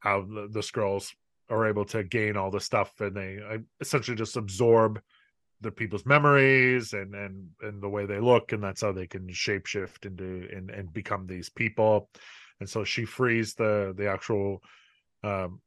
how 0.00 0.22
the, 0.22 0.48
the 0.50 0.60
Skrulls 0.60 1.14
are 1.48 1.68
able 1.68 1.84
to 1.84 2.02
gain 2.02 2.36
all 2.36 2.50
the 2.50 2.60
stuff 2.60 3.00
and 3.00 3.16
they 3.16 3.38
uh, 3.48 3.58
essentially 3.80 4.16
just 4.16 4.36
absorb 4.36 5.00
the 5.60 5.70
people's 5.70 6.04
memories 6.04 6.92
and 6.92 7.14
and 7.14 7.48
and 7.62 7.82
the 7.82 7.88
way 7.88 8.04
they 8.06 8.20
look 8.20 8.52
and 8.52 8.62
that's 8.62 8.82
how 8.82 8.92
they 8.92 9.06
can 9.06 9.26
shapeshift 9.28 10.04
into 10.04 10.48
and 10.54 10.70
and 10.70 10.92
become 10.92 11.26
these 11.26 11.48
people. 11.48 12.10
And 12.60 12.68
so 12.68 12.84
she 12.84 13.04
frees 13.04 13.54
the 13.54 13.94
the 13.96 14.08
actual 14.08 14.62
um 15.22 15.60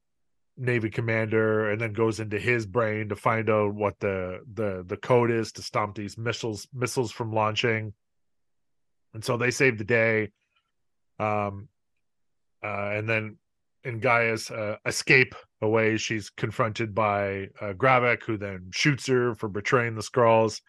navy 0.60 0.90
commander 0.90 1.72
and 1.72 1.80
then 1.80 1.94
goes 1.94 2.20
into 2.20 2.38
his 2.38 2.66
brain 2.66 3.10
to 3.10 3.16
find 3.16 3.50
out 3.50 3.74
what 3.74 4.00
the 4.00 4.42
the 4.54 4.84
the 4.86 4.98
code 4.98 5.32
is 5.32 5.52
to 5.54 5.62
stop 5.62 5.96
these 5.96 6.18
missiles 6.18 6.68
missiles 6.74 7.12
from 7.12 7.32
launching. 7.32 7.94
And 9.14 9.24
so 9.24 9.38
they 9.38 9.52
save 9.52 9.78
the 9.78 9.84
day 9.84 10.32
um 11.20 11.70
uh 12.64 12.92
and 12.94 13.08
then 13.10 13.38
in 13.84 14.02
G'iah's 14.02 14.52
uh, 14.52 14.76
escape 14.86 15.36
away, 15.62 15.98
she's 15.98 16.30
confronted 16.30 16.94
by 16.94 17.48
uh, 17.62 17.74
Gravik, 17.74 18.24
who 18.24 18.38
then 18.38 18.70
shoots 18.72 19.08
her 19.08 19.36
for 19.36 19.48
betraying 19.48 19.96
the 19.96 20.02
Skrulls, 20.02 20.62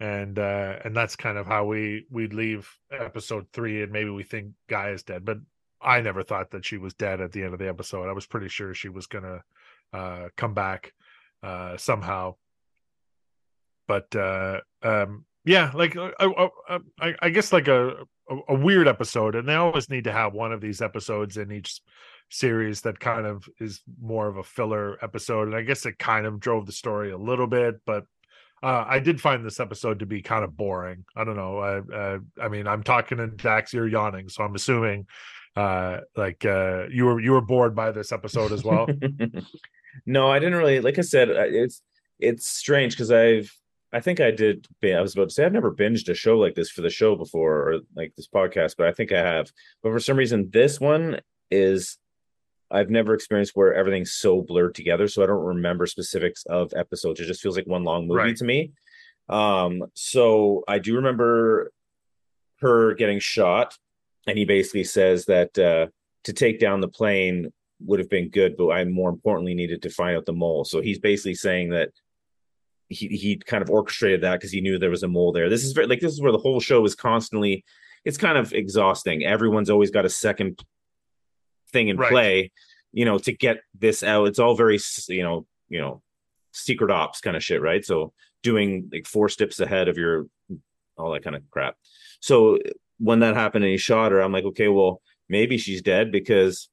and 0.00 0.38
uh, 0.38 0.76
and 0.84 0.96
that's 0.96 1.16
kind 1.16 1.38
of 1.38 1.46
how 1.46 1.64
we 1.66 2.06
we 2.10 2.26
leave 2.28 2.70
episode 2.90 3.46
three, 3.52 3.82
and 3.82 3.92
maybe 3.92 4.10
we 4.10 4.22
think 4.22 4.52
G'iah's 4.68 5.02
dead, 5.02 5.24
but 5.24 5.38
I 5.80 6.00
never 6.00 6.22
thought 6.22 6.50
that 6.52 6.64
she 6.64 6.76
was 6.76 6.94
dead 6.94 7.20
at 7.20 7.32
the 7.32 7.42
end 7.42 7.52
of 7.52 7.58
the 7.58 7.68
episode. 7.68 8.08
I 8.08 8.12
was 8.12 8.26
pretty 8.26 8.48
sure 8.48 8.74
she 8.74 8.88
was 8.88 9.06
gonna 9.06 9.42
uh, 9.92 10.28
come 10.36 10.54
back 10.54 10.92
uh, 11.42 11.76
somehow, 11.76 12.34
but 13.86 14.14
uh, 14.14 14.60
um, 14.82 15.24
yeah, 15.44 15.70
like 15.74 15.96
I, 15.96 16.10
I, 16.20 16.78
I, 17.00 17.14
I 17.22 17.30
guess 17.30 17.52
like 17.52 17.68
a, 17.68 18.04
a 18.28 18.36
a 18.48 18.54
weird 18.54 18.88
episode, 18.88 19.34
and 19.34 19.48
they 19.48 19.54
always 19.54 19.88
need 19.88 20.04
to 20.04 20.12
have 20.12 20.34
one 20.34 20.52
of 20.52 20.60
these 20.60 20.82
episodes 20.82 21.36
in 21.36 21.52
each 21.52 21.80
series 22.30 22.82
that 22.82 23.00
kind 23.00 23.26
of 23.26 23.48
is 23.58 23.80
more 24.00 24.28
of 24.28 24.36
a 24.36 24.42
filler 24.42 25.02
episode 25.02 25.48
and 25.48 25.56
i 25.56 25.62
guess 25.62 25.86
it 25.86 25.98
kind 25.98 26.26
of 26.26 26.40
drove 26.40 26.66
the 26.66 26.72
story 26.72 27.10
a 27.10 27.16
little 27.16 27.46
bit 27.46 27.80
but 27.86 28.04
uh, 28.62 28.84
i 28.86 28.98
did 28.98 29.20
find 29.20 29.44
this 29.44 29.60
episode 29.60 29.98
to 29.98 30.06
be 30.06 30.20
kind 30.20 30.44
of 30.44 30.56
boring 30.56 31.04
i 31.16 31.24
don't 31.24 31.36
know 31.36 31.58
i 31.58 31.78
uh, 31.94 32.18
i 32.40 32.48
mean 32.48 32.66
i'm 32.66 32.82
talking 32.82 33.18
and 33.18 33.36
dax 33.38 33.72
you're 33.72 33.88
yawning 33.88 34.28
so 34.28 34.44
i'm 34.44 34.54
assuming 34.54 35.06
uh 35.58 36.00
like 36.16 36.44
uh 36.44 36.84
you 36.96 37.04
were 37.06 37.20
you 37.20 37.32
were 37.32 37.40
bored 37.52 37.74
by 37.74 37.90
this 37.90 38.12
episode 38.12 38.52
as 38.52 38.62
well 38.64 38.86
no, 40.06 40.30
I 40.30 40.38
didn't 40.38 40.58
really. 40.58 40.80
Like 40.80 40.98
I 40.98 41.02
said, 41.02 41.28
it's 41.30 41.82
it's 42.20 42.46
strange 42.46 42.92
because 42.94 43.10
I've 43.10 43.50
I 43.92 44.00
think 44.00 44.20
I 44.20 44.30
did. 44.30 44.66
I 44.84 45.00
was 45.00 45.14
about 45.14 45.28
to 45.30 45.34
say 45.34 45.44
I've 45.44 45.52
never 45.52 45.72
binged 45.74 46.08
a 46.08 46.14
show 46.14 46.38
like 46.38 46.54
this 46.54 46.70
for 46.70 46.82
the 46.82 46.90
show 46.90 47.16
before 47.16 47.54
or 47.68 47.78
like 47.96 48.12
this 48.16 48.28
podcast, 48.28 48.74
but 48.78 48.86
I 48.86 48.92
think 48.92 49.12
I 49.12 49.18
have. 49.22 49.50
But 49.82 49.92
for 49.92 49.98
some 49.98 50.16
reason, 50.18 50.50
this 50.52 50.78
one 50.78 51.20
is 51.50 51.98
I've 52.70 52.90
never 52.90 53.14
experienced 53.14 53.52
where 53.56 53.74
everything's 53.74 54.12
so 54.12 54.42
blurred 54.42 54.74
together, 54.74 55.08
so 55.08 55.22
I 55.22 55.26
don't 55.26 55.44
remember 55.56 55.86
specifics 55.86 56.44
of 56.46 56.72
episodes. 56.76 57.18
It 57.18 57.24
just 57.26 57.40
feels 57.40 57.56
like 57.56 57.66
one 57.66 57.82
long 57.84 58.06
movie 58.06 58.18
Right. 58.18 58.36
to 58.36 58.44
me. 58.44 58.72
Um, 59.28 59.82
so 59.94 60.64
I 60.68 60.78
do 60.78 60.96
remember 60.96 61.72
her 62.60 62.94
getting 62.94 63.20
shot, 63.20 63.76
and 64.26 64.36
he 64.36 64.44
basically 64.44 64.84
says 64.84 65.24
that 65.26 65.58
uh, 65.58 65.86
to 66.24 66.32
take 66.32 66.60
down 66.60 66.80
the 66.80 66.88
plane 66.88 67.52
would 67.80 68.00
have 68.00 68.10
been 68.10 68.28
good, 68.28 68.56
but 68.56 68.68
I 68.68 68.84
more 68.84 69.10
importantly 69.10 69.54
needed 69.54 69.82
to 69.82 69.90
find 69.90 70.16
out 70.16 70.26
the 70.26 70.32
mole. 70.32 70.64
So 70.64 70.80
he's 70.80 70.98
basically 70.98 71.34
saying 71.34 71.70
that 71.70 71.90
he 72.88 73.08
he 73.08 73.36
kind 73.36 73.62
of 73.62 73.70
orchestrated 73.70 74.22
that 74.22 74.34
because 74.34 74.50
he 74.50 74.60
knew 74.60 74.78
there 74.78 74.90
was 74.90 75.02
a 75.02 75.08
mole 75.08 75.32
there. 75.32 75.48
This 75.48 75.64
is 75.64 75.72
very 75.72 75.86
like 75.86 76.00
this 76.00 76.12
is 76.12 76.20
where 76.20 76.32
the 76.32 76.38
whole 76.38 76.60
show 76.60 76.84
is 76.84 76.94
constantly. 76.94 77.64
It's 78.04 78.16
kind 78.16 78.38
of 78.38 78.52
exhausting. 78.52 79.24
Everyone's 79.24 79.70
always 79.70 79.90
got 79.90 80.06
a 80.06 80.10
second 80.10 80.62
thing 81.72 81.88
in 81.88 81.96
Right. 81.96 82.10
play, 82.10 82.52
you 82.92 83.04
know, 83.04 83.18
to 83.18 83.32
get 83.32 83.58
this 83.78 84.02
out. 84.02 84.28
It's 84.28 84.38
all 84.38 84.54
very 84.54 84.78
you 85.08 85.22
know 85.22 85.46
you 85.68 85.80
know 85.80 86.02
secret 86.52 86.90
ops 86.90 87.20
kind 87.20 87.36
of 87.36 87.44
shit, 87.44 87.60
right? 87.60 87.84
So 87.84 88.12
doing 88.42 88.88
like 88.92 89.06
four 89.06 89.28
steps 89.28 89.60
ahead 89.60 89.88
of 89.88 89.98
your 89.98 90.26
all 90.96 91.12
that 91.12 91.22
kind 91.22 91.36
of 91.36 91.42
crap. 91.50 91.76
So 92.20 92.58
when 92.98 93.20
that 93.20 93.36
happened 93.36 93.64
and 93.64 93.70
he 93.70 93.78
shot 93.78 94.12
her, 94.12 94.20
I'm 94.20 94.32
like, 94.32 94.44
okay, 94.44 94.68
well 94.68 95.00
maybe 95.28 95.58
she's 95.58 95.82
dead 95.82 96.10
because 96.10 96.68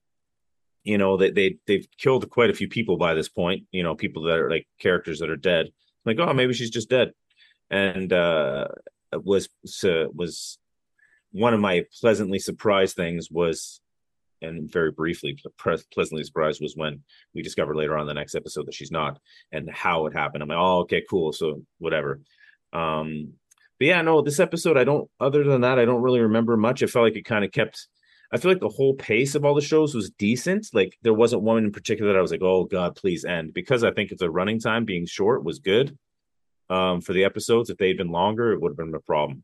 you 0.83 0.97
know 0.97 1.17
they 1.17 1.31
they 1.31 1.57
they've 1.67 1.87
killed 1.97 2.29
quite 2.29 2.49
a 2.49 2.53
few 2.55 2.67
people 2.67 2.97
by 2.97 3.13
this 3.13 3.29
point. 3.29 3.65
You 3.71 3.83
know, 3.83 3.95
people 3.95 4.23
that 4.23 4.39
are 4.39 4.49
like 4.49 4.67
characters 4.79 5.19
that 5.19 5.29
are 5.29 5.35
dead. 5.35 5.67
Like, 6.05 6.19
oh, 6.19 6.33
maybe 6.33 6.53
she's 6.53 6.69
just 6.69 6.89
dead. 6.89 7.11
And 7.69 8.13
uh 8.13 8.67
was 9.13 9.49
so 9.65 10.11
was 10.13 10.57
one 11.31 11.53
of 11.53 11.59
my 11.59 11.83
pleasantly 11.99 12.39
surprised 12.39 12.95
things 12.95 13.29
was 13.31 13.81
and 14.41 14.71
very 14.71 14.91
briefly 14.91 15.37
pleasantly 15.93 16.23
surprised 16.23 16.61
was 16.61 16.75
when 16.75 17.01
we 17.33 17.41
discovered 17.41 17.75
later 17.75 17.97
on 17.97 18.07
the 18.07 18.13
next 18.13 18.35
episode 18.35 18.65
that 18.65 18.73
she's 18.73 18.91
not 18.91 19.17
and 19.51 19.69
how 19.71 20.05
it 20.05 20.13
happened 20.13 20.43
i'm 20.43 20.49
like 20.49 20.57
oh 20.57 20.79
okay 20.79 21.03
cool 21.09 21.31
so 21.31 21.61
whatever 21.79 22.19
um 22.73 23.33
but 23.79 23.87
yeah 23.87 24.01
no 24.01 24.21
this 24.21 24.39
episode 24.39 24.77
i 24.77 24.83
don't 24.83 25.09
other 25.19 25.43
than 25.43 25.61
that 25.61 25.79
i 25.79 25.85
don't 25.85 26.01
really 26.01 26.21
remember 26.21 26.57
much. 26.57 26.81
It 26.81 26.89
felt 26.89 27.05
like 27.05 27.15
it 27.15 27.25
kind 27.25 27.43
of 27.45 27.51
kept 27.51 27.87
i 28.31 28.37
feel 28.37 28.51
like 28.51 28.61
the 28.61 28.69
whole 28.69 28.93
pace 28.95 29.35
of 29.35 29.45
all 29.45 29.55
the 29.55 29.61
shows 29.61 29.93
was 29.93 30.09
decent. 30.11 30.67
Like 30.73 30.97
there 31.01 31.13
wasn't 31.13 31.43
one 31.43 31.63
in 31.63 31.71
particular 31.71 32.11
that 32.13 32.17
i 32.17 32.21
was 32.21 32.31
like 32.31 32.41
oh 32.41 32.65
god 32.65 32.95
please 32.95 33.25
end 33.25 33.53
because 33.53 33.83
i 33.83 33.91
think 33.91 34.11
it's 34.11 34.21
a 34.21 34.29
running 34.29 34.59
time 34.59 34.85
being 34.85 35.05
short 35.05 35.43
was 35.43 35.59
good 35.59 35.97
um 36.69 37.01
for 37.01 37.13
the 37.13 37.23
episodes 37.23 37.69
if 37.69 37.77
they'd 37.77 37.97
been 37.97 38.11
longer 38.11 38.51
it 38.51 38.61
would 38.61 38.71
have 38.71 38.77
been 38.77 38.93
a 38.95 38.99
problem. 38.99 39.43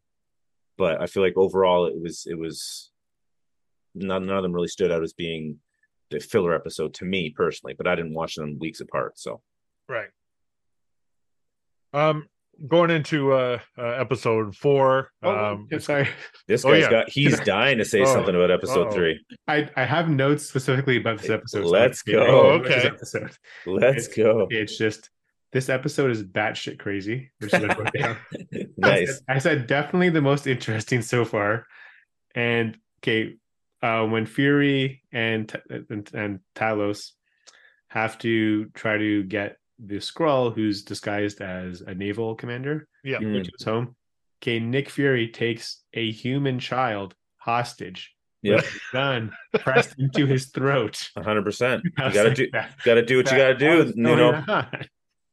But 0.78 1.02
i 1.02 1.08
feel 1.08 1.24
like 1.24 1.38
overall 1.38 1.86
it 1.86 2.00
was 2.00 2.26
it 2.30 2.38
was 2.38 2.92
none, 3.94 4.26
none 4.26 4.38
of 4.38 4.44
them 4.44 4.54
really 4.54 4.68
stood 4.68 4.92
out 4.92 5.04
as 5.04 5.14
being 5.14 5.60
the 6.10 6.20
filler 6.20 6.54
episode 6.54 6.94
to 6.94 7.06
me 7.06 7.30
personally 7.30 7.74
but 7.78 7.88
i 7.88 7.96
didn't 7.96 8.14
watch 8.14 8.36
them 8.36 8.60
weeks 8.60 8.82
apart 8.82 9.20
so. 9.20 9.42
Right. 9.90 10.10
Um 11.94 12.28
going 12.68 12.89
into 12.91 13.34
uh, 13.34 13.59
uh 13.78 13.82
episode 13.84 14.55
four 14.55 15.09
Oh, 15.24 15.36
um 15.53 15.68
yeah, 15.72 15.80
sorry. 15.80 16.07
this 16.47 16.64
Oh, 16.66 16.70
guy's 16.72 16.84
yeah. 16.84 16.89
got 16.91 17.09
he's 17.09 17.39
dying 17.55 17.78
to 17.80 17.86
say 17.86 18.01
Oh, 18.01 18.05
something 18.05 18.36
about 18.36 18.51
episode 18.51 18.88
uh-oh. 18.88 18.91
three 18.91 19.26
I, 19.47 19.70
I 19.76 19.84
have 19.86 20.09
notes 20.09 20.45
specifically 20.45 20.97
about 20.97 21.20
this 21.22 21.30
episode. 21.30 21.66
Let's 21.66 22.03
I 22.07 22.12
can 22.12 22.20
go. 22.20 22.39
Okay. 22.51 22.88
episode. 22.88 23.32
let's 23.66 24.07
It's- 24.07 24.16
go 24.16 24.47
It's 24.49 24.78
just 24.78 25.09
this 25.51 25.68
episode 25.68 26.12
is 26.12 26.24
batshit 26.24 26.80
crazy, 26.80 27.30
which 27.39 27.53
is 27.53 27.59
what 27.62 27.72
I 27.78 27.78
wrote 27.78 27.93
down. 27.93 28.18
I 28.53 28.66
nice 28.78 29.07
said, 29.16 29.24
I 29.28 29.38
said 29.39 29.68
definitely 29.68 30.09
the 30.09 30.22
most 30.22 30.47
interesting 30.47 31.01
so 31.01 31.26
far. 31.26 31.66
And 32.34 32.78
okay, 33.03 33.36
uh, 33.84 34.05
when 34.05 34.26
Fury 34.26 35.03
and, 35.12 35.51
and 35.70 36.09
and 36.14 36.39
Talos 36.55 37.12
have 37.89 38.18
to 38.20 38.66
try 38.76 38.97
to 38.97 39.24
get 39.24 39.57
the 39.84 39.98
Skrull, 39.98 40.54
who's 40.54 40.84
disguised 40.84 41.42
as 41.42 41.82
a 41.82 41.94
naval 41.96 42.36
commander, 42.36 42.88
yeah 43.04 43.18
Mm. 43.18 43.38
into 43.38 43.52
his 43.58 43.66
home. 43.66 43.96
Okay, 44.42 44.60
Nick 44.60 44.90
Fury 44.90 45.28
takes 45.28 45.84
a 45.94 46.12
human 46.12 46.60
child 46.60 47.16
hostage. 47.38 48.14
Yeah, 48.44 48.56
with 48.56 48.66
a 48.76 48.80
gun 48.94 49.32
pressed 49.60 49.96
into 50.00 50.26
his 50.26 50.48
throat. 50.48 51.10
100% 51.18 51.84
you 51.84 51.92
gotta 51.96 52.24
like, 52.30 52.36
do 52.36 52.50
"That- 52.52 52.76
gotta 52.84 53.06
do 53.06 53.18
what 53.18 53.32
you 53.32 53.38
gotta 53.38 53.56
do 53.56 53.94
you 53.96 54.16
know 54.16 54.44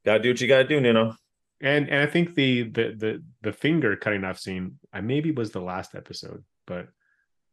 gotta 0.04 0.22
do 0.22 0.28
what 0.30 0.40
you 0.40 0.48
gotta 0.48 0.64
do 0.68 0.74
you 0.74 0.92
know 0.92 1.14
and 1.60 1.88
and 1.88 2.00
I 2.02 2.06
think 2.06 2.34
the 2.34 2.64
the 2.64 2.94
the 2.96 3.22
the 3.42 3.52
finger 3.52 3.96
cutting 3.96 4.24
off 4.24 4.38
scene, 4.38 4.78
I 4.92 5.00
maybe 5.00 5.30
was 5.32 5.50
the 5.50 5.60
last 5.60 5.94
episode, 5.94 6.44
but 6.66 6.88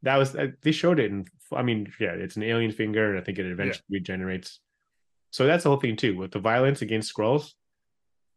that 0.03 0.17
was 0.17 0.35
uh, 0.35 0.49
they 0.61 0.71
showed 0.71 0.99
it, 0.99 1.09
and 1.11 1.27
I 1.51 1.63
mean, 1.63 1.91
yeah, 1.99 2.11
it's 2.11 2.35
an 2.35 2.43
alien 2.43 2.71
finger, 2.71 3.09
and 3.09 3.17
I 3.19 3.23
think 3.23 3.39
it 3.39 3.47
eventually 3.47 3.81
regenerates. 3.89 4.59
So 5.35 5.45
that's 5.45 5.63
the 5.63 5.69
whole 5.69 5.81
thing 5.81 5.97
too 5.97 6.15
with 6.15 6.31
the 6.31 6.39
violence 6.39 6.81
against 6.81 7.13
Skrulls. 7.13 7.55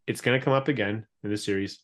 It's 0.09 0.21
going 0.21 0.37
to 0.37 0.45
come 0.45 0.53
up 0.53 0.67
again 0.67 1.07
in 1.23 1.31
the 1.31 1.37
series. 1.37 1.79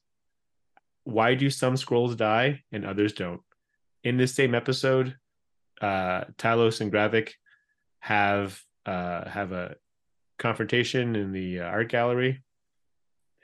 Why 1.04 1.36
do 1.36 1.50
some 1.50 1.76
Skrulls 1.76 2.16
die 2.16 2.64
and 2.72 2.84
others 2.84 3.12
don't? 3.12 3.40
In 4.02 4.16
this 4.16 4.34
same 4.34 4.56
episode, 4.56 5.14
uh, 5.80 6.24
Talos 6.36 6.80
and 6.80 6.92
Gravik 6.92 7.30
have 8.00 8.60
uh, 8.86 9.28
have 9.30 9.52
a 9.52 9.76
confrontation 10.36 11.14
in 11.14 11.30
the 11.30 11.60
uh, 11.60 11.66
art 11.66 11.90
gallery 11.90 12.42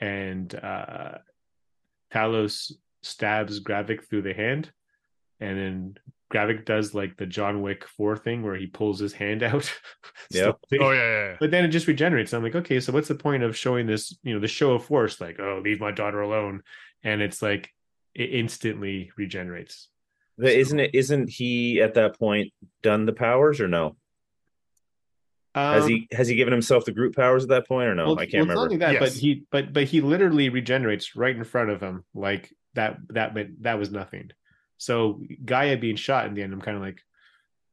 and 0.01 0.53
uh, 0.53 1.19
Talos 2.13 2.73
stabs 3.05 3.61
Gravik 3.61 4.09
through 4.09 4.23
the 4.23 4.35
hand, 4.35 4.73
and 5.39 5.57
then 5.57 5.99
Gravik 6.33 6.65
does 6.65 6.95
like 6.95 7.17
the 7.17 7.27
John 7.27 7.61
Wick 7.61 7.87
four 7.87 8.17
thing 8.17 8.43
where 8.43 8.57
he 8.57 8.67
pulls 8.67 8.99
his 8.99 9.13
hand 9.13 9.43
out. 9.43 9.73
Yep. 10.33 10.59
Oh 10.81 10.93
yeah, 10.93 10.95
yeah, 10.95 11.25
yeah. 11.31 11.37
But 11.41 11.51
then 11.51 11.65
it 11.65 11.69
just 11.69 11.89
regenerates. 11.89 12.33
I'm 12.33 12.45
like, 12.45 12.55
okay, 12.55 12.79
so 12.79 12.93
what's 12.93 13.09
the 13.09 13.17
point 13.17 13.43
of 13.43 13.57
showing 13.57 13.87
this, 13.87 14.17
you 14.23 14.33
know, 14.33 14.39
the 14.39 14.47
show 14.47 14.73
of 14.73 14.85
force, 14.85 15.21
like, 15.21 15.41
oh, 15.41 15.61
leave 15.65 15.81
my 15.81 15.91
daughter 15.91 16.21
alone. 16.21 16.63
And 17.03 17.21
it's 17.21 17.43
like 17.43 17.71
it 18.15 18.33
instantly 18.33 19.11
regenerates. 19.17 19.89
But 20.39 20.53
isn't 20.53 20.79
it? 20.79 20.95
Isn't 20.95 21.29
he 21.29 21.81
at 21.81 21.95
that 21.95 22.17
point 22.17 22.53
done 22.83 23.07
the 23.07 23.13
powers 23.13 23.61
or 23.61 23.67
no? 23.67 23.97
Has 25.55 25.85
Um, 25.85 25.89
he 25.89 26.09
has 26.13 26.29
he 26.29 26.37
given 26.37 26.53
himself 26.53 26.85
the 26.85 26.93
group 26.93 27.17
powers 27.17 27.43
at 27.43 27.49
that 27.49 27.67
point 27.67 27.89
or 27.89 27.95
no? 27.95 28.07
well, 28.07 28.21
I 28.21 28.27
can't 28.27 28.47
well, 28.47 28.57
remember. 28.57 28.61
Not 28.61 28.65
only 28.65 28.77
that, 28.77 29.01
but 29.01 29.13
he 29.13 29.43
but 29.51 29.73
but 29.73 29.85
he 29.85 30.01
literally 30.01 30.49
regenerates 30.49 31.17
right 31.17 31.35
in 31.35 31.45
front 31.45 31.71
of 31.71 31.81
him. 31.81 32.05
Like 32.15 32.55
that 32.75 32.99
that 33.09 33.35
but 33.35 33.49
that 33.63 33.79
was 33.79 33.91
nothing. 33.91 34.31
So 34.81 35.21
G'iah 35.45 35.79
being 35.79 35.97
shot 35.97 36.27
in 36.27 36.33
the 36.33 36.43
end, 36.43 36.55
I'm 36.55 36.61
kind 36.63 36.75
of 36.79 36.83
like, 36.83 37.03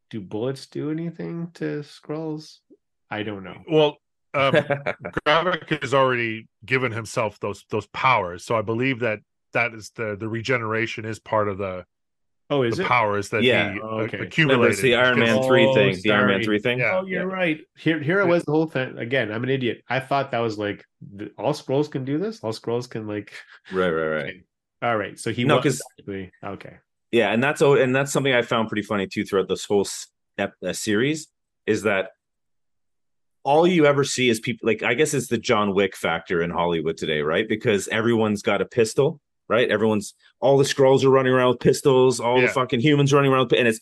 do 0.10 0.20
bullets 0.20 0.66
do 0.66 0.91
anything 0.91 1.51
to 1.53 1.80
Skrulls? 1.80 2.58
I 3.10 3.24
don't 3.24 3.45
know. 3.45 3.55
Well, 3.72 3.97
um, 4.34 4.53
Gravik 5.26 5.82
has 5.82 5.93
already 5.93 6.49
given 6.66 6.91
himself 6.91 7.39
those 7.39 7.64
those 7.70 7.88
powers, 7.88 8.43
so 8.43 8.58
I 8.58 8.62
believe 8.62 8.99
that 8.99 9.20
that 9.53 9.74
is 9.74 9.89
the 9.95 10.18
the 10.20 10.28
regeneration 10.28 11.05
is 11.05 11.18
part 11.18 11.47
of 11.47 11.58
the, 11.58 11.86
Oh, 12.49 12.64
is 12.64 12.76
the 12.76 12.84
it? 12.84 12.88
powers 12.88 13.30
that 13.30 13.43
Yeah. 13.43 13.74
he 13.74 13.80
Oh, 13.80 13.99
okay. 14.01 14.20
accumulated. 14.20 14.38
Remember, 14.39 14.68
it's 14.70 14.82
the 14.82 14.95
Iron 14.95 15.20
Man 15.20 15.43
three 15.43 15.66
Oh, 15.66 15.74
thing. 15.74 15.97
The 16.03 16.12
Iron 16.12 16.28
Man 16.28 16.43
three 16.43 16.60
thing. 16.60 16.80
Yeah. 16.80 16.99
Oh, 16.99 17.05
you're 17.05 17.26
right. 17.26 17.62
Here, 17.78 18.01
here 18.01 18.22
I 18.22 18.26
was 18.26 18.43
the 18.43 18.51
whole 18.51 18.68
thing. 18.68 18.97
Again, 18.97 19.32
I'm 19.32 19.43
an 19.45 19.49
idiot. 19.49 19.82
I 19.89 20.01
thought 20.01 20.32
that 20.32 20.39
was 20.39 20.58
like 20.58 20.84
all 21.38 21.53
Skrulls 21.53 21.89
can 21.89 22.03
do 22.03 22.18
this. 22.18 22.43
All 22.43 22.51
Skrulls 22.51 22.89
can 22.89 23.08
like. 23.08 23.32
Right, 23.72 23.89
right, 23.91 24.24
right. 24.24 24.34
All 24.84 24.95
right, 24.95 25.18
so 25.18 25.32
he 25.32 25.43
No, 25.45 25.55
was 25.55 25.64
'cause- 25.64 25.82
actually 25.97 26.32
okay. 26.43 26.78
Yeah, 27.12 27.32
and 27.32 27.41
that's 27.41 27.62
and 27.62 27.95
that's 27.95 28.12
something 28.12 28.34
I 28.34 28.41
found 28.41 28.68
pretty 28.70 28.82
funny 28.84 29.08
too 29.08 29.24
throughout 29.24 29.47
this 29.47 29.66
whole 29.66 29.82
s- 29.82 30.08
ep- 30.38 30.55
uh, 30.66 30.74
series 30.74 31.28
is 31.66 31.84
that 31.84 32.10
all 33.43 33.66
you 33.66 33.86
ever 33.86 34.03
see 34.03 34.30
is 34.30 34.39
people 34.39 34.68
like 34.68 34.84
I 34.84 34.93
guess 34.93 35.14
it's 35.14 35.28
the 35.28 35.38
John 35.38 35.74
Wick 35.74 35.95
factor 35.95 36.41
in 36.41 36.49
Hollywood 36.49 36.97
today, 36.97 37.22
right? 37.22 37.47
Because 37.47 37.88
everyone's 37.88 38.41
got 38.41 38.62
a 38.62 38.66
pistol, 38.66 39.22
right? 39.47 39.70
Everyone's 39.72 40.16
all 40.41 40.58
the 40.58 40.66
Skrulls 40.66 41.03
are 41.05 41.10
running 41.10 41.32
around 41.34 41.49
with 41.51 41.60
pistols, 41.62 42.20
all 42.20 42.39
Yeah. 42.41 42.47
the 42.47 42.53
fucking 42.53 42.82
humans 42.82 43.14
running 43.14 43.32
around 43.32 43.49
with, 43.51 43.60
and 43.60 43.68
it's 43.68 43.80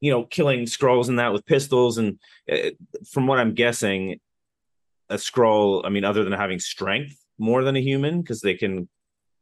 you 0.00 0.10
know 0.10 0.24
killing 0.24 0.66
Skrulls 0.66 1.08
and 1.08 1.18
that 1.18 1.32
with 1.32 1.46
pistols. 1.46 1.96
And 1.96 2.18
uh, 2.52 2.70
from 3.10 3.26
what 3.26 3.38
I'm 3.38 3.54
guessing, 3.54 4.20
a 5.08 5.14
Skrull, 5.14 5.82
I 5.86 5.88
mean, 5.88 6.04
other 6.04 6.22
than 6.22 6.34
having 6.34 6.58
strength 6.58 7.16
more 7.38 7.64
than 7.64 7.76
a 7.76 7.80
human 7.80 8.20
because 8.20 8.40
they 8.40 8.54
can 8.54 8.88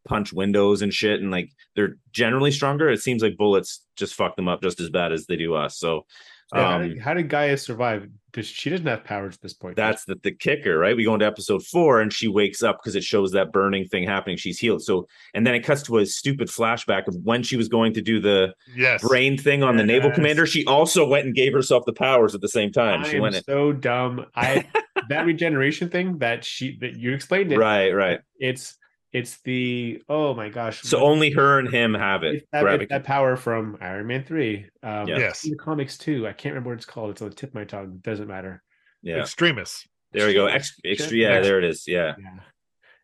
punch 0.06 0.32
windows 0.32 0.82
and 0.82 0.92
shit 0.92 1.20
and 1.20 1.30
like 1.30 1.50
they're 1.76 1.96
generally 2.12 2.50
stronger. 2.50 2.88
It 2.90 3.00
seems 3.02 3.22
like 3.22 3.36
bullets 3.36 3.84
just 3.96 4.14
fuck 4.14 4.36
them 4.36 4.48
up 4.48 4.62
just 4.62 4.80
as 4.80 4.90
bad 4.90 5.12
as 5.12 5.26
they 5.26 5.36
do 5.36 5.54
us. 5.54 5.78
So 5.78 6.06
So 6.46 6.64
how, 6.64 6.76
um 6.76 6.82
did, 6.82 6.98
how 7.00 7.14
did 7.14 7.28
G'iah 7.28 7.58
survive? 7.58 8.08
Does 8.32 8.46
she 8.46 8.70
doesn't 8.70 8.86
have 8.86 9.04
powers 9.04 9.34
at 9.36 9.40
this 9.42 9.54
point? 9.54 9.76
that's 9.76 10.04
the, 10.04 10.16
the 10.22 10.30
kicker 10.32 10.78
right? 10.78 10.96
We 10.96 11.04
go 11.04 11.14
into 11.14 11.26
episode 11.26 11.64
four 11.64 12.00
and 12.00 12.12
she 12.12 12.28
wakes 12.28 12.62
up 12.62 12.78
because 12.82 12.94
it 12.94 13.02
shows 13.04 13.32
that 13.32 13.52
burning 13.52 13.86
thing 13.86 14.04
happening. 14.04 14.36
She's 14.36 14.58
healed. 14.58 14.82
So 14.82 15.06
and 15.34 15.46
then 15.46 15.54
it 15.54 15.60
cuts 15.64 15.82
to 15.84 15.98
a 15.98 16.06
stupid 16.06 16.48
flashback 16.48 17.08
of 17.08 17.16
when 17.24 17.42
she 17.42 17.56
was 17.56 17.68
going 17.68 17.94
to 17.94 18.02
do 18.02 18.20
the 18.20 18.54
Yes, 18.66 19.02
brain 19.02 19.36
thing 19.38 19.62
on 19.62 19.76
the 19.76 19.84
naval 19.84 20.10
commander. 20.10 20.46
She 20.46 20.64
also 20.66 21.06
went 21.06 21.26
and 21.26 21.34
gave 21.34 21.52
herself 21.52 21.84
the 21.86 21.92
powers 21.92 22.34
at 22.34 22.40
the 22.40 22.48
same 22.48 22.72
time. 22.72 23.02
I 23.02 23.04
she 23.04 23.16
am 23.16 23.22
went 23.22 23.36
in 23.36 23.42
so 23.48 23.72
dumb. 23.72 24.26
I 24.34 24.68
that 25.08 25.24
regeneration 25.26 25.88
thing 25.90 26.18
that 26.18 26.44
she 26.44 26.78
that 26.80 26.94
you 26.96 27.12
explained 27.12 27.52
it. 27.52 27.58
right 27.58 27.90
right. 27.90 28.20
It's 28.38 28.76
it's 29.14 29.40
the 29.42 30.02
oh 30.10 30.34
my 30.34 30.50
gosh. 30.50 30.82
so 30.82 30.98
what- 30.98 31.10
only 31.10 31.30
her 31.30 31.58
and 31.58 31.68
him 31.72 31.94
have 31.94 32.22
it 32.24 32.34
it's 32.36 32.46
that, 32.52 32.64
Gravik- 32.64 32.88
that 32.90 33.04
power 33.04 33.36
from 33.36 33.78
Iron 33.80 34.06
Man 34.08 34.24
three. 34.24 34.66
Um, 34.82 35.08
Yeah. 35.08 35.18
Yes. 35.18 35.44
in 35.44 35.52
the 35.52 35.56
comics 35.56 35.96
too. 35.96 36.26
I 36.26 36.32
can't 36.32 36.52
remember 36.52 36.70
what 36.70 36.76
it's 36.76 36.84
called. 36.84 37.10
It's 37.12 37.22
on 37.22 37.30
the 37.30 37.34
tip 37.34 37.50
of 37.50 37.54
my 37.54 37.64
tongue. 37.64 38.00
Doesn't 38.02 38.28
matter. 38.28 38.62
yeah 39.02 39.20
extremists. 39.20 39.86
there 40.12 40.26
we 40.26 40.34
go 40.34 40.46
Ex- 40.46 40.78
extra 40.84 41.16
yeah 41.16 41.40
there 41.40 41.58
it 41.58 41.64
is 41.64 41.84
yeah 41.86 42.14
Yeah. 42.18 42.40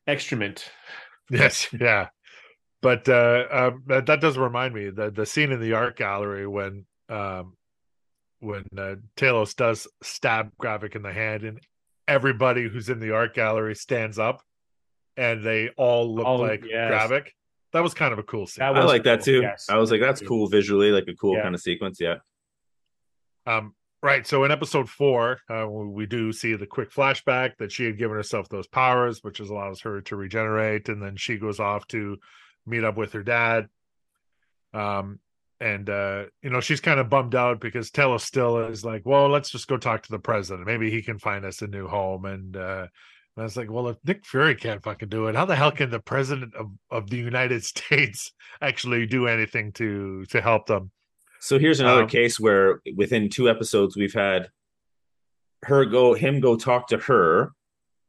Excrement. 0.06 0.70
Yes, 1.30 1.68
yeah. 1.72 2.08
But 2.82 3.08
uh, 3.08 3.44
um, 3.52 3.82
that, 3.86 4.06
that 4.06 4.20
does 4.20 4.36
remind 4.38 4.74
me 4.74 4.90
the 4.90 5.10
the 5.12 5.24
scene 5.26 5.52
in 5.52 5.60
the 5.60 5.74
art 5.74 5.96
gallery 5.96 6.46
when 6.46 6.86
um, 7.08 7.54
when 8.40 8.64
uh, 8.76 8.96
Talos 9.16 9.54
does 9.54 9.86
stab 10.02 10.50
Gravik 10.60 10.96
in 10.96 11.02
the 11.02 11.12
hand, 11.12 11.44
and 11.44 11.60
everybody 12.08 12.68
who's 12.68 12.88
in 12.88 12.98
the 12.98 13.12
art 13.12 13.34
gallery 13.34 13.74
stands 13.76 14.18
up, 14.18 14.42
and 15.20 15.44
they 15.44 15.68
all 15.76 16.14
look 16.14 16.26
Oh, 16.26 16.36
like 16.36 16.64
yes. 16.66 16.90
Gravik. 16.90 17.28
That 17.72 17.82
was 17.84 17.94
kind 17.94 18.12
of 18.12 18.18
a 18.18 18.22
cool 18.24 18.46
scene. 18.46 18.64
I 18.64 18.70
was 18.70 18.86
like 18.86 19.04
that 19.04 19.18
cool. 19.20 19.24
too. 19.26 19.40
Yes. 19.42 19.66
I 19.68 19.76
was 19.76 19.90
like, 19.92 20.00
that's 20.00 20.20
cool 20.20 20.48
visually, 20.48 20.90
like 20.90 21.06
a 21.08 21.14
cool 21.14 21.36
Yeah. 21.36 21.42
kind 21.42 21.54
of 21.54 21.60
sequence. 21.60 21.98
Yeah. 22.00 22.16
Um, 23.46 23.74
right. 24.02 24.26
So 24.26 24.44
in 24.44 24.50
episode 24.50 24.88
four, 24.88 25.38
uh, 25.48 25.66
we 25.68 25.86
we 25.88 26.06
do 26.06 26.32
see 26.32 26.54
the 26.56 26.66
quick 26.66 26.90
flashback 26.90 27.56
that 27.58 27.70
she 27.70 27.84
had 27.84 27.98
given 27.98 28.16
herself 28.16 28.48
those 28.48 28.66
powers, 28.66 29.22
which 29.22 29.38
is 29.40 29.50
allows 29.50 29.80
her 29.82 30.00
to 30.02 30.16
regenerate, 30.16 30.88
and 30.88 31.02
then 31.02 31.16
she 31.16 31.36
goes 31.38 31.60
off 31.60 31.86
to 31.88 32.16
meet 32.66 32.82
up 32.84 32.96
with 32.96 33.12
her 33.12 33.22
dad. 33.22 33.68
Um, 34.72 35.20
and 35.60 35.88
uh, 35.90 36.24
you 36.42 36.50
know, 36.50 36.60
she's 36.60 36.80
kind 36.80 36.98
of 37.00 37.08
bummed 37.10 37.34
out 37.34 37.60
because 37.60 37.90
Talos 37.90 38.22
still 38.22 38.58
is 38.66 38.84
like, 38.84 39.02
well, 39.04 39.28
let's 39.28 39.50
just 39.50 39.68
go 39.68 39.76
talk 39.76 40.02
to 40.04 40.10
the 40.10 40.18
president. 40.18 40.66
Maybe 40.66 40.90
he 40.90 41.02
can 41.02 41.18
find 41.18 41.44
us 41.44 41.60
a 41.62 41.66
new 41.66 41.86
home. 41.86 42.24
And 42.24 42.56
uh, 42.56 42.86
and 43.36 43.42
I 43.42 43.44
was 43.44 43.56
like, 43.56 43.70
well, 43.70 43.88
if 43.88 43.96
Nick 44.04 44.26
Fury 44.26 44.54
can't 44.54 44.82
fucking 44.82 45.08
do 45.08 45.26
it, 45.28 45.34
how 45.36 45.44
the 45.44 45.56
hell 45.56 45.70
can 45.72 45.90
the 45.90 46.00
president 46.00 46.54
of, 46.54 46.70
of 46.90 47.08
the 47.10 47.16
United 47.16 47.64
States 47.72 48.32
actually 48.60 49.06
do 49.06 49.26
anything 49.26 49.72
to 49.72 50.24
to 50.26 50.40
help 50.40 50.66
them? 50.66 50.90
So 51.40 51.58
here's 51.58 51.80
another 51.80 52.02
Um, 52.02 52.08
case 52.08 52.38
where 52.38 52.80
within 52.96 53.28
two 53.30 53.48
episodes 53.48 53.96
we've 53.96 54.12
had 54.12 54.48
her 55.64 55.84
go 55.84 56.14
him 56.14 56.40
go 56.40 56.56
talk 56.56 56.88
to 56.88 56.98
her 56.98 57.52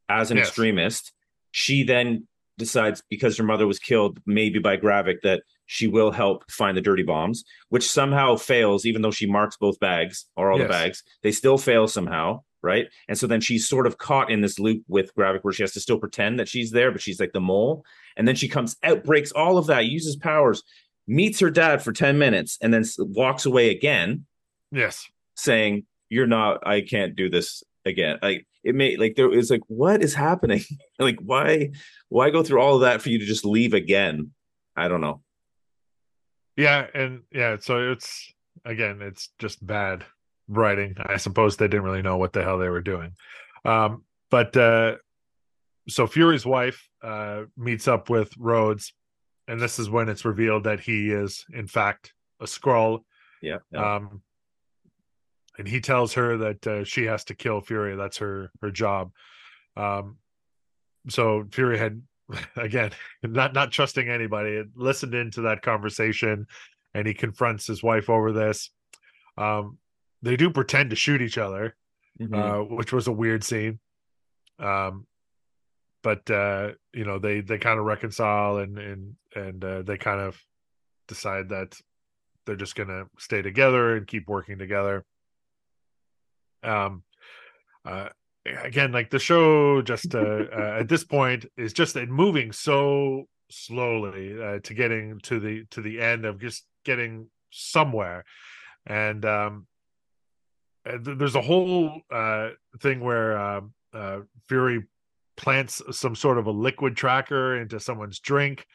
as 0.10 0.32
an 0.32 0.38
Yes. 0.38 0.48
extremist. 0.48 1.14
She 1.52 1.84
then 1.84 2.28
decides 2.58 3.02
because 3.10 3.38
her 3.38 3.44
mother 3.44 3.66
was 3.68 3.80
killed 3.80 4.20
maybe 4.26 4.60
by 4.60 4.78
Gravik 4.78 5.22
that 5.24 5.44
she 5.66 5.88
will 5.88 6.12
help 6.12 6.50
find 6.52 6.76
the 6.76 6.82
dirty 6.82 7.04
bombs, 7.04 7.44
which 7.70 7.90
somehow 7.90 8.36
fails 8.36 8.86
even 8.86 9.02
though 9.02 9.12
she 9.12 9.26
marks 9.26 9.56
both 9.58 9.80
bags 9.80 10.26
or 10.36 10.52
all 10.52 10.58
Yes. 10.60 10.68
the 10.68 10.70
bags. 10.74 11.04
They 11.24 11.32
still 11.32 11.58
fail 11.58 11.88
somehow, 11.88 12.44
right? 12.64 12.88
And 13.08 13.18
so 13.18 13.28
then 13.28 13.42
she's 13.42 13.68
sort 13.68 13.88
of 13.88 13.98
caught 13.98 14.30
in 14.32 14.42
this 14.42 14.60
loop 14.60 14.84
with 14.88 15.14
Gravik 15.16 15.44
where 15.44 15.54
she 15.54 15.64
has 15.64 15.74
to 15.74 15.80
still 15.80 16.00
pretend 16.00 16.40
that 16.40 16.48
she's 16.48 16.72
there, 16.72 16.92
but 16.92 17.02
she's 17.02 17.20
like 17.20 17.34
the 17.34 17.40
mole. 17.42 17.84
And 18.18 18.28
then 18.28 18.36
she 18.36 18.48
comes 18.48 18.76
out, 18.84 19.04
breaks 19.04 19.32
all 19.32 19.58
of 19.58 19.68
that, 19.68 19.86
uses 19.86 20.16
powers, 20.16 20.64
meets 21.08 21.40
her 21.40 21.50
dad 21.50 21.82
for 21.82 21.92
10 21.92 22.18
minutes, 22.18 22.58
and 22.62 22.74
then 22.74 22.84
walks 23.00 23.46
away 23.46 23.70
again 23.70 24.26
Yes. 24.72 25.08
saying, 25.36 25.86
You're 26.10 26.28
not, 26.28 26.66
I 26.68 26.82
can't 26.82 27.16
do 27.16 27.30
this 27.30 27.64
again. 27.86 28.20
Like 28.22 28.46
it 28.64 28.76
may 28.76 28.96
like 28.96 29.16
there 29.16 29.34
is 29.34 29.50
like, 29.50 29.62
what 29.68 30.04
is 30.04 30.14
happening? 30.14 30.62
like, 31.00 31.20
why 31.20 31.72
why 32.10 32.30
go 32.30 32.44
through 32.44 32.62
all 32.62 32.76
of 32.76 32.82
that 32.82 33.02
for 33.02 33.10
you 33.10 33.18
to 33.20 33.26
just 33.26 33.46
leave 33.46 33.74
again? 33.74 34.32
I 34.76 34.88
don't 34.88 35.02
know. 35.02 35.22
Yeah, 36.58 36.86
and 36.94 37.22
yeah, 37.32 37.58
so 37.60 37.92
it's 37.92 38.32
again, 38.66 39.02
it's 39.02 39.30
just 39.40 39.66
bad 39.66 40.06
writing. 40.48 40.96
I 40.98 41.18
suppose 41.18 41.58
they 41.58 41.68
didn't 41.68 41.86
really 41.86 42.02
know 42.02 42.18
what 42.18 42.34
the 42.34 42.44
hell 42.44 42.58
they 42.58 42.70
were 42.70 42.82
doing. 42.82 43.14
Um, 43.66 44.04
but 44.30 44.56
uh 44.58 44.96
so 45.88 46.08
Fury's 46.08 46.46
wife 46.46 46.88
uh 47.04 47.44
meets 47.58 47.88
up 47.88 48.10
with 48.10 48.32
Rhodes, 48.38 48.94
and 49.48 49.62
this 49.62 49.78
is 49.80 49.90
when 49.90 50.10
it's 50.10 50.26
revealed 50.26 50.64
that 50.64 50.80
he 50.80 51.12
is 51.12 51.46
in 51.54 51.68
fact 51.68 52.14
a 52.40 52.46
Skrull. 52.46 53.04
Yeah. 53.42 53.58
yeah. 53.72 53.96
Um 53.96 54.22
and 55.58 55.68
he 55.68 55.82
tells 55.82 56.14
her 56.14 56.38
that 56.38 56.66
uh, 56.68 56.84
she 56.86 57.04
has 57.06 57.26
to 57.26 57.36
kill 57.36 57.62
Fury. 57.62 57.96
That's 57.96 58.18
her 58.18 58.52
her 58.62 58.72
job. 58.72 59.12
Um 59.78 60.18
so 61.10 61.46
Fury 61.52 61.78
had 61.78 62.02
again 62.56 62.92
not 63.24 63.54
not 63.54 63.72
trusting 63.72 64.10
anybody 64.10 64.56
had 64.56 64.72
listened 64.76 65.14
into 65.14 65.42
that 65.42 65.62
conversation 65.62 66.48
and 66.94 67.08
he 67.08 67.14
confronts 67.14 67.68
his 67.68 67.84
wife 67.84 68.10
over 68.10 68.32
this 68.32 68.70
um 69.38 69.78
they 70.22 70.36
do 70.38 70.50
pretend 70.50 70.90
to 70.90 70.96
shoot 70.96 71.22
each 71.22 71.38
other 71.38 71.76
Mhm. 72.20 72.36
uh 72.36 72.64
which 72.76 72.92
was 72.94 73.08
a 73.08 73.12
weird 73.12 73.44
scene. 73.44 73.80
Um 74.60 75.08
but 76.04 76.30
uh 76.30 76.72
you 76.94 77.06
know 77.06 77.20
they 77.20 77.42
they 77.42 77.58
kind 77.58 77.80
of 77.80 77.86
reconcile 77.86 78.58
and 78.58 78.78
and 78.78 79.16
and 79.36 79.64
uh, 79.64 79.82
they 79.84 79.98
kind 79.98 80.20
of 80.22 80.40
decide 81.08 81.50
that 81.50 81.80
they're 82.46 82.56
just 82.56 82.76
gonna 82.76 83.06
stay 83.18 83.42
together 83.42 83.96
and 83.96 84.08
keep 84.08 84.28
working 84.28 84.58
together. 84.58 85.06
Um 86.64 87.04
uh 87.86 88.10
again 88.46 88.92
like 88.92 89.10
the 89.10 89.20
show 89.20 89.82
just 89.82 90.14
uh, 90.14 90.20
uh 90.58 90.78
at 90.80 90.88
this 90.90 91.04
point 91.04 91.46
is 91.58 91.74
just 91.74 91.96
moving 91.96 92.52
so 92.52 93.26
slowly 93.50 94.42
uh, 94.42 94.60
to 94.64 94.74
getting 94.74 95.20
to 95.20 95.40
the 95.40 95.66
to 95.72 95.82
the 95.82 96.00
end 96.02 96.26
of 96.26 96.40
just 96.40 96.66
getting 96.86 97.30
somewhere. 97.52 98.24
And 98.86 99.24
um 99.26 99.68
there's 101.00 101.36
a 101.36 101.42
whole 101.42 102.02
uh 102.12 102.50
thing 102.80 103.00
where 103.02 103.38
um 103.38 103.74
uh 103.94 104.20
fury 104.48 104.84
plants 105.38 105.82
some 105.92 106.16
sort 106.16 106.38
of 106.38 106.48
a 106.48 106.52
liquid 106.52 106.96
tracker 106.96 107.58
into 107.62 107.80
someone's 107.80 108.20
drink 108.20 108.66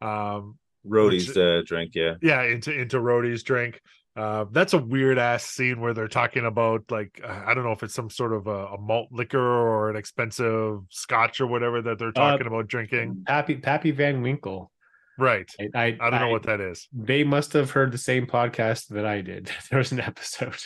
um 0.00 0.58
Rhodey's 0.86 1.28
Which- 1.28 1.36
uh, 1.36 1.62
drink, 1.66 1.92
yeah. 1.94 2.14
yeah 2.22 2.42
into 2.44 2.72
into 2.72 2.98
Rhodey's 2.98 3.42
drink. 3.42 3.80
Uh, 4.16 4.46
that's 4.50 4.72
a 4.72 4.78
weird 4.78 5.18
ass 5.18 5.44
scene 5.44 5.80
where 5.80 5.92
they're 5.92 6.08
talking 6.08 6.44
about 6.46 6.82
like 6.90 7.20
uh, 7.22 7.42
I 7.46 7.52
don't 7.54 7.62
know 7.64 7.72
if 7.72 7.82
it's 7.82 7.94
some 7.94 8.10
sort 8.10 8.32
of 8.32 8.46
a, 8.46 8.66
a 8.68 8.78
malt 8.80 9.08
liquor 9.12 9.38
or 9.38 9.90
an 9.90 9.96
expensive 9.96 10.80
scotch 10.88 11.40
or 11.40 11.46
whatever 11.46 11.82
that 11.82 11.98
they're 11.98 12.12
talking 12.12 12.46
about 12.46 12.68
drinking. 12.68 13.24
Pappy 13.26 13.56
Pappy 13.56 13.90
Van 13.90 14.22
Winkle. 14.22 14.70
Right. 15.18 15.50
I, 15.60 15.68
I, 15.74 15.96
I 16.00 16.10
don't 16.10 16.20
know 16.20 16.30
what 16.30 16.44
that 16.44 16.60
is. 16.60 16.88
they 16.92 17.22
must 17.24 17.52
have 17.52 17.70
heard 17.72 17.92
the 17.92 17.98
same 17.98 18.26
podcast 18.26 18.86
that 18.88 19.04
I 19.04 19.20
did. 19.20 19.50
There 19.70 19.78
was 19.78 19.92
an 19.92 20.00
episode 20.00 20.56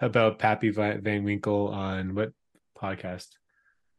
about 0.00 0.38
Pappy 0.38 0.70
Van 0.70 1.24
Winkle 1.24 1.68
on 1.68 2.14
what 2.14 2.32
podcast? 2.76 3.28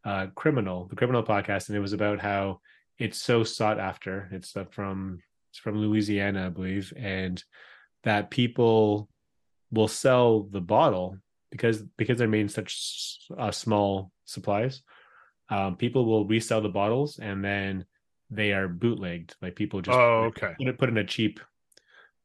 Uh, 0.04 0.28
Criminal, 0.34 0.88
the 0.88 0.96
Criminal 0.96 1.24
podcast, 1.24 1.68
and 1.70 1.78
it 1.78 1.82
was 1.82 1.94
about 1.94 2.20
how 2.20 2.60
it's 2.98 3.22
so 3.22 3.44
sought 3.44 3.80
after. 3.80 4.28
It's 4.32 4.56
from 4.72 5.20
it's 5.52 5.60
from 5.60 5.78
Louisiana, 5.78 6.48
I 6.48 6.50
believe, 6.50 6.94
and 6.98 7.44
that 8.04 8.32
people 8.32 9.10
will 9.72 9.88
sell 9.88 10.44
the 10.44 10.62
bottle 10.62 11.18
because 11.52 11.82
because 11.98 12.18
they're 12.18 12.28
made 12.28 12.42
in 12.42 12.50
such 12.50 13.20
uh, 13.38 13.52
small 13.52 14.12
supplies. 14.26 14.82
Um, 15.50 15.76
people 15.76 16.06
will 16.06 16.26
resell 16.26 16.62
the 16.62 16.70
bottles 16.70 17.20
and 17.20 17.44
then 17.44 17.86
they 18.30 18.54
are 18.54 18.70
bootlegged. 18.70 19.36
Like 19.42 19.56
people 19.56 19.82
just 19.82 19.98
Oh, 19.98 20.24
okay. 20.30 20.54
put, 20.58 20.68
it, 20.68 20.78
put 20.80 20.90
in 20.90 20.98
a 20.98 21.04
cheap, 21.04 21.42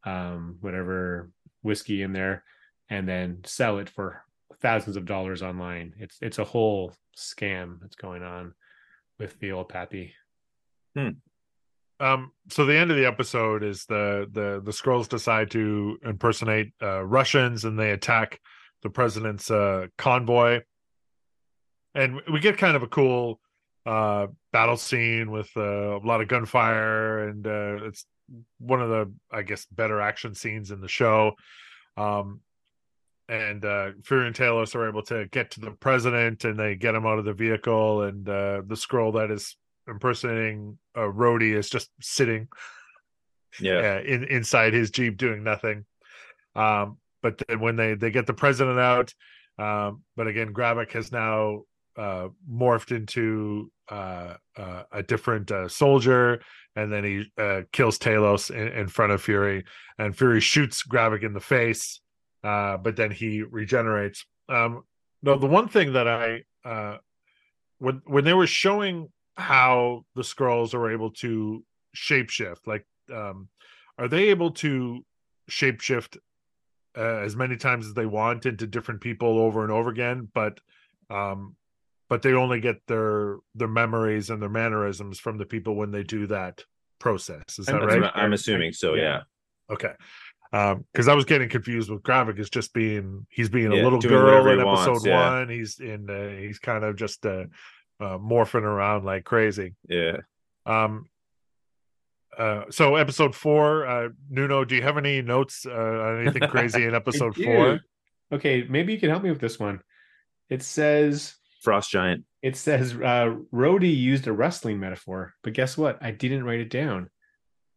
um, 0.04 0.58
whatever 0.60 1.30
whiskey 1.62 2.02
in 2.02 2.12
there, 2.12 2.44
and 2.88 3.08
then 3.08 3.40
sell 3.44 3.78
it 3.78 3.88
for 3.88 4.22
thousands 4.60 4.96
of 4.96 5.06
dollars 5.06 5.42
online. 5.42 5.94
It's 5.98 6.18
it's 6.20 6.38
a 6.38 6.44
whole 6.44 6.92
scam 7.16 7.80
that's 7.80 7.96
going 7.96 8.22
on 8.22 8.54
with 9.18 9.38
the 9.40 9.52
old 9.52 9.68
Pappy. 9.68 10.14
Um, 11.98 12.32
so 12.50 12.66
the 12.66 12.76
end 12.76 12.90
of 12.90 12.96
the 12.96 13.06
episode 13.06 13.62
is 13.62 13.86
the 13.86 14.28
the 14.30 14.60
the 14.62 14.72
scrolls 14.72 15.08
decide 15.08 15.50
to 15.52 15.98
impersonate 16.04 16.72
uh, 16.82 17.02
Russians 17.02 17.64
and 17.64 17.78
they 17.78 17.90
attack 17.90 18.40
the 18.82 18.90
president's 18.90 19.50
uh, 19.50 19.86
convoy, 19.96 20.60
and 21.94 22.20
we 22.30 22.40
get 22.40 22.58
kind 22.58 22.76
of 22.76 22.82
a 22.82 22.88
cool 22.88 23.40
uh, 23.86 24.26
battle 24.52 24.76
scene 24.76 25.30
with 25.30 25.50
uh, 25.56 25.96
a 25.96 26.04
lot 26.04 26.20
of 26.20 26.28
gunfire, 26.28 27.28
and 27.28 27.46
uh, 27.46 27.86
it's 27.86 28.04
one 28.58 28.82
of 28.82 28.90
the 28.90 29.12
I 29.30 29.42
guess 29.42 29.64
better 29.66 30.00
action 30.00 30.34
scenes 30.34 30.70
in 30.70 30.80
the 30.80 30.88
show. 30.88 31.32
Um, 31.96 32.40
and 33.28 33.64
uh, 33.64 33.90
Fury 34.04 34.26
and 34.26 34.36
Talos 34.36 34.74
are 34.74 34.88
able 34.88 35.02
to 35.04 35.26
get 35.26 35.50
to 35.52 35.60
the 35.60 35.72
president, 35.72 36.44
and 36.44 36.58
they 36.58 36.76
get 36.76 36.94
him 36.94 37.06
out 37.06 37.18
of 37.18 37.24
the 37.24 37.32
vehicle, 37.32 38.02
and 38.02 38.28
uh, 38.28 38.62
the 38.66 38.76
scroll 38.76 39.12
that 39.12 39.30
is 39.30 39.56
impersonating 39.88 40.78
uh, 40.96 41.00
Rhodey 41.00 41.54
is 41.56 41.68
just 41.70 41.90
sitting 42.00 42.48
Yeah. 43.60 43.78
uh, 43.98 44.02
in 44.04 44.24
inside 44.24 44.72
his 44.74 44.90
jeep 44.90 45.16
doing 45.16 45.42
nothing. 45.42 45.84
Um, 46.54 46.98
but 47.22 47.40
then 47.46 47.60
when 47.60 47.76
they 47.76 47.94
they 47.94 48.10
get 48.10 48.26
the 48.26 48.34
president 48.34 48.78
out, 48.78 49.12
um, 49.58 50.02
but 50.16 50.26
again, 50.26 50.52
Gravik 50.52 50.92
has 50.92 51.10
now 51.12 51.62
uh, 51.96 52.28
morphed 52.50 52.94
into 52.94 53.70
uh, 53.88 54.34
uh, 54.56 54.82
a 54.92 55.02
different 55.02 55.50
uh, 55.50 55.68
soldier, 55.68 56.42
and 56.74 56.92
then 56.92 57.04
he 57.04 57.24
uh, 57.38 57.62
kills 57.72 57.98
Talos 57.98 58.50
in, 58.50 58.68
in 58.68 58.88
front 58.88 59.12
of 59.12 59.22
Fury, 59.22 59.64
and 59.98 60.16
Fury 60.16 60.40
shoots 60.40 60.82
Gravik 60.86 61.22
in 61.22 61.32
the 61.32 61.40
face, 61.40 62.00
uh, 62.46 62.76
but 62.76 62.96
then 62.96 63.10
he 63.10 63.42
regenerates. 63.42 64.24
Um, 64.48 64.82
no, 65.22 65.36
the 65.38 65.46
one 65.46 65.68
thing 65.68 65.94
that 65.94 66.06
I 66.06 66.42
uh, 66.64 66.98
when 67.78 68.02
when 68.04 68.24
they 68.24 68.34
were 68.34 68.46
showing 68.46 69.08
how 69.36 70.04
the 70.14 70.22
Skrulls 70.22 70.74
are 70.74 70.90
able 70.90 71.10
to 71.10 71.64
shapeshift, 71.96 72.66
like 72.66 72.86
um, 73.12 73.48
are 73.98 74.08
they 74.08 74.28
able 74.28 74.50
to 74.52 75.04
shapeshift 75.50 76.18
uh, 76.96 77.20
as 77.26 77.36
many 77.36 77.56
times 77.56 77.86
as 77.86 77.94
they 77.94 78.06
want 78.06 78.46
into 78.46 78.66
different 78.66 79.00
people 79.00 79.38
over 79.38 79.62
and 79.62 79.70
over 79.72 79.90
again 79.90 80.28
but 80.34 80.58
um 81.10 81.54
but 82.08 82.22
they 82.22 82.32
only 82.32 82.60
get 82.60 82.76
their 82.86 83.36
their 83.54 83.68
memories 83.68 84.30
and 84.30 84.40
their 84.40 84.48
mannerisms 84.48 85.18
from 85.18 85.38
the 85.38 85.46
people 85.46 85.74
when 85.76 85.90
they 85.90 86.02
do 86.02 86.26
that 86.26 86.64
process 86.98 87.42
is 87.58 87.66
that 87.66 87.74
And 87.74 87.90
That's 87.90 88.00
right 88.00 88.12
I'm 88.14 88.32
assuming 88.32 88.72
so, 88.72 88.94
Yeah. 88.94 89.02
yeah. 89.02 89.74
okay 89.74 89.92
um 90.52 90.84
because 90.92 91.08
i 91.08 91.14
was 91.14 91.24
getting 91.24 91.48
confused 91.48 91.90
with 91.90 92.02
Gravik 92.02 92.38
is 92.38 92.50
just 92.50 92.72
being 92.72 93.26
he's 93.30 93.48
being 93.48 93.72
Yeah, 93.72 93.82
a 93.82 93.84
little 93.84 94.00
girl 94.00 94.24
whatever 94.24 94.52
in 94.52 94.60
episode 94.60 94.90
wants, 94.90 95.06
yeah. 95.06 95.30
one 95.38 95.48
he's 95.48 95.78
in 95.80 96.08
uh, 96.08 96.38
he's 96.40 96.58
kind 96.58 96.84
of 96.84 96.96
just 96.96 97.24
uh, 97.26 97.44
uh 98.00 98.18
morphing 98.18 98.62
around 98.62 99.04
like 99.04 99.24
crazy 99.24 99.74
Yeah. 99.88 100.18
um 100.66 101.06
uh 102.38 102.64
so 102.70 102.96
episode 102.96 103.34
four 103.34 103.86
uh 103.86 104.08
nuno 104.28 104.64
do 104.64 104.74
you 104.76 104.82
have 104.82 104.98
any 104.98 105.22
notes 105.22 105.64
uh 105.66 105.70
on 105.72 106.20
anything 106.20 106.48
crazy 106.50 106.84
in 106.84 106.94
episode 106.94 107.34
four 107.36 107.80
Okay, 108.32 108.66
maybe 108.68 108.92
you 108.92 108.98
can 108.98 109.08
help 109.08 109.22
me 109.22 109.30
with 109.30 109.38
this 109.40 109.56
one. 109.56 109.78
It 110.50 110.60
says 110.60 111.36
Frost 111.62 111.92
Giant. 111.92 112.24
it 112.42 112.56
says 112.56 112.92
uh 112.92 113.36
Rhodey 113.54 113.96
used 113.96 114.26
a 114.26 114.32
wrestling 114.32 114.80
metaphor, 114.80 115.32
but 115.44 115.52
guess 115.52 115.78
what? 115.78 116.02
I 116.02 116.10
didn't 116.10 116.42
write 116.42 116.58
it 116.58 116.68
down. 116.68 117.08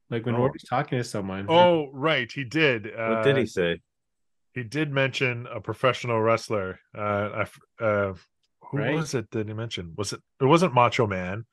Like 0.09 0.25
when 0.25 0.35
Oh. 0.35 0.39
Rhodey's 0.39 0.63
talking 0.63 0.97
to 0.97 1.03
someone. 1.03 1.45
oh 1.49 1.89
right 1.93 2.31
he 2.31 2.43
did 2.43 2.87
uh 2.87 3.09
What 3.15 3.23
did 3.23 3.37
he 3.37 3.45
say? 3.45 3.79
he 4.53 4.63
did 4.63 4.91
mention 4.91 5.47
a 5.53 5.59
professional 5.61 6.19
wrestler 6.21 6.79
uh 6.97 7.29
I 7.33 7.41
f- 7.41 7.59
uh 7.79 8.13
who 8.71 8.77
Right? 8.79 8.95
was 8.95 9.13
it 9.13 9.29
that 9.31 9.47
he 9.47 9.53
mentioned 9.53 9.93
was 9.97 10.13
it 10.13 10.21
it 10.41 10.45
wasn't 10.45 10.73
macho 10.73 11.05
man 11.07 11.45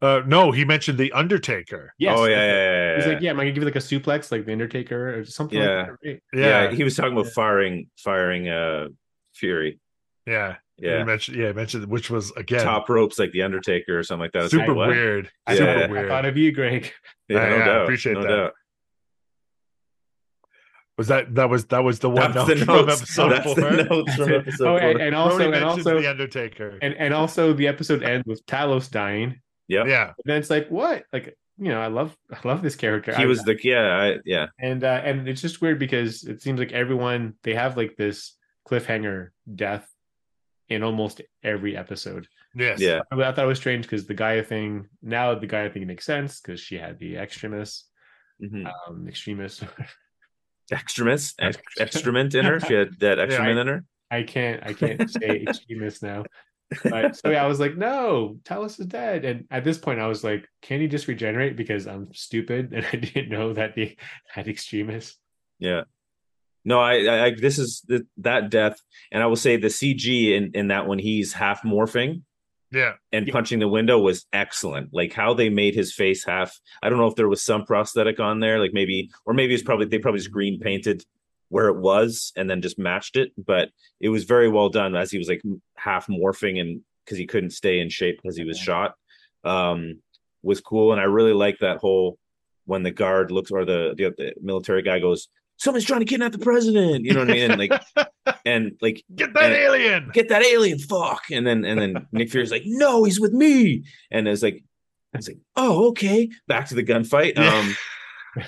uh 0.00 0.20
no 0.26 0.52
he 0.52 0.64
mentioned 0.64 0.96
the 0.98 1.10
undertaker 1.12 1.92
yes. 1.98 2.16
oh, 2.16 2.24
yeah, 2.26 2.36
yeah, 2.36 2.52
yeah. 2.54 2.96
He's 2.96 3.06
yeah. 3.06 3.12
like, 3.12 3.22
yeah, 3.22 3.30
am 3.30 3.40
I 3.40 3.42
gonna 3.44 3.52
give 3.52 3.62
you 3.64 3.70
like 3.72 3.76
a 3.76 3.88
suplex, 3.90 4.30
like 4.30 4.44
the 4.46 4.52
Undertaker, 4.52 5.18
or 5.18 5.24
something 5.24 5.58
Yeah. 5.58 5.68
like 5.76 5.86
that? 5.86 5.96
Right? 6.04 6.22
yeah. 6.32 6.46
yeah 6.64 6.70
he 6.70 6.84
was 6.84 6.94
talking 6.96 7.12
about 7.14 7.32
firing, 7.32 7.88
firing 7.98 8.48
uh 8.48 8.88
Fury. 9.34 9.80
yeah 10.26 10.56
he 10.78 10.86
Yeah. 10.86 11.04
mentioned 11.04 11.36
yeah 11.36 11.48
he 11.48 11.52
mentioned 11.52 11.86
which 11.86 12.08
was 12.10 12.30
again 12.36 12.62
Top 12.64 12.88
ropes 12.88 13.18
like 13.18 13.32
the 13.32 13.42
Undertaker 13.42 13.98
or 13.98 14.02
something 14.02 14.22
like 14.22 14.32
that. 14.32 14.50
Super 14.50 14.74
like, 14.74 14.90
weird 14.90 15.30
I, 15.46 15.54
super 15.56 15.66
Yeah. 15.66 15.74
thought, 15.80 15.82
I 15.88 15.92
weird 15.92 16.08
thought 16.08 16.24
of 16.24 16.36
you, 16.36 16.52
Greg. 16.52 16.92
Yeah, 17.28 17.36
Yeah, 17.38 17.48
no 17.50 17.56
yeah, 17.56 17.70
I 17.78 17.82
appreciate 17.82 18.14
no 18.14 18.22
that. 18.22 18.28
doubt. 18.28 18.52
was 20.96 21.08
that 21.08 21.34
that 21.36 21.48
was 21.48 21.66
that 21.66 21.84
was 21.84 21.98
the 22.00 22.10
one 22.10 22.32
That's 22.32 22.48
note 22.48 22.58
the 22.58 22.64
from 22.64 22.88
episode 22.88 23.28
That's 23.30 23.44
four 23.44 23.54
the 23.54 23.84
notes 23.84 24.14
from 24.14 24.32
episode 24.34 24.66
oh, 24.66 24.76
and, 24.76 24.98
four. 24.98 25.06
and 25.06 25.14
also, 25.14 25.36
Brody 25.36 25.56
and 25.56 25.64
also, 25.64 26.00
the 26.00 26.10
undertaker 26.10 26.78
and 26.82 26.94
and 26.94 27.14
also, 27.14 27.52
the 27.52 27.68
episode 27.68 28.02
ends 28.02 28.26
with 28.26 28.44
Talos 28.46 28.90
dying. 28.90 29.40
Yep. 29.68 29.86
yeah 29.86 30.04
And 30.06 30.14
then 30.24 30.38
it's 30.38 30.50
like, 30.50 30.68
what? 30.70 31.04
Like, 31.12 31.36
you 31.58 31.68
know, 31.68 31.80
I 31.80 31.88
love, 31.88 32.16
I 32.32 32.38
love 32.48 32.62
this 32.62 32.74
character. 32.74 33.14
He 33.14 33.24
I- 33.24 33.26
was 33.26 33.42
the 33.42 33.56
yeah, 33.62 33.96
I, 34.14 34.16
yeah. 34.24 34.46
and 34.58 34.82
uh, 34.82 35.00
and 35.04 35.28
it's 35.28 35.42
just 35.42 35.60
weird 35.60 35.78
because 35.78 36.24
it 36.24 36.40
seems 36.42 36.58
like 36.58 36.72
everyone 36.72 37.34
they 37.42 37.54
have 37.54 37.76
like 37.76 37.96
this 37.96 38.34
cliffhanger 38.68 39.28
death 39.54 39.88
in 40.68 40.82
almost 40.82 41.20
every 41.42 41.76
episode. 41.76 42.28
yes 42.54 42.80
Yeah. 42.80 43.00
I 43.10 43.16
thought 43.16 43.38
it 43.38 43.46
was 43.46 43.58
strange 43.58 43.84
because 43.84 44.06
the 44.06 44.14
G'iah 44.14 44.46
thing 44.46 44.88
now 45.02 45.34
the 45.34 45.46
G'iah 45.46 45.72
thing 45.72 45.86
makes 45.86 46.04
sense 46.04 46.40
because 46.40 46.60
she 46.60 46.76
had 46.76 46.98
the 46.98 47.16
extremis, 47.16 47.84
hmm 48.40 48.66
um, 48.66 49.06
extremis. 49.08 49.62
Extremis, 50.70 51.34
ex- 51.38 51.56
excrement 51.80 52.34
in 52.34 52.44
her. 52.44 52.60
She 52.60 52.74
had 52.74 52.90
that 53.00 53.18
excrement 53.18 53.58
in 53.58 53.66
her. 53.68 53.84
I 54.10 54.22
can't, 54.22 54.62
I 54.66 54.74
can't 54.74 55.10
say 55.10 55.42
extremist 55.48 56.02
now. 56.02 56.24
But 56.84 57.16
so 57.16 57.30
yeah, 57.30 57.42
I 57.42 57.46
was 57.46 57.58
like, 57.58 57.76
no, 57.76 58.36
Talos 58.44 58.78
is 58.78 58.84
dead. 58.84 59.24
And 59.24 59.46
at 59.50 59.64
this 59.64 59.78
point, 59.78 59.98
I 60.00 60.06
was 60.06 60.22
like, 60.22 60.46
can 60.60 60.80
he 60.80 60.86
just 60.86 61.08
regenerate? 61.08 61.56
Because 61.56 61.86
I'm 61.86 62.12
stupid 62.12 62.74
and 62.74 62.84
I 62.92 62.96
didn't 62.96 63.30
know 63.30 63.54
that 63.54 63.74
they 63.74 63.96
had 64.28 64.46
extremists. 64.48 65.16
Yeah. 65.58 65.84
No, 66.68 66.78
I, 66.80 66.94
I, 67.14 67.24
I 67.26 67.30
this 67.46 67.58
is 67.58 67.82
the, 67.88 68.06
that 68.18 68.50
death, 68.50 68.76
and 69.10 69.22
I 69.22 69.26
will 69.26 69.36
say 69.46 69.56
the 69.56 69.68
CG 69.78 70.06
in 70.36 70.44
in 70.54 70.68
that 70.68 70.86
when 70.86 70.98
he's 70.98 71.32
half 71.32 71.62
morphing 71.62 72.22
yeah 72.70 72.92
and 73.14 73.26
Yeah. 73.26 73.32
punching 73.32 73.60
the 73.60 73.68
window 73.78 73.98
was 73.98 74.26
excellent. 74.32 74.86
Like 74.92 75.12
how 75.14 75.30
they 75.32 75.48
made 75.48 75.74
his 75.74 75.90
face 75.94 76.22
half. 76.32 76.50
I 76.82 76.88
don't 76.88 76.98
know 76.98 77.06
if 77.06 77.14
there 77.16 77.28
was 77.34 77.42
some 77.42 77.64
prosthetic 77.64 78.20
on 78.20 78.40
there, 78.40 78.58
like 78.60 78.74
maybe, 78.74 79.10
or 79.24 79.32
maybe 79.32 79.54
it's 79.54 79.62
probably 79.62 79.86
they 79.86 79.98
probably 79.98 80.20
just 80.20 80.30
green 80.38 80.60
painted 80.60 80.98
where 81.48 81.68
it 81.68 81.78
was 81.78 82.30
and 82.36 82.50
then 82.50 82.60
just 82.60 82.78
matched 82.78 83.16
it. 83.16 83.32
But 83.52 83.70
it 84.00 84.10
was 84.10 84.24
very 84.24 84.50
well 84.50 84.68
done 84.68 84.94
as 84.94 85.10
he 85.10 85.16
was 85.16 85.28
like 85.32 85.40
half 85.76 86.06
morphing 86.08 86.60
and 86.60 86.82
because 87.04 87.16
he 87.16 87.26
couldn't 87.26 87.52
stay 87.62 87.80
in 87.80 87.88
shape 87.88 88.20
because 88.22 88.36
he 88.36 88.44
was 88.44 88.58
shot. 88.58 88.90
Um, 89.44 90.00
was 90.42 90.60
cool, 90.60 90.92
and 90.92 91.00
I 91.00 91.04
really 91.04 91.32
like 91.32 91.58
that 91.60 91.78
whole 91.78 92.18
when 92.66 92.82
the 92.82 92.90
guard 92.90 93.30
looks 93.30 93.50
or 93.50 93.64
the 93.64 93.94
the, 93.96 94.14
the 94.18 94.34
military 94.42 94.82
guy 94.82 94.98
goes, 94.98 95.28
"Someone's 95.58 95.84
trying 95.84 96.00
to 96.00 96.06
kidnap 96.06 96.32
the 96.32 96.38
president," 96.38 97.04
you 97.04 97.12
know 97.12 97.20
what 97.20 97.30
I 97.30 97.34
mean? 97.34 97.50
And 97.50 97.58
like, 97.58 97.82
and 98.46 98.72
like 98.80 99.04
get 99.14 99.34
that 99.34 99.52
alien. 99.52 100.10
Get 100.12 100.28
that 100.30 100.42
alien 100.42 100.78
fuck. 100.78 101.24
And 101.30 101.46
then 101.46 101.64
and 101.64 101.80
then 101.80 102.06
nick 102.12 102.30
fury's 102.30 102.50
like 102.50 102.62
no 102.64 103.04
he's 103.04 103.20
with 103.20 103.32
me. 103.32 103.84
And 104.10 104.26
it's 104.26 104.42
like 104.42 104.64
it's 105.14 105.28
like 105.28 105.38
oh 105.56 105.88
okay. 105.88 106.30
Back 106.46 106.68
to 106.68 106.74
the 106.74 106.84
gunfight. 106.84 107.36
Yeah. 107.36 107.54
um 107.54 107.76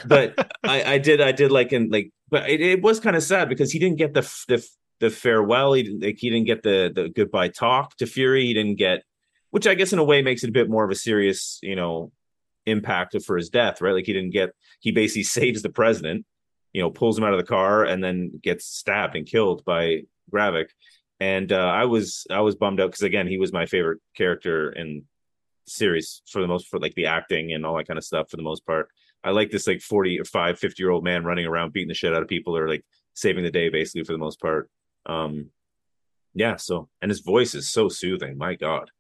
but 0.07 0.53
i 0.63 0.95
i 0.95 0.99
did 0.99 1.21
i 1.21 1.33
did 1.33 1.51
like 1.51 1.73
and 1.73 1.91
like 1.91 2.13
but 2.29 2.49
it, 2.49 2.61
it 2.61 2.83
was 2.83 3.01
kind 3.01 3.17
of 3.17 3.23
sad 3.23 3.49
because 3.49 3.73
he 3.73 3.79
didn't 3.79 3.99
get 3.99 4.15
the 4.15 4.23
the 4.49 4.67
the 5.01 5.11
farewell. 5.11 5.73
He 5.73 5.83
didn't 5.83 6.03
like 6.03 6.19
he 6.19 6.31
didn't 6.31 6.47
get 6.47 6.63
the 6.63 6.93
the 6.95 7.09
goodbye 7.09 7.49
talk 7.49 7.97
to 7.97 8.07
fury. 8.07 8.47
He 8.47 8.55
didn't 8.55 8.77
get 8.77 9.03
which 9.51 9.67
i 9.67 9.75
guess 9.75 9.93
in 9.93 9.99
a 9.99 10.05
way 10.05 10.23
makes 10.23 10.45
it 10.45 10.51
a 10.51 10.53
bit 10.53 10.71
more 10.71 10.85
of 10.85 10.93
a 10.93 10.95
serious 10.95 11.59
you 11.61 11.75
know 11.75 12.13
impact 12.67 13.21
for 13.23 13.37
his 13.37 13.51
death, 13.51 13.81
right? 13.81 13.95
Like 13.95 14.07
he 14.07 14.13
didn't 14.13 14.33
get 14.33 14.51
he 14.81 14.93
basically 14.93 15.23
saves 15.39 15.63
the 15.63 15.71
president, 15.71 16.25
you 16.73 16.83
know, 16.83 16.91
pulls 16.91 17.19
him 17.19 17.25
out 17.25 17.33
of 17.33 17.39
the 17.39 17.47
car 17.47 17.85
and 17.85 18.03
then 18.03 18.39
gets 18.43 18.65
stabbed 18.65 19.17
and 19.17 19.27
killed 19.27 19.65
by 19.65 20.03
Gravik. 20.33 20.69
And 21.19 21.53
uh, 21.53 21.57
I 21.57 21.85
was 21.85 22.27
I 22.31 22.41
was 22.41 22.55
bummed 22.55 22.81
out 22.81 22.87
because 22.87 23.03
again 23.03 23.27
he 23.27 23.39
was 23.39 23.53
my 23.53 23.67
favorite 23.67 24.01
character 24.17 24.73
in 24.73 25.05
the 25.67 25.71
series 25.71 26.23
for 26.31 26.41
the 26.41 26.49
most 26.49 26.69
for 26.69 26.79
like 26.79 26.95
the 26.95 27.07
acting 27.07 27.53
and 27.53 27.67
all 27.67 27.77
that 27.77 27.87
kind 27.87 27.99
of 27.99 28.05
stuff 28.05 28.31
for 28.31 28.37
the 28.37 28.43
most 28.43 28.65
part. 28.65 28.89
I 29.23 29.31
like 29.31 29.51
this 29.51 29.67
like 29.67 29.83
40 29.83 30.21
or 30.21 30.25
5 30.25 30.59
50 30.59 30.83
year 30.83 30.91
old 30.91 31.05
man 31.05 31.25
running 31.25 31.45
around 31.45 31.73
beating 31.73 31.89
the 31.89 31.95
shit 31.95 32.15
out 32.15 32.23
of 32.23 32.29
people 32.29 32.57
or 32.57 32.69
like 32.69 32.85
saving 33.15 33.45
the 33.45 33.51
day 33.51 33.69
basically 33.69 34.05
for 34.05 34.13
the 34.13 34.19
most 34.19 34.41
part. 34.41 34.71
Um 35.05 35.51
yeah, 36.33 36.57
so 36.57 36.89
and 37.03 37.11
his 37.11 37.21
voice 37.21 37.55
is 37.55 37.69
so 37.69 37.89
soothing. 37.89 38.39
My 38.39 38.55
god. 38.55 38.91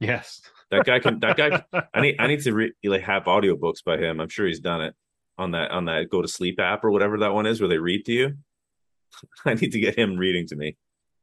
Yes. 0.00 0.40
That 0.72 0.84
guy 0.84 0.98
can 0.98 1.20
that 1.20 1.36
guy 1.36 1.62
I 1.94 2.00
need 2.00 2.16
I 2.18 2.26
need 2.26 2.42
to 2.42 2.52
re, 2.52 2.72
like 2.82 3.02
have 3.02 3.24
audiobooks 3.24 3.84
by 3.84 3.98
him. 3.98 4.20
I'm 4.20 4.28
sure 4.28 4.48
he's 4.48 4.58
done 4.58 4.80
it 4.80 4.96
on 5.38 5.52
that 5.52 5.70
on 5.70 5.86
that 5.86 6.08
go 6.10 6.22
to 6.22 6.28
sleep 6.28 6.58
app 6.60 6.84
or 6.84 6.90
whatever 6.90 7.18
that 7.18 7.34
one 7.34 7.46
is 7.46 7.60
where 7.60 7.68
they 7.68 7.78
read 7.78 8.04
to 8.06 8.12
you. 8.12 8.34
I 9.44 9.54
need 9.54 9.72
to 9.72 9.80
get 9.80 9.98
him 9.98 10.16
reading 10.16 10.46
to 10.48 10.56
me. 10.56 10.76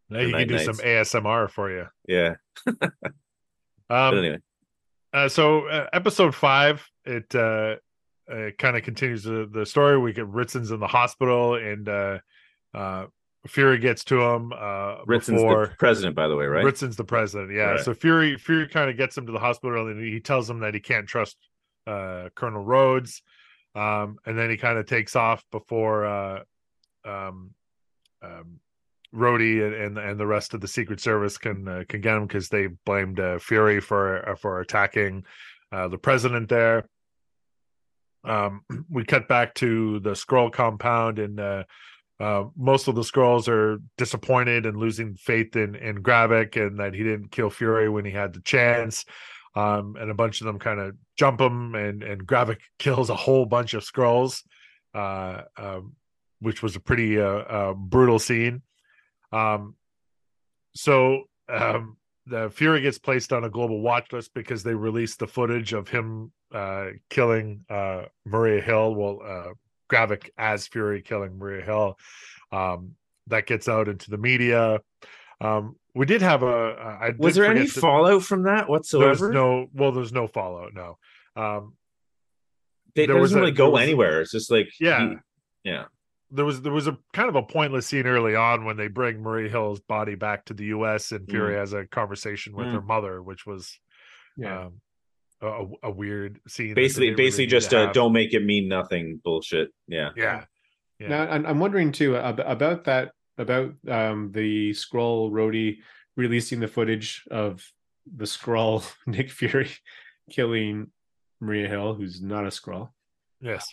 Now 0.10 0.19
you 0.19 0.34
can 0.34 0.48
do 0.48 0.56
night, 0.56 0.65
some. 0.65 0.76
ASMR 0.76 1.49
for 1.49 1.72
you. 1.72 1.88
Yeah. 2.07 2.35
Um, 3.90 4.11
But 4.11 4.18
anyway. 4.19 4.38
Uh, 5.11 5.30
so 5.30 5.68
uh, 5.68 5.88
episode 5.94 6.34
five, 6.34 6.90
it 7.06 7.35
uh, 7.35 7.76
uh, 8.31 8.49
kind 8.57 8.76
of 8.76 8.84
continues 8.84 9.23
the, 9.23 9.48
the 9.52 9.65
story. 9.65 9.99
We 9.99 10.14
get 10.14 10.26
Ritson's 10.26 10.72
in 10.72 10.80
the 10.80 10.88
hospital, 10.88 11.56
and 11.56 11.88
uh, 11.88 12.19
uh, 12.73 13.06
Fury 13.45 13.77
gets 13.77 14.03
to 14.06 14.19
him 14.22 14.53
uh, 14.53 15.03
Ritson's 15.06 15.41
before 15.41 15.68
the 15.68 15.76
president, 15.77 16.15
by 16.15 16.27
the 16.27 16.35
way, 16.35 16.45
right? 16.45 16.65
Ritson's 16.65 16.95
the 16.95 17.03
president. 17.03 17.52
Yeah. 17.52 17.64
Right. 17.64 17.80
So 17.81 17.94
Fury 17.94 18.38
Fury 18.38 18.68
kind 18.68 18.90
of 18.90 18.98
gets 18.98 19.18
him 19.18 19.26
to 19.26 19.31
the 19.31 19.40
hospital, 19.40 19.88
and 19.88 20.02
he 20.02 20.19
tells 20.19 20.49
him 20.49 20.60
that 20.60 20.73
he 20.73 20.80
can't 20.80 21.07
trust 21.07 21.38
uh, 21.85 22.30
Colonel 22.35 22.64
Rhodes, 22.64 23.22
um, 23.75 24.17
and 24.25 24.37
then 24.37 24.49
he 24.49 24.57
kind 24.57 24.77
of 24.77 24.85
takes 24.85 25.15
off 25.15 25.43
before 25.51 26.05
uh, 26.05 26.43
um, 27.05 27.51
um, 28.21 28.59
Rhodey 29.13 29.65
and, 29.65 29.75
and 29.75 29.97
and 29.97 30.19
the 30.19 30.27
rest 30.27 30.53
of 30.53 30.61
the 30.61 30.67
Secret 30.67 30.99
Service 30.99 31.37
can 31.37 31.67
uh, 31.67 31.83
can 31.87 32.01
get 32.01 32.17
him 32.17 32.25
because 32.25 32.49
they 32.49 32.67
blamed 32.85 33.19
uh, 33.19 33.37
Fury 33.39 33.79
for 33.79 34.29
uh, 34.29 34.35
for 34.35 34.59
attacking 34.59 35.23
uh, 35.71 35.87
the 35.87 35.97
president 35.97 36.49
there. 36.49 36.87
Um, 38.23 38.63
we 38.89 39.05
cut 39.05 39.27
back 39.27 39.53
to 39.55 39.99
the 39.99 40.11
Skrull 40.11 40.51
compound, 40.51 41.19
and 41.19 41.39
uh, 41.39 41.63
uh, 42.19 42.45
most 42.57 42.87
of 42.87 42.95
the 42.95 43.01
Skrulls 43.01 43.47
are 43.47 43.79
disappointed 43.97 44.65
and 44.65 44.77
losing 44.77 45.15
faith 45.15 45.55
in 45.55 45.75
in 45.75 46.01
Gravik, 46.01 46.55
and 46.55 46.79
that 46.79 46.95
he 46.95 47.03
didn't 47.03 47.31
kill 47.31 47.51
Fury 47.51 47.89
when 47.89 48.05
he 48.05 48.11
had 48.11 48.33
the 48.33 48.41
chance. 48.41 49.05
Um, 49.55 49.95
and 49.99 50.09
a 50.09 50.15
bunch 50.15 50.41
of 50.41 50.47
them 50.47 50.57
kind 50.57 50.80
of 50.80 50.95
jump 51.15 51.39
him, 51.39 51.75
and 51.75 52.01
and 52.01 52.25
Gravik 52.25 52.59
kills 52.80 53.09
a 53.09 53.15
whole 53.15 53.45
bunch 53.45 53.75
of 53.75 53.84
Skrulls, 53.84 54.41
uh, 54.95 55.43
um, 55.57 55.93
which 56.39 56.63
was 56.63 56.75
a 56.75 56.80
pretty 56.80 57.19
uh, 57.19 57.25
uh, 57.25 57.73
brutal 57.73 58.17
scene. 58.17 58.63
Um, 59.31 59.75
so 60.75 61.23
um, 61.49 61.97
the 62.25 62.49
Fury 62.49 62.81
gets 62.81 62.97
placed 62.97 63.34
on 63.34 63.43
a 63.43 63.49
global 63.49 63.81
watch 63.81 64.11
list 64.11 64.34
because 64.34 64.63
they 64.63 64.73
released 64.73 65.19
the 65.19 65.27
footage 65.27 65.73
of 65.73 65.88
him 65.88 66.31
uh, 66.53 66.88
killing 67.09 67.65
uh, 67.69 68.03
Maria 68.25 68.61
Hill. 68.61 68.95
Well, 68.95 69.19
uh, 69.25 69.53
Gravik 69.89 70.30
as 70.38 70.67
Fury 70.67 71.01
killing 71.01 71.38
Maria 71.38 71.63
Hill. 71.63 71.97
Um, 72.51 72.95
that 73.27 73.47
gets 73.47 73.67
out 73.67 73.88
into 73.88 74.09
the 74.09 74.17
media. 74.17 74.80
Um, 75.41 75.75
we 75.95 76.05
did 76.05 76.21
have 76.21 76.43
a. 76.43 76.97
I 77.01 77.13
Was 77.17 77.33
did 77.35 77.43
there 77.43 77.51
any 77.51 77.67
to- 77.67 77.79
fallout 77.79 78.23
from 78.23 78.43
that 78.43 78.61
There's 78.61 78.69
whatsoever? 78.69 79.31
no. 79.31 79.67
Well, 79.73 79.91
there's 79.91 80.11
no 80.13 80.27
fallout. 80.27 80.73
No. 80.73 80.97
Um, 81.35 81.75
they, 82.95 83.05
there 83.05 83.15
that 83.15 83.21
was 83.21 83.31
doesn't 83.31 83.39
a- 83.39 83.41
really 83.41 83.51
there 83.51 83.57
go 83.65 83.69
was 83.71 83.81
anywhere. 83.83 84.21
It's 84.21 84.31
just 84.31 84.51
like 84.51 84.67
Yeah. 84.79 85.09
he- 85.09 85.15
yeah. 85.71 85.85
there 86.31 86.45
was 86.45 86.61
there 86.61 86.71
was 86.73 86.87
a 86.87 86.97
kind 87.13 87.29
of 87.29 87.35
a 87.35 87.43
pointless 87.43 87.87
scene 87.87 88.05
early 88.07 88.35
on 88.35 88.65
when 88.65 88.77
they 88.77 88.87
bring 88.87 89.21
Marie 89.21 89.49
Hill's 89.49 89.79
body 89.81 90.15
back 90.15 90.45
to 90.45 90.53
the 90.53 90.65
U.S. 90.65 91.11
and 91.11 91.29
Fury 91.29 91.55
has 91.55 91.73
a 91.73 91.85
conversation 91.87 92.55
with 92.55 92.67
Mm. 92.67 92.73
her 92.73 92.81
mother, 92.81 93.21
which 93.21 93.45
was 93.45 93.79
Yeah. 94.37 94.65
um, 94.65 94.81
a, 95.41 95.65
a 95.83 95.91
weird 95.91 96.39
scene. 96.47 96.69
that 96.69 96.75
Basically, 96.75 97.07
really 97.09 97.15
basically 97.17 97.47
just 97.47 97.69
to 97.71 97.89
uh, 97.89 97.91
don't 97.93 98.13
make 98.13 98.33
it 98.33 98.43
mean 98.43 98.67
nothing 98.67 99.19
bullshit. 99.23 99.69
Yeah. 99.87 100.09
Yeah, 100.15 100.45
yeah. 100.99 101.07
Now, 101.09 101.21
I'm, 101.29 101.45
I'm 101.45 101.59
wondering 101.59 101.91
too 101.91 102.15
ab- 102.17 102.39
about 102.39 102.85
that 102.85 103.11
about 103.38 103.73
um, 103.89 104.31
the 104.31 104.72
Skrull 104.72 105.31
Rhodey 105.31 105.77
releasing 106.15 106.60
the 106.60 106.68
footage 106.68 107.23
of 107.31 107.65
the 108.15 108.26
Skrull 108.26 108.84
Nick 109.07 109.31
Fury 109.31 109.69
killing 110.30 110.91
Maria 111.39 111.68
Hill, 111.68 111.93
who's 111.95 112.22
not 112.22 112.45
a 112.45 112.49
Skrull. 112.49 112.89
yes, 113.41 113.68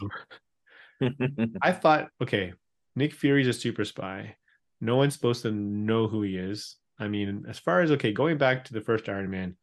I 1.62 1.72
thought, 1.72 2.08
okay, 2.22 2.52
Nick 2.96 3.14
Fury's 3.14 3.46
a 3.48 3.52
super 3.52 3.84
spy. 3.84 4.36
No 4.80 4.96
one's 4.96 5.14
supposed 5.14 5.42
to 5.42 5.50
know 5.50 6.06
who 6.08 6.22
he 6.22 6.36
is. 6.36 6.76
I 6.98 7.08
mean, 7.08 7.44
as 7.48 7.58
far 7.58 7.80
as 7.80 7.90
okay, 7.92 8.12
going 8.12 8.38
back 8.38 8.64
to 8.66 8.72
the 8.72 8.80
first 8.80 9.08
Iron 9.08 9.30
Man, 9.30 9.56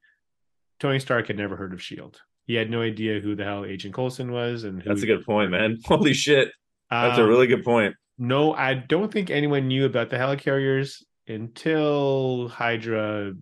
Tony 0.80 1.00
Stark 1.00 1.28
had 1.28 1.38
never 1.38 1.56
heard 1.56 1.74
of 1.74 1.82
Shield. 1.82 2.20
He 2.46 2.56
had 2.56 2.70
no 2.72 2.82
idea 2.82 3.20
who 3.20 3.36
the 3.36 3.44
hell 3.44 3.66
Agent 3.66 3.94
Coulson 3.94 4.32
was, 4.32 4.64
and 4.64 4.82
who 4.82 4.88
That's 4.90 5.04
a 5.04 5.08
good 5.08 5.26
point, 5.26 5.52
man. 5.52 5.78
Holy 5.86 6.14
shit. 6.14 6.50
That's 6.90 7.18
a 7.20 7.24
Um, 7.24 7.30
really 7.30 7.48
good 7.48 7.64
point. 7.64 7.96
No, 8.18 8.54
I 8.54 8.74
don't 8.74 9.12
think 9.12 9.30
anyone 9.30 9.68
knew 9.68 9.86
about 9.86 10.10
the 10.10 10.18
helicarriers 10.18 11.04
until 11.28 12.48
Hydra, 12.50 13.34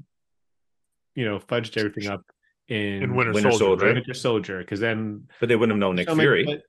you 1.15 1.26
know, 1.26 1.39
fudged 1.39 1.77
everything 1.77 2.07
up 2.07 2.22
in, 2.68 3.03
in 3.03 3.15
Winter, 3.15 3.34
Winter 3.34 3.52
Soldier, 3.52 3.65
Soldier. 3.65 3.85
right? 3.85 3.95
Winter 3.95 4.14
Soldier. 4.14 4.60
Because 4.60 4.80
then 4.80 5.27
But 5.39 5.49
they 5.49 5.56
wouldn't 5.56 5.73
have 5.73 5.80
known 5.80 5.95
Nick 5.95 6.07
So, 6.07 6.14
like, 6.14 6.22
Fury. 6.22 6.43
but, 6.45 6.61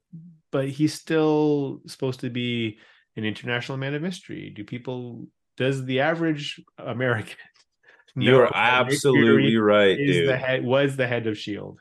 but 0.53 0.69
he's 0.69 0.95
still 0.95 1.81
supposed 1.87 2.21
to 2.21 2.31
be 2.31 2.79
an 3.17 3.25
international 3.25 3.79
man 3.79 3.95
of 3.95 4.03
mystery. 4.03 4.51
Do 4.55 4.63
people? 4.65 5.27
Does 5.57 5.85
the 5.85 6.01
average 6.01 6.61
American? 6.79 7.37
know 8.15 8.25
You're 8.31 8.43
that 8.53 8.85
Nick 8.87 8.95
absolutely 8.95 9.49
Fury 9.51 9.57
right, 9.57 9.99
Is 9.99 10.17
dude. 10.17 10.29
the 10.29 10.37
head 10.37 10.65
was 10.65 10.97
the 10.97 11.07
head 11.07 11.27
of 11.27 11.37
Shield? 11.39 11.79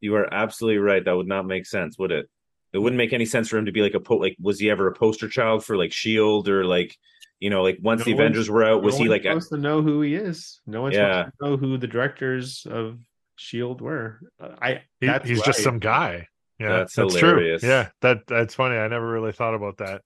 You 0.00 0.14
are 0.16 0.32
absolutely 0.32 0.78
right. 0.78 1.04
That 1.04 1.16
would 1.16 1.26
not 1.28 1.46
make 1.46 1.66
sense, 1.66 1.98
would 1.98 2.10
it? 2.12 2.28
It 2.72 2.78
wouldn't 2.78 2.98
make 2.98 3.12
any 3.12 3.26
sense 3.26 3.48
for 3.48 3.58
him 3.58 3.66
to 3.66 3.72
be 3.72 3.82
like 3.82 3.94
a 3.94 4.00
po- 4.00 4.16
like 4.16 4.36
was 4.40 4.58
he 4.60 4.70
ever 4.70 4.86
a 4.88 4.92
poster 4.94 5.28
child 5.28 5.64
for 5.64 5.76
like 5.76 5.92
Shield 5.92 6.48
or 6.48 6.64
like 6.64 6.96
you 7.40 7.50
know 7.50 7.62
like 7.62 7.78
once 7.82 8.00
No 8.00 8.04
the 8.04 8.12
Avengers 8.12 8.48
were 8.50 8.64
out 8.64 8.82
was 8.82 8.94
no 8.94 9.02
he 9.04 9.08
one's 9.08 9.24
like 9.24 9.24
a, 9.24 9.40
supposed 9.40 9.50
to 9.50 9.58
know 9.58 9.82
who 9.82 10.02
he 10.02 10.14
is? 10.14 10.60
No 10.66 10.82
one's 10.82 10.94
Yeah. 10.94 11.24
supposed 11.24 11.38
to 11.40 11.46
know 11.50 11.56
who 11.56 11.78
the 11.78 11.86
directors 11.88 12.66
of 12.70 12.98
Shield 13.36 13.80
were. 13.80 14.20
I 14.40 14.82
He- 15.00 15.06
that's 15.06 15.28
he's 15.28 15.42
just 15.42 15.62
some 15.62 15.78
guy. 15.78 16.28
Yeah, 16.58 16.84
That's 16.84 16.94
true. 16.94 17.08
hilarious. 17.08 17.62
Yeah, 17.62 17.88
that 18.02 18.26
that's 18.26 18.54
funny. 18.54 18.76
I 18.76 18.86
never 18.88 19.10
really 19.10 19.32
thought 19.32 19.54
about 19.54 19.78
that. 19.78 20.02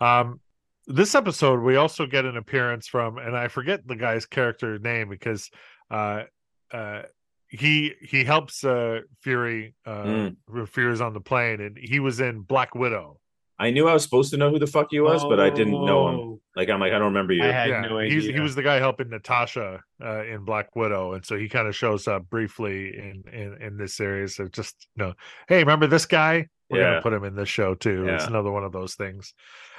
Um, 0.00 0.40
this 0.86 1.14
episode 1.16 1.60
we 1.60 1.76
also 1.76 2.06
get 2.06 2.24
an 2.24 2.36
appearance 2.36 2.86
from, 2.86 3.18
and 3.18 3.36
I 3.36 3.48
forget 3.48 3.86
the 3.86 3.96
guy's 3.96 4.24
character 4.26 4.78
name 4.78 5.08
because 5.08 5.50
uh, 5.90 6.24
uh, 6.72 7.02
he 7.48 7.92
he 8.00 8.24
helps 8.24 8.64
uh 8.64 9.00
Fury 9.22 9.74
uh 9.86 10.04
Mm. 10.04 10.68
Fury's 10.68 11.00
on 11.00 11.12
the 11.14 11.20
plane, 11.20 11.60
and 11.60 11.76
he 11.78 12.00
was 12.00 12.20
in 12.20 12.40
Black 12.40 12.74
Widow. 12.74 13.20
I 13.56 13.70
knew 13.70 13.86
I 13.86 13.92
was 13.94 14.02
supposed 14.02 14.32
to 14.32 14.36
know 14.36 14.50
who 14.50 14.58
the 14.58 14.66
fuck 14.66 14.88
he 14.90 14.98
was, 14.98 15.22
but 15.24 15.38
I 15.38 15.48
didn't 15.48 15.84
know 15.84 16.08
him. 16.08 16.14
Oh, 16.18 16.40
Like 16.56 16.68
I'm 16.68 16.80
like 16.80 16.92
I 16.92 16.98
don't 16.98 17.12
remember 17.14 17.32
you. 17.34 17.44
I 17.44 17.52
had 17.52 17.68
yeah, 17.68 17.80
no 17.82 17.98
he's, 18.00 18.24
he 18.24 18.40
was 18.40 18.56
the 18.56 18.64
guy 18.64 18.76
helping 18.80 19.10
Natasha 19.10 19.80
uh, 20.04 20.24
in 20.24 20.44
Black 20.44 20.74
Widow, 20.74 21.12
and 21.12 21.24
so 21.24 21.36
he 21.36 21.48
kind 21.48 21.68
of 21.68 21.76
shows 21.76 22.08
up 22.08 22.28
briefly 22.28 22.96
in 22.98 23.22
in 23.32 23.62
in 23.62 23.76
this 23.76 23.94
series. 23.94 24.34
So 24.36 24.48
just 24.48 24.88
you 24.96 25.04
know, 25.04 25.14
hey, 25.48 25.58
remember 25.58 25.86
this 25.86 26.04
guy? 26.06 26.48
We're 26.68 26.80
Yeah. 26.80 26.88
gonna 26.90 27.02
put 27.02 27.12
him 27.12 27.24
in 27.24 27.36
this 27.36 27.48
show 27.48 27.74
too. 27.76 28.08
It's 28.08 28.24
another 28.26 28.50
one 28.50 28.64
of 28.64 28.72
those 28.72 28.96
things. 28.96 29.34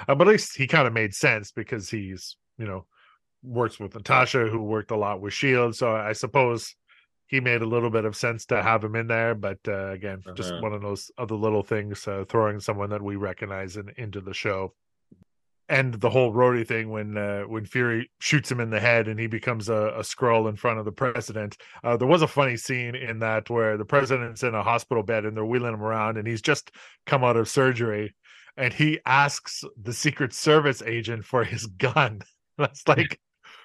Uh, 0.08 0.16
but 0.16 0.28
at 0.28 0.32
least 0.32 0.56
he 0.56 0.68
kind 0.68 0.88
of 0.88 0.94
made 0.94 1.14
sense 1.14 1.52
because 1.52 1.90
he's 1.90 2.38
you 2.58 2.66
know 2.66 2.86
works 3.44 3.78
with 3.80 3.94
Natasha, 3.94 4.48
who 4.48 4.62
worked 4.64 4.92
a 4.92 4.96
lot 4.96 5.20
with 5.20 5.34
Shield. 5.34 5.76
So 5.76 5.94
I 5.94 6.14
suppose 6.14 6.74
he 7.28 7.40
made 7.40 7.62
a 7.62 7.66
little 7.66 7.90
bit 7.90 8.06
of 8.06 8.16
sense 8.16 8.46
to 8.48 8.62
have 8.62 8.84
him 8.84 8.96
in 8.96 9.08
there. 9.08 9.36
But 9.36 9.60
uh, 9.68 9.90
again, 9.90 10.24
just 10.36 10.52
Uh-huh. 10.52 10.62
one 10.62 10.74
of 10.74 10.82
those 10.82 11.12
other 11.18 11.36
little 11.36 11.64
things, 11.64 12.08
uh, 12.08 12.26
throwing 12.30 12.60
someone 12.60 12.90
that 12.92 13.02
we 13.02 13.16
recognize 13.16 13.78
in, 13.78 13.92
into 13.98 14.22
the 14.22 14.34
show 14.34 14.74
and 15.68 15.96
the 15.96 16.12
whole 16.12 16.32
Rhodey 16.32 16.68
thing 16.68 16.90
when 16.92 17.18
uh, 17.18 17.42
when 17.44 17.66
Fury 17.66 18.12
shoots 18.20 18.52
him 18.52 18.60
in 18.60 18.70
the 18.70 18.80
head 18.80 19.08
and 19.08 19.20
he 19.20 19.26
becomes 19.26 19.68
a, 19.68 19.94
a 19.98 20.02
Skrull 20.02 20.48
in 20.48 20.56
front 20.56 20.78
of 20.78 20.86
the 20.86 20.92
president. 20.92 21.58
Uh, 21.84 21.98
there 21.98 22.08
was 22.08 22.22
a 22.22 22.28
funny 22.28 22.56
scene 22.56 22.94
in 22.94 23.18
that 23.20 23.50
where 23.50 23.76
the 23.76 23.86
president's 23.86 24.44
in 24.44 24.54
a 24.54 24.62
hospital 24.62 25.02
bed 25.02 25.26
and 25.26 25.36
they're 25.36 25.44
wheeling 25.46 25.74
him 25.74 25.82
around 25.84 26.18
and 26.18 26.28
he's 26.28 26.42
just 26.44 26.70
come 27.08 27.24
out 27.24 27.36
of 27.38 27.50
surgery 27.50 28.14
and 28.58 28.74
he 28.74 29.00
asks 29.08 29.64
the 29.82 29.92
Secret 29.94 30.34
Service 30.34 30.84
agent 30.84 31.26
for 31.26 31.44
his 31.44 31.66
gun. 31.80 32.22
That's 32.60 32.88
like 32.88 33.20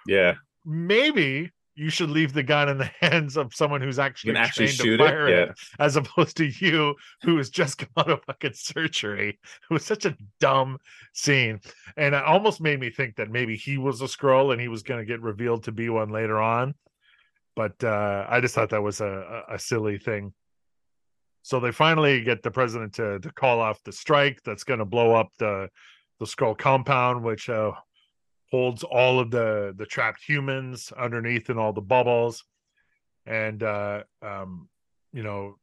yeah, 0.07 0.37
maybe 0.65 1.51
you 1.75 1.91
should 1.91 2.11
leave 2.11 2.33
the 2.33 2.43
gun 2.43 2.69
in 2.69 2.79
the 2.79 2.91
hands 3.01 3.37
of 3.37 3.55
someone 3.55 3.81
who's 3.81 3.99
actually, 3.99 4.37
actually 4.37 4.67
trained 4.67 4.77
shoot 4.79 4.97
to 4.99 5.05
it. 5.05 5.07
fire 5.07 5.29
Yeah, 5.29 5.43
it 5.45 5.59
as 5.79 5.97
opposed 5.97 6.37
to 6.39 6.47
you 6.47 6.95
who 7.23 7.37
has 7.37 7.51
just 7.51 7.79
come 7.79 7.89
out 7.97 8.11
of 8.11 8.23
fucking 8.25 8.53
surgery. 8.55 9.39
It 9.71 9.73
was 9.73 9.85
such 9.85 10.05
a 10.05 10.17
dumb 10.41 10.79
scene. 11.15 11.61
And 11.97 12.15
it 12.15 12.25
almost 12.25 12.61
made 12.61 12.81
me 12.81 12.91
think 12.91 13.17
that 13.17 13.31
maybe 13.31 13.57
he 13.57 13.79
was 13.79 14.01
a 14.01 14.07
Skrull 14.07 14.53
and 14.53 14.61
he 14.61 14.69
was 14.69 14.83
going 14.83 15.01
to 15.01 15.07
get 15.07 15.23
revealed 15.23 15.65
to 15.65 15.73
be 15.73 15.89
one 15.89 16.11
later 16.11 16.41
on. 16.41 16.75
But 17.57 17.83
uh, 17.83 18.27
I 18.29 18.41
just 18.41 18.55
thought 18.55 18.71
that 18.71 18.83
was 18.83 19.01
a, 19.01 19.45
a, 19.49 19.55
a 19.55 19.59
silly 19.59 19.99
thing. 19.99 20.33
so 21.43 21.61
they 21.61 21.73
finally 21.73 22.23
get 22.23 22.43
the 22.43 22.51
president 22.51 22.95
to 22.95 23.19
to 23.21 23.33
call 23.33 23.61
off 23.61 23.83
the 23.85 23.93
strike 23.93 24.41
that's 24.45 24.65
going 24.65 24.79
to 24.79 24.85
blow 24.85 25.15
up 25.15 25.29
the 25.39 25.69
the 26.19 26.27
Skrull 26.27 26.57
compound, 26.57 27.25
which 27.25 27.49
uh, 27.49 27.73
holds 28.51 28.83
all 28.83 29.21
of 29.21 29.31
the 29.31 29.75
the 29.77 29.87
trapped 29.87 30.23
humans 30.23 30.93
underneath 30.97 31.51
in 31.51 31.59
all 31.59 31.73
the 31.73 31.81
bubbles, 31.81 32.45
and 33.27 33.63
uh, 33.63 34.03
um, 34.23 34.69
you 35.13 35.23
know. 35.23 35.57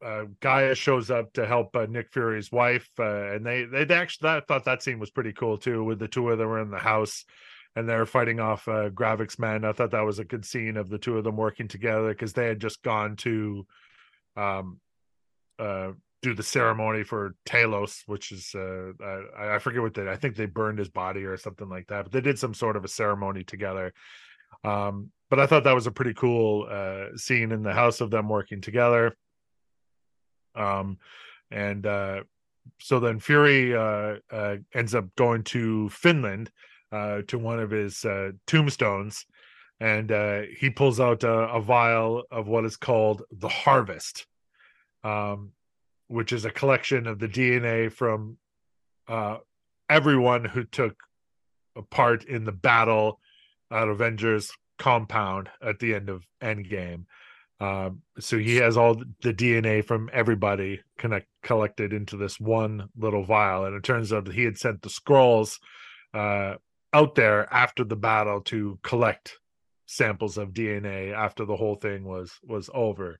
Uh, 0.00 0.26
G'iah 0.40 0.76
shows 0.76 1.10
up 1.10 1.32
to 1.32 1.44
help 1.44 1.74
uh, 1.74 1.84
Nick 1.90 2.12
Fury's 2.12 2.52
wife, 2.52 2.88
uh, 3.00 3.32
and 3.32 3.44
they 3.44 3.64
they 3.64 3.82
actually 3.92 4.30
I 4.30 4.40
thought 4.46 4.64
that 4.66 4.80
scene 4.80 5.00
was 5.00 5.10
pretty 5.10 5.32
cool 5.32 5.58
too, 5.58 5.82
with 5.82 5.98
the 5.98 6.06
two 6.06 6.30
of 6.30 6.38
them 6.38 6.46
were 6.46 6.62
in 6.62 6.70
the 6.70 6.78
house, 6.78 7.24
and 7.74 7.88
they're 7.88 8.06
fighting 8.06 8.38
off 8.38 8.68
uh, 8.68 8.90
Gravik's 8.90 9.40
Men. 9.40 9.64
I 9.64 9.72
thought 9.72 9.90
that 9.90 10.04
was 10.04 10.20
a 10.20 10.24
good 10.24 10.44
scene 10.44 10.76
of 10.76 10.88
the 10.88 10.98
two 10.98 11.18
of 11.18 11.24
them 11.24 11.36
working 11.36 11.66
together 11.66 12.10
because 12.10 12.32
they 12.32 12.46
had 12.46 12.60
just 12.60 12.80
gone 12.82 13.16
to 13.16 13.66
um, 14.36 14.80
uh, 15.58 15.90
do 16.22 16.34
the 16.34 16.42
ceremony 16.42 17.04
for 17.04 17.34
Talos, 17.46 18.02
which 18.06 18.32
is 18.32 18.52
uh, 18.54 18.92
I, 19.38 19.56
I 19.56 19.58
forget 19.58 19.82
what 19.82 19.94
they. 19.94 20.08
I 20.08 20.16
think 20.16 20.36
they 20.36 20.46
burned 20.46 20.78
his 20.78 20.88
body 20.88 21.24
or 21.24 21.36
something 21.36 21.68
like 21.68 21.86
that. 21.88 22.04
But 22.04 22.12
they 22.12 22.20
did 22.20 22.38
some 22.38 22.54
sort 22.54 22.76
of 22.76 22.84
a 22.84 22.88
ceremony 22.88 23.44
together. 23.44 23.92
Um, 24.64 25.10
but 25.30 25.38
I 25.38 25.46
thought 25.46 25.64
that 25.64 25.74
was 25.74 25.86
a 25.86 25.92
pretty 25.92 26.14
cool 26.14 26.66
uh, 26.70 27.16
scene 27.16 27.52
in 27.52 27.62
the 27.62 27.72
house 27.72 28.00
of 28.00 28.10
them 28.10 28.28
working 28.28 28.60
together. 28.60 29.16
Um, 30.54 30.98
and 31.50 31.86
uh, 31.86 32.22
so 32.80 33.00
then 33.00 33.20
Fury 33.20 33.76
uh, 33.76 34.16
uh, 34.30 34.56
ends 34.74 34.94
up 34.94 35.14
going 35.16 35.44
to 35.44 35.88
Finland 35.90 36.50
uh, 36.92 37.22
to 37.28 37.38
one 37.38 37.58
of 37.58 37.70
his 37.70 38.04
uh, 38.04 38.32
tombstones, 38.46 39.26
and 39.80 40.10
uh, 40.10 40.42
he 40.58 40.70
pulls 40.70 41.00
out 41.00 41.24
a, 41.24 41.32
a 41.32 41.60
vial 41.60 42.24
of 42.30 42.48
what 42.48 42.64
is 42.64 42.76
called 42.76 43.22
the 43.30 43.48
Harvest, 43.48 44.26
um, 45.04 45.52
which 46.08 46.32
is 46.32 46.44
a 46.44 46.50
collection 46.50 47.06
of 47.06 47.18
the 47.18 47.28
DNA 47.28 47.90
from 47.92 48.38
uh, 49.06 49.38
everyone 49.88 50.44
who 50.44 50.64
took 50.64 50.96
a 51.76 51.82
part 51.82 52.24
in 52.24 52.44
the 52.44 52.52
battle 52.52 53.20
at 53.70 53.88
Avengers 53.88 54.50
compound 54.78 55.48
at 55.62 55.78
the 55.78 55.94
end 55.94 56.08
of 56.08 56.24
Endgame. 56.42 57.04
Um, 57.60 58.02
so 58.20 58.38
he 58.38 58.56
has 58.56 58.76
all 58.76 58.94
the 58.94 59.34
DNA 59.34 59.84
from 59.84 60.08
everybody 60.12 60.80
connect 60.96 61.26
collected 61.42 61.92
into 61.92 62.16
this 62.16 62.38
one 62.38 62.88
little 62.96 63.24
vial, 63.24 63.64
and 63.64 63.74
it 63.74 63.82
turns 63.82 64.12
out 64.12 64.26
that 64.26 64.34
he 64.34 64.44
had 64.44 64.58
sent 64.58 64.82
the 64.82 64.88
Skrulls 64.88 65.58
uh, 66.14 66.54
out 66.92 67.14
there 67.16 67.52
after 67.52 67.82
the 67.82 67.96
battle 67.96 68.40
to 68.42 68.78
collect 68.82 69.38
samples 69.86 70.38
of 70.38 70.50
DNA 70.50 71.12
after 71.12 71.44
the 71.44 71.56
whole 71.56 71.74
thing 71.74 72.04
was 72.04 72.38
was 72.44 72.70
over. 72.72 73.18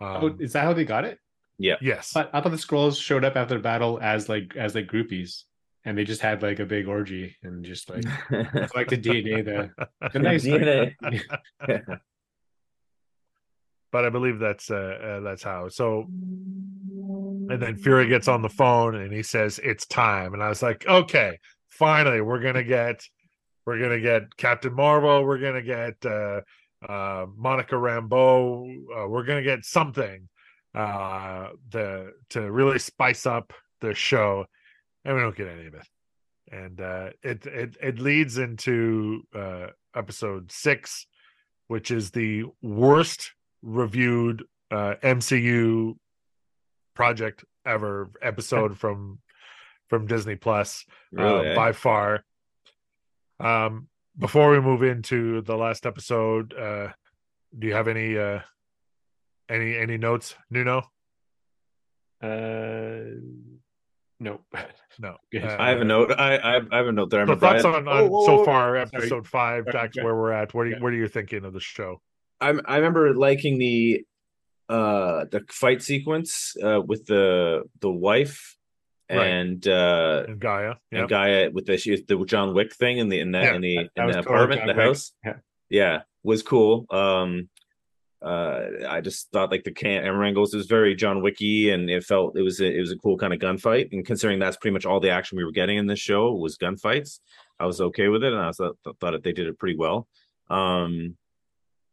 oh, 0.00 0.26
Um, 0.26 0.36
is 0.38 0.52
that 0.52 0.64
how 0.64 0.74
they 0.74 0.84
got 0.84 1.04
it? 1.06 1.18
Yes, 1.58 2.12
But 2.12 2.30
I 2.32 2.40
thought 2.40 2.50
the 2.50 2.56
Skrulls 2.56 3.00
showed 3.00 3.24
up 3.24 3.36
after 3.36 3.54
the 3.54 3.60
battle 3.60 3.98
as 4.02 4.28
like 4.28 4.56
as 4.56 4.74
like 4.74 4.86
groupies, 4.86 5.44
and 5.84 5.96
they 5.96 6.04
just 6.04 6.20
had 6.20 6.42
like 6.42 6.58
a 6.58 6.66
big 6.66 6.88
orgy 6.88 7.36
and 7.42 7.64
just 7.64 7.88
like 7.88 8.04
collected 8.70 9.02
DNA. 9.02 9.44
The, 9.44 9.88
the 10.12 10.18
nice 10.18 10.44
DNA. 10.44 10.94
but 13.92 14.04
I 14.04 14.08
believe 14.08 14.38
that's 14.38 14.70
uh, 14.70 14.74
uh 14.74 15.20
that's 15.20 15.42
how. 15.42 15.68
So 15.68 16.06
and 16.08 17.60
then 17.60 17.76
Fury 17.76 18.08
gets 18.08 18.28
on 18.28 18.42
the 18.42 18.48
phone 18.48 18.94
and 18.94 19.12
he 19.12 19.22
says 19.22 19.60
it's 19.62 19.86
time, 19.86 20.34
and 20.34 20.42
I 20.42 20.48
was 20.48 20.62
like, 20.62 20.86
okay, 20.86 21.38
finally, 21.68 22.20
we're 22.20 22.40
gonna 22.40 22.64
get 22.64 23.04
we're 23.66 23.78
gonna 23.78 24.00
get 24.00 24.36
Captain 24.36 24.74
Marvel, 24.74 25.24
we're 25.24 25.38
gonna 25.38 25.62
get 25.62 25.94
uh, 26.04 26.40
uh, 26.88 27.26
Monica 27.36 27.76
Rambeau, 27.76 28.76
uh, 28.96 29.08
we're 29.08 29.24
gonna 29.24 29.42
get 29.42 29.64
something 29.64 30.28
uh, 30.74 31.48
the 31.70 32.14
to 32.30 32.50
really 32.50 32.78
spice 32.78 33.26
up 33.26 33.52
the 33.80 33.94
show, 33.94 34.46
and 35.04 35.14
we 35.14 35.22
don't 35.22 35.36
get 35.36 35.48
any 35.48 35.66
of 35.66 35.74
it. 35.74 35.86
And 36.50 36.80
uh, 36.80 37.10
it 37.22 37.46
it 37.46 37.76
it 37.80 37.98
leads 37.98 38.38
into 38.38 39.22
uh, 39.34 39.68
episode 39.94 40.50
six, 40.50 41.06
which 41.68 41.90
is 41.90 42.10
the 42.10 42.44
worst 42.62 43.32
reviewed 43.62 44.44
uh, 44.70 44.94
MCU 45.02 45.96
project 46.94 47.44
ever 47.64 48.10
episode 48.20 48.78
from 48.82 49.18
from 49.88 50.06
Disney 50.06 50.36
Plus 50.36 50.86
Really, 51.12 51.48
uh, 51.48 51.52
eh? 51.52 51.54
by 51.54 51.72
far. 51.72 52.24
Um, 53.38 53.88
before 54.18 54.50
we 54.50 54.60
move 54.60 54.82
into 54.82 55.42
the 55.42 55.56
last 55.56 55.86
episode, 55.86 56.54
uh, 56.54 56.88
do 57.58 57.66
you 57.66 57.74
have 57.74 57.88
any 57.88 58.16
uh, 58.16 58.40
any 59.52 59.76
any 59.76 59.98
notes, 59.98 60.34
Nuno? 60.50 60.78
Uh, 62.22 63.18
no. 64.20 64.40
No. 64.98 65.16
Uh, 65.34 65.56
I 65.58 65.70
have 65.70 65.80
a 65.80 65.84
note. 65.86 66.12
I 66.12 66.36
I, 66.36 66.56
I 66.70 66.76
have 66.76 66.86
a 66.86 66.92
note 66.92 67.08
that 67.10 67.16
I 67.16 67.20
So 67.24 67.32
remember. 67.32 67.46
thoughts 67.46 67.64
I, 67.64 67.68
on, 67.70 67.88
on 67.88 67.96
Oh, 67.96 68.10
oh, 68.12 68.26
so 68.26 68.40
oh, 68.40 68.44
far 68.44 68.76
sorry. 68.76 68.80
episode 68.82 69.26
five, 69.26 69.64
Right, 69.64 69.72
Dax, 69.72 69.96
okay. 69.96 70.04
where 70.04 70.14
we're 70.14 70.32
at. 70.32 70.52
What 70.52 70.66
are 70.66 70.68
you, 70.68 70.74
Yeah. 70.76 70.82
what 70.82 70.92
are 70.92 70.96
you 70.96 71.08
thinking 71.08 71.46
of 71.46 71.54
the 71.54 71.60
show? 71.60 72.02
I 72.38 72.50
I 72.66 72.76
remember 72.76 73.14
liking 73.14 73.56
the 73.58 74.04
uh 74.68 75.24
the 75.30 75.40
fight 75.48 75.80
sequence 75.80 76.54
uh 76.62 76.82
with 76.82 77.06
the 77.06 77.62
the 77.80 77.90
wife 77.90 78.58
Right. 79.10 79.26
and 79.28 79.66
uh 79.66 80.24
And 80.28 80.38
G'iah, 80.38 80.76
yeah, 80.90 81.00
and 81.00 81.08
G'iah 81.10 81.52
with 81.54 81.64
the 81.64 81.78
she 81.78 81.96
the 82.06 82.22
John 82.26 82.52
Wick 82.52 82.74
thing 82.74 82.98
in 82.98 83.08
the 83.08 83.18
in 83.20 83.30
that 83.32 83.44
Yeah, 83.44 83.54
in 83.54 83.62
the 83.62 83.76
that 83.96 84.04
in 84.08 84.12
the 84.12 84.18
apartment, 84.20 84.60
John 84.60 84.68
the 84.76 84.82
house. 84.82 85.12
Yeah. 85.24 85.36
Yeah, 85.70 86.02
was 86.22 86.42
cool. 86.42 86.84
Um 86.90 87.48
uh 88.24 88.86
I 88.88 89.00
just 89.00 89.30
thought 89.32 89.50
like 89.50 89.64
the 89.64 89.72
can 89.72 90.04
and 90.04 90.18
Wrangles 90.18 90.54
was 90.54 90.66
very 90.66 90.94
John 90.94 91.22
Wicky 91.22 91.70
and 91.70 91.90
it 91.90 92.04
felt 92.04 92.36
it 92.36 92.42
was 92.42 92.60
a, 92.60 92.66
it 92.66 92.80
was 92.80 92.92
a 92.92 92.96
cool 92.96 93.16
kind 93.16 93.32
of 93.32 93.40
gunfight 93.40 93.92
and 93.92 94.04
considering 94.04 94.38
that's 94.38 94.56
pretty 94.56 94.72
much 94.72 94.86
all 94.86 95.00
the 95.00 95.10
action 95.10 95.36
we 95.36 95.44
were 95.44 95.52
getting 95.52 95.78
in 95.78 95.86
this 95.86 95.98
show 95.98 96.32
was 96.32 96.56
gunfights 96.58 97.20
I 97.58 97.66
was 97.66 97.80
okay 97.80 98.08
with 98.08 98.24
it 98.24 98.32
and 98.32 98.42
I 98.42 98.52
thought, 98.52 98.76
thought 99.00 99.22
they 99.22 99.32
did 99.32 99.48
it 99.48 99.58
pretty 99.58 99.76
well 99.76 100.08
um 100.50 101.16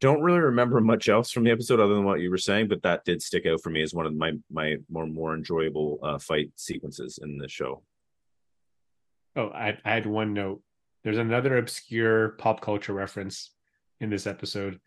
don't 0.01 0.21
really 0.21 0.39
remember 0.39 0.79
much 0.79 1.09
else 1.09 1.29
from 1.29 1.43
the 1.43 1.51
episode 1.51 1.79
other 1.81 1.93
than 1.93 2.05
what 2.05 2.19
you 2.19 2.29
were 2.29 2.37
saying 2.37 2.67
but 2.67 2.83
that 2.83 3.05
did 3.05 3.21
stick 3.21 3.45
out 3.45 3.61
for 3.61 3.69
me 3.69 3.81
as 3.81 3.93
one 3.93 4.05
of 4.05 4.13
my 4.13 4.33
my 4.51 4.77
more 4.89 5.07
more 5.07 5.33
enjoyable 5.33 5.99
uh 6.03 6.19
fight 6.19 6.51
sequences 6.55 7.19
in 7.21 7.37
the 7.37 7.47
show 7.47 7.81
Oh, 9.35 9.49
I, 9.49 9.77
I 9.85 9.91
had 9.91 10.05
one 10.05 10.33
note. 10.33 10.61
There's 11.03 11.17
another 11.17 11.57
obscure 11.57 12.29
pop 12.39 12.61
culture 12.61 12.93
reference 12.93 13.51
in 13.99 14.09
this 14.09 14.27
episode. 14.27 14.79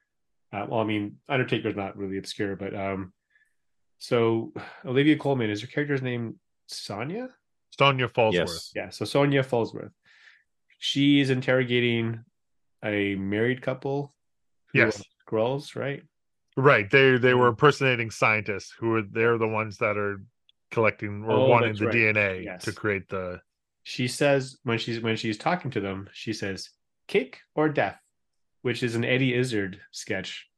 Uh, 0.53 0.67
well, 0.69 0.81
I 0.81 0.85
mean, 0.85 1.17
Undertaker's 1.29 1.77
not 1.77 1.97
really 1.97 2.19
obscure, 2.19 2.57
but 2.57 2.75
um, 2.75 3.13
so 3.99 4.53
Olivia 4.85 5.17
Colman 5.17 5.51
is 5.51 5.61
her 5.63 5.67
character's 5.67 6.03
name 6.03 6.39
Sonia? 6.67 7.29
Sonya 7.79 8.09
Falsworth. 8.09 8.33
yes 8.35 8.73
Yeah, 8.75 8.91
so 8.91 9.05
Sonya 9.05 9.43
Falsworth. 9.43 9.93
She 10.79 11.21
is 11.21 11.31
interrogating 11.31 12.21
a 12.85 13.15
married 13.15 13.63
couple. 13.63 14.15
who 14.73 14.81
Yes. 14.81 15.03
Girls, 15.27 15.77
right? 15.77 16.03
Right. 16.57 16.91
They 16.91 17.17
they 17.17 17.33
were 17.33 17.47
impersonating 17.49 18.11
scientists 18.11 18.75
who 18.79 18.97
are 18.97 19.03
they're 19.03 19.39
the 19.39 19.49
ones 19.49 19.79
that 19.79 19.97
are 19.97 20.23
collecting 20.71 21.25
or 21.25 21.33
Oh, 21.33 21.49
wanting 21.49 21.75
the 21.77 21.87
right. 21.87 21.95
DNA 21.95 22.45
Yes. 22.45 22.65
to 22.65 22.73
create 22.73 23.09
the 23.09 23.41
She 23.85 24.09
says 24.09 24.59
when 24.65 24.77
she's 24.79 25.01
when 25.01 25.17
she's 25.17 25.39
talking 25.39 25.71
to 25.71 25.81
them, 25.81 26.11
she 26.13 26.35
says 26.35 26.69
cake 27.09 27.41
or 27.55 27.69
death, 27.71 27.99
which 28.63 28.83
is 28.83 28.95
an 28.95 29.05
Eddie 29.05 29.35
Izzard 29.35 29.81
sketch. 29.91 30.49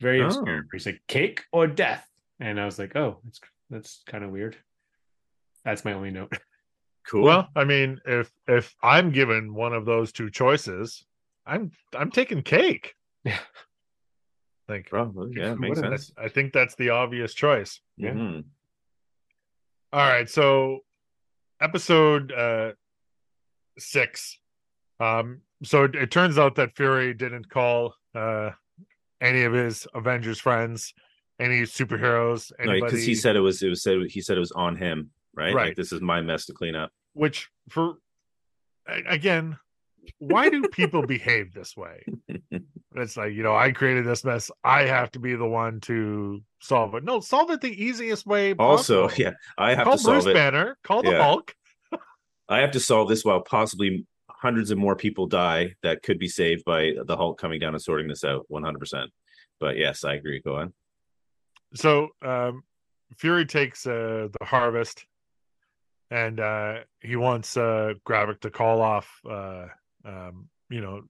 Very 0.00 0.20
Oh. 0.22 0.26
obscure. 0.26 0.44
where 0.56 0.68
He's 0.72 0.86
like 0.86 1.00
cake 1.06 1.44
or 1.52 1.66
death, 1.66 2.06
and 2.40 2.60
I 2.60 2.64
was 2.66 2.78
like, 2.78 2.96
oh, 2.96 3.20
that's 3.24 3.40
that's 3.70 4.02
kind 4.06 4.24
of 4.24 4.30
weird. 4.30 4.56
That's 5.64 5.84
my 5.84 5.92
only 5.94 6.10
note. 6.10 6.32
cool 7.06 7.22
Well, 7.22 7.48
I 7.56 7.64
mean, 7.64 8.00
if 8.04 8.30
if 8.48 8.74
I'm 8.82 9.10
given 9.12 9.54
one 9.54 9.72
of 9.72 9.84
those 9.86 10.12
two 10.12 10.30
choices, 10.30 11.04
I'm 11.46 11.70
I'm 11.94 12.10
taking 12.10 12.42
cake. 12.42 12.94
Yeah. 13.24 13.38
Like 14.68 14.88
Probably, 14.90 15.32
yeah, 15.36 15.54
makes 15.58 15.78
sense. 15.80 16.12
I 16.18 16.28
think 16.28 16.52
that's 16.52 16.74
the 16.74 16.90
obvious 16.90 17.32
choice. 17.34 17.80
Yeah. 17.96 18.12
Mhm. 18.12 18.44
All 19.92 20.00
right, 20.08 20.28
so 20.28 20.80
episode 21.60 22.32
uh 22.32 22.72
six. 23.78 24.38
Um, 25.00 25.40
so 25.62 25.84
it, 25.84 25.94
it 25.94 26.10
turns 26.10 26.38
out 26.38 26.56
that 26.56 26.76
Fury 26.76 27.14
didn't 27.14 27.48
call 27.48 27.94
uh 28.14 28.50
any 29.20 29.42
of 29.44 29.52
his 29.52 29.86
Avengers 29.94 30.38
friends, 30.40 30.92
any 31.40 31.62
superheroes, 31.62 32.52
anybody. 32.58 32.80
because 32.80 33.04
he 33.04 33.14
said 33.14 33.36
it 33.36 33.40
was 33.40 33.62
it 33.62 33.68
was 33.68 33.82
said 33.82 33.98
he 34.08 34.20
said 34.20 34.36
it 34.36 34.40
was 34.40 34.52
on 34.52 34.76
him, 34.76 35.10
right? 35.34 35.54
Right. 35.54 35.66
Like 35.68 35.76
this 35.76 35.92
is 35.92 36.00
my 36.00 36.20
mess 36.20 36.46
to 36.46 36.52
clean 36.52 36.74
up. 36.74 36.90
which 37.14 37.48
for 37.70 37.94
again 39.06 39.56
why 40.18 40.50
do 40.50 40.62
people 40.68 41.06
behave 41.06 41.54
this 41.54 41.74
way 41.76 42.04
it's 42.96 43.16
like 43.16 43.32
you 43.32 43.42
know 43.42 43.56
i 43.56 43.72
created 43.72 44.04
this 44.04 44.22
mess 44.24 44.50
i 44.62 44.82
have 44.82 45.10
to 45.10 45.18
be 45.18 45.34
the 45.34 45.46
one 45.46 45.80
to 45.80 46.42
solve 46.60 46.94
it 46.94 47.02
no 47.02 47.18
solve 47.20 47.50
it 47.50 47.62
the 47.62 47.82
easiest 47.82 48.26
way 48.26 48.52
Also, 48.58 49.08
yeah, 49.16 49.30
I 49.56 49.74
have 49.74 49.84
call 49.86 49.96
to 49.96 50.02
solve 50.02 50.14
bruce 50.16 50.26
it. 50.26 50.34
banner 50.34 50.76
call 50.84 51.02
the 51.02 51.12
Yeah. 51.12 51.22
hulk 51.22 51.54
I 52.46 52.58
have 52.58 52.72
to 52.72 52.80
solve 52.80 53.08
this 53.08 53.24
while 53.24 53.40
possibly 53.40 54.04
hundreds 54.44 54.70
of 54.70 54.78
more 54.78 54.94
people 54.94 55.26
die 55.26 55.74
that 55.82 56.02
could 56.02 56.18
be 56.18 56.28
saved 56.28 56.64
by 56.64 56.92
the 57.06 57.16
Hulk 57.16 57.38
coming 57.38 57.58
down 57.58 57.74
and 57.74 57.82
sorting 57.82 58.08
this 58.08 58.24
out 58.24 58.46
100%. 58.50 59.08
But 59.58 59.78
yes, 59.78 60.04
I 60.04 60.14
agree. 60.14 60.40
Go 60.40 60.56
on. 60.56 60.72
so 61.74 62.10
um 62.22 62.62
Fury 63.16 63.46
takes 63.46 63.86
uh, 63.86 64.28
the 64.38 64.44
harvest, 64.44 65.06
and 66.10 66.40
uh, 66.40 66.80
he 67.00 67.16
wants 67.16 67.56
uh, 67.56 67.94
Gravik 68.06 68.40
to 68.40 68.50
call 68.50 68.80
off, 68.80 69.08
uh, 69.28 69.66
um, 70.04 70.48
you 70.68 70.80
know, 70.80 71.02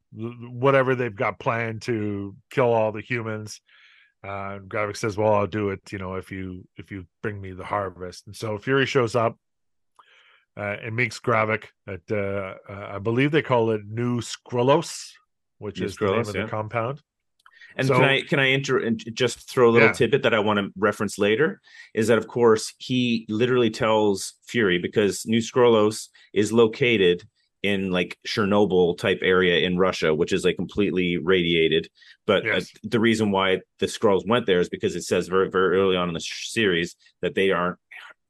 whatever 0.50 0.94
they've 0.94 1.14
got 1.14 1.38
planned 1.38 1.82
to 1.82 2.34
kill 2.50 2.72
all 2.72 2.92
the 2.92 3.00
humans. 3.00 3.60
Uh, 4.22 4.58
Gravik 4.68 4.96
says, 4.96 5.16
"Well, 5.16 5.34
I'll 5.34 5.46
do 5.46 5.70
it, 5.70 5.80
you 5.92 5.98
know, 5.98 6.14
if 6.14 6.30
you 6.30 6.66
if 6.76 6.90
you 6.90 7.06
bring 7.22 7.40
me 7.40 7.52
the 7.52 7.64
harvest." 7.64 8.26
And 8.26 8.36
so 8.36 8.58
Fury 8.58 8.86
shows 8.86 9.14
up 9.14 9.38
uh, 10.56 10.76
and 10.82 10.96
Gravik 10.96 11.64
at, 11.88 12.00
uh, 12.10 12.54
uh, 12.68 12.90
I 12.94 12.98
believe 12.98 13.30
they 13.32 13.42
call 13.42 13.70
it 13.70 13.82
New 13.86 14.20
Skrullos, 14.20 15.10
which 15.58 15.80
New 15.80 15.86
is 15.86 15.96
the 15.96 16.06
name 16.06 16.14
Skrullos, 16.14 16.28
of 16.28 16.34
yeah. 16.36 16.42
the 16.42 16.48
compound. 16.48 17.02
And 17.76 17.88
So- 17.88 17.94
can 17.94 18.04
I 18.04 18.20
can 18.22 18.38
I 18.38 18.50
enter 18.50 18.78
and 18.78 19.02
just 19.16 19.50
throw 19.50 19.68
a 19.68 19.72
little 19.72 19.88
Yeah. 19.88 19.94
tidbit 19.94 20.22
that 20.22 20.32
I 20.34 20.38
want 20.38 20.58
to 20.60 20.70
reference 20.76 21.18
later 21.18 21.60
is 21.92 22.06
that 22.06 22.18
of 22.18 22.28
course 22.28 22.72
he 22.78 23.26
literally 23.28 23.70
tells 23.70 24.34
Fury 24.46 24.78
because 24.78 25.26
New 25.26 25.38
Skrullos 25.40 26.08
is 26.32 26.52
located 26.52 27.24
in 27.64 27.90
like 27.90 28.16
Chernobyl 28.28 28.96
type 28.96 29.18
area 29.22 29.66
in 29.66 29.76
Russia, 29.76 30.14
which 30.14 30.32
is 30.32 30.44
like 30.44 30.54
completely 30.56 31.16
radiated. 31.16 31.88
But 32.26 32.48
uh, 32.48 32.60
the 32.84 33.00
reason 33.00 33.32
why 33.32 33.60
the 33.80 33.86
Skrulls 33.86 34.28
went 34.28 34.46
there 34.46 34.60
is 34.60 34.68
because 34.68 34.94
it 34.94 35.02
says 35.02 35.26
very 35.26 35.50
very 35.50 35.76
early 35.76 35.96
on 35.96 36.06
in 36.08 36.14
the 36.14 36.20
sh- 36.20 36.50
series 36.50 36.94
that 37.22 37.34
they 37.34 37.50
aren't 37.50 37.78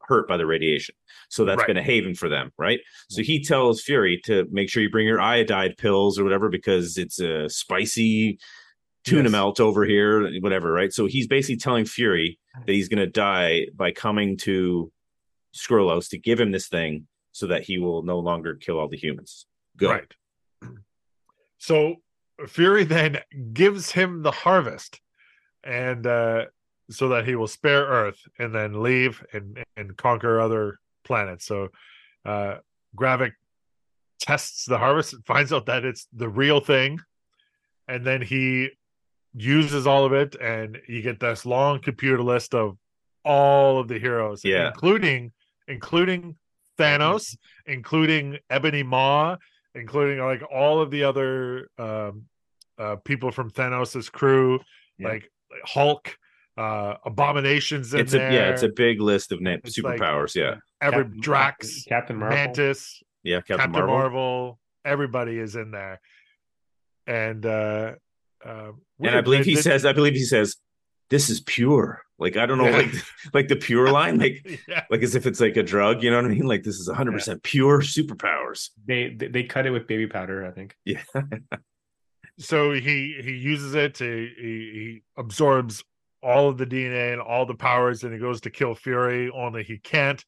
hurt 0.08 0.26
by 0.26 0.38
the 0.38 0.46
radiation. 0.46 0.94
So 1.34 1.44
that's 1.44 1.58
Right. 1.58 1.66
been 1.66 1.76
a 1.76 1.82
haven 1.82 2.14
for 2.14 2.28
them, 2.28 2.52
right? 2.56 2.78
So 3.08 3.20
he 3.22 3.42
tells 3.42 3.82
Fury 3.82 4.20
to 4.24 4.46
make 4.52 4.70
sure 4.70 4.82
you 4.84 4.88
bring 4.88 5.06
your 5.08 5.20
iodide 5.20 5.76
pills 5.76 6.16
or 6.16 6.22
whatever 6.22 6.48
because 6.48 6.96
it's 6.96 7.18
a 7.18 7.48
spicy 7.48 8.38
tuna 9.04 9.24
Yes. 9.24 9.32
melt 9.32 9.58
over 9.58 9.84
here, 9.84 10.30
whatever, 10.40 10.70
right? 10.70 10.92
So 10.92 11.06
he's 11.06 11.26
basically 11.26 11.56
telling 11.56 11.86
Fury 11.86 12.38
that 12.66 12.72
he's 12.72 12.88
going 12.88 13.04
to 13.04 13.10
die 13.10 13.66
by 13.74 13.90
coming 13.90 14.36
to 14.38 14.92
Skrullos 15.56 16.08
to 16.10 16.18
give 16.18 16.38
him 16.38 16.52
this 16.52 16.68
thing 16.68 17.08
so 17.32 17.48
that 17.48 17.64
he 17.64 17.78
will 17.78 18.02
no 18.04 18.20
longer 18.20 18.54
kill 18.54 18.78
all 18.78 18.88
the 18.88 18.96
humans. 18.96 19.46
Good. 19.76 19.90
Right. 19.90 20.14
So 21.58 21.96
Fury 22.46 22.84
then 22.84 23.20
gives 23.52 23.90
him 23.90 24.22
the 24.22 24.30
harvest, 24.30 25.00
and 25.62 26.06
uh, 26.06 26.44
so 26.90 27.08
that 27.08 27.26
he 27.26 27.36
will 27.36 27.48
spare 27.48 27.86
Earth 27.86 28.20
and 28.38 28.54
then 28.54 28.82
leave 28.82 29.24
and 29.32 29.64
and 29.76 29.96
conquer 29.96 30.40
other 30.40 30.78
planets. 31.04 31.46
So 31.46 31.68
uh, 32.24 32.56
Gravik 32.96 33.32
tests 34.20 34.64
the 34.64 34.78
harvest 34.78 35.12
and 35.12 35.24
finds 35.26 35.52
out 35.52 35.66
that 35.66 35.84
it's 35.84 36.06
the 36.12 36.28
real 36.28 36.60
thing, 36.60 36.98
and 37.88 38.04
then 38.04 38.22
he 38.22 38.70
uses 39.34 39.86
all 39.86 40.04
of 40.04 40.12
it, 40.12 40.36
and 40.40 40.80
you 40.88 41.02
get 41.02 41.20
this 41.20 41.44
long 41.44 41.80
computer 41.80 42.22
list 42.22 42.54
of 42.54 42.78
all 43.24 43.78
of 43.78 43.88
the 43.88 43.98
heroes, 43.98 44.44
Yeah. 44.44 44.68
including 44.68 45.32
including 45.66 46.36
Thanos, 46.78 47.36
including 47.66 48.38
Ebony 48.50 48.82
Maw, 48.82 49.36
including 49.74 50.18
like 50.24 50.42
all 50.52 50.80
of 50.80 50.90
the 50.90 51.04
other 51.04 51.68
um, 51.78 52.24
uh, 52.78 52.96
people 52.96 53.30
from 53.30 53.50
Thanos' 53.50 54.10
crew, 54.10 54.60
Yeah. 54.98 55.08
like, 55.08 55.30
like 55.50 55.62
Hulk, 55.64 56.16
uh, 56.56 56.94
Abominations 57.04 57.92
in 57.94 58.00
It's 58.00 58.14
a 58.14 58.18
there. 58.18 58.32
yeah, 58.32 58.50
it's 58.50 58.62
a 58.62 58.68
big 58.68 59.00
list 59.00 59.32
of 59.32 59.40
na- 59.40 59.56
It's 59.64 59.76
like- 59.78 60.00
superpowers. 60.00 60.34
yeah. 60.34 60.56
every 60.80 61.04
Captain- 61.04 61.20
Drax, 61.20 61.84
Captain 61.84 62.16
Marvel. 62.16 62.36
Mantis, 62.36 63.02
Yeah, 63.22 63.38
Captain, 63.38 63.56
Captain, 63.58 63.72
Marvel. 63.72 63.94
Marvel. 63.96 64.60
everybody 64.84 65.38
is 65.38 65.56
in 65.56 65.70
there, 65.70 66.00
and 67.06 67.44
uh, 67.46 67.94
uh, 68.44 68.72
And 69.00 69.16
I 69.16 69.20
believe 69.20 69.44
he 69.44 69.54
they- 69.56 69.60
says 69.62 69.84
I 69.84 69.92
believe 69.92 70.14
he 70.14 70.24
says 70.24 70.56
this 71.10 71.28
is 71.30 71.40
pure. 71.40 72.02
Like 72.18 72.36
I 72.36 72.46
don't 72.46 72.58
know 72.58 72.68
Yeah. 72.68 72.76
like 72.78 72.92
like 73.34 73.48
the 73.48 73.56
pure 73.56 73.90
line 73.90 74.18
like 74.18 74.46
yeah, 74.68 74.84
like 74.90 75.02
as 75.02 75.14
if 75.16 75.26
it's 75.26 75.40
like 75.40 75.56
a 75.56 75.62
drug, 75.64 76.02
you 76.04 76.10
know 76.10 76.16
what 76.16 76.26
I 76.26 76.28
mean? 76.28 76.46
Like 76.46 76.62
this 76.62 76.76
is 76.78 76.88
100% 76.88 77.42
pure 77.42 77.80
superpowers. 77.80 78.70
They, 78.86 79.08
they 79.14 79.26
they 79.28 79.42
cut 79.44 79.66
it 79.66 79.70
with 79.70 79.86
baby 79.88 80.06
powder, 80.06 80.46
I 80.46 80.52
think. 80.52 80.76
Yeah. 80.84 81.02
so 82.38 82.72
he 82.72 83.18
he 83.22 83.32
uses 83.32 83.74
it 83.74 83.94
to 83.96 84.04
he, 84.38 84.42
he 84.46 85.02
absorbs 85.16 85.82
all 86.24 86.48
of 86.48 86.56
the 86.56 86.66
DNA 86.66 87.12
and 87.12 87.20
all 87.20 87.44
the 87.46 87.54
powers, 87.54 88.02
and 88.02 88.12
he 88.12 88.18
goes 88.18 88.40
to 88.42 88.50
kill 88.50 88.74
Fury. 88.74 89.30
Only 89.30 89.62
he 89.62 89.78
can't 89.78 90.24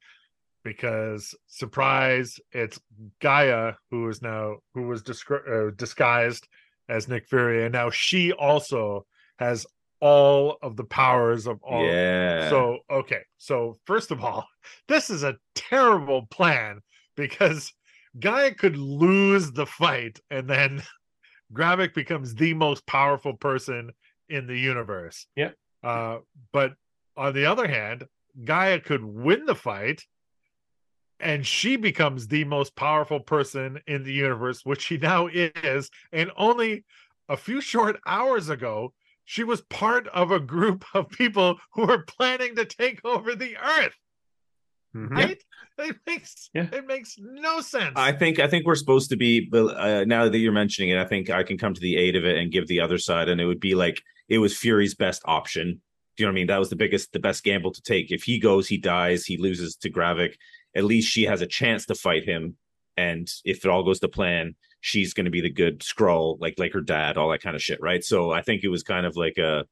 because 0.62 1.34
surprise, 1.46 2.38
it's 2.52 2.78
G'iah 3.20 3.76
who 3.90 4.08
is 4.08 4.20
now 4.20 4.56
who 4.74 4.82
was 4.82 5.02
discri- 5.02 5.68
uh, 5.68 5.70
disguised 5.76 6.46
as 6.88 7.08
Nick 7.08 7.26
Fury, 7.28 7.64
and 7.64 7.72
now 7.72 7.90
she 7.90 8.32
also 8.32 9.06
has 9.38 9.66
all 10.00 10.58
of 10.62 10.76
the 10.76 10.84
powers 10.84 11.46
of 11.46 11.58
all. 11.62 11.84
yeah. 11.84 12.50
So 12.50 12.78
okay, 12.90 13.22
so 13.38 13.76
first 13.86 14.10
of 14.10 14.22
all, 14.22 14.46
this 14.88 15.08
is 15.08 15.22
a 15.22 15.36
terrible 15.54 16.26
plan 16.30 16.80
because 17.16 17.72
G'iah 18.18 18.56
could 18.56 18.76
lose 18.76 19.52
the 19.52 19.66
fight, 19.66 20.20
and 20.30 20.48
then 20.48 20.82
Gravik 21.52 21.94
becomes 21.94 22.34
the 22.34 22.54
most 22.54 22.86
powerful 22.86 23.34
person 23.34 23.92
in 24.28 24.46
the 24.46 24.58
universe. 24.58 25.26
Yeah. 25.36 25.50
Uh, 25.86 26.18
but 26.52 26.74
on 27.16 27.32
the 27.32 27.46
other 27.46 27.68
hand, 27.68 28.08
G'iah 28.44 28.82
could 28.82 29.04
win 29.04 29.46
the 29.46 29.54
fight, 29.54 30.04
and 31.20 31.46
she 31.46 31.76
becomes 31.76 32.26
the 32.26 32.42
most 32.42 32.74
powerful 32.74 33.20
person 33.20 33.80
in 33.86 34.02
the 34.02 34.12
universe, 34.12 34.64
which 34.64 34.82
she 34.82 34.98
now 34.98 35.28
is. 35.32 35.90
And 36.12 36.32
only 36.36 36.84
a 37.28 37.36
few 37.36 37.60
short 37.60 38.00
hours 38.04 38.48
ago, 38.48 38.92
she 39.24 39.44
was 39.44 39.60
part 39.62 40.08
of 40.08 40.32
a 40.32 40.40
group 40.40 40.84
of 40.92 41.08
people 41.08 41.58
who 41.72 41.86
were 41.86 42.02
planning 42.02 42.56
to 42.56 42.64
take 42.64 43.04
over 43.04 43.36
the 43.36 43.56
earth. 43.56 43.94
Mhm. 44.96 45.10
Right? 45.10 45.42
It 45.78 45.96
makes 46.06 46.48
Yeah. 46.54 46.68
it 46.72 46.86
makes 46.86 47.16
no 47.18 47.60
sense. 47.60 47.92
I 47.96 48.12
think 48.12 48.38
I 48.38 48.48
think 48.48 48.64
we're 48.66 48.74
supposed 48.76 49.10
to 49.10 49.16
be. 49.16 49.40
But 49.40 49.76
uh, 49.76 50.04
now 50.04 50.28
that 50.28 50.38
you're 50.38 50.52
mentioning 50.52 50.90
it, 50.90 50.98
I 50.98 51.04
think 51.04 51.28
I 51.28 51.42
can 51.42 51.58
come 51.58 51.74
to 51.74 51.80
the 51.80 51.96
aid 51.96 52.16
of 52.16 52.24
it 52.24 52.36
and 52.38 52.50
give 52.50 52.66
the 52.66 52.80
other 52.80 52.98
side, 52.98 53.28
and 53.28 53.40
it 53.40 53.46
would 53.46 53.60
be 53.60 53.74
like 53.74 54.00
it 54.28 54.38
was 54.38 54.56
Fury's 54.56 54.94
best 54.94 55.20
option. 55.26 55.82
Do 56.16 56.22
you 56.22 56.26
know 56.26 56.30
what 56.30 56.34
I 56.36 56.40
mean? 56.40 56.46
That 56.46 56.58
was 56.58 56.70
the 56.70 56.76
biggest, 56.76 57.12
the 57.12 57.18
best 57.18 57.44
gamble 57.44 57.72
to 57.72 57.82
take. 57.82 58.10
If 58.10 58.22
he 58.22 58.38
goes, 58.38 58.68
he 58.68 58.78
dies, 58.78 59.26
he 59.26 59.36
loses 59.36 59.76
to 59.76 59.90
Gravik. 59.90 60.34
At 60.74 60.84
least 60.84 61.10
she 61.10 61.24
has 61.24 61.42
a 61.42 61.46
chance 61.46 61.84
to 61.86 61.94
fight 61.94 62.24
him, 62.24 62.56
and 62.96 63.28
if 63.44 63.64
it 63.64 63.70
all 63.70 63.82
goes 63.84 64.00
to 64.00 64.08
plan, 64.08 64.54
she's 64.80 65.12
going 65.12 65.26
to 65.26 65.30
be 65.30 65.42
the 65.42 65.50
good 65.50 65.80
Skrull, 65.80 66.38
like 66.40 66.58
like 66.58 66.72
her 66.72 66.80
dad, 66.80 67.18
all 67.18 67.28
that 67.30 67.42
kind 67.42 67.54
of 67.54 67.62
shit, 67.62 67.80
right? 67.82 68.02
So 68.02 68.30
I 68.30 68.40
think 68.40 68.64
it 68.64 68.68
was 68.68 68.82
kind 68.82 69.04
of 69.04 69.14
like 69.16 69.36
a, 69.36 69.66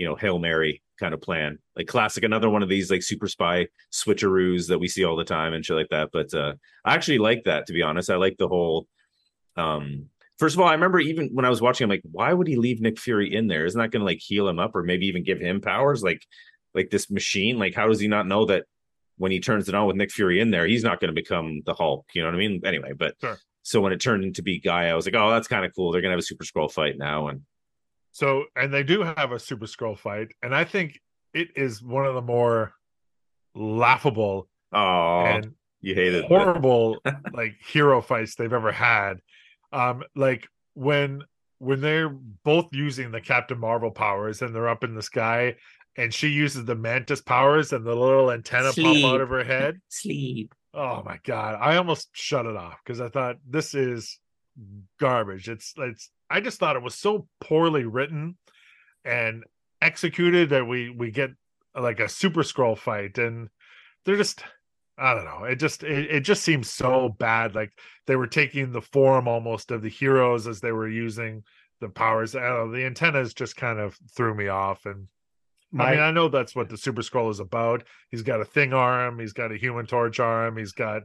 you 0.00 0.06
know, 0.06 0.16
hail 0.16 0.38
mary 0.38 0.82
kind 0.98 1.12
of 1.14 1.20
plan, 1.20 1.58
like 1.76 1.86
classic, 1.86 2.24
another 2.24 2.48
one 2.48 2.62
of 2.62 2.68
these 2.70 2.90
like 2.90 3.02
super 3.02 3.28
spy 3.28 3.66
switcheroos 3.92 4.68
that 4.68 4.78
we 4.78 4.88
see 4.88 5.04
all 5.04 5.16
the 5.16 5.24
time 5.24 5.52
and 5.52 5.64
shit 5.64 5.76
like 5.76 5.90
that. 5.90 6.08
But 6.12 6.32
uh 6.34 6.54
I 6.84 6.94
actually 6.94 7.18
like 7.18 7.42
that 7.44 7.66
to 7.66 7.72
be 7.72 7.82
honest. 7.82 8.08
I 8.10 8.16
like 8.16 8.36
the 8.38 8.48
whole 8.48 8.86
um 9.56 10.06
first 10.38 10.54
of 10.56 10.60
all, 10.60 10.68
I 10.68 10.72
remember 10.72 11.00
even 11.00 11.30
when 11.34 11.44
I 11.44 11.50
was 11.50 11.60
watching, 11.60 11.84
I'm 11.84 11.90
like, 11.90 12.02
why 12.10 12.32
would 12.32 12.46
he 12.46 12.56
leave 12.56 12.80
Nick 12.80 12.98
Fury 12.98 13.34
in 13.34 13.46
there? 13.48 13.66
Isn't 13.66 13.80
that 13.80 13.90
gonna 13.90 14.04
like 14.04 14.20
heal 14.20 14.48
him 14.48 14.58
up 14.58 14.74
or 14.74 14.82
maybe 14.82 15.06
even 15.06 15.22
give 15.24 15.40
him 15.40 15.60
powers? 15.60 16.02
Like 16.02 16.22
like 16.74 16.90
this 16.90 17.10
machine? 17.10 17.58
Like, 17.58 17.74
how 17.74 17.88
does 17.88 18.00
he 18.00 18.08
not 18.08 18.26
know 18.26 18.46
that 18.46 18.64
when 19.18 19.32
he 19.32 19.40
turns 19.40 19.68
it 19.68 19.74
on 19.74 19.86
with 19.86 19.96
Nick 19.96 20.10
Fury 20.12 20.40
in 20.40 20.50
there, 20.50 20.66
he's 20.66 20.84
not 20.84 21.00
gonna 21.00 21.12
become 21.12 21.60
the 21.66 21.74
Hulk? 21.74 22.06
You 22.14 22.22
know 22.22 22.28
what 22.28 22.34
I 22.36 22.38
mean? 22.38 22.60
Anyway, 22.64 22.92
but 22.96 23.14
Sure. 23.20 23.38
so 23.62 23.80
when 23.82 23.92
it 23.92 24.00
turned 24.00 24.24
into 24.24 24.42
be 24.42 24.60
Guy, 24.60 24.88
I 24.88 24.94
was 24.94 25.04
like, 25.06 25.14
Oh, 25.16 25.30
that's 25.30 25.48
kind 25.48 25.64
of 25.66 25.74
cool. 25.74 25.92
They're 25.92 26.00
gonna 26.02 26.12
have 26.12 26.20
a 26.20 26.22
super 26.22 26.44
Skrull 26.44 26.72
fight 26.72 26.96
now. 26.96 27.28
And 27.28 27.42
So, 28.12 28.44
and 28.56 28.72
they 28.72 28.82
do 28.82 29.02
have 29.02 29.32
a 29.32 29.38
Super 29.38 29.66
Skrull 29.66 29.98
fight, 29.98 30.28
and 30.42 30.54
I 30.54 30.64
think 30.64 31.00
it 31.32 31.48
is 31.56 31.82
one 31.82 32.06
of 32.06 32.14
the 32.14 32.22
more 32.22 32.74
laughable 33.54 34.48
oh 34.72 35.24
and 35.24 35.52
you 35.80 35.94
hate 35.94 36.14
it. 36.14 36.24
horrible 36.26 36.98
like 37.32 37.54
hero 37.66 38.00
fights 38.00 38.34
they've 38.34 38.52
ever 38.52 38.72
had. 38.72 39.14
Um, 39.72 40.02
like 40.14 40.46
when 40.74 41.22
when 41.58 41.80
they're 41.80 42.08
both 42.08 42.68
using 42.72 43.10
the 43.10 43.20
Captain 43.20 43.58
Marvel 43.58 43.90
powers 43.90 44.42
and 44.42 44.54
they're 44.54 44.68
up 44.68 44.84
in 44.84 44.94
the 44.94 45.02
sky, 45.02 45.56
and 45.96 46.12
she 46.12 46.28
uses 46.28 46.64
the 46.64 46.74
Mantis 46.74 47.20
powers 47.20 47.72
and 47.72 47.84
the 47.84 47.94
little 47.94 48.30
antenna 48.30 48.72
Sleep. 48.72 49.02
pop 49.02 49.14
out 49.14 49.20
of 49.20 49.28
her 49.28 49.44
head. 49.44 49.80
Sleep. 49.88 50.54
Oh 50.72 51.02
my 51.04 51.18
god! 51.24 51.58
I 51.60 51.76
almost 51.76 52.08
shut 52.12 52.46
it 52.46 52.56
off 52.56 52.78
because 52.84 53.00
I 53.00 53.08
thought 53.08 53.36
this 53.48 53.74
is 53.74 54.18
garbage. 54.98 55.48
It's 55.48 55.74
it's. 55.76 56.10
I 56.30 56.40
just 56.40 56.58
thought 56.58 56.76
it 56.76 56.82
was 56.82 56.94
so 56.94 57.26
poorly 57.40 57.84
written 57.84 58.36
and 59.04 59.44
executed 59.82 60.50
that 60.50 60.66
we 60.66 60.90
we 60.90 61.10
get 61.10 61.30
like 61.74 62.00
a 62.00 62.08
super 62.08 62.42
Skrull 62.42 62.78
fight 62.78 63.18
and 63.18 63.48
they're 64.04 64.16
just 64.16 64.44
I 64.96 65.14
don't 65.14 65.24
know. 65.24 65.44
It 65.44 65.56
just 65.56 65.82
it, 65.82 66.10
it 66.10 66.20
just 66.20 66.42
seems 66.42 66.70
so 66.70 67.08
bad. 67.08 67.54
Like 67.54 67.72
they 68.06 68.16
were 68.16 68.26
taking 68.26 68.70
the 68.70 68.82
form 68.82 69.26
almost 69.26 69.70
of 69.70 69.82
the 69.82 69.88
heroes 69.88 70.46
as 70.46 70.60
they 70.60 70.72
were 70.72 70.88
using 70.88 71.42
the 71.80 71.88
powers. 71.88 72.36
I 72.36 72.40
don't 72.40 72.70
know. 72.70 72.76
The 72.76 72.84
antennas 72.84 73.32
just 73.32 73.56
kind 73.56 73.78
of 73.78 73.98
threw 74.14 74.34
me 74.34 74.48
off 74.48 74.86
and. 74.86 75.08
I 75.78 75.92
mean, 75.92 76.00
I 76.00 76.10
know 76.10 76.26
that's 76.26 76.56
what 76.56 76.68
the 76.68 76.76
Super 76.76 77.00
Skrull 77.00 77.30
is 77.30 77.38
about. 77.38 77.84
He's 78.10 78.22
got 78.22 78.40
a 78.40 78.44
thing 78.44 78.72
arm, 78.72 79.20
he's 79.20 79.32
got 79.32 79.52
a 79.52 79.56
human 79.56 79.86
torch 79.86 80.18
arm, 80.18 80.56
he's 80.56 80.72
got 80.72 81.02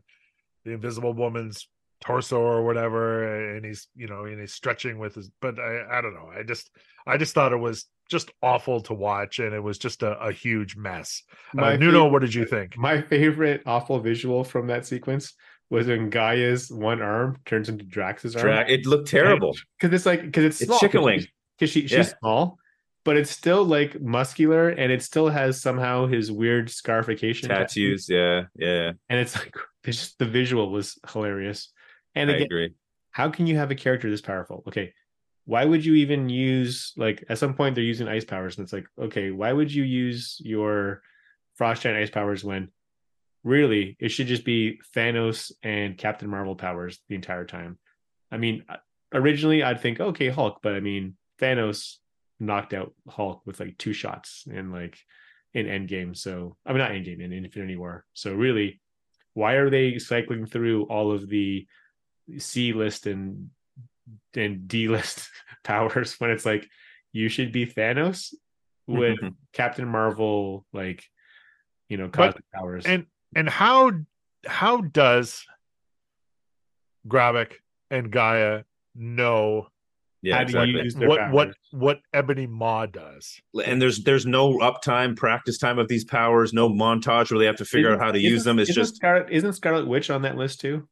the 0.64 0.72
invisible 0.72 1.14
woman's 1.14 1.68
torso 2.02 2.40
or 2.40 2.64
whatever, 2.66 3.56
and 3.56 3.66
he's 3.66 3.88
you 3.96 4.08
know, 4.08 4.26
and 4.26 4.40
he's 4.40 4.54
stretching 4.54 4.98
with 5.00 5.16
his 5.16 5.30
but 5.42 5.60
I, 5.60 5.98
I 5.98 6.02
don't 6.02 6.14
know. 6.14 6.30
I 6.38 6.44
just 6.44 6.70
I 7.08 7.18
just 7.18 7.34
thought 7.34 7.54
it 7.54 7.58
was 7.58 7.86
just 8.10 8.32
awful 8.42 8.82
to 8.82 8.94
watch, 8.94 9.40
and 9.40 9.54
it 9.54 9.60
was 9.64 9.78
just 9.78 10.04
a, 10.04 10.12
a 10.20 10.32
huge 10.32 10.76
mess. 10.76 11.24
Uh, 11.58 11.76
Nuno, 11.76 11.92
favorite- 12.04 12.12
what 12.12 12.20
did 12.22 12.34
you 12.34 12.46
think? 12.46 12.78
My 12.78 13.02
favorite 13.02 13.64
awful 13.66 14.00
visual 14.00 14.44
from 14.44 14.68
that 14.68 14.86
sequence 14.86 15.34
was 15.72 15.88
when 15.88 16.12
G'iah's 16.12 16.70
one 16.72 17.02
arm 17.02 17.38
turns 17.46 17.70
into 17.70 17.84
Drax's 17.84 18.36
arm. 18.36 18.46
Dra- 18.46 18.70
it 18.70 18.86
looked 18.86 19.08
terrible. 19.10 19.56
because 19.80 19.94
it's 19.96 20.06
like 20.06 20.22
because 20.22 20.44
it's 20.44 20.62
It's 20.62 20.68
small, 20.68 20.80
chicken 20.80 21.02
wing. 21.02 21.26
because 21.58 21.72
she, 21.72 21.82
she's 21.82 21.92
Yeah. 21.92 22.04
small, 22.20 22.58
but 23.04 23.18
it's 23.18 23.32
still 23.32 23.64
like 23.64 24.00
muscular 24.00 24.70
and 24.70 24.92
it 24.92 25.02
still 25.02 25.30
has 25.30 25.60
somehow 25.60 26.06
his 26.06 26.32
weird 26.32 26.70
scarification 26.70 27.50
Tattoos, 27.50 28.08
yeah, 28.08 28.44
yeah. 28.56 28.92
and 29.10 29.20
it's 29.20 29.36
like 29.36 29.56
it's 29.84 29.98
just 29.98 30.20
the 30.20 30.26
visual 30.26 30.70
was 30.72 31.00
hilarious. 31.12 31.72
And 32.16 32.32
I 32.32 32.36
agree. 32.36 32.74
how 33.12 33.30
can 33.30 33.48
you 33.48 33.58
have 33.58 33.72
a 33.72 33.76
character 33.76 34.10
this 34.10 34.22
powerful? 34.22 34.64
Okay, 34.68 34.94
why 35.46 35.64
would 35.64 35.86
you 35.86 35.96
even 35.96 36.30
use 36.30 36.94
like 36.98 37.24
at 37.30 37.38
some 37.38 37.54
point 37.54 37.76
they're 37.76 37.84
using 37.84 38.08
ice 38.08 38.26
powers 38.26 38.58
and 38.58 38.66
it's 38.66 38.74
like 38.74 38.88
okay, 39.00 39.32
why 39.32 39.54
would 39.54 39.74
you 39.74 39.84
use 39.84 40.42
your 40.44 41.02
frost 41.56 41.84
giant 41.84 42.00
ice 42.00 42.10
powers 42.10 42.44
when 42.44 42.70
really 43.44 43.96
it 44.00 44.10
should 44.10 44.28
just 44.28 44.44
be 44.44 44.80
Thanos 44.96 45.52
and 45.62 45.98
Captain 45.98 46.30
Marvel 46.30 46.56
powers 46.56 47.00
the 47.08 47.16
entire 47.16 47.46
time? 47.46 47.78
I 48.32 48.38
mean, 48.38 48.64
uh, 48.68 48.78
originally 49.14 49.64
I'd 49.64 49.82
think 49.82 50.00
okay 50.00 50.30
Hulk, 50.30 50.60
but 50.64 50.74
I 50.74 50.80
mean 50.80 51.16
Thanos 51.40 51.98
knocked 52.40 52.74
out 52.74 52.94
Hulk 53.08 53.42
with 53.46 53.60
like 53.60 53.78
two 53.78 53.94
shots 53.94 54.46
in 54.50 54.72
like 54.72 54.98
in 55.54 55.68
Endgame. 55.68 56.18
So 56.18 56.58
I 56.66 56.72
mean 56.72 56.80
not 56.80 56.92
Endgame 56.92 57.22
in 57.22 57.32
Infinity 57.32 57.76
War. 57.76 58.06
So 58.14 58.34
really, 58.34 58.82
why 59.34 59.54
are 59.54 59.70
they 59.70 60.00
cycling 60.00 60.46
through 60.46 60.84
all 60.86 61.12
of 61.12 61.30
the 61.30 61.68
C 62.38 62.74
list 62.74 63.08
and 63.08 63.50
and 64.36 64.68
D 64.68 64.88
list 64.88 65.30
powers 65.64 66.16
when 66.20 66.30
it's 66.30 66.46
like 66.46 66.68
you 67.12 67.30
should 67.30 67.52
be 67.52 67.66
Thanos 67.66 68.34
with 68.88 69.18
mm-hmm. 69.18 69.30
Captain 69.54 69.88
Marvel 69.88 70.66
like 70.74 71.04
you 71.90 71.98
know 71.98 72.08
But- 72.08 72.38
powers. 72.54 72.86
And 72.86 73.06
and 73.36 73.50
how 73.50 73.92
how 74.46 74.82
does 74.82 75.44
Gravik 77.08 77.54
and 77.90 78.12
G'iah 78.12 78.64
know 78.96 79.68
yeah, 80.26 80.38
How 80.38 80.44
do 80.44 80.54
you 80.54 80.60
exactly. 80.60 80.84
use 80.84 80.96
their 80.96 81.08
what 81.08 81.32
what 81.32 81.46
powers? 81.46 81.56
what 81.72 82.02
Ebony 82.12 82.48
Maw 82.48 82.88
does? 82.88 83.40
and 83.64 83.80
there's 83.80 84.04
there's 84.04 84.26
no 84.26 84.58
uptime, 84.58 85.16
practice 85.16 85.60
time 85.60 85.78
of 85.78 85.88
these 85.88 86.04
powers, 86.04 86.52
no 86.52 86.68
montage 86.68 87.30
where 87.30 87.38
they 87.38 87.46
have 87.46 87.58
to 87.58 87.66
figure 87.66 87.94
out 87.94 88.00
how 88.00 88.12
to 88.12 88.20
use 88.20 88.44
them. 88.44 88.58
It's 88.58 88.72
isn't 88.72 88.82
just 88.82 88.96
Scarlet, 88.96 89.28
isn't 89.30 89.54
Scarlet 89.54 89.86
Witch 89.88 90.10
on 90.10 90.24
that 90.24 90.36
list 90.36 90.62
too? 90.62 90.88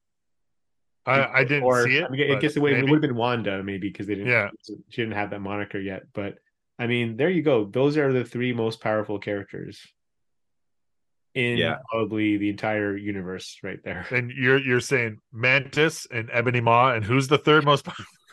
I, 1.06 1.40
I 1.40 1.44
didn't 1.44 1.64
or, 1.64 1.84
see 1.84 1.98
it. 1.98 2.06
I, 2.06 2.10
mean, 2.10 2.32
I 2.32 2.34
but 2.36 2.42
guess 2.42 2.56
it, 2.56 2.60
would- 2.62 2.74
it 2.74 2.84
would 2.84 2.92
have 2.92 3.02
been 3.02 3.16
Wanda 3.16 3.62
maybe 3.64 3.90
because 3.90 4.08
they 4.08 4.16
didn't. 4.16 4.30
Yeah. 4.32 4.50
she 4.90 5.02
didn't 5.02 5.16
have 5.16 5.32
that 5.32 5.40
moniker 5.42 5.80
yet. 5.80 6.04
But 6.14 6.36
I 6.80 6.88
mean, 6.88 7.18
there 7.18 7.30
you 7.30 7.42
go. 7.44 7.66
Those 7.66 7.98
are 7.98 8.12
the 8.14 8.24
three 8.26 8.54
most 8.54 8.80
powerful 8.82 9.20
characters 9.20 9.82
in 11.36 11.58
Yeah. 11.58 11.78
probably 11.90 12.38
the 12.38 12.50
entire 12.50 12.96
universe, 12.96 13.58
right 13.64 13.80
there. 13.84 14.06
And 14.12 14.32
you're 14.32 14.60
you're 14.60 14.80
saying 14.80 15.18
Mantis 15.32 16.08
and 16.12 16.30
Ebony 16.32 16.62
Maw, 16.62 16.94
and 16.94 17.04
who's 17.04 17.28
the 17.28 17.38
third 17.38 17.66
most? 17.66 17.88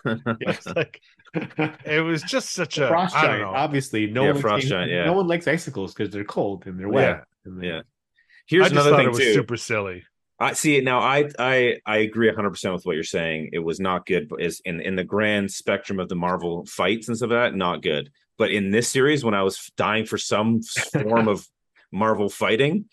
it's 0.05 0.67
like 0.77 1.01
it 1.85 2.05
was 2.05 2.23
just 2.23 2.51
such 2.51 2.79
a 2.79 2.89
Frost 2.89 3.15
I 3.15 3.23
don't 3.23 3.31
giant, 3.39 3.43
know. 3.53 3.57
obviously, 3.57 4.07
no 4.07 4.25
Yeah, 4.25 4.33
one 4.33 4.41
Frost 4.41 4.55
likes, 4.55 4.69
giant, 4.69 4.91
yeah. 4.91 5.05
no 5.07 5.13
one 5.13 5.27
likes 5.29 5.47
icicles 5.49 5.93
because 5.95 6.13
they're 6.13 6.25
cold 6.25 6.67
and 6.67 6.79
they're 6.79 6.89
Yeah. 6.89 6.93
wet. 6.95 7.25
And 7.45 7.61
they- 7.61 7.67
Yeah. 7.69 7.81
here's 8.47 8.67
I 8.67 8.71
another 8.71 8.91
thought 8.91 8.97
thing 8.99 9.07
it 9.07 9.11
was 9.11 9.19
too. 9.19 9.35
super 9.35 9.57
silly. 9.57 10.03
I 10.41 10.55
see 10.55 10.77
it 10.77 10.85
now. 10.85 11.01
I 11.01 11.29
I 11.39 11.77
I 11.85 11.99
agree 11.99 12.27
100 12.29 12.51
percent 12.51 12.75
with 12.75 12.87
what 12.87 12.95
you're 12.95 13.05
saying. 13.05 13.51
It 13.53 13.59
was 13.59 13.79
not 13.79 14.07
good, 14.07 14.29
but 14.29 14.41
is 14.41 14.61
in 14.65 14.81
in 14.81 14.97
the 14.97 15.05
grand 15.05 15.51
spectrum 15.51 16.01
of 16.01 16.09
the 16.09 16.15
Marvel 16.17 16.65
fights 16.65 17.09
and 17.09 17.17
stuff 17.17 17.31
like 17.31 17.53
that, 17.53 17.57
not 17.57 17.83
good. 17.83 18.11
But 18.39 18.51
in 18.51 18.71
this 18.71 18.89
series, 18.89 19.23
when 19.23 19.35
I 19.35 19.43
was 19.43 19.71
dying 19.77 20.07
for 20.07 20.17
some 20.17 20.62
form 20.62 21.29
of 21.29 21.47
Marvel 21.93 22.31
fighting, 22.31 22.87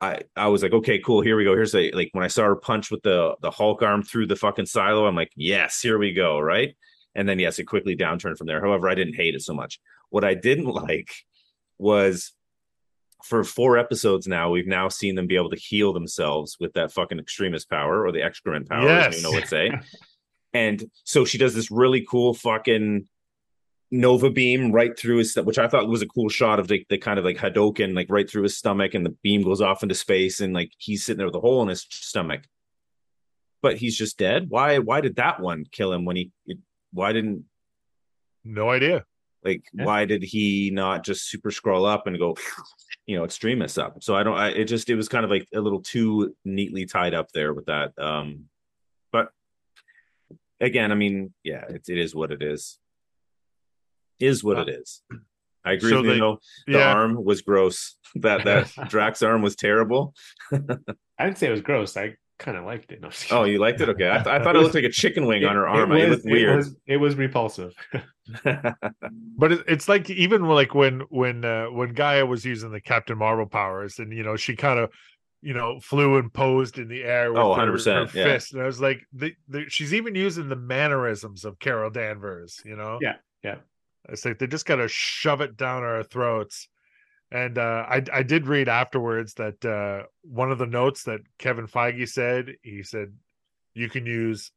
I 0.00 0.22
I 0.36 0.48
was 0.48 0.64
like, 0.64 0.72
okay, 0.72 0.98
cool, 0.98 1.20
here 1.20 1.36
we 1.36 1.44
go. 1.44 1.54
Here's 1.54 1.74
a 1.74 1.92
like 1.92 2.10
when 2.12 2.24
I 2.24 2.28
saw 2.28 2.42
her 2.44 2.56
punch 2.56 2.90
with 2.90 3.02
the 3.02 3.36
the 3.42 3.50
Hulk 3.52 3.80
arm 3.82 4.02
through 4.02 4.26
the 4.26 4.36
fucking 4.36 4.66
silo, 4.66 5.06
I'm 5.06 5.14
like, 5.14 5.32
yes, 5.36 5.80
here 5.80 5.98
we 5.98 6.12
go, 6.12 6.40
right? 6.40 6.76
And 7.14 7.28
then 7.28 7.38
yes, 7.38 7.60
it 7.60 7.64
quickly 7.64 7.96
downturned 7.96 8.38
from 8.38 8.48
there. 8.48 8.60
However, 8.60 8.88
I 8.88 8.96
didn't 8.96 9.14
hate 9.14 9.36
it 9.36 9.42
so 9.42 9.54
much. 9.54 9.78
What 10.10 10.24
I 10.24 10.34
didn't 10.34 10.66
like 10.84 11.10
was 11.78 12.32
for 13.24 13.42
four 13.44 13.78
episodes 13.78 14.26
now, 14.28 14.50
we've 14.50 14.66
now 14.66 14.88
seen 14.88 15.14
them 15.14 15.26
be 15.26 15.36
able 15.36 15.50
to 15.50 15.56
heal 15.56 15.92
themselves 15.92 16.56
with 16.60 16.72
that 16.74 16.92
fucking 16.92 17.18
Extremis 17.18 17.64
power 17.64 18.06
or 18.06 18.12
the 18.12 18.22
excrement 18.22 18.68
power, 18.68 18.86
Yes. 18.86 19.16
you 19.16 19.22
know 19.22 19.30
what 19.32 19.48
say. 19.48 19.72
and 20.52 20.84
so 21.04 21.24
she 21.24 21.36
does 21.38 21.54
this 21.54 21.70
really 21.70 22.06
cool 22.08 22.32
fucking 22.34 23.08
Nova 23.90 24.30
beam 24.30 24.70
right 24.70 24.96
through 24.98 25.16
his 25.18 25.34
which 25.34 25.58
I 25.58 25.66
thought 25.66 25.88
was 25.88 26.02
a 26.02 26.06
cool 26.06 26.28
shot 26.28 26.60
of 26.60 26.68
the, 26.68 26.84
the 26.90 26.98
kind 26.98 27.18
of 27.18 27.24
like 27.24 27.38
Hadoken, 27.38 27.94
like 27.96 28.06
right 28.10 28.28
through 28.28 28.42
his 28.42 28.56
stomach, 28.56 28.94
and 28.94 29.04
the 29.04 29.16
beam 29.22 29.42
goes 29.42 29.60
off 29.62 29.82
into 29.82 29.94
space, 29.94 30.40
and 30.40 30.52
like 30.52 30.70
he's 30.76 31.04
sitting 31.04 31.18
there 31.18 31.26
with 31.26 31.34
a 31.36 31.40
hole 31.40 31.62
in 31.62 31.68
his 31.68 31.86
stomach. 31.88 32.42
But 33.62 33.78
he's 33.78 33.96
just 33.96 34.18
dead. 34.18 34.46
Why? 34.50 34.78
Why 34.78 35.00
did 35.00 35.16
that 35.16 35.40
one 35.40 35.64
kill 35.72 35.92
him 35.92 36.04
when 36.04 36.16
he? 36.16 36.30
It, 36.46 36.58
why 36.92 37.12
didn't 37.12 37.44
No 38.44 38.68
idea. 38.70 39.04
Like 39.44 39.62
Yeah. 39.72 39.84
why 39.84 40.04
did 40.04 40.22
he 40.22 40.70
not 40.72 41.04
just 41.04 41.28
super 41.30 41.50
Skrull 41.50 41.88
up 41.88 42.06
and 42.06 42.18
go 42.18 42.36
you 43.06 43.16
know 43.16 43.24
Extremis 43.24 43.78
up 43.78 44.02
so 44.02 44.14
i 44.14 44.22
don't 44.22 44.36
I, 44.36 44.48
it 44.50 44.64
just 44.64 44.90
it 44.90 44.96
was 44.96 45.08
kind 45.08 45.24
of 45.24 45.30
like 45.30 45.46
a 45.54 45.60
little 45.60 45.80
too 45.80 46.34
neatly 46.44 46.84
tied 46.86 47.14
up 47.14 47.30
there 47.32 47.54
with 47.54 47.66
that 47.66 47.92
um 47.98 48.44
but 49.12 49.28
again 50.60 50.92
i 50.92 50.94
mean 50.94 51.32
yeah 51.44 51.64
it, 51.68 51.82
it 51.88 51.98
is 51.98 52.14
what 52.14 52.32
it 52.32 52.42
is 52.42 52.78
is 54.20 54.42
what 54.44 54.58
Uh, 54.58 54.62
it 54.62 54.68
is 54.70 55.02
i 55.64 55.72
agree 55.72 55.90
so 55.90 55.96
with 55.98 56.06
you 56.06 56.12
they- 56.12 56.18
know 56.20 56.38
the 56.66 56.72
Yeah. 56.78 56.92
arm 56.92 57.24
was 57.24 57.40
gross 57.42 57.96
that 58.16 58.44
that 58.44 58.70
drax 58.90 59.22
arm 59.22 59.40
was 59.42 59.56
terrible 59.56 60.14
I 61.20 61.24
didn't 61.24 61.38
say 61.38 61.48
it 61.48 61.50
was 61.50 61.62
gross. 61.62 61.96
I 61.96 62.14
kind 62.38 62.56
of 62.56 62.64
liked 62.64 62.92
it. 62.92 63.00
No, 63.00 63.10
oh 63.32 63.44
you 63.44 63.58
liked 63.58 63.80
it 63.80 63.88
okay 63.88 64.08
i, 64.10 64.14
th- 64.14 64.26
I 64.28 64.42
thought 64.42 64.54
it 64.54 64.60
looked 64.60 64.74
like 64.74 64.84
a 64.84 64.90
chicken 64.90 65.26
wing 65.26 65.44
on 65.44 65.56
her 65.56 65.66
arm 65.66 65.90
it, 65.92 66.08
was, 66.08 66.18
looked 66.18 66.24
weird 66.26 66.52
It 66.52 66.56
was, 66.56 66.76
it 66.86 66.96
was 66.96 67.14
repulsive. 67.16 67.74
But 69.36 69.52
it, 69.52 69.64
it's 69.68 69.88
like 69.88 70.10
even 70.10 70.42
like 70.42 70.74
when 70.74 71.00
when 71.10 71.44
uh, 71.44 71.66
when 71.66 71.94
G'iah 71.94 72.26
was 72.26 72.44
using 72.44 72.70
the 72.72 72.80
Captain 72.80 73.16
Marvel 73.16 73.46
powers, 73.46 73.98
and 73.98 74.12
you 74.12 74.22
know 74.22 74.36
she 74.36 74.56
kind 74.56 74.78
of 74.78 74.90
you 75.40 75.54
know 75.54 75.78
flew 75.80 76.16
and 76.18 76.32
posed 76.32 76.78
in 76.78 76.88
the 76.88 77.04
air 77.04 77.32
with 77.32 77.40
Oh, 77.40 77.54
her, 77.54 77.66
100%, 77.66 78.12
her 78.12 78.18
yeah. 78.18 78.24
fist, 78.24 78.52
and 78.52 78.62
I 78.62 78.66
was 78.66 78.80
like, 78.80 79.00
the, 79.12 79.32
the, 79.48 79.64
she's 79.68 79.94
even 79.94 80.14
using 80.14 80.48
the 80.48 80.56
mannerisms 80.56 81.44
of 81.44 81.58
Carol 81.58 81.90
Danvers. 81.90 82.60
You 82.64 82.76
know, 82.76 82.98
Yeah, 83.00 83.16
yeah. 83.44 83.56
It's 84.08 84.24
like 84.24 84.38
they 84.38 84.46
just 84.46 84.66
got 84.66 84.76
to 84.76 84.88
shove 84.88 85.40
it 85.40 85.56
down 85.56 85.84
our 85.84 86.02
throats. 86.02 86.68
And 87.30 87.58
uh, 87.58 87.84
I 87.88 88.02
I 88.12 88.22
did 88.22 88.46
read 88.46 88.68
afterwards 88.68 89.34
that 89.34 89.62
uh, 89.64 90.06
one 90.22 90.50
of 90.50 90.58
the 90.58 90.66
notes 90.66 91.04
that 91.04 91.20
Kevin 91.38 91.66
Feige 91.66 92.08
said 92.08 92.54
he 92.62 92.82
said 92.82 93.12
you 93.74 93.90
can 93.90 94.06
use 94.06 94.50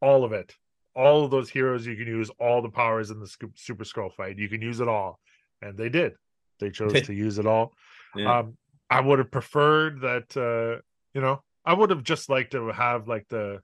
all 0.00 0.24
of 0.24 0.32
it, 0.32 0.54
all 0.94 1.24
of 1.24 1.30
those 1.30 1.50
heroes. 1.50 1.86
You 1.86 1.96
can 1.96 2.06
use 2.06 2.30
all 2.40 2.62
the 2.62 2.70
powers 2.70 3.10
in 3.10 3.20
the 3.20 3.28
Super 3.54 3.84
Skrull 3.84 4.12
fight. 4.14 4.38
You 4.38 4.48
can 4.48 4.62
use 4.62 4.80
it 4.80 4.88
all, 4.88 5.20
and 5.60 5.76
they 5.76 5.90
did. 5.90 6.14
They 6.58 6.70
chose 6.70 6.92
to 7.02 7.12
use 7.12 7.38
it 7.38 7.46
all. 7.46 7.74
Yeah. 8.16 8.38
Um, 8.38 8.56
I 8.88 9.00
would 9.00 9.18
have 9.18 9.30
preferred 9.30 10.00
that. 10.00 10.34
Uh, 10.36 10.80
you 11.12 11.20
know, 11.20 11.42
I 11.66 11.74
would 11.74 11.90
have 11.90 12.02
just 12.02 12.30
liked 12.30 12.52
to 12.52 12.68
have 12.68 13.08
like 13.08 13.28
the 13.28 13.60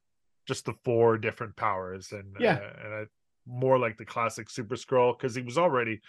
just 0.46 0.66
the 0.66 0.74
four 0.84 1.16
different 1.16 1.56
powers 1.56 2.12
and 2.12 2.36
Yeah. 2.38 2.56
uh, 2.56 2.84
and 2.84 2.94
I, 2.94 3.04
more 3.46 3.78
like 3.78 3.96
the 3.96 4.04
classic 4.04 4.50
Super 4.50 4.76
Skrull 4.76 5.16
because 5.16 5.34
he 5.34 5.42
was 5.42 5.56
already 5.56 6.00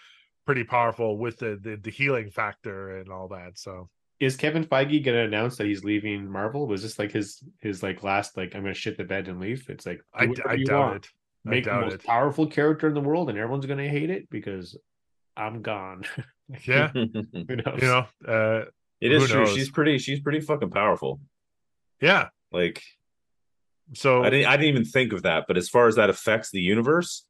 pretty 0.44 0.64
powerful 0.64 1.16
with 1.18 1.38
the, 1.38 1.58
the 1.62 1.76
the 1.76 1.90
healing 1.90 2.30
factor 2.30 2.98
and 2.98 3.08
all 3.10 3.28
that. 3.28 3.58
So 3.58 3.88
Is 4.20 4.36
Kevin 4.36 4.64
Feige 4.64 5.04
going 5.04 5.16
to 5.16 5.24
announce 5.24 5.56
that 5.56 5.66
he's 5.66 5.84
leaving 5.84 6.30
Marvel? 6.30 6.66
Was 6.66 6.82
this 6.82 6.98
like 6.98 7.12
his 7.12 7.42
his 7.60 7.82
like 7.82 8.02
last 8.02 8.36
like 8.36 8.54
I'm 8.54 8.62
going 8.62 8.74
to 8.74 8.80
shit 8.80 8.96
the 8.96 9.04
bed 9.04 9.28
and 9.28 9.40
leave? 9.40 9.66
It's 9.68 9.86
like 9.86 10.00
I, 10.14 10.26
do 10.26 10.34
d- 10.34 10.42
whatever 10.42 10.60
I 10.60 10.64
doubt 10.64 10.90
want. 10.90 10.96
it. 11.04 11.10
I 11.46 11.50
Make 11.50 11.64
the 11.64 11.74
most 11.74 11.94
it. 11.94 12.04
powerful 12.04 12.46
character 12.46 12.86
in 12.88 12.94
the 12.94 13.00
world, 13.00 13.28
and 13.28 13.36
everyone's 13.38 13.66
going 13.66 13.78
to 13.80 13.88
hate 13.88 14.10
it 14.10 14.30
because 14.30 14.76
I'm 15.36 15.62
gone. 15.62 16.04
Yeah, 16.66 16.88
Who 16.92 17.06
knows? 17.06 17.78
you 17.80 17.88
know, 17.88 18.06
uh, 18.28 18.64
it 19.00 19.10
is 19.10 19.28
true 19.30 19.44
knows? 19.44 19.54
she's 19.54 19.70
pretty 19.70 19.96
she's 19.98 20.20
pretty 20.20 20.40
fucking 20.40 20.68
powerful 20.70 21.18
yeah. 22.00 22.28
like 22.50 22.82
So 23.94 24.22
I 24.22 24.28
didn't 24.28 24.46
I 24.48 24.56
didn't 24.58 24.68
even 24.68 24.84
think 24.84 25.14
of 25.14 25.22
that, 25.22 25.44
but 25.48 25.56
as 25.56 25.70
far 25.70 25.86
as 25.86 25.96
that 25.96 26.10
affects 26.10 26.50
the 26.50 26.60
universe, 26.60 27.24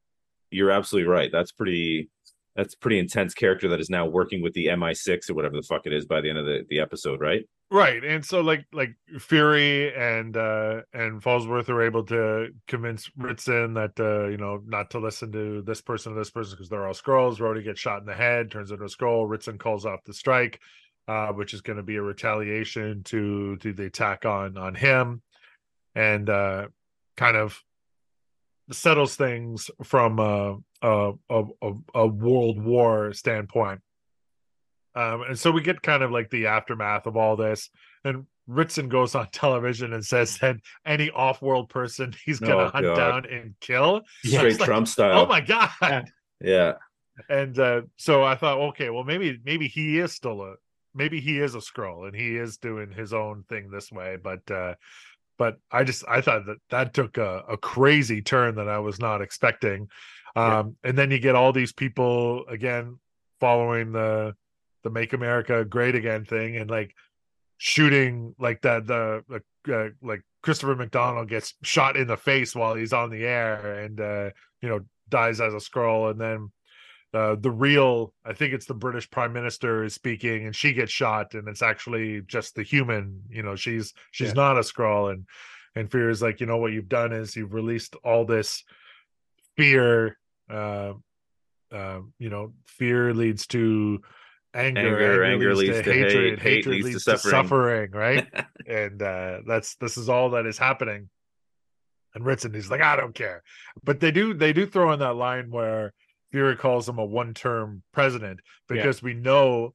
you're 0.51 0.73
absolutely 0.73 1.09
right. 1.09 1.31
That's 1.31 1.53
pretty 1.53 2.11
that's 2.57 2.74
pretty 2.74 2.99
intense 2.99 3.35
character 3.35 3.69
that 3.69 3.81
is 3.81 3.91
now 3.91 4.07
working 4.07 4.43
with 4.43 4.53
the 4.53 4.66
MI6 4.66 5.31
or 5.31 5.35
whatever 5.35 5.57
the 5.57 5.62
fuck 5.62 5.87
it 5.87 5.93
is 5.93 6.07
by 6.07 6.20
the 6.20 6.29
end 6.29 6.39
of 6.39 6.47
the, 6.47 6.65
the 6.69 6.81
episode, 6.81 7.20
right? 7.20 7.45
right, 7.70 8.05
and 8.05 8.24
so 8.24 8.43
like 8.43 8.66
like 8.73 8.95
Fury 9.19 9.95
and 9.95 10.37
uh 10.37 10.83
and 10.93 11.23
Falsworth 11.23 11.70
are 11.70 11.83
able 11.83 12.05
to 12.05 12.49
convince 12.69 13.11
Ritson 13.16 13.74
that 13.74 13.99
uh 13.99 14.29
you 14.29 14.37
know 14.37 14.62
not 14.66 14.91
to 14.91 14.99
listen 14.99 15.33
to 15.33 15.62
this 15.62 15.81
person 15.81 16.12
or 16.12 16.16
this 16.16 16.31
person 16.31 16.55
because 16.55 16.69
they're 16.69 16.87
all 16.87 16.93
Skrulls. 16.93 17.39
Rhodey 17.39 17.65
gets 17.65 17.81
shot 17.81 18.01
in 18.01 18.07
the 18.07 18.15
head, 18.15 18.51
turns 18.51 18.70
into 18.70 18.85
a 18.85 18.89
Skrull. 18.89 19.29
Ritson 19.29 19.57
calls 19.57 19.87
off 19.87 20.05
the 20.05 20.12
strike, 20.12 20.61
uh, 21.09 21.29
which 21.29 21.55
is 21.55 21.62
going 21.62 21.79
to 21.79 21.83
be 21.83 21.97
a 21.97 22.03
retaliation 22.03 23.03
to 23.05 23.57
to 23.57 23.73
the 23.73 23.87
attack 23.87 24.27
on 24.27 24.59
on 24.59 24.74
him, 24.74 25.23
and 25.95 26.29
uh 26.29 26.66
kind 27.16 27.37
of 27.37 27.62
settles 28.73 29.16
things 29.16 29.70
from 29.85 30.19
a 30.19 30.57
a, 30.82 31.12
a, 31.31 31.44
a, 31.62 31.73
a 31.94 32.07
world 32.07 32.61
war 32.62 33.12
standpoint. 33.12 33.81
Um, 34.94 35.23
and 35.23 35.39
so 35.39 35.51
we 35.51 35.62
get 35.62 35.81
kind 35.81 36.03
of 36.03 36.11
like 36.11 36.28
the 36.31 36.47
aftermath 36.49 37.07
of 37.07 37.16
all 37.16 37.36
this. 37.36 37.70
And 38.05 38.27
Ritson 38.47 38.89
goes 38.89 39.15
on 39.15 39.28
television 39.32 39.93
and 39.93 40.05
says 40.05 40.39
that 40.39 40.57
any 40.85 41.11
off-world 41.11 41.69
person 41.69 42.15
he's 42.24 42.40
gonna 42.40 42.65
Oh, 42.65 42.69
hunt 42.69 42.85
God. 42.85 42.97
down 42.97 43.27
and 43.27 43.55
kill. 43.61 44.03
Straight 44.24 44.59
like, 44.61 44.66
Trump 44.69 44.89
style. 44.89 45.20
Oh 45.20 45.27
my 45.27 45.40
god! 45.40 45.70
Yeah. 45.81 46.03
Yeah. 46.40 46.73
And 47.28 47.59
uh, 47.59 47.82
so 47.97 48.24
I 48.24 48.35
thought, 48.35 48.59
okay, 48.70 48.90
well 48.90 49.05
maybe 49.05 49.39
maybe 49.44 49.69
he 49.69 49.99
is 49.99 50.12
still 50.12 50.43
a 50.43 50.55
maybe 50.94 51.20
he 51.20 51.39
is 51.39 51.55
a 51.55 51.59
Skrull 51.59 52.07
and 52.07 52.16
he 52.16 52.36
is 52.36 52.57
doing 52.59 52.90
his 52.90 53.12
own 53.12 53.44
thing 53.49 53.70
this 53.70 53.90
way. 53.93 54.16
But 54.23 54.51
uh, 54.51 54.74
but 55.43 55.59
I 55.73 55.82
just 55.82 56.05
I 56.06 56.20
thought 56.20 56.47
that 56.47 56.59
that 56.70 56.94
took 56.94 57.19
a, 57.19 57.43
a 57.48 57.56
crazy 57.56 58.23
turn 58.23 58.55
that 58.55 58.69
I 58.69 58.78
was 58.78 59.01
not 59.01 59.20
expecting. 59.20 59.89
Um, 60.36 60.77
and 60.85 60.97
then 60.97 61.10
you 61.10 61.19
get 61.19 61.35
all 61.35 61.52
these 61.52 61.73
people 61.73 62.44
again 62.47 63.01
following 63.40 63.90
the 63.90 64.36
the 64.85 64.90
Make 64.90 65.14
America 65.14 65.64
Great 65.64 65.97
Again 65.97 66.24
thing 66.24 66.59
and 66.59 66.70
like 66.70 66.94
shooting 67.59 68.36
like 68.39 68.62
that 68.62 68.86
the, 68.86 69.24
the 69.66 69.77
uh, 69.77 69.89
like 70.01 70.23
Christopher 70.44 70.77
McDonald 70.77 71.28
gets 71.28 71.55
shot 71.64 71.97
in 71.97 72.06
the 72.06 72.16
face 72.16 72.55
while 72.55 72.77
he's 72.77 72.93
on 72.93 73.10
the 73.10 73.24
air 73.24 73.81
and 73.81 74.01
uh, 74.01 74.31
you 74.60 74.69
know 74.69 74.78
dies 75.09 75.40
as 75.40 75.55
a 75.55 75.56
Skrull 75.56 76.12
and 76.12 76.20
then 76.20 76.52
uh, 77.15 77.37
the 77.39 77.51
real 77.51 78.15
I 78.25 78.33
think 78.33 78.55
it's 78.55 78.67
the 78.67 78.75
British 78.75 79.11
Prime 79.11 79.33
Minister 79.33 79.85
is 79.85 79.95
speaking 79.95 80.47
and 80.47 80.57
she 80.57 80.73
gets 80.73 80.91
shot 80.93 81.35
and 81.35 81.47
it's 81.49 81.63
actually 81.63 82.23
just 82.23 82.55
the 82.55 82.63
human 82.63 83.21
you 83.29 83.43
know 83.43 83.55
she's 83.57 83.93
she's 84.13 84.29
Yeah. 84.29 84.35
not 84.35 84.57
a 84.57 84.61
Skrull 84.61 85.13
and 85.13 85.27
and 85.75 85.91
Fury 85.91 86.11
is 86.13 86.23
like 86.23 86.41
you 86.41 86.47
know 86.47 86.57
what 86.59 86.73
you've 86.73 86.89
done 86.89 87.13
is 87.13 87.37
you've 87.37 87.53
released 87.55 87.97
all 88.05 88.25
this 88.25 88.65
fear 89.57 90.19
uh, 90.51 90.93
uh, 91.71 92.01
you 92.19 92.31
know 92.31 92.53
fear 92.67 93.13
leads 93.15 93.47
to 93.49 94.01
anger 94.55 94.81
Anger, 94.81 95.25
anger 95.25 95.55
leads 95.55 95.81
to 95.83 95.93
hate, 95.93 96.05
hatred 96.07 96.39
hate 96.39 96.57
hatred 96.57 96.75
leads 96.75 96.85
to 96.85 96.93
leads 96.93 97.05
to 97.05 97.11
suffering. 97.19 97.31
suffering 97.31 97.91
right 97.93 98.27
and 98.67 99.01
uh 99.03 99.39
that's 99.47 99.77
this 99.77 99.97
is 99.97 100.09
all 100.11 100.31
that 100.31 100.45
is 100.47 100.59
happening 100.59 101.09
and 102.15 102.25
Ritson 102.27 102.53
he's 102.53 102.71
like 102.71 102.83
I 102.83 102.97
don't 102.97 103.15
care 103.15 103.43
but 103.83 104.01
they 104.01 104.11
do 104.11 104.35
they 104.35 104.53
do 104.53 104.67
throw 104.67 104.93
in 104.93 104.99
that 105.01 105.17
line 105.17 105.51
where 105.51 105.95
Fury 106.33 106.57
calls 106.57 106.89
him 106.89 106.99
a 106.99 107.05
one-term 107.05 107.83
president 107.93 108.41
Yeah. 108.69 108.77
because 108.77 109.03
we 109.03 109.15
know 109.15 109.75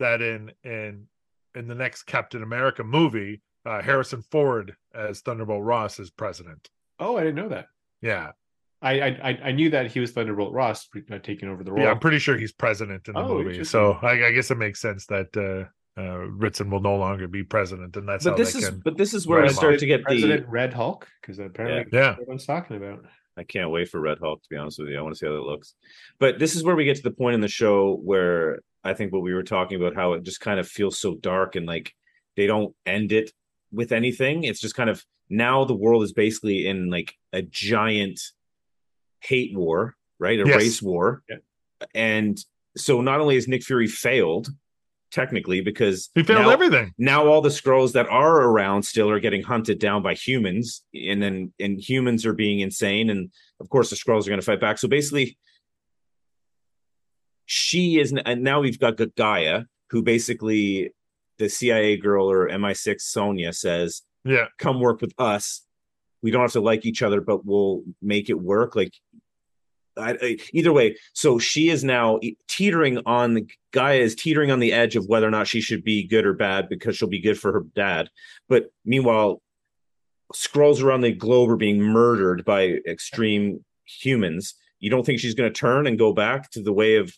that 0.00 0.20
in 0.22 0.52
in 0.64 1.06
in 1.54 1.68
the 1.68 1.74
next 1.74 2.04
Captain 2.04 2.42
America 2.42 2.82
movie 2.82 3.42
uh 3.66 3.82
Harrison 3.82 4.22
Ford 4.30 4.74
as 4.94 5.20
Thunderbolt 5.20 5.62
Ross 5.62 5.98
is 6.00 6.10
president 6.10 6.68
Oh, 6.98 7.16
I 7.16 7.20
didn't 7.20 7.36
know 7.36 7.48
that. 7.50 7.66
yeah 8.00 8.32
I 8.80 9.00
I 9.00 9.06
I- 9.30 9.40
I 9.44 9.52
knew 9.52 9.70
that 9.70 9.90
he 9.90 10.00
was 10.00 10.12
Thunderbolt 10.12 10.52
Ross 10.52 10.88
uh, 11.10 11.18
taking 11.18 11.48
over 11.48 11.62
the 11.64 11.72
role. 11.72 11.82
yeah 11.84 11.90
I'm 11.90 11.98
pretty 11.98 12.18
sure 12.18 12.36
he's 12.36 12.52
president 12.52 13.06
in 13.08 13.14
the 13.14 13.20
Oh, 13.20 13.42
movie 13.42 13.64
so 13.64 13.92
I, 14.02 14.26
I 14.26 14.32
guess 14.32 14.50
it 14.50 14.58
makes 14.58 14.80
sense 14.80 15.06
that 15.06 15.36
uh 15.36 16.00
uh 16.00 16.18
Ritson 16.28 16.70
will 16.70 16.80
no 16.80 16.94
longer 16.96 17.26
be 17.26 17.42
president 17.42 17.96
and 17.96 18.08
that's 18.08 18.24
But 18.24 18.30
how 18.30 18.36
this 18.36 18.52
they 18.52 18.60
is 18.60 18.68
can 18.70 18.80
but 18.84 18.96
this 18.96 19.12
is 19.14 19.26
where 19.26 19.44
I 19.44 19.48
start 19.48 19.78
to 19.80 19.86
get 19.86 20.04
President 20.04 20.42
the 20.46 20.50
Red 20.50 20.72
Hulk 20.72 21.08
because 21.20 21.38
apparently 21.40 21.98
yeah 21.98 22.12
everyone's 22.12 22.46
talking 22.46 22.76
about. 22.76 23.04
I 23.38 23.44
can't 23.44 23.70
wait 23.70 23.88
for 23.88 24.00
Red 24.00 24.18
Hulk 24.18 24.42
to 24.42 24.48
be 24.50 24.56
honest 24.56 24.78
with 24.78 24.88
you. 24.88 24.98
I 24.98 25.02
want 25.02 25.14
to 25.14 25.18
see 25.18 25.26
how 25.26 25.32
that 25.32 25.40
looks. 25.42 25.74
But 26.18 26.38
this 26.38 26.56
is 26.56 26.64
where 26.64 26.74
we 26.76 26.84
get 26.84 26.96
to 26.96 27.02
the 27.02 27.10
point 27.10 27.34
in 27.34 27.40
the 27.40 27.48
show 27.48 27.94
where 28.02 28.58
I 28.84 28.94
think 28.94 29.12
what 29.12 29.22
we 29.22 29.34
were 29.34 29.42
talking 29.42 29.80
about 29.80 29.94
how 29.94 30.14
it 30.14 30.22
just 30.24 30.40
kind 30.40 30.58
of 30.58 30.68
feels 30.68 30.98
so 30.98 31.14
dark 31.14 31.54
and 31.56 31.66
like 31.66 31.92
they 32.36 32.46
don't 32.46 32.74
end 32.84 33.12
it 33.12 33.30
with 33.72 33.92
anything. 33.92 34.44
It's 34.44 34.60
just 34.60 34.74
kind 34.74 34.90
of 34.90 35.04
now 35.28 35.64
the 35.64 35.74
world 35.74 36.02
is 36.02 36.12
basically 36.12 36.66
in 36.66 36.90
like 36.90 37.14
a 37.32 37.42
giant 37.42 38.20
hate 39.20 39.56
war, 39.56 39.94
right? 40.18 40.40
A 40.40 40.46
Yes. 40.46 40.56
race 40.56 40.82
war. 40.82 41.22
Yeah. 41.28 41.36
And 41.94 42.38
so 42.76 43.00
not 43.00 43.20
only 43.20 43.34
has 43.36 43.46
Nick 43.48 43.62
Fury 43.62 43.86
failed 43.86 44.48
technically 45.10 45.60
because 45.60 46.10
he 46.14 46.22
failed 46.22 46.42
now- 46.42 46.50
everything. 46.50 46.92
now 46.98 47.26
all 47.26 47.40
the 47.40 47.48
Skrulls 47.48 47.92
that 47.92 48.06
are 48.08 48.42
around 48.42 48.82
still 48.82 49.08
are 49.10 49.20
getting 49.20 49.42
hunted 49.42 49.78
down 49.78 50.02
by 50.02 50.14
humans 50.14 50.84
and 50.94 51.22
then 51.22 51.52
and 51.58 51.80
humans 51.80 52.26
are 52.26 52.34
being 52.34 52.60
insane 52.60 53.10
and 53.10 53.30
of 53.60 53.68
course 53.70 53.90
the 53.90 53.96
Skrulls 53.96 54.26
are 54.26 54.30
going 54.30 54.40
to 54.40 54.46
fight 54.46 54.60
back. 54.60 54.78
So 54.78 54.88
basically 54.88 55.38
she 57.46 57.98
is 57.98 58.12
and 58.24 58.42
now 58.42 58.60
we've 58.60 58.78
got 58.78 58.96
G'iah 58.96 59.64
who 59.90 60.02
basically 60.02 60.90
the 61.38 61.48
cia 61.48 61.96
girl 61.96 62.30
or 62.30 62.48
mi6 62.48 63.00
Sonya 63.00 63.52
says 63.52 64.02
yeah. 64.24 64.46
Come 64.58 64.80
work 64.80 65.00
with 65.00 65.14
us. 65.16 65.62
We 66.20 66.30
don't 66.32 66.42
have 66.42 66.52
to 66.52 66.60
like 66.60 66.84
each 66.84 67.02
other 67.02 67.20
but 67.20 67.46
we'll 67.46 67.82
make 68.02 68.28
it 68.28 68.38
work. 68.38 68.76
Like 68.76 68.92
I, 69.98 70.16
I, 70.20 70.36
either 70.52 70.72
way 70.72 70.96
so 71.12 71.38
she 71.38 71.68
is 71.70 71.84
now 71.84 72.20
teetering 72.48 73.00
on 73.06 73.34
the 73.34 73.46
G'iah 73.72 74.00
is 74.00 74.14
teetering 74.14 74.50
on 74.50 74.60
the 74.60 74.72
edge 74.72 74.96
of 74.96 75.06
whether 75.06 75.26
or 75.26 75.30
not 75.30 75.48
she 75.48 75.60
should 75.60 75.84
be 75.84 76.06
good 76.06 76.24
or 76.26 76.32
bad 76.32 76.68
because 76.68 76.96
she'll 76.96 77.08
be 77.08 77.20
good 77.20 77.38
for 77.38 77.52
her 77.52 77.64
dad 77.74 78.08
but 78.48 78.72
meanwhile 78.84 79.42
Skrulls 80.34 80.82
around 80.82 81.00
the 81.00 81.12
globe 81.12 81.50
are 81.50 81.56
being 81.56 81.80
murdered 81.80 82.44
by 82.44 82.78
extreme 82.86 83.64
humans 83.84 84.54
you 84.80 84.90
don't 84.90 85.04
think 85.04 85.20
she's 85.20 85.34
going 85.34 85.52
to 85.52 85.58
turn 85.60 85.86
and 85.86 85.98
go 85.98 86.12
back 86.12 86.50
to 86.52 86.62
the 86.62 86.72
way 86.72 86.96
of 86.96 87.12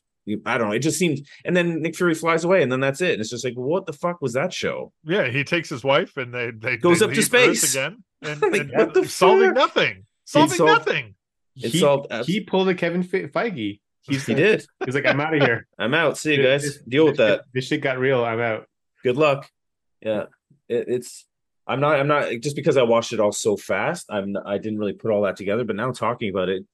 I 0.46 0.58
don't 0.58 0.68
know. 0.68 0.74
It 0.74 0.80
just 0.80 0.98
seems, 0.98 1.20
and 1.44 1.56
then 1.56 1.82
Nick 1.82 1.96
Fury 1.96 2.14
flies 2.14 2.44
away, 2.44 2.62
and 2.62 2.70
then 2.70 2.78
that's 2.78 3.00
it. 3.00 3.12
And 3.12 3.20
it's 3.20 3.30
just 3.30 3.44
like, 3.44 3.54
what 3.54 3.86
the 3.86 3.92
fuck 3.92 4.20
was 4.20 4.34
that 4.34 4.52
show? 4.52 4.92
Yeah, 5.02 5.28
he 5.28 5.44
takes 5.44 5.68
his 5.68 5.82
wife 5.82 6.16
and 6.16 6.32
they 6.32 6.50
they 6.50 6.76
Goes 6.76 7.00
they 7.00 7.06
up 7.06 7.10
to 7.12 7.16
leave 7.16 7.34
Earth 7.34 7.58
space. 7.58 7.74
again 7.74 8.04
and, 8.22 8.40
Like, 8.52 8.60
and 8.60 8.72
what 8.72 8.94
the 8.94 9.08
solving 9.08 9.54
nothing, 9.54 10.06
solving 10.24 10.56
solved- 10.56 10.86
nothing. 10.86 11.14
It's 11.56 11.74
he, 11.74 11.84
all 11.84 12.06
abs- 12.10 12.26
he 12.26 12.40
pulled 12.40 12.68
a 12.68 12.74
Kevin 12.74 13.02
Fe- 13.02 13.28
Feige. 13.28 13.80
He's 14.02 14.24
He 14.26 14.32
like- 14.34 14.42
did. 14.42 14.66
He's 14.84 14.94
like, 14.94 15.06
I'm 15.06 15.20
out 15.20 15.34
of 15.34 15.42
here. 15.42 15.66
I'm 15.78 15.94
out. 15.94 16.16
See 16.18 16.34
you 16.34 16.42
guys. 16.42 16.62
This- 16.62 16.78
Deal 16.88 17.04
with 17.06 17.16
that. 17.18 17.38
shit- 17.40 17.44
This 17.54 17.64
shit 17.66 17.80
got 17.82 17.98
real. 17.98 18.24
I'm 18.24 18.40
out. 18.40 18.66
Good 19.02 19.16
luck. 19.16 19.48
Yeah, 20.00 20.24
it, 20.68 20.86
it's. 20.88 21.26
I'm 21.66 21.80
not. 21.80 22.00
I'm 22.00 22.08
not 22.08 22.30
just 22.40 22.56
because 22.56 22.76
I 22.76 22.82
watched 22.82 23.12
it 23.12 23.20
all 23.20 23.32
so 23.32 23.56
fast. 23.56 24.06
I'm. 24.10 24.34
I 24.46 24.58
didn't 24.58 24.78
really 24.78 24.94
put 24.94 25.10
all 25.10 25.22
that 25.22 25.36
together. 25.36 25.64
But 25.64 25.76
now 25.76 25.90
talking 25.92 26.30
about 26.30 26.48
it, 26.48 26.64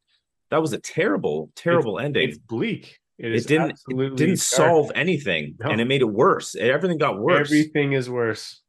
that 0.51 0.61
was 0.63 0.73
a 0.73 0.79
terrible, 0.79 1.51
terrible 1.57 1.99
ending. 1.99 2.29
It's 2.29 2.39
bleak. 2.39 2.99
It, 3.19 3.27
It 3.27 3.35
is 3.35 3.47
didn't. 3.47 3.79
It 3.89 4.17
didn't 4.17 4.37
dark. 4.37 4.39
solve 4.39 4.93
anything, 4.95 5.57
No. 5.59 5.71
and 5.71 5.81
it 5.81 5.87
made 5.87 6.03
it 6.03 6.05
worse. 6.13 6.55
Everything 6.55 6.99
got 6.99 7.19
worse. 7.19 7.49
Everything 7.49 7.93
is 7.95 8.09
worse. 8.09 8.61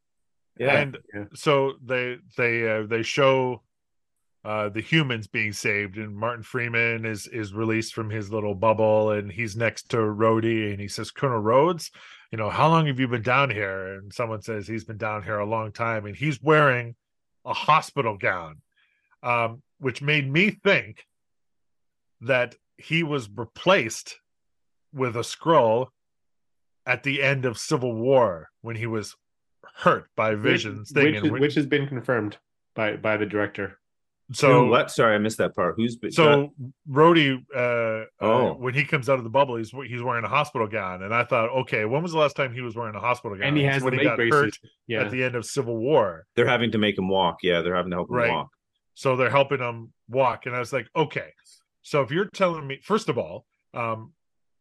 yeah. 0.60 0.78
And 0.80 0.98
Yeah. 1.14 1.26
so 1.36 1.74
they 1.86 2.16
they 2.38 2.68
uh, 2.68 2.84
they 2.88 3.04
show 3.04 3.62
uh 4.48 4.70
the 4.70 4.82
humans 4.82 5.28
being 5.28 5.52
saved 5.52 5.98
and 5.98 6.16
Martin 6.16 6.44
Freeman 6.44 7.06
is 7.06 7.28
is 7.28 7.54
released 7.54 7.94
from 7.94 8.10
his 8.10 8.32
little 8.32 8.56
bubble 8.56 9.12
and 9.12 9.32
he's 9.32 9.56
next 9.56 9.90
to 9.90 9.98
Rhodey 9.98 10.72
and 10.72 10.80
he 10.80 10.88
says 10.88 11.12
Colonel 11.12 11.40
Rhodes 11.40 11.92
you 12.32 12.38
know 12.38 12.50
how 12.50 12.70
long 12.70 12.88
have 12.88 13.00
you 13.00 13.08
been 13.08 13.22
down 13.22 13.50
here 13.50 13.96
and 13.96 14.14
someone 14.14 14.42
says 14.42 14.68
he's 14.68 14.86
been 14.86 14.98
down 14.98 15.22
here 15.24 15.40
a 15.40 15.46
long 15.46 15.72
time 15.72 16.06
and 16.06 16.16
he's 16.16 16.42
wearing 16.42 16.96
a 17.46 17.54
hospital 17.54 18.18
gown 18.18 18.62
um 19.22 19.62
which 19.80 20.02
made 20.02 20.32
me 20.32 20.50
think 20.50 21.06
that 22.22 22.56
he 22.78 23.04
was 23.04 23.30
replaced 23.36 24.18
with 24.94 25.16
a 25.16 25.24
scroll 25.24 25.90
at 26.86 27.04
the 27.04 27.22
end 27.22 27.46
of 27.46 27.58
Civil 27.58 27.94
War 27.94 28.50
when 28.62 28.76
he 28.76 28.88
was 28.88 29.16
hurt 29.76 30.08
by 30.16 30.36
Vision's 30.36 30.92
which, 30.94 31.04
thing. 31.04 31.14
which, 31.22 31.34
is- 31.34 31.42
which 31.42 31.56
has 31.56 31.66
been 31.66 31.88
confirmed 31.88 32.38
by 32.76 32.96
by 32.96 33.18
the 33.18 33.26
director. 33.26 33.78
So 34.34 34.66
Who, 34.66 34.70
what? 34.72 34.92
Sorry, 34.92 35.16
I 35.16 35.18
missed 35.20 35.38
that 35.38 35.56
part. 35.56 35.76
Who's 35.78 35.96
been? 35.96 36.12
so 36.12 36.52
Rhodey, 36.90 37.38
uh, 37.56 38.06
Oh. 38.20 38.48
uh, 38.50 38.54
when 38.56 38.74
he 38.74 38.84
comes 38.84 39.10
out 39.10 39.18
of 39.18 39.24
the 39.24 39.30
bubble, 39.30 39.56
he's 39.56 39.72
he's 39.88 40.02
wearing 40.04 40.26
a 40.26 40.30
hospital 40.30 40.68
gown, 40.68 41.04
and 41.04 41.14
I 41.14 41.24
thought, 41.24 41.50
okay, 41.62 41.86
when 41.86 42.04
was 42.04 42.12
the 42.12 42.18
last 42.20 42.36
time 42.36 42.54
he 42.54 42.62
was 42.62 42.76
wearing 42.76 42.96
a 42.96 43.00
hospital 43.00 43.38
gown? 43.38 43.48
And 43.48 43.58
he 43.58 43.64
It's 43.66 43.76
has 43.76 43.84
when 43.84 43.94
the 43.94 44.00
he 44.00 44.06
got 44.06 44.18
braces. 44.18 44.40
hurt 44.42 44.58
Yeah. 44.88 45.04
at 45.04 45.12
the 45.12 45.24
end 45.24 45.36
of 45.36 45.46
Civil 45.46 45.78
War. 45.78 46.26
they're 46.36 46.48
having 46.48 46.72
to 46.72 46.78
make 46.78 46.98
him 46.98 47.08
walk. 47.10 47.38
Yeah, 47.44 47.62
they're 47.62 47.76
having 47.76 47.92
to 47.92 47.98
help 47.98 48.10
him 48.10 48.16
Right. 48.16 48.32
walk. 48.32 48.50
so 48.94 49.16
they're 49.16 49.30
helping 49.30 49.60
him 49.60 49.94
walk 50.10 50.46
and 50.48 50.56
i 50.56 50.60
was 50.60 50.74
like 50.74 50.88
okay 50.96 51.32
so 51.84 52.02
if 52.02 52.10
you're 52.10 52.30
telling 52.34 52.66
me 52.66 52.80
first 52.84 53.10
of 53.10 53.18
all 53.18 53.46
um 53.76 54.12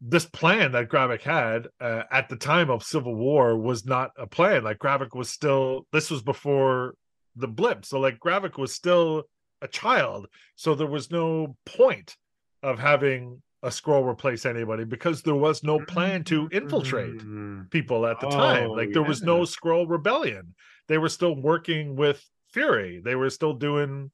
this 0.02 0.26
plan 0.26 0.72
that 0.72 0.90
Gravik 0.90 1.22
had 1.22 1.68
uh, 1.80 2.02
at 2.10 2.28
the 2.28 2.36
time 2.36 2.68
of 2.68 2.82
Civil 2.82 3.14
War 3.14 3.56
was 3.56 3.86
not 3.86 4.10
a 4.18 4.26
plan. 4.26 4.62
Like 4.62 4.78
Gravik 4.78 5.14
was 5.16 5.30
still 5.30 5.86
this 5.90 6.10
was 6.10 6.20
before 6.22 6.92
the 7.34 7.48
blip. 7.48 7.86
So 7.86 7.98
like 7.98 8.18
Gravik 8.20 8.58
was 8.58 8.74
still 8.74 9.22
a 9.62 9.68
child. 9.68 10.28
So 10.54 10.74
there 10.74 10.86
was 10.86 11.10
no 11.10 11.56
point 11.64 12.16
of 12.62 12.78
having 12.78 13.42
a 13.62 13.68
Skrull 13.68 14.06
replace 14.06 14.44
anybody 14.46 14.84
because 14.84 15.22
there 15.22 15.34
was 15.34 15.62
no 15.62 15.80
plan 15.80 16.22
to 16.24 16.48
infiltrate 16.52 17.18
Mm. 17.18 17.70
people 17.70 18.06
at 18.06 18.20
the 18.20 18.28
time. 18.28 18.70
Oh, 18.70 18.72
Like 18.74 18.92
there 18.92 19.02
was 19.02 19.22
no 19.22 19.40
Skrull 19.40 19.88
rebellion. 19.88 20.54
They 20.88 20.98
were 20.98 21.08
still 21.08 21.34
working 21.34 21.96
with 21.96 22.24
Fury. 22.52 23.00
They 23.04 23.14
were 23.16 23.30
still 23.30 23.54
doing, 23.54 24.10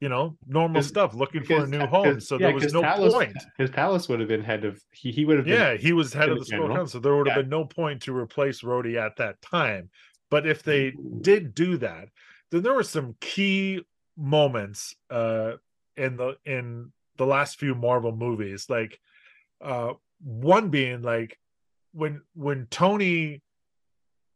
you 0.00 0.08
know, 0.08 0.36
normal 0.46 0.82
stuff, 0.82 1.14
looking 1.14 1.42
for 1.44 1.64
a 1.64 1.66
new 1.66 1.86
home. 1.86 2.20
So 2.20 2.36
yeah, 2.36 2.46
there 2.48 2.54
was 2.54 2.72
no 2.72 2.82
Talos, 2.82 3.12
point. 3.12 3.36
Because 3.56 3.74
Talos 3.74 4.08
would 4.08 4.20
have 4.20 4.28
been 4.28 4.44
head 4.44 4.64
of 4.64 4.80
he 4.92 5.10
he 5.10 5.24
would 5.24 5.38
have 5.38 5.46
Yeah, 5.48 5.74
he 5.74 5.92
was 5.92 6.12
head 6.12 6.28
of 6.28 6.38
the 6.38 6.44
Skrull 6.44 6.72
council. 6.72 7.00
There 7.00 7.16
would 7.16 7.26
have 7.26 7.36
Yeah. 7.36 7.42
been 7.42 7.50
no 7.50 7.64
point 7.64 8.02
to 8.02 8.16
replace 8.16 8.60
Rhodey 8.62 8.96
at 8.96 9.16
that 9.16 9.40
time. 9.42 9.90
But 10.30 10.46
if 10.46 10.62
they 10.62 10.92
did 11.22 11.54
do 11.54 11.78
that, 11.78 12.10
then 12.50 12.62
there 12.62 12.74
were 12.74 12.82
some 12.84 13.16
key 13.20 13.82
moments 14.18 14.96
uh 15.10 15.52
in 15.96 16.16
the 16.16 16.36
in 16.44 16.92
the 17.16 17.26
last 17.26 17.58
few 17.58 17.74
Marvel 17.74 18.14
movies. 18.14 18.66
Like 18.68 18.98
uh 19.60 19.94
one 20.20 20.68
being 20.70 21.02
like 21.02 21.38
when 21.92 22.22
when 22.34 22.66
Tony 22.70 23.42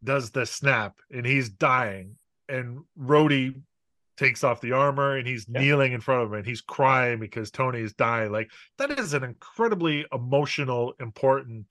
does 0.05 0.31
the 0.31 0.47
snap 0.47 0.97
and 1.11 1.27
he's 1.27 1.49
dying 1.49 2.17
and 2.49 2.81
Rhodey 2.99 3.61
takes 4.17 4.45
off 4.45 4.61
the 4.61 4.73
armor 4.73 5.17
and 5.17 5.27
he's 5.27 5.47
Yeah. 5.49 5.61
kneeling 5.61 5.93
in 5.93 6.01
front 6.01 6.23
of 6.23 6.29
him 6.29 6.39
and 6.39 6.47
he's 6.47 6.61
crying 6.61 7.19
because 7.19 7.51
Tony 7.51 7.81
is 7.81 7.95
dying. 7.95 8.31
Like 8.31 8.51
that 8.79 8.99
is 8.99 9.15
an 9.15 9.25
incredibly 9.25 10.05
emotional, 10.13 10.95
important 11.01 11.67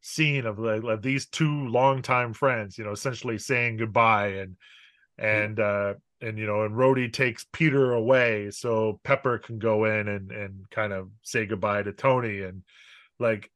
scene 0.00 0.46
of 0.46 0.58
like 0.58 0.82
of 0.84 1.02
these 1.02 1.26
two 1.26 1.68
longtime 1.68 2.32
friends, 2.32 2.76
you 2.78 2.84
know, 2.84 2.92
essentially 2.92 3.38
saying 3.38 3.76
goodbye 3.76 4.28
and 4.28 4.56
and 5.18 5.60
uh 5.60 5.94
and 6.22 6.38
you 6.38 6.46
know 6.46 6.64
and 6.64 6.74
Rhodey 6.74 7.12
takes 7.12 7.46
Peter 7.52 7.92
away 7.92 8.50
so 8.50 9.00
Pepper 9.04 9.38
can 9.38 9.58
go 9.58 9.84
in 9.84 10.08
and 10.08 10.30
and 10.30 10.70
kind 10.70 10.92
of 10.92 11.10
say 11.22 11.46
goodbye 11.46 11.82
to 11.82 11.92
Tony 11.92 12.42
and 12.42 12.62
like 13.18 13.50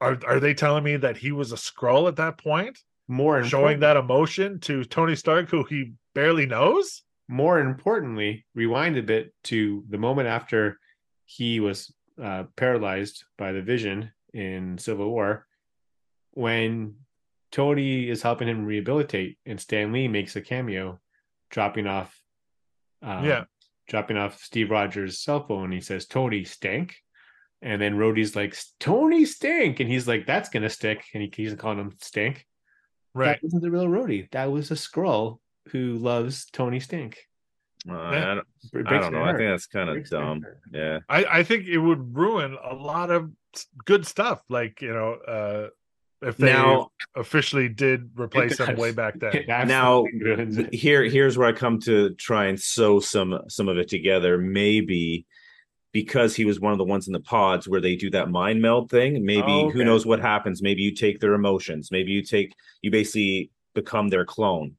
are 0.00 0.18
are 0.26 0.40
they 0.40 0.54
telling 0.54 0.84
me 0.84 0.96
that 0.96 1.16
he 1.16 1.32
was 1.32 1.52
a 1.52 1.56
Skrull 1.56 2.08
at 2.08 2.16
that 2.16 2.38
point? 2.38 2.78
More 3.06 3.44
Showing 3.44 3.80
that 3.80 3.98
emotion 3.98 4.60
to 4.60 4.84
Tony 4.84 5.14
Stark 5.14 5.50
who 5.50 5.64
he 5.64 5.92
barely 6.14 6.46
knows? 6.46 7.02
more 7.28 7.58
importantly, 7.58 8.44
rewind 8.54 8.96
a 8.96 9.02
bit 9.02 9.32
to 9.44 9.84
the 9.88 9.98
moment 9.98 10.28
after 10.28 10.78
he 11.24 11.60
was 11.60 11.92
uh, 12.22 12.44
paralyzed 12.56 13.24
by 13.38 13.52
the 13.52 13.62
vision 13.62 14.12
in 14.32 14.78
Civil 14.78 15.10
War, 15.10 15.46
when 16.32 16.96
Tony 17.50 18.08
is 18.08 18.22
helping 18.22 18.48
him 18.48 18.64
rehabilitate, 18.64 19.38
and 19.46 19.60
Stan 19.60 19.92
Lee 19.92 20.08
makes 20.08 20.36
a 20.36 20.40
cameo, 20.40 21.00
dropping 21.54 21.86
off, 21.86 22.20
um, 23.00 23.24
Yeah. 23.24 23.44
dropping 23.88 24.16
off 24.16 24.42
Steve 24.42 24.70
Rogers' 24.70 25.20
cell 25.20 25.46
phone. 25.46 25.70
He 25.72 25.80
says, 25.80 26.04
"Tony 26.06 26.42
stank," 26.44 26.96
and 27.62 27.80
then 27.80 27.94
Rhodey's 27.94 28.34
like, 28.34 28.56
"Tony 28.80 29.24
stank," 29.24 29.78
and 29.80 29.88
he's 29.88 30.08
like, 30.08 30.26
"That's 30.26 30.48
gonna 30.48 30.68
stick," 30.68 31.04
and 31.14 31.22
he 31.22 31.30
keeps 31.30 31.54
calling 31.54 31.78
him 31.78 31.92
stank. 32.00 32.46
Right. 33.14 33.40
That 33.40 33.44
wasn't 33.44 33.62
the 33.62 33.70
real 33.70 33.86
Rhodey. 33.86 34.28
That 34.32 34.50
was 34.50 34.72
a 34.72 34.74
Skrull 34.74 35.38
who 35.68 35.94
loves 35.94 36.46
Tony 36.46 36.80
Stink. 36.80 37.28
Uh, 37.88 37.92
I 37.92 38.34
don't, 38.34 38.46
I 38.88 38.98
don't 38.98 39.12
my 39.12 39.18
know. 39.18 39.24
I 39.24 39.36
think 39.36 39.50
that's 39.50 39.66
kind 39.66 39.88
of 39.90 40.10
dumb. 40.10 40.44
Yeah. 40.72 40.98
I, 41.08 41.24
I 41.26 41.42
think 41.44 41.66
it 41.66 41.78
would 41.78 42.16
ruin 42.16 42.56
a 42.60 42.74
lot 42.74 43.10
of 43.12 43.30
good 43.84 44.04
stuff. 44.06 44.42
Like, 44.48 44.82
you 44.82 44.92
know, 44.92 45.12
uh 45.14 45.68
if 46.24 46.36
they 46.36 46.52
Now- 46.52 46.88
officially 47.16 47.68
did 47.68 48.10
replace 48.16 48.58
them 48.58 48.76
way 48.76 48.92
back 48.92 49.18
then. 49.20 49.44
Now, 49.48 50.04
absolutely 50.04 50.20
ruins 50.24 50.58
it. 50.58 50.74
here 50.74 51.04
here's 51.04 51.36
where 51.38 51.48
I 51.48 51.52
come 51.52 51.78
to 51.80 52.10
try 52.14 52.46
and 52.46 52.60
sew 52.60 53.00
some 53.00 53.38
some 53.48 53.68
of 53.68 53.78
it 53.78 53.88
together. 53.88 54.38
Maybe 54.38 55.26
because 55.92 56.34
he 56.34 56.44
was 56.44 56.58
one 56.58 56.72
of 56.72 56.78
the 56.78 56.84
ones 56.84 57.06
in 57.06 57.12
the 57.12 57.20
pods 57.20 57.68
where 57.68 57.80
they 57.80 57.94
do 57.94 58.10
that 58.10 58.28
mind 58.30 58.60
meld 58.60 58.90
thing. 58.90 59.24
Maybe 59.24 59.44
Oh, 59.46 59.70
who 59.70 59.84
knows 59.84 60.04
what 60.04 60.20
happens? 60.20 60.60
Maybe 60.60 60.82
you 60.82 60.92
take 60.92 61.20
their 61.20 61.34
emotions. 61.34 61.90
Maybe 61.92 62.10
you 62.10 62.22
take 62.22 62.52
you 62.82 62.90
basically 62.90 63.50
become 63.74 64.08
their 64.08 64.24
clone. 64.24 64.76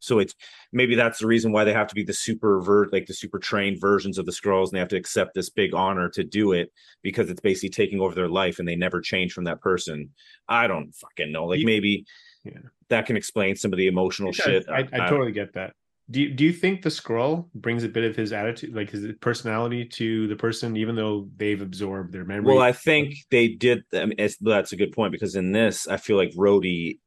So 0.00 0.18
it's 0.18 0.34
maybe 0.72 0.94
that's 0.94 1.18
the 1.18 1.26
reason 1.26 1.52
why 1.52 1.64
they 1.64 1.72
have 1.72 1.88
to 1.88 1.94
be 1.94 2.04
the 2.04 2.12
super 2.12 2.60
vert 2.60 2.92
like 2.92 3.06
the 3.06 3.14
super 3.14 3.38
trained 3.38 3.80
versions 3.80 4.18
of 4.18 4.26
the 4.26 4.32
Skrulls 4.32 4.66
and 4.66 4.72
they 4.72 4.78
have 4.80 4.88
to 4.88 4.96
accept 4.96 5.34
this 5.34 5.50
big 5.50 5.74
honor 5.74 6.08
to 6.10 6.24
do 6.24 6.52
it 6.52 6.72
because 7.02 7.30
it's 7.30 7.40
basically 7.40 7.70
taking 7.70 8.00
over 8.00 8.14
their 8.14 8.28
life 8.28 8.58
and 8.58 8.68
they 8.68 8.76
never 8.76 9.00
change 9.00 9.32
from 9.32 9.44
that 9.44 9.60
person. 9.60 10.10
I 10.48 10.66
don't 10.66 10.94
fucking 10.94 11.32
know. 11.32 11.46
Like 11.46 11.60
maybe 11.64 12.04
Yeah. 12.44 12.58
that 12.88 13.06
can 13.06 13.16
explain 13.16 13.56
some 13.56 13.72
of 13.72 13.76
the 13.76 13.86
emotional 13.86 14.32
shit. 14.32 14.68
I, 14.68 14.88
I, 14.92 15.08
totally 15.08 15.32
get 15.32 15.54
that. 15.54 15.72
Do 16.10 16.22
you, 16.22 16.30
do 16.30 16.44
you 16.44 16.54
think 16.54 16.80
the 16.80 16.88
Skrull 16.88 17.50
brings 17.54 17.84
a 17.84 17.88
bit 17.88 18.04
of 18.04 18.16
his 18.16 18.32
attitude, 18.32 18.74
like 18.74 18.88
his 18.90 19.14
personality, 19.20 19.84
to 19.84 20.26
the 20.26 20.36
person, 20.36 20.74
even 20.76 20.94
though 20.94 21.28
they've 21.36 21.60
absorbed 21.60 22.14
their 22.14 22.24
memory? 22.24 22.54
Well, 22.54 22.62
I 22.62 22.72
think 22.72 23.14
they 23.30 23.48
did. 23.48 23.84
I 23.92 24.06
mean, 24.06 24.14
it's, 24.18 24.38
that's 24.38 24.72
a 24.72 24.76
good 24.76 24.92
point 24.92 25.12
because 25.12 25.34
in 25.34 25.52
this, 25.52 25.86
I 25.86 25.98
feel 25.98 26.16
like 26.16 26.30
Rhodey, 26.30 26.98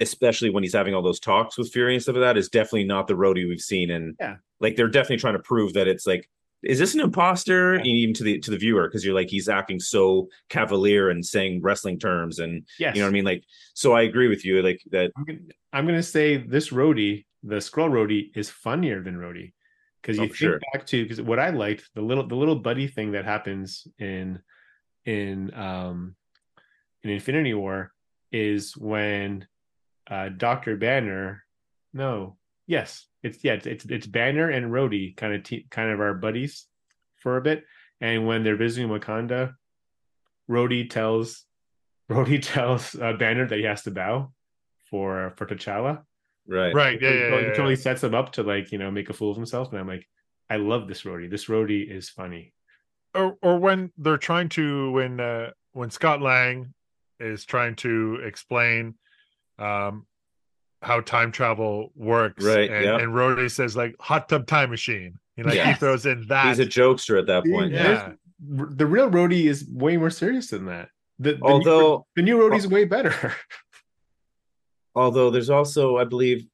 especially 0.00 0.50
when 0.50 0.62
he's 0.62 0.72
having 0.74 0.94
all 0.94 1.02
those 1.02 1.20
talks 1.20 1.58
with 1.58 1.72
Fury 1.72 1.94
and 1.94 2.02
stuff 2.02 2.14
like 2.16 2.22
that, 2.22 2.36
is 2.36 2.48
definitely 2.48 2.84
not 2.84 3.06
the 3.08 3.14
Rhodey 3.14 3.48
we've 3.48 3.60
seen. 3.60 3.90
And 3.90 4.16
Yeah. 4.20 4.36
like 4.60 4.76
they're 4.76 4.88
definitely 4.88 5.18
trying 5.18 5.34
to 5.36 5.42
prove 5.42 5.72
that 5.74 5.88
it's 5.88 6.06
like, 6.06 6.28
is 6.62 6.78
this 6.80 6.94
an 6.94 7.00
imposter? 7.00 7.76
Yeah. 7.76 7.82
Even 7.84 8.14
to 8.14 8.24
the 8.24 8.38
to 8.40 8.50
the 8.50 8.56
viewer, 8.58 8.88
because 8.88 9.04
you're 9.04 9.14
like 9.14 9.28
he's 9.30 9.48
acting 9.48 9.78
so 9.78 10.28
cavalier 10.48 11.08
and 11.10 11.24
saying 11.24 11.62
wrestling 11.62 11.98
terms, 12.00 12.40
and 12.40 12.66
yes, 12.80 12.96
you 12.96 13.00
know 13.00 13.06
what 13.06 13.10
I 13.10 13.12
mean. 13.12 13.24
Like, 13.24 13.44
so 13.74 13.92
I 13.92 14.02
agree 14.02 14.26
with 14.26 14.44
you. 14.44 14.60
Like 14.60 14.80
that. 14.90 15.12
I'm 15.16 15.24
gonna, 15.24 15.38
I'm 15.72 15.86
gonna 15.86 16.02
say 16.02 16.36
this 16.36 16.70
Rhodey, 16.70 17.26
the 17.44 17.56
Skrull 17.56 17.90
Rhodey, 17.90 18.36
is 18.36 18.50
funnier 18.50 19.00
than 19.04 19.16
Rhodey 19.16 19.52
because 20.02 20.16
you 20.16 20.24
Oh, 20.24 20.26
think 20.26 20.34
sure. 20.34 20.60
back 20.72 20.84
to 20.86 21.02
because 21.04 21.20
what 21.22 21.38
I 21.38 21.50
liked 21.50 21.90
the 21.94 22.02
little 22.02 22.26
the 22.26 22.34
little 22.34 22.56
buddy 22.56 22.88
thing 22.88 23.12
that 23.12 23.24
happens 23.24 23.86
in 24.00 24.40
in 25.04 25.54
um 25.54 26.16
in 27.04 27.10
Infinity 27.10 27.54
War 27.54 27.92
is 28.32 28.76
when 28.76 29.46
uh 30.10 30.28
Doctor 30.30 30.76
Banner, 30.76 31.44
no, 31.92 32.36
yes, 32.66 33.06
it's 33.22 33.42
yeah, 33.44 33.54
it's 33.54 33.66
it's, 33.66 33.84
it's 33.86 34.06
Banner 34.06 34.48
and 34.50 34.66
Rhodey 34.72 35.16
kind 35.16 35.34
of 35.34 35.42
te- 35.42 35.66
kind 35.70 35.90
of 35.90 36.00
our 36.00 36.14
buddies 36.14 36.66
for 37.16 37.36
a 37.36 37.42
bit, 37.42 37.64
and 38.00 38.26
when 38.26 38.42
they're 38.44 38.56
visiting 38.56 38.88
Wakanda, 38.90 39.54
Rhodey 40.50 40.88
tells 40.88 41.44
Rhodey 42.10 42.40
tells 42.42 42.94
uh, 42.94 43.12
Banner 43.14 43.46
that 43.46 43.58
he 43.58 43.64
has 43.64 43.82
to 43.82 43.90
bow 43.90 44.32
for 44.90 45.34
for 45.36 45.46
T'Challa. 45.46 46.02
Right. 46.46 46.74
Right. 46.74 47.00
Yeah. 47.00 47.10
He 47.10 47.18
Yeah. 47.18 47.22
totally- 47.30 47.42
yeah, 47.42 47.48
totally 47.54 47.74
yeah. 47.74 47.80
sets 47.80 48.02
him 48.04 48.14
up 48.14 48.32
to 48.32 48.42
like 48.42 48.72
you 48.72 48.78
know 48.78 48.90
make 48.90 49.10
a 49.10 49.12
fool 49.12 49.30
of 49.30 49.36
himself, 49.36 49.70
and 49.70 49.78
I'm 49.78 49.86
like, 49.88 50.06
I 50.48 50.56
love 50.56 50.88
this 50.88 51.02
Rhodey. 51.02 51.30
This 51.30 51.46
Rhodey 51.46 51.90
is 51.90 52.08
funny. 52.08 52.54
Or 53.14 53.36
or 53.42 53.58
when 53.58 53.92
they're 53.98 54.16
trying 54.16 54.48
to 54.50 54.92
when 54.92 55.20
uh 55.20 55.50
when 55.72 55.90
Scott 55.90 56.22
Lang 56.22 56.72
is 57.20 57.44
trying 57.44 57.74
to 57.76 58.20
explain 58.24 58.94
um 59.58 60.06
how 60.80 61.00
time 61.00 61.32
travel 61.32 61.90
works. 61.96 62.44
Right, 62.44 62.70
And, 62.70 62.84
yeah. 62.84 62.96
and 62.98 63.12
Rhodey 63.12 63.50
says 63.50 63.76
like 63.76 63.96
hot 63.98 64.28
tub 64.28 64.46
time 64.46 64.70
machine. 64.70 65.18
You 65.36 65.44
know, 65.44 65.50
like 65.50 65.60
he 65.60 65.74
throws 65.74 66.06
in 66.06 66.26
that. 66.28 66.46
He's 66.46 66.58
a 66.60 66.66
jokester 66.66 67.18
at 67.18 67.26
that 67.26 67.44
point. 67.44 67.72
yeah. 67.72 68.12
The 68.40 68.86
real 68.86 69.10
Rhodey 69.10 69.46
is 69.46 69.66
way 69.68 69.96
more 69.96 70.10
serious 70.10 70.50
than 70.50 70.66
that. 70.66 70.90
The, 71.18 71.34
the 71.34 71.42
Although 71.42 71.88
new, 71.88 72.04
the 72.16 72.22
new 72.22 72.38
Rhodey's 72.38 72.68
way 72.68 72.84
better. 72.84 73.34
although 74.98 75.30
there's 75.30 75.50
also 75.50 75.96
i 75.96 76.04
believe 76.04 76.44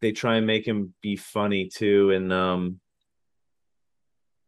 they 0.00 0.10
try 0.12 0.36
and 0.36 0.46
make 0.46 0.66
him 0.66 0.92
be 1.02 1.14
funny 1.16 1.68
too 1.68 2.10
and 2.10 2.32
um 2.32 2.80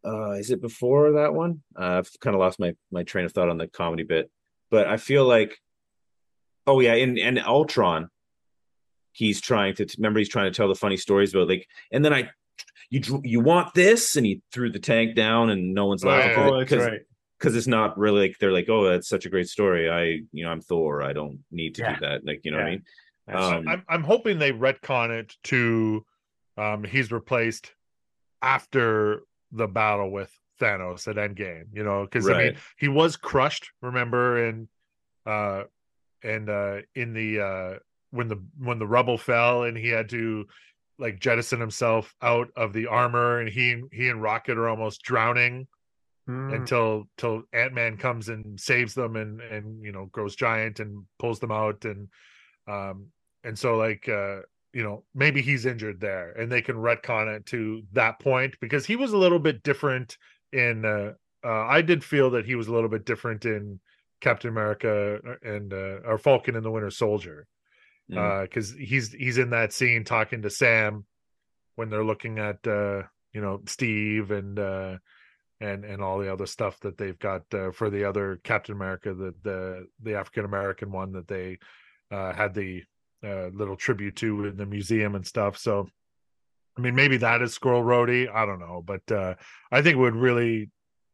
uh 0.05 0.33
is 0.33 0.51
it 0.51 0.61
before 0.61 1.13
that 1.13 1.33
one 1.33 1.63
uh, 1.79 1.99
i've 1.99 2.11
kind 2.21 2.35
of 2.35 2.41
lost 2.41 2.59
my 2.59 2.75
my 2.91 3.03
train 3.05 3.25
of 3.25 3.33
thought 3.33 3.49
on 3.49 3.59
the 3.59 3.69
comedy 3.69 4.03
bit 4.03 4.31
but 4.71 4.87
i 4.89 4.97
feel 4.97 5.25
like 5.25 5.59
oh 6.69 6.79
yeah 6.81 6.95
in 6.95 7.19
and 7.19 7.39
ultron 7.41 8.09
he's 9.13 9.41
trying 9.41 9.75
to 9.75 9.87
remember 9.99 10.19
he's 10.21 10.29
trying 10.29 10.51
to 10.53 10.57
tell 10.57 10.69
the 10.69 10.75
funny 10.75 10.97
stories 10.97 11.35
about 11.35 11.49
like 11.49 11.67
and 11.91 12.05
then 12.05 12.13
i 12.15 12.29
you 12.91 13.01
you 13.25 13.41
want 13.41 13.75
this 13.75 14.17
and 14.17 14.25
he 14.25 14.41
threw 14.53 14.71
the 14.71 14.79
tank 14.79 15.15
down 15.17 15.51
and 15.51 15.75
no 15.75 15.87
one's 15.87 16.05
Oh, 16.05 16.09
laughing 16.09 16.31
yeah, 16.31 16.51
oh, 16.53 16.59
because 16.61 16.85
right. 16.87 17.01
because 17.39 17.57
it's 17.57 17.67
not 17.67 17.99
really 17.99 18.29
like 18.29 18.37
they're 18.39 18.53
like 18.53 18.69
oh 18.69 18.85
that's 18.89 19.09
such 19.09 19.27
a 19.27 19.31
great 19.31 19.49
story 19.49 19.91
i 19.91 20.03
you 20.33 20.45
know 20.45 20.51
i'm 20.51 20.61
thor 20.61 21.03
i 21.03 21.13
don't 21.13 21.41
need 21.51 21.75
to 21.77 21.83
Yeah. 21.83 21.95
do 21.95 22.01
that 22.07 22.25
like 22.25 22.41
you 22.45 22.51
know 22.53 22.59
what 22.59 22.67
I 22.67 22.71
mean. 22.71 22.83
Um, 23.31 23.69
I'm 23.69 23.83
I'm 23.91 24.03
hoping 24.05 24.39
they 24.39 24.53
retcon 24.53 25.11
it 25.11 25.35
to 25.45 26.05
um 26.57 26.83
he's 26.85 27.13
replaced 27.13 27.75
after 28.41 29.23
the 29.53 29.67
battle 29.67 30.11
with 30.11 30.33
Thanos 30.61 31.07
at 31.09 31.17
Endgame, 31.17 31.65
you 31.73 31.85
know, 31.85 32.05
because 32.05 32.29
I 32.29 32.39
mean 32.39 32.57
he 32.79 32.89
was 32.89 33.17
crushed, 33.17 33.71
remember, 33.83 34.47
and 34.47 34.69
uh 35.27 35.65
and 36.23 36.49
uh 36.49 36.79
in 36.95 37.13
the 37.13 37.41
uh 37.41 37.79
when 38.11 38.29
the 38.29 38.43
when 38.59 38.79
the 38.79 38.87
rubble 38.87 39.19
fell 39.19 39.65
and 39.65 39.77
he 39.77 39.89
had 39.89 40.09
to 40.09 40.47
like 40.99 41.21
jettison 41.21 41.61
himself 41.61 42.15
out 42.23 42.49
of 42.57 42.73
the 42.73 42.87
armor 42.87 43.41
and 43.41 43.49
he 43.49 43.83
he 43.93 44.09
and 44.09 44.23
Rocket 44.23 44.59
are 44.59 44.69
almost 44.69 45.03
drowning 45.03 45.67
Hmm. 46.29 46.53
until 46.53 47.09
till 47.17 47.45
ant-man 47.55 47.97
comes 47.97 48.29
and 48.29 48.61
saves 48.61 48.93
them 48.93 49.17
and 49.17 49.41
and 49.41 49.83
you 49.83 49.93
know 49.93 50.11
grows 50.13 50.37
giant 50.37 50.79
and 50.79 51.07
pulls 51.19 51.39
them 51.39 51.51
out 51.51 51.87
and 51.87 52.09
um 52.69 53.07
and 53.45 53.59
so 53.59 53.79
like 53.79 54.07
uh 54.11 54.41
you 54.75 54.83
know 54.83 55.05
maybe 55.15 55.41
he's 55.41 55.65
injured 55.65 55.99
there 56.03 56.33
and 56.33 56.53
they 56.53 56.61
can 56.61 56.77
retcon 56.77 57.35
it 57.35 57.47
to 57.47 57.83
that 57.93 58.19
point 58.21 58.55
because 58.61 58.85
he 58.85 58.95
was 58.95 59.15
a 59.15 59.17
little 59.17 59.39
bit 59.39 59.63
different 59.63 60.19
in 60.53 60.85
uh, 60.85 61.15
uh 61.45 61.65
i 61.65 61.81
did 61.81 62.05
feel 62.05 62.29
that 62.29 62.45
he 62.45 62.57
was 62.57 62.69
a 62.69 62.75
little 62.75 62.91
bit 62.91 63.07
different 63.07 63.47
in 63.47 63.81
captain 64.21 64.51
america 64.51 65.19
and 65.43 65.73
uh 65.73 65.99
or 66.05 66.19
falcon 66.19 66.57
and 66.57 66.65
the 66.65 66.71
winter 66.71 66.91
soldier 66.91 67.47
Mm. 68.11 68.17
uh 68.17 68.43
because 68.45 68.73
he's 68.73 69.13
he's 69.13 69.37
in 69.37 69.51
that 69.51 69.71
scene 69.75 70.03
talking 70.03 70.41
to 70.41 70.49
sam 70.49 71.05
when 71.75 71.91
they're 71.91 72.03
looking 72.03 72.39
at 72.39 72.67
uh 72.67 73.03
you 73.35 73.43
know 73.43 73.61
steve 73.67 74.31
and 74.31 74.59
uh 74.59 74.97
and 75.61 75.85
and 75.85 76.01
all 76.01 76.19
the 76.19 76.33
other 76.33 76.47
stuff 76.47 76.81
that 76.81 76.97
they've 76.97 77.19
got 77.19 77.43
uh, 77.53 77.71
for 77.71 77.91
the 77.91 78.05
other 78.05 78.41
captain 78.45 78.75
america 78.75 79.13
the 79.13 79.35
the 79.43 79.87
the 80.03 80.15
african 80.15 80.47
american 80.47 80.91
one 80.91 81.13
that 81.13 81.29
they 81.29 81.59
uh 82.11 82.33
had 82.33 82.55
the 82.55 82.83
uh 83.23 83.49
little 83.49 83.77
tribute 83.77 84.17
to 84.17 84.47
in 84.47 84.57
the 84.57 84.65
museum 84.65 85.15
and 85.15 85.27
stuff 85.27 85.59
so 85.59 85.87
I 86.79 86.81
mean, 86.81 86.95
maybe 86.95 87.17
that 87.17 87.43
is 87.43 87.59
Skrull 87.59 87.83
Rhodey. 87.83 88.33
I 88.33 88.47
don't 88.47 88.61
know, 88.61 88.85
but 88.87 89.03
uh, 89.11 89.35
I 89.73 89.83
think 89.83 89.97
it 89.97 89.99
would 89.99 90.15
really 90.15 90.71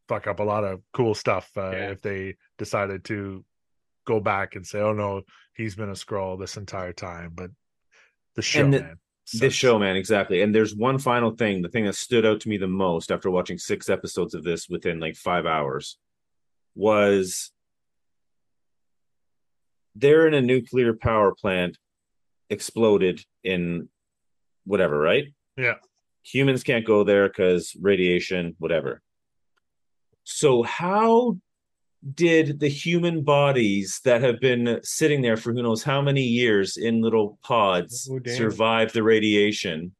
fuck 0.09 0.27
up 0.27 0.41
a 0.41 0.43
lot 0.45 0.65
of 0.65 0.81
cool 0.93 1.15
stuff 1.15 1.51
uh, 1.57 1.71
Yeah. 1.71 1.91
if 1.93 2.01
they 2.03 2.37
decided 2.59 3.05
to 3.05 3.45
go 4.07 4.21
back 4.21 4.55
and 4.57 4.67
say, 4.67 4.81
"Oh 4.81 4.93
no, 4.93 5.23
he's 5.55 5.75
been 5.77 5.89
a 5.89 5.93
Skrull 5.93 6.39
this 6.39 6.57
entire 6.57 6.93
time." 6.93 7.33
But 7.35 7.51
the 8.37 8.43
show, 8.43 8.65
the- 8.71 8.81
man, 8.81 8.99
This 9.33 9.55
show, 9.55 9.79
man, 9.79 9.97
exactly. 9.97 10.43
And 10.43 10.55
there's 10.55 10.77
one 10.77 10.99
final 10.99 11.31
thing, 11.35 11.63
the 11.63 11.71
thing 11.71 11.87
that 11.87 11.95
stood 11.95 12.27
out 12.27 12.41
to 12.43 12.49
me 12.51 12.59
the 12.59 12.67
most 12.69 13.11
after 13.11 13.31
watching 13.31 13.57
six 13.57 13.89
episodes 13.89 14.35
of 14.35 14.45
this 14.45 14.69
within 14.69 15.01
like 15.01 15.17
five 15.17 15.47
hours 15.47 15.97
was 16.75 17.51
they're 19.95 20.27
in 20.27 20.35
a 20.35 20.43
nuclear 20.43 20.93
power 20.93 21.35
plant 21.35 21.79
exploded 22.51 23.25
in 23.45 23.89
whatever, 24.65 24.99
right? 24.99 25.25
Yeah. 25.57 25.75
Humans 26.25 26.63
can't 26.65 26.85
go 26.85 27.05
there 27.05 27.29
because 27.29 27.75
radiation, 27.81 28.57
whatever. 28.59 29.01
So, 30.25 30.63
how 30.63 31.39
did 32.15 32.61
the 32.61 32.69
human 32.69 33.23
bodies 33.23 34.01
that 34.05 34.21
have 34.23 34.39
been 34.41 34.79
sitting 34.83 35.23
there 35.23 35.37
for 35.39 35.53
who 35.53 35.63
knows 35.63 35.83
how 35.83 36.03
many 36.03 36.23
years 36.23 36.77
in 36.77 37.01
little 37.01 37.39
pods 37.43 38.09
Oh, 38.13 38.21
survive 38.27 38.93
the 38.93 39.03
radiation? 39.03 39.95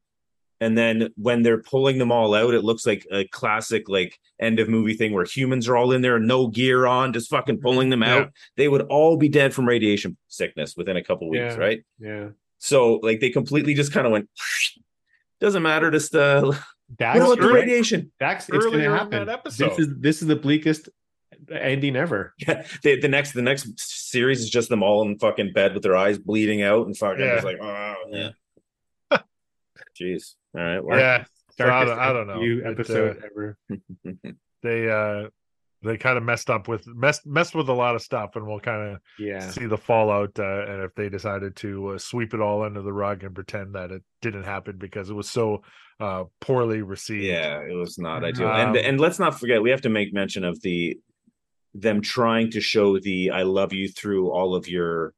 And 0.61 0.77
then 0.77 1.09
when 1.17 1.43
they're 1.43 1.61
pulling 1.61 1.97
them 1.97 2.11
all 2.11 2.33
out, 2.33 2.53
it 2.53 2.63
looks 2.63 2.85
like 2.85 3.05
a 3.11 3.25
classic 3.27 3.89
like 3.89 4.17
end 4.39 4.59
of 4.59 4.69
movie 4.69 4.93
thing 4.93 5.11
where 5.13 5.25
humans 5.25 5.67
are 5.67 5.75
all 5.75 5.91
in 5.91 6.01
there, 6.01 6.17
no 6.17 6.47
gear 6.47 6.85
on, 6.85 7.11
just 7.11 7.29
fucking 7.29 7.59
pulling 7.59 7.89
them 7.89 8.01
out. 8.03 8.31
They 8.55 8.67
would 8.67 8.83
all 8.83 9.17
be 9.17 9.27
dead 9.27 9.53
from 9.53 9.67
radiation 9.67 10.15
sickness 10.29 10.75
within 10.77 10.95
a 10.97 11.03
couple 11.03 11.29
weeks, 11.29 11.55
Yeah. 11.55 11.57
right? 11.57 11.83
Yeah. 11.99 12.29
So 12.57 12.95
like 13.03 13.19
they 13.19 13.29
completely 13.31 13.73
just 13.73 13.91
kind 13.91 14.05
of 14.07 14.13
went. 14.13 14.29
Doesn't 15.41 15.61
matter. 15.63 15.91
Just 15.91 16.15
uh, 16.15 16.53
That's 16.97 17.19
what 17.19 17.39
about 17.39 17.47
the 17.47 17.53
radiation? 17.53 18.11
That's 18.19 18.47
it's 18.47 18.65
gonna 18.65 18.77
in 18.77 18.91
that 18.91 18.99
happen. 18.99 19.29
episode. 19.29 19.69
This 19.71 19.79
is 19.79 19.87
this 19.99 20.21
is 20.21 20.27
the 20.27 20.35
bleakest 20.35 20.89
ending 21.51 21.95
ever. 21.95 22.33
Yeah, 22.37 22.65
the, 22.83 22.99
the 22.99 23.07
next 23.07 23.33
the 23.33 23.41
next 23.41 23.79
series 23.79 24.39
is 24.41 24.49
just 24.49 24.69
them 24.69 24.83
all 24.83 25.01
in 25.03 25.17
fucking 25.17 25.53
bed 25.53 25.73
with 25.73 25.83
their 25.83 25.95
eyes 25.95 26.17
bleeding 26.17 26.61
out 26.61 26.85
and 26.85 26.95
fucking 26.95 27.21
Yeah. 27.23 27.33
just 27.35 27.45
like 27.45 27.57
oh 27.61 27.95
yeah. 28.09 28.29
Jeez. 29.99 30.35
All 30.55 30.61
right. 30.63 30.83
Well, 30.83 30.99
yeah. 30.99 31.25
So 31.57 31.65
I, 31.69 31.85
don't, 31.85 31.99
I 31.99 32.13
don't 32.13 32.27
know. 32.27 32.41
You 32.41 32.59
It, 32.59 32.65
uh, 32.65 32.71
episode 32.71 33.23
ever. 33.25 33.57
they 34.63 34.89
uh 34.89 35.29
they 35.85 35.97
kind 35.97 36.17
of 36.17 36.23
messed 36.23 36.49
up 36.49 36.67
with 36.67 36.85
messed 36.87 37.25
messed 37.25 37.55
with 37.55 37.69
a 37.69 37.73
lot 37.73 37.95
of 37.95 38.01
stuff, 38.01 38.31
and 38.35 38.45
we'll 38.45 38.59
kind 38.59 38.91
of 38.95 38.99
Yeah. 39.19 39.39
see 39.49 39.65
the 39.65 39.77
fallout. 39.77 40.37
Uh, 40.37 40.65
and 40.67 40.81
if 40.83 40.93
they 40.95 41.07
decided 41.09 41.55
to 41.57 41.89
uh, 41.89 41.97
sweep 41.97 42.33
it 42.33 42.41
all 42.41 42.63
under 42.63 42.81
the 42.81 42.91
rug 42.93 43.23
and 43.23 43.33
pretend 43.33 43.75
that 43.75 43.91
it 43.91 44.01
didn't 44.21 44.43
happen 44.43 44.77
because 44.77 45.09
it 45.09 45.13
was 45.13 45.29
so 45.29 45.63
uh 45.99 46.25
poorly 46.41 46.81
received. 46.81 47.23
yeah, 47.23 47.59
it 47.61 47.73
was 47.75 47.97
not 47.97 48.23
ideal. 48.23 48.47
Um, 48.47 48.69
and 48.69 48.77
and 48.77 48.99
let's 48.99 49.19
not 49.19 49.39
forget 49.39 49.61
we 49.61 49.69
have 49.69 49.81
to 49.81 49.89
make 49.89 50.13
mention 50.13 50.43
of 50.43 50.61
the 50.61 50.97
them 51.73 52.01
trying 52.01 52.51
to 52.51 52.61
show 52.61 52.99
the 52.99 53.29
I 53.31 53.43
love 53.43 53.73
you 53.73 53.87
through 53.89 54.31
all 54.31 54.55
of 54.55 54.67
your 54.67 55.13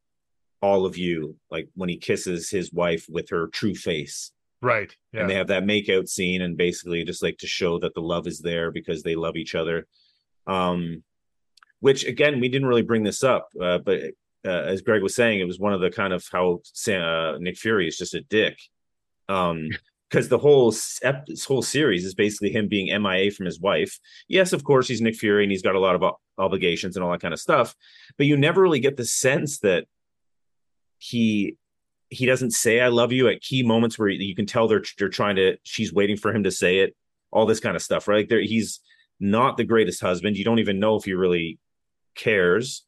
all 0.61 0.85
of 0.87 0.97
you 0.97 1.35
like 1.51 1.67
when 1.75 1.87
he 1.89 1.97
kisses 1.97 2.49
his 2.49 2.73
wife 2.73 3.05
with 3.09 3.29
her 3.29 3.47
true 3.47 3.75
face. 3.75 4.31
Right. 4.59 4.91
Yeah. 5.13 5.21
and 5.21 5.29
they 5.29 5.35
have 5.35 5.47
that 5.49 5.65
makeout 5.65 6.07
scene 6.09 6.41
and 6.41 6.57
basically 6.57 7.03
just 7.03 7.21
like 7.21 7.37
to 7.39 7.47
show 7.47 7.77
that 7.77 7.93
the 7.93 8.01
love 8.01 8.25
is 8.25 8.39
there 8.39 8.71
because 8.71 9.03
they 9.03 9.13
love 9.13 9.35
each 9.35 9.53
other 9.53 9.85
um 10.47 11.03
which 11.79 12.05
again 12.05 12.39
we 12.39 12.49
didn't 12.49 12.67
really 12.67 12.81
bring 12.81 13.03
this 13.03 13.23
up 13.23 13.49
uh, 13.61 13.77
but 13.77 14.01
uh, 14.45 14.49
as 14.49 14.81
greg 14.81 15.03
was 15.03 15.15
saying 15.15 15.39
it 15.39 15.47
was 15.47 15.59
one 15.59 15.73
of 15.73 15.81
the 15.81 15.91
kind 15.91 16.13
of 16.13 16.25
how 16.31 16.59
Sam, 16.63 17.01
uh, 17.01 17.37
nick 17.39 17.57
fury 17.57 17.87
is 17.87 17.97
just 17.97 18.13
a 18.13 18.21
dick. 18.21 18.57
Um 19.29 19.69
because 20.09 20.29
the 20.29 20.37
whole 20.37 20.71
this 20.71 21.43
whole 21.45 21.61
series 21.61 22.05
is 22.05 22.15
basically 22.15 22.49
him 22.49 22.69
being 22.69 22.87
mia 23.01 23.29
from 23.29 23.45
his 23.45 23.59
wife. 23.59 23.99
Yes 24.29 24.53
of 24.53 24.63
course 24.63 24.87
he's 24.87 25.01
nick 25.01 25.15
fury 25.15 25.43
and 25.43 25.51
he's 25.51 25.61
got 25.61 25.75
a 25.75 25.79
lot 25.79 25.95
of 25.95 26.13
obligations 26.37 26.95
and 26.95 27.03
all 27.03 27.11
that 27.11 27.21
kind 27.21 27.33
of 27.33 27.39
stuff 27.41 27.75
but 28.17 28.25
you 28.25 28.37
never 28.37 28.61
really 28.61 28.79
get 28.79 28.95
the 28.95 29.05
sense 29.05 29.59
that 29.59 29.85
he 30.97 31.57
he 32.09 32.25
doesn't 32.25 32.51
say 32.51 32.79
I 32.79 32.87
love 32.87 33.11
you 33.11 33.27
at 33.27 33.41
key 33.41 33.63
moments 33.63 33.99
where 33.99 34.09
you 34.09 34.35
can 34.35 34.45
tell 34.45 34.67
they're 34.67 34.83
they're 34.97 35.09
trying 35.09 35.35
to 35.37 35.57
she's 35.63 35.93
waiting 35.93 36.17
for 36.17 36.33
him 36.33 36.43
to 36.43 36.51
say 36.51 36.79
it 36.79 36.95
all 37.31 37.45
this 37.45 37.59
kind 37.59 37.75
of 37.75 37.81
stuff 37.81 38.07
right? 38.07 38.19
Like 38.19 38.29
there 38.29 38.39
he's 38.41 38.79
not 39.19 39.57
the 39.57 39.63
greatest 39.63 40.01
husband. 40.01 40.37
You 40.37 40.45
don't 40.45 40.59
even 40.59 40.79
know 40.79 40.95
if 40.95 41.05
he 41.05 41.13
really 41.13 41.59
cares. 42.15 42.85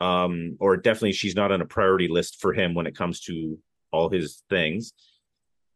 Um 0.00 0.56
or 0.60 0.76
definitely 0.76 1.12
she's 1.12 1.36
not 1.36 1.52
on 1.52 1.60
a 1.60 1.66
priority 1.66 2.08
list 2.08 2.40
for 2.40 2.52
him 2.52 2.74
when 2.74 2.86
it 2.86 2.96
comes 2.96 3.20
to 3.22 3.58
all 3.92 4.08
his 4.10 4.42
things. 4.50 4.92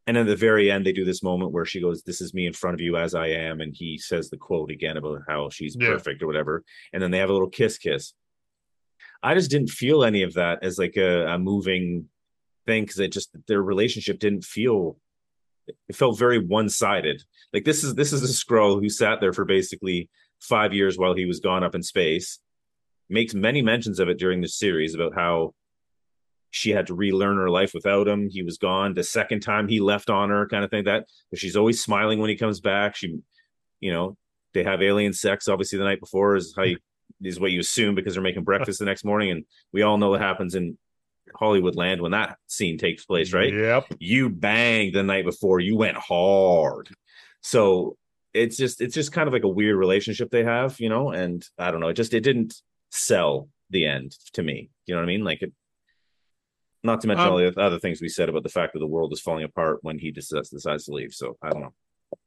And 0.09 0.16
at 0.16 0.27
the 0.27 0.37
very 0.37 0.70
end 0.70 0.85
they 0.87 0.93
do 0.93 1.05
this 1.05 1.23
moment 1.23 1.53
where 1.53 1.65
she 1.65 1.81
goes 1.81 2.03
this 2.03 2.20
is 2.20 2.35
me 2.35 2.47
in 2.47 2.53
front 2.53 2.74
of 2.74 2.81
you 2.81 2.97
as 2.97 3.15
I 3.15 3.28
am. 3.28 3.61
And 3.61 3.74
he 3.74 3.99
says 3.99 4.28
the 4.31 4.37
quote 4.37 4.70
again 4.70 4.97
about 4.97 5.23
how 5.28 5.49
she's 5.51 5.77
Yeah. 5.78 5.89
perfect 5.91 6.23
or 6.23 6.27
whatever. 6.27 6.65
And 6.93 7.03
then 7.03 7.11
they 7.11 7.19
have 7.19 7.31
a 7.31 7.33
little 7.33 7.51
kiss 7.51 7.78
kiss. 7.78 8.15
I 9.23 9.35
just 9.35 9.51
didn't 9.51 9.70
feel 9.70 10.05
any 10.05 10.23
of 10.23 10.35
that 10.35 10.62
as 10.62 10.78
like 10.78 10.97
a, 10.97 11.27
a 11.27 11.39
moving 11.39 12.09
thing 12.66 12.83
because 12.85 12.99
it 13.01 13.12
just 13.12 13.31
their 13.47 13.62
relationship 13.62 14.19
didn't 14.19 14.45
feel 14.45 14.99
it 15.88 15.97
felt 15.97 16.18
very 16.18 16.38
one-sided. 16.38 17.22
Like 17.52 17.64
this 17.64 17.84
is 17.84 17.94
this 17.94 18.12
is 18.12 18.22
a 18.22 18.28
scroll 18.28 18.80
who 18.80 18.88
sat 18.88 19.20
there 19.20 19.32
for 19.32 19.44
basically 19.44 20.09
five 20.40 20.72
years 20.72 20.98
while 20.98 21.14
he 21.14 21.24
was 21.24 21.40
gone 21.40 21.64
up 21.64 21.74
in 21.74 21.82
space 21.82 22.38
makes 23.09 23.34
many 23.34 23.62
mentions 23.62 24.01
of 24.01 24.09
it 24.09 24.18
during 24.18 24.40
the 24.40 24.48
series 24.48 24.94
about 24.94 25.14
how 25.14 25.55
she 26.51 26.70
had 26.70 26.88
to 26.88 26.94
relearn 26.94 27.36
her 27.36 27.51
life 27.51 27.72
without 27.72 28.09
him. 28.09 28.28
He 28.28 28.43
was 28.43 28.59
gone 28.59 28.94
the 28.94 29.05
second 29.05 29.40
time 29.40 29.68
he 29.68 29.80
left 29.80 30.10
on 30.10 30.30
her 30.30 30.48
kind 30.48 30.64
of 30.64 30.70
thing 30.70 30.84
that 30.84 31.06
but 31.30 31.38
she's 31.38 31.56
always 31.56 31.82
smiling 31.82 32.18
when 32.18 32.30
he 32.30 32.36
comes 32.36 32.60
back. 32.60 32.97
She 32.97 33.18
you 33.80 33.93
know 33.93 34.16
they 34.55 34.64
have 34.64 34.82
alien 34.82 35.12
sex 35.12 35.48
obviously 35.48 35.78
the 35.78 35.84
night 35.84 36.01
before 36.01 36.36
is 36.36 36.55
how 36.56 36.62
you 36.62 36.78
is 37.22 37.40
what 37.40 37.52
you 37.52 37.60
assume 37.60 37.94
because 37.94 38.14
they're 38.14 38.22
making 38.22 38.44
breakfast 38.44 38.78
the 38.78 38.84
next 38.84 39.05
morning 39.05 39.30
and 39.30 39.44
we 39.72 39.82
all 39.82 39.98
know 39.98 40.10
what 40.10 40.20
happens 40.20 40.55
in 40.55 40.76
hollywood 41.35 41.74
land 41.77 42.01
when 42.01 42.12
that 42.12 42.39
scene 42.47 42.78
takes 42.78 43.05
place 43.05 43.32
right? 43.32 43.53
Yep. 43.53 43.86
you 43.98 44.28
banged 44.31 44.94
the 44.94 45.03
night 45.03 45.24
before. 45.24 45.61
You 45.61 45.77
went 45.77 45.97
hard. 45.97 46.89
So 47.43 47.97
it's 48.35 48.57
just 48.57 48.81
it's 48.81 48.94
just 48.94 49.12
kind 49.12 49.27
of 49.27 49.32
like 49.32 49.44
a 49.44 49.48
weird 49.48 49.77
relationship 49.77 50.31
they 50.31 50.44
have 50.44 50.78
you 50.78 50.89
know 50.89 51.11
and 51.11 51.47
i 51.59 51.70
don't 51.70 51.81
know. 51.81 51.89
It 51.89 51.94
just 51.94 52.15
it 52.15 52.20
didn't 52.20 52.55
sell 52.90 53.48
the 53.70 53.86
end 53.86 54.12
to 54.35 54.43
me. 54.43 54.70
You 54.86 54.94
know 54.94 55.01
what 55.01 55.07
i 55.09 55.09
mean? 55.09 55.24
Like 55.24 55.43
it 55.43 55.53
not 56.85 57.01
to 57.01 57.09
mention 57.09 57.27
Um, 57.27 57.32
all 57.32 57.39
the 57.39 57.61
other 57.61 57.78
things 57.78 58.01
we 58.01 58.09
said 58.09 58.28
about 58.28 58.43
the 58.44 58.48
fact 58.48 58.73
that 58.74 58.78
the 58.78 58.86
world 58.86 59.12
is 59.12 59.20
falling 59.20 59.44
apart 59.44 59.78
when 59.82 59.98
he 59.98 60.11
decides, 60.12 60.51
decides 60.51 60.85
to 60.85 60.93
leave. 60.93 61.12
So 61.12 61.36
i 61.43 61.51
don't 61.51 61.62
know. 61.62 61.74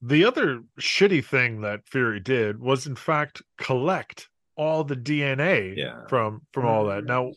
The 0.01 0.25
other 0.25 0.61
shitty 0.79 1.23
thing 1.23 1.61
that 1.61 1.87
Fury 1.87 2.19
did 2.19 2.59
was, 2.59 2.85
in 2.85 2.95
fact, 2.95 3.41
collect 3.57 4.27
all 4.57 4.83
the 4.83 4.95
DNA 4.97 5.75
Yeah. 5.77 6.05
from 6.09 6.41
from 6.51 6.65
all 6.65 6.85
that. 6.87 7.05
Now, 7.05 7.31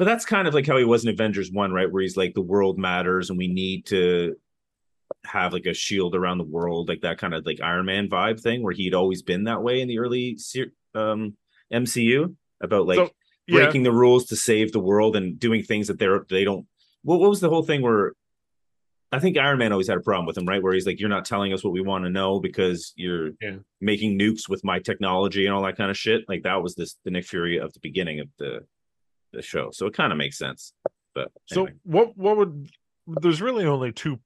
but 0.00 0.06
that's 0.06 0.24
kind 0.24 0.48
of 0.48 0.54
like 0.54 0.66
how 0.66 0.78
he 0.78 0.84
was 0.84 1.04
in 1.04 1.10
avengers 1.10 1.52
1 1.52 1.72
right 1.74 1.92
where 1.92 2.00
he's 2.00 2.16
like 2.16 2.32
the 2.32 2.40
world 2.40 2.78
matters 2.78 3.28
and 3.28 3.38
we 3.38 3.48
need 3.48 3.84
to 3.84 4.34
have 5.26 5.52
like 5.52 5.66
a 5.66 5.74
shield 5.74 6.14
around 6.14 6.38
the 6.38 6.44
world 6.44 6.88
like 6.88 7.02
that 7.02 7.18
kind 7.18 7.34
of 7.34 7.44
like 7.44 7.60
iron 7.60 7.84
man 7.84 8.08
vibe 8.08 8.40
thing 8.40 8.62
where 8.62 8.72
he'd 8.72 8.94
always 8.94 9.20
been 9.20 9.44
that 9.44 9.62
way 9.62 9.82
in 9.82 9.88
the 9.88 9.98
early 9.98 10.38
um 10.94 11.36
mcu 11.70 12.34
about 12.62 12.86
like 12.86 12.96
So, 12.96 13.10
yeah, 13.46 13.56
breaking 13.56 13.82
the 13.82 13.92
rules 13.92 14.24
to 14.28 14.36
save 14.36 14.72
the 14.72 14.80
world 14.80 15.16
and 15.16 15.38
doing 15.38 15.62
things 15.62 15.88
that 15.88 15.98
they're 15.98 16.24
they 16.30 16.44
don't 16.44 16.66
what, 17.02 17.20
what 17.20 17.28
was 17.28 17.40
the 17.40 17.50
whole 17.50 17.62
thing 17.62 17.82
where 17.82 18.14
I 19.12 19.18
think 19.18 19.36
Iron 19.36 19.58
Man 19.58 19.72
always 19.72 19.88
had 19.88 19.98
a 19.98 20.02
problem 20.02 20.24
with 20.24 20.38
him, 20.38 20.46
right? 20.46 20.62
Where 20.62 20.72
he's 20.72 20.86
like, 20.86 21.00
"You're 21.00 21.08
not 21.08 21.24
telling 21.24 21.52
us 21.52 21.64
what 21.64 21.72
we 21.72 21.80
want 21.80 22.04
to 22.04 22.10
know 22.10 22.38
because 22.38 22.92
you're 22.94 23.30
Yeah. 23.40 23.56
making 23.80 24.16
nukes 24.16 24.48
with 24.48 24.62
my 24.62 24.78
technology 24.78 25.46
and 25.46 25.54
all 25.54 25.64
that 25.64 25.76
kind 25.76 25.90
of 25.90 25.98
shit." 25.98 26.28
Like 26.28 26.44
that 26.44 26.62
was 26.62 26.76
this 26.76 26.96
the 27.04 27.10
Nick 27.10 27.24
Fury 27.24 27.58
of 27.58 27.72
the 27.72 27.80
beginning 27.80 28.20
of 28.20 28.28
the 28.38 28.60
the 29.32 29.42
show, 29.42 29.70
so 29.72 29.86
it 29.86 29.94
kind 29.94 30.12
of 30.12 30.18
makes 30.18 30.38
sense. 30.38 30.72
But 31.14 31.30
So 31.46 31.68
what 31.82 32.16
what 32.16 32.36
would 32.36 32.70
there's 33.06 33.42
really 33.42 33.64
only 33.64 33.92
two 33.92 34.20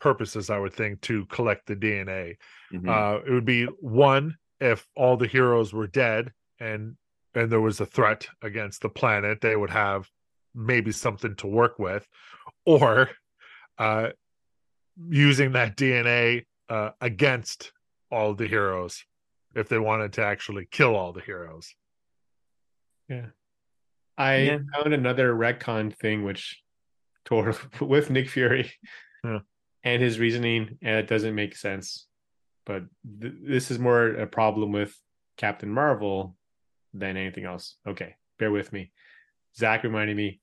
purposes 0.00 0.50
I 0.50 0.58
would 0.58 0.72
think 0.74 1.00
to 1.02 1.24
collect 1.26 1.66
the 1.66 1.76
DNA. 1.76 2.36
Mhm. 2.72 2.88
Uh 2.88 3.22
it 3.24 3.30
would 3.30 3.44
be 3.44 3.64
one 3.80 4.36
if 4.60 4.86
all 4.96 5.16
the 5.16 5.26
heroes 5.26 5.72
were 5.72 5.86
dead 5.86 6.32
and 6.58 6.96
and 7.34 7.50
there 7.50 7.60
was 7.60 7.80
a 7.80 7.86
threat 7.86 8.28
against 8.42 8.82
the 8.82 8.88
planet, 8.88 9.40
they 9.40 9.56
would 9.56 9.70
have 9.70 10.08
maybe 10.54 10.92
something 10.92 11.34
to 11.36 11.46
work 11.46 11.78
with 11.78 12.06
or 12.64 13.10
uh 13.78 14.10
using 15.08 15.52
that 15.52 15.76
DNA 15.76 16.44
uh 16.68 16.90
against 17.00 17.72
all 18.10 18.34
the 18.34 18.46
heroes 18.46 19.04
if 19.54 19.68
they 19.68 19.78
wanted 19.78 20.12
to 20.12 20.24
actually 20.24 20.66
kill 20.70 20.94
all 20.96 21.12
the 21.12 21.20
heroes. 21.20 21.74
I 24.16 24.36
Yeah. 24.42 24.58
found 24.74 24.94
another 24.94 25.34
retcon 25.34 25.94
thing 25.94 26.22
which 26.24 26.62
tore 27.24 27.54
with 27.80 28.10
Nick 28.10 28.28
Fury 28.28 28.70
Yeah. 29.24 29.40
and 29.82 30.02
his 30.02 30.18
reasoning, 30.18 30.78
and 30.82 30.96
it 30.98 31.06
doesn't 31.08 31.34
make 31.34 31.56
sense. 31.56 32.06
But 32.66 32.84
th- 33.20 33.34
this 33.42 33.70
is 33.70 33.78
more 33.78 34.06
a 34.08 34.26
problem 34.26 34.72
with 34.72 34.96
Captain 35.36 35.68
Marvel 35.70 36.36
than 36.92 37.16
anything 37.16 37.44
else. 37.44 37.76
Okay, 37.86 38.14
bear 38.38 38.50
with 38.50 38.72
me. 38.72 38.92
Zach 39.56 39.82
reminded 39.84 40.16
me 40.16 40.40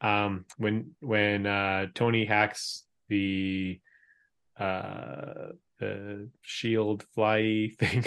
um, 0.00 0.46
when 0.56 0.92
when 1.00 1.46
uh, 1.46 1.86
Tony 1.94 2.24
hacks 2.24 2.84
the 3.08 3.80
uh 4.58 5.48
the 5.78 6.28
shield 6.42 7.04
fly 7.14 7.70
thing 7.78 8.04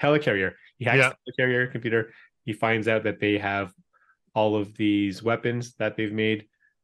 helicarrier 0.00 0.52
he 0.78 0.84
hacks 0.84 0.98
Yeah. 0.98 1.12
the 1.26 1.32
helicarrier 1.42 1.70
computer 1.72 2.12
he 2.44 2.52
finds 2.52 2.88
out 2.88 3.04
that 3.04 3.20
they 3.20 3.38
have 3.38 3.72
all 4.36 4.52
of 4.60 4.66
these 4.76 5.22
weapons 5.30 5.62
that 5.80 5.96
they've 5.96 6.12
made 6.26 6.40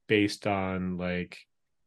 based 0.09 0.47
on 0.47 0.97
like 0.97 1.33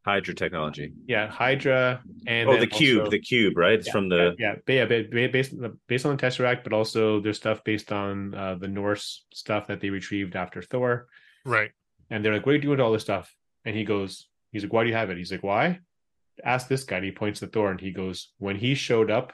Hydra 0.05 0.35
technology. 0.35 0.87
yeah 1.07 1.25
hydra 1.27 1.83
and 2.27 2.47
oh, 2.47 2.59
the 2.59 2.67
cube, 2.67 2.99
also- 2.99 3.11
the 3.15 3.19
cube, 3.31 3.53
right? 3.57 3.73
It's 3.79 3.87
yeah, 3.87 3.95
from 3.95 4.05
the 4.13 4.35
yeah, 4.37 4.55
yeah, 4.67 4.85
ba- 4.85 5.07
ba- 5.11 5.29
based 5.37 5.51
on 5.53 5.61
the 5.65 5.71
based 5.87 6.05
on 6.05 6.15
the 6.15 6.21
Tesseract, 6.23 6.61
but 6.63 6.73
also 6.79 7.19
there's 7.21 7.37
stuff 7.37 7.59
based 7.71 7.91
on 7.91 8.35
uh, 8.35 8.55
the 8.63 8.67
Norse 8.67 9.25
stuff 9.33 9.63
that 9.67 9.79
they 9.81 9.89
retrieved 9.89 10.35
after 10.43 10.61
Thor. 10.61 11.07
Right. 11.43 11.71
And 12.11 12.17
they're 12.23 12.35
like, 12.35 12.45
"What 12.45 12.51
are 12.53 12.55
you 12.59 12.61
doing 12.61 12.77
with 12.77 12.85
all 12.85 12.93
this 12.93 13.01
stuff?" 13.09 13.27
And 13.65 13.75
he 13.75 13.83
goes, 13.83 14.27
"He's 14.51 14.63
like, 14.63 14.73
why 14.73 14.83
do 14.83 14.89
you 14.91 14.95
have 14.95 15.09
it?" 15.09 15.17
He's 15.17 15.31
like, 15.31 15.47
"Why?" 15.51 15.79
Ask 16.53 16.67
this 16.67 16.83
guy. 16.83 16.97
And 16.97 17.05
he 17.05 17.11
points 17.11 17.39
to 17.39 17.47
Thor, 17.47 17.71
and 17.71 17.81
he 17.81 17.91
goes, 17.91 18.17
"When 18.37 18.57
he 18.57 18.75
showed 18.75 19.09
up, 19.09 19.33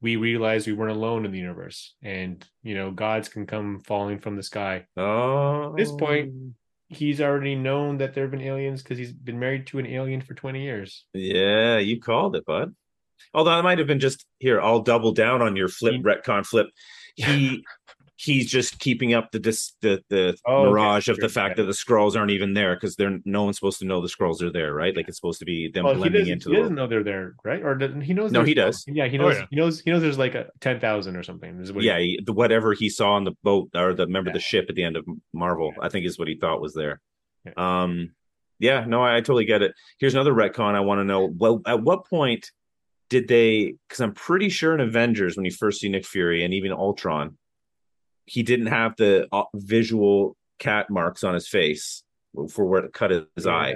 we 0.00 0.16
realized 0.16 0.66
we 0.66 0.72
weren't 0.72 0.96
alone 0.96 1.24
in 1.24 1.32
the 1.32 1.38
universe, 1.38 1.94
and 2.02 2.44
you 2.62 2.74
know, 2.74 2.90
gods 2.90 3.28
can 3.28 3.46
come 3.46 3.80
falling 3.80 4.18
from 4.18 4.36
the 4.36 4.42
sky." 4.42 4.86
oh 4.96 5.70
At 5.70 5.76
this 5.76 5.92
point, 5.92 6.32
oh. 6.34 6.52
he's 6.88 7.20
already 7.20 7.54
known 7.54 7.98
that 7.98 8.14
there 8.14 8.24
have 8.24 8.30
been 8.30 8.40
aliens 8.42 8.82
because 8.82 8.98
he's 8.98 9.12
been 9.12 9.38
married 9.38 9.66
to 9.68 9.78
an 9.78 9.86
alien 9.86 10.20
for 10.20 10.34
20 10.34 10.62
years. 10.62 11.04
Yeah, 11.12 11.78
you 11.78 12.00
called 12.00 12.36
it, 12.36 12.44
bud. 12.44 12.74
Although 13.32 13.58
it 13.58 13.62
might 13.62 13.78
have 13.78 13.86
been 13.86 14.00
just 14.00 14.26
here. 14.38 14.60
I'll 14.60 14.82
double 14.82 15.12
down 15.12 15.42
on 15.42 15.56
your 15.56 15.68
flip 15.68 15.94
He- 15.94 16.02
retcon 16.02 16.46
flip. 16.46 16.68
He 17.16 17.64
he's 18.18 18.50
just 18.50 18.78
keeping 18.78 19.12
up 19.12 19.30
the 19.30 19.38
dis, 19.38 19.74
the 19.82 20.02
the 20.08 20.36
Oh, 20.46 20.62
okay, 20.62 20.70
mirage 20.70 21.08
of 21.08 21.16
sure, 21.16 21.22
the 21.22 21.28
fact 21.28 21.58
yeah. 21.58 21.64
that 21.64 21.66
the 21.66 21.72
Skrulls 21.76 22.16
aren't 22.16 22.30
even 22.30 22.54
there 22.54 22.74
because 22.74 22.96
they're 22.96 23.18
no 23.24 23.44
one's 23.44 23.56
supposed 23.56 23.78
to 23.80 23.84
know 23.84 24.00
the 24.00 24.08
Skrulls 24.08 24.40
are 24.42 24.50
there, 24.50 24.72
right? 24.72 24.96
Like 24.96 25.06
it's 25.08 25.18
supposed 25.18 25.38
to 25.40 25.44
be 25.44 25.70
them 25.70 25.84
Well, 25.84 25.94
blending 25.96 26.26
into 26.28 26.48
he 26.48 26.54
the 26.56 26.60
doesn't 26.62 26.76
world. 26.76 26.90
know 26.90 26.94
they're 26.94 27.04
there, 27.04 27.34
right? 27.44 27.62
Or 27.62 27.74
doesn't 27.74 28.00
he 28.00 28.14
knows? 28.14 28.32
No, 28.32 28.42
he 28.42 28.54
does. 28.54 28.84
Yeah, 28.88 29.06
he 29.06 29.18
Oh, 29.18 29.22
knows. 29.28 29.36
yeah. 29.36 29.46
He 29.50 29.56
knows. 29.56 29.80
He 29.80 29.90
knows 29.90 30.00
there's 30.02 30.18
like 30.18 30.34
a 30.34 30.46
ten 30.60 30.80
thousand 30.80 31.16
or 31.16 31.22
something. 31.22 31.60
Is 31.60 31.72
what 31.72 31.84
Yeah, 31.84 31.98
he, 31.98 32.18
the, 32.24 32.32
whatever 32.32 32.72
he 32.72 32.88
saw 32.88 33.12
on 33.12 33.24
the 33.24 33.32
boat 33.42 33.68
or 33.74 33.92
the 33.92 34.06
remember 34.06 34.30
Yeah. 34.30 34.34
the 34.34 34.40
ship 34.40 34.66
at 34.70 34.74
the 34.76 34.82
end 34.84 34.96
of 34.96 35.04
Marvel, 35.34 35.74
I 35.80 35.88
think 35.90 36.06
is 36.06 36.18
what 36.18 36.28
he 36.28 36.36
thought 36.36 36.60
was 36.62 36.72
there. 36.74 37.00
Yeah. 37.44 37.52
Um, 37.82 38.12
yeah, 38.58 38.86
no, 38.86 39.02
I, 39.02 39.16
I 39.16 39.20
totally 39.20 39.44
get 39.44 39.60
it. 39.60 39.74
Here's 39.98 40.14
another 40.14 40.32
retcon 40.32 40.74
I 40.74 40.80
want 40.80 41.00
to 41.00 41.04
know. 41.04 41.26
Well, 41.36 41.60
at 41.66 41.82
what 41.82 42.06
point 42.06 42.50
did 43.10 43.28
they? 43.28 43.74
Because 43.86 44.00
I'm 44.00 44.14
pretty 44.14 44.48
sure 44.48 44.74
in 44.74 44.80
Avengers 44.80 45.36
when 45.36 45.44
you 45.44 45.50
first 45.52 45.80
see 45.80 45.90
Nick 45.90 46.06
Fury 46.06 46.42
and 46.42 46.54
even 46.54 46.72
Ultron, 46.72 47.36
he 48.26 48.42
didn't 48.42 48.66
have 48.66 48.94
the 48.96 49.28
uh, 49.32 49.44
visual 49.54 50.36
cat 50.58 50.90
marks 50.90 51.24
on 51.24 51.34
his 51.34 51.48
face 51.48 52.02
for 52.50 52.66
where 52.66 52.84
it 52.84 52.92
cut 52.92 53.10
his 53.10 53.46
eye. 53.46 53.74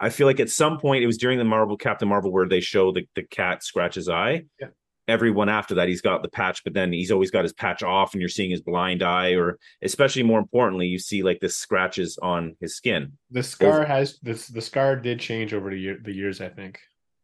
I 0.00 0.08
feel 0.08 0.26
like 0.26 0.40
at 0.40 0.48
some 0.48 0.78
point 0.78 1.04
it 1.04 1.06
was 1.06 1.18
during 1.18 1.38
the 1.38 1.44
Marvel 1.44 1.76
Captain 1.76 2.08
Marvel 2.08 2.32
where 2.32 2.48
they 2.48 2.60
show 2.60 2.90
the, 2.90 3.06
the 3.14 3.22
cat 3.22 3.62
scratch 3.62 3.94
his 3.96 4.08
eye. 4.08 4.46
Yeah. 4.58 4.68
Everyone 5.06 5.48
after 5.48 5.74
that, 5.74 5.88
he's 5.88 6.00
got 6.00 6.22
the 6.22 6.28
patch, 6.28 6.62
but 6.62 6.72
then 6.72 6.92
he's 6.92 7.10
always 7.10 7.32
got 7.32 7.42
his 7.42 7.52
patch 7.52 7.82
off, 7.82 8.14
and 8.14 8.20
you're 8.20 8.28
seeing 8.28 8.50
his 8.50 8.60
blind 8.60 9.02
eye, 9.02 9.32
or 9.32 9.58
especially 9.82 10.22
more 10.22 10.38
importantly, 10.38 10.86
you 10.86 11.00
see 11.00 11.24
like 11.24 11.40
the 11.40 11.48
scratches 11.48 12.16
on 12.22 12.56
his 12.60 12.76
skin. 12.76 13.12
The 13.30 13.42
scar 13.42 13.84
has 13.84 14.20
this. 14.22 14.46
The 14.46 14.60
scar 14.60 14.94
did 14.94 15.18
change 15.18 15.52
over 15.52 15.70
the 15.70 15.76
year, 15.76 15.98
the 16.00 16.14
years. 16.14 16.40
I 16.40 16.48
think. 16.48 16.78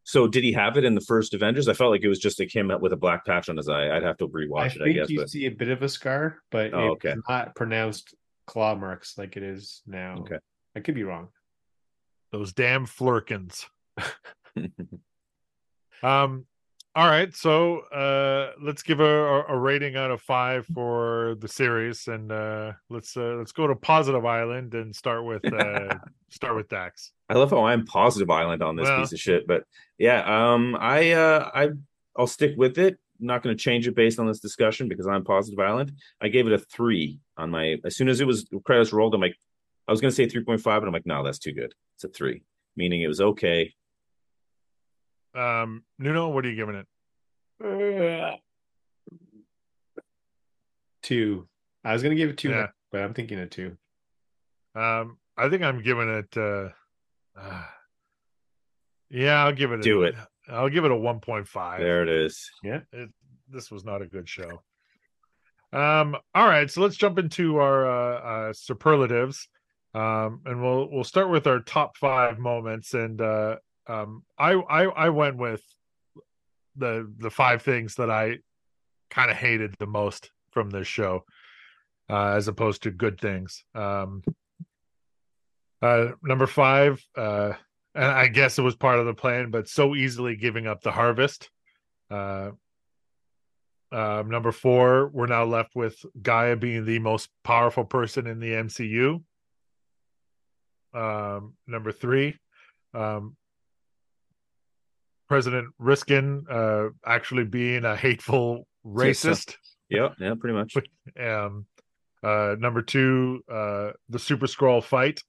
So 0.09 0.29
did 0.29 0.45
he 0.45 0.53
have 0.53 0.77
it 0.77 0.85
in 0.85 0.95
the 0.95 1.01
first 1.01 1.35
Avengers? 1.35 1.67
I 1.69 1.73
felt 1.73 1.91
like 1.91 2.05
it 2.05 2.09
was 2.09 2.21
just 2.21 2.39
like 2.39 2.55
him 2.55 2.71
with 2.81 2.93
a 2.93 2.97
black 2.97 3.27
patch 3.27 3.49
on 3.49 3.57
his 3.57 3.69
eye. 3.69 3.91
I'd 3.91 4.05
have 4.05 4.17
to 4.19 4.27
I 4.27 4.29
rewatch 4.29 4.77
it, 4.77 4.83
I 4.83 4.85
think 4.85 4.97
guess. 4.99 5.11
you 5.11 5.19
But 5.19 5.31
see 5.31 5.47
a 5.47 5.51
bit 5.51 5.69
of 5.69 5.83
a 5.83 5.89
scar, 5.89 6.39
but 6.53 6.73
Oh, 6.73 6.93
it's 6.93 7.05
okay. 7.05 7.17
not 7.29 7.57
pronounced 7.57 8.15
claw 8.47 8.77
marks 8.77 9.19
like 9.19 9.37
it 9.37 9.43
is 9.43 9.83
now. 9.85 10.19
Okay. 10.21 10.39
I 10.77 10.81
could 10.81 10.95
be 10.95 11.03
wrong. 11.03 11.29
Those 12.31 12.53
damn 12.53 12.87
Flerkens. 12.87 13.67
Um, 16.03 16.45
all 16.97 17.07
right, 17.07 17.37
so 17.37 17.81
uh, 17.93 18.53
let's 18.59 18.83
give 18.83 19.01
a, 19.01 19.45
a 19.49 19.55
rating 19.59 19.97
out 19.97 20.11
of 20.11 20.23
five 20.23 20.65
for 20.73 21.37
the 21.41 21.47
series, 21.47 22.09
and 22.09 22.33
uh, 22.33 22.73
let's 22.89 23.15
uh, 23.19 23.35
let's 23.37 23.53
go 23.53 23.67
to 23.67 23.77
Positive 23.77 24.25
Island 24.25 24.73
and 24.73 24.97
start 24.97 25.27
with 25.27 25.45
uh, 25.45 25.95
start 26.31 26.57
with 26.57 26.71
Dax. 26.71 27.13
I 27.29 27.35
love 27.35 27.51
how 27.51 27.67
I'm 27.67 27.85
positive 27.85 28.31
island 28.31 28.63
on 28.63 28.77
this 28.77 28.89
Well. 28.89 29.01
piece 29.01 29.13
of 29.13 29.19
shit. 29.19 29.47
But 29.47 29.65
yeah, 29.99 30.23
um, 30.55 30.75
I 30.81 31.11
uh, 31.13 31.51
I 31.55 31.69
I'll 32.17 32.27
stick 32.27 32.55
with 32.57 32.79
it. 32.79 32.97
I'm 33.21 33.27
not 33.27 33.43
going 33.43 33.55
to 33.55 33.63
change 33.63 33.87
it 33.87 33.95
based 33.95 34.19
on 34.19 34.27
this 34.27 34.41
discussion 34.41 34.89
because 34.89 35.07
I'm 35.07 35.23
positive 35.23 35.59
island. 35.59 35.93
I 36.23 36.29
gave 36.29 36.47
it 36.47 36.55
a 36.55 36.59
three 36.59 37.21
on 37.37 37.51
my. 37.51 37.77
As 37.85 37.95
soon 37.95 38.09
as 38.09 38.23
it 38.23 38.27
was 38.27 38.49
credits 38.65 38.95
rolled, 38.95 39.15
I'm 39.15 39.21
like, 39.21 39.37
I 39.87 39.91
was 39.93 40.01
going 40.01 40.11
to 40.11 40.17
say 40.17 40.27
three 40.27 40.45
point 40.45 40.63
five, 40.63 40.81
but 40.81 40.87
I'm 40.87 40.95
like, 40.95 41.05
no, 41.05 41.23
that's 41.23 41.39
too 41.41 41.53
good. 41.53 41.75
It's 41.97 42.05
a 42.05 42.09
three, 42.09 42.43
meaning 42.75 43.03
it 43.03 43.09
was 43.09 43.21
okay. 43.21 43.75
Um, 45.37 45.85
Nuno, 45.99 46.29
what 46.29 46.45
are 46.47 46.51
you 46.51 46.57
giving 46.57 46.77
it? 46.77 48.41
Two. 51.03 51.49
I 51.85 51.93
was 51.93 52.03
gonna 52.03 52.15
give 52.15 52.31
it 52.31 52.39
two, 52.39 52.51
Yeah. 52.51 52.69
but 52.91 53.03
I'm 53.03 53.15
thinking 53.15 53.39
a 53.39 53.47
two. 53.47 53.77
Um, 54.75 55.19
I 55.37 55.49
think 55.49 55.63
I'm 55.63 55.83
giving 55.83 56.09
it. 56.09 56.37
Uh, 56.37 56.71
uh, 57.39 57.65
yeah, 59.11 59.45
I'll 59.45 59.53
give 59.53 59.73
it. 59.73 59.83
Do 59.83 60.03
a, 60.03 60.07
it. 60.07 60.15
I'll 60.49 60.69
give 60.69 60.85
it 60.85 60.91
a 60.91 60.97
one 60.97 61.21
point 61.21 61.47
five. 61.47 61.81
There 61.81 62.03
it 62.03 62.09
is. 62.09 62.51
it, 62.63 63.11
this 63.49 63.71
was 63.71 63.85
not 63.85 64.03
a 64.03 64.07
good 64.07 64.29
show. 64.29 64.63
Um, 65.73 66.17
all 66.35 66.49
right, 66.49 66.71
so 66.71 66.81
let's 66.81 66.97
jump 66.97 67.19
into 67.19 67.59
our 67.59 67.87
uh, 67.87 68.19
uh, 68.49 68.53
superlatives, 68.53 69.49
um, 69.95 70.41
and 70.45 70.63
we'll 70.63 70.91
we'll 70.91 71.05
start 71.05 71.31
with 71.31 71.47
our 71.47 71.61
top 71.61 71.97
five 71.97 72.39
moments. 72.39 72.95
And 72.95 73.21
uh, 73.21 73.57
um, 73.87 74.23
I, 74.39 74.53
I 74.53 74.85
I 74.85 75.09
went 75.11 75.37
with 75.37 75.63
the 76.77 77.11
the 77.19 77.31
five 77.31 77.63
things 77.63 77.97
that 77.97 78.11
I 78.11 78.39
kind 79.11 79.31
of 79.31 79.37
hated 79.37 79.75
the 79.79 79.87
most 79.87 80.31
from 80.51 80.71
this 80.71 80.87
show, 80.87 81.25
uh, 82.11 82.29
as 82.31 82.49
opposed 82.49 82.83
to 82.83 82.91
good 82.91 83.21
things. 83.21 83.65
Um, 83.75 84.23
uh, 85.83 86.13
number 86.23 86.47
five, 86.47 87.05
uh, 87.17 87.53
and 87.95 88.05
I 88.05 88.29
guess 88.29 88.59
it 88.59 88.63
was 88.63 88.77
part 88.77 88.99
of 88.99 89.07
the 89.07 89.15
plan, 89.15 89.51
but 89.51 89.69
so 89.69 89.95
easily 89.95 90.37
giving 90.37 90.67
up 90.67 90.83
the 90.83 90.93
harvest. 90.93 91.51
Uh, 92.11 92.51
um, 93.93 94.31
number 94.31 94.53
four, 94.53 95.09
we're 95.09 95.27
now 95.27 95.45
left 95.45 95.77
with 95.77 95.97
G'iah 96.21 96.59
being 96.59 96.85
the 96.85 96.99
most 96.99 97.29
powerful 97.45 97.85
person 97.85 98.27
in 98.27 98.41
the 98.41 98.51
MCU. 98.51 99.23
Um, 100.93 101.55
number 101.67 101.93
three, 101.93 102.37
um, 102.95 103.37
President 105.29 105.69
Ritson 105.79 106.45
uh, 106.51 106.89
actually 107.05 107.45
being 107.45 107.85
a 107.85 107.97
hateful 107.97 108.67
racist. 108.87 109.57
Yeah, 109.89 110.09
yeah, 110.19 110.35
pretty 110.39 110.55
much. 110.55 110.75
Um, 111.21 111.67
uh, 112.23 112.57
number 112.59 112.83
two, 112.83 113.43
uh, 113.51 113.91
the 114.09 114.19
Super 114.19 114.47
Skrull 114.47 114.83
fight, 114.83 115.21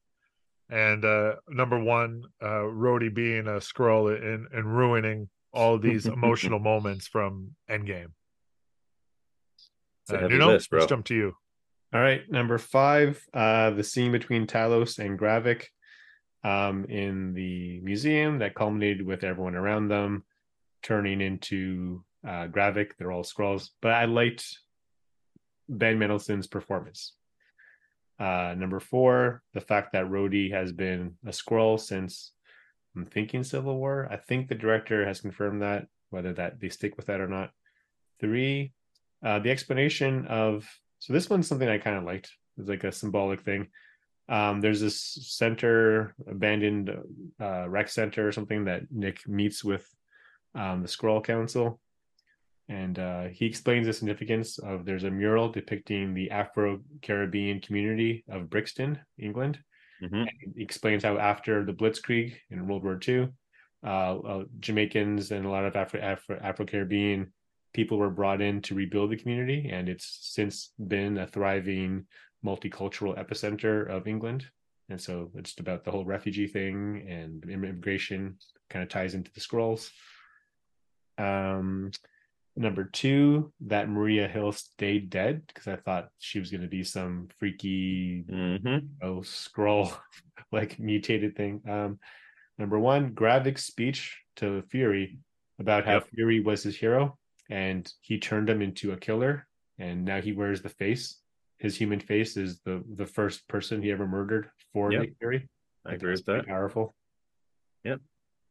and 0.70 1.06
uh, 1.06 1.36
number 1.48 1.80
one, 1.80 2.24
uh, 2.42 2.66
Rhodey 2.66 3.14
being 3.14 3.48
a 3.48 3.60
Skrull 3.60 4.10
and, 4.16 4.48
and 4.52 4.76
ruining 4.78 5.30
all 5.54 5.78
these 5.88 6.06
emotional 6.08 6.60
moments 6.60 7.08
from 7.08 7.52
Endgame. 7.70 8.12
It's 10.04 10.12
a 10.14 10.26
Uh, 10.26 10.28
Nuno, 10.28 10.48
list, 10.48 10.70
bro. 10.70 10.80
let's 10.80 10.90
jump 10.90 11.06
to 11.06 11.16
you. 11.16 11.34
All 11.94 12.02
right, 12.02 12.22
number 12.30 12.58
five, 12.58 13.22
uh, 13.34 13.70
the 13.72 13.84
scene 13.84 14.12
between 14.12 14.48
Talos 14.48 14.98
and 15.00 15.18
Gravik 15.20 15.66
um, 16.44 16.86
in 16.86 17.34
the 17.34 17.80
museum 17.82 18.40
that 18.40 18.56
culminated 18.56 19.06
with 19.06 19.24
everyone 19.24 19.56
around 19.56 19.88
them 19.88 20.24
turning 20.82 21.22
into 21.22 22.04
uh, 22.26 22.48
Gravik. 22.48 22.92
They're 22.98 23.12
all 23.12 23.24
scrolls, 23.24 23.72
but 23.82 23.92
I 23.92 24.06
liked 24.06 24.60
Ben 25.70 26.00
Mendelsohn's 26.00 26.48
performance. 26.48 27.14
Uh, 28.20 28.56
number 28.58 28.80
four, 28.80 29.44
the 29.54 29.62
fact 29.62 29.94
that 29.94 30.06
Rhodey 30.06 30.52
has 30.52 30.72
been 30.72 31.16
a 31.26 31.30
Skrull 31.30 31.80
since 31.80 32.32
I'm 32.96 33.06
thinking 33.06 33.44
Civil 33.44 33.78
War. 33.78 34.08
I 34.10 34.18
think 34.18 34.48
the 34.48 34.56
director 34.56 35.06
has 35.06 35.22
confirmed 35.22 35.62
that, 35.62 35.88
whether 36.10 36.34
that 36.34 36.60
they 36.60 36.70
stick 36.70 36.98
with 36.98 37.06
that 37.08 37.22
or 37.22 37.28
not. 37.28 37.52
Three, 38.20 38.74
uh, 39.24 39.40
the 39.40 39.52
explanation 39.52 40.26
of 40.28 40.68
so 41.00 41.14
this 41.14 41.30
one's 41.30 41.48
something 41.48 41.70
I 41.70 41.78
kind 41.78 41.98
of 41.98 42.04
liked. 42.04 42.32
It's 42.58 42.70
like 42.70 42.84
a 42.84 42.92
symbolic 42.92 43.42
thing. 43.42 43.68
Um, 44.30 44.60
there's 44.62 44.82
this 44.82 45.00
center, 45.00 46.14
abandoned 46.28 46.96
uh, 47.40 47.70
rec 47.70 47.90
center 47.90 48.28
or 48.28 48.32
something 48.32 48.66
that 48.66 48.84
Nick 48.92 49.28
meets 49.28 49.64
with 49.64 49.88
um, 50.54 50.82
the 50.82 50.88
Skrull 50.88 51.24
Council, 51.24 51.80
and 52.68 53.00
uh, 53.00 53.26
he 53.26 53.46
explains 53.46 53.88
the 53.88 53.94
significance 53.94 54.58
of. 54.58 54.86
There's 54.86 55.06
a 55.06 55.12
mural 55.12 55.50
depicting 55.50 56.14
the 56.14 56.32
Afro-Caribbean 56.32 57.62
community 57.62 58.26
of 58.30 58.50
Brixton, 58.50 59.00
England. 59.18 59.60
Mhm. 60.02 60.28
He 60.56 60.62
explains 60.62 61.04
how 61.04 61.18
after 61.18 61.64
the 61.64 61.74
Blitzkrieg 61.74 62.36
in 62.50 62.68
World 62.68 62.84
War 62.84 63.00
II, 63.08 63.30
uh, 63.84 64.18
uh, 64.20 64.44
Jamaicans 64.60 65.32
and 65.32 65.46
a 65.46 65.50
lot 65.50 65.66
of 65.66 65.76
Afro, 65.76 66.00
Afro 66.02 66.38
Afro-Caribbean 66.42 67.32
people 67.74 67.98
were 67.98 68.10
brought 68.10 68.42
in 68.42 68.62
to 68.64 68.76
rebuild 68.76 69.12
the 69.12 69.18
community, 69.18 69.70
and 69.72 69.88
it's 69.88 70.20
since 70.22 70.74
been 70.88 71.18
a 71.18 71.28
thriving 71.28 72.06
multicultural 72.46 73.18
epicenter 73.18 73.88
of 73.90 74.08
England. 74.08 74.46
and 74.90 75.02
so 75.02 75.32
it's 75.36 75.60
about 75.60 75.84
the 75.84 75.92
whole 75.92 76.06
refugee 76.06 76.48
thing 76.48 77.06
and 77.10 77.44
immigration 77.50 78.38
kind 78.70 78.84
of 78.84 78.90
ties 78.90 79.14
into 79.16 79.32
the 79.34 79.42
Skrulls. 79.42 79.90
Um, 81.18 81.92
number 82.56 82.86
two, 82.86 83.52
that 83.62 83.90
Maria 83.90 84.28
Hill 84.28 84.52
stayed 84.52 85.10
dead 85.10 85.44
because 85.48 85.68
I 85.68 85.76
thought 85.78 86.10
she 86.20 86.40
was 86.40 86.52
going 86.52 86.62
to 86.62 86.68
be 86.68 86.84
some 86.84 87.28
freaky 87.40 88.24
hmm 88.30 88.78
oh 89.02 89.18
Skrull 89.22 89.96
like 90.52 90.80
mutated 90.80 91.36
thing. 91.36 91.62
Um, 91.68 92.00
number 92.58 92.80
one, 92.80 93.12
Gravik's 93.14 93.66
speech 93.66 94.18
to 94.38 94.62
Fury 94.70 95.20
about 95.60 95.86
how 95.86 95.96
Yep. 95.96 96.08
Fury 96.16 96.40
was 96.40 96.64
his 96.64 96.78
hero 96.78 97.18
and 97.50 97.92
he 98.02 98.20
turned 98.20 98.50
him 98.50 98.62
into 98.62 98.92
a 98.92 98.98
killer, 98.98 99.48
and 99.80 100.04
now 100.04 100.20
he 100.20 100.34
wears 100.34 100.62
the 100.62 100.70
face. 100.70 101.18
His 101.58 101.76
human 101.76 102.00
face 102.00 102.38
is 102.38 102.60
the 102.66 102.84
the 102.96 103.06
first 103.06 103.48
person 103.48 103.82
he 103.82 103.92
ever 103.92 104.08
murdered 104.08 104.50
for 104.74 104.92
Yep. 104.92 105.02
Nick 105.02 105.14
Fury. 105.20 105.50
I 105.86 105.90
Like, 105.90 105.96
agree 105.98 106.12
that's 106.12 106.28
with 106.28 106.36
that. 106.38 106.48
Powerful. 106.48 106.96
Yep. 107.84 108.02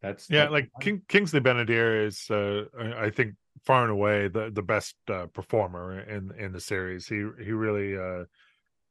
That's 0.03 0.29
Yeah, 0.31 0.41
that's 0.43 0.53
like. 0.53 0.71
King, 0.81 1.03
Kingsley 1.09 1.41
Ben-Adir 1.41 2.07
is, 2.07 2.31
uh, 2.31 2.65
I 2.79 3.07
I 3.07 3.11
think, 3.11 3.35
far 3.65 3.83
and 3.83 3.93
away 3.93 4.29
the 4.29 4.51
the 4.51 4.63
best 4.63 4.97
uh, 5.09 5.27
performer 5.27 6.01
in 6.01 6.33
in 6.39 6.53
the 6.53 6.61
series. 6.61 7.07
He 7.09 7.17
he 7.43 7.53
really 7.53 7.97
uh, 7.97 8.25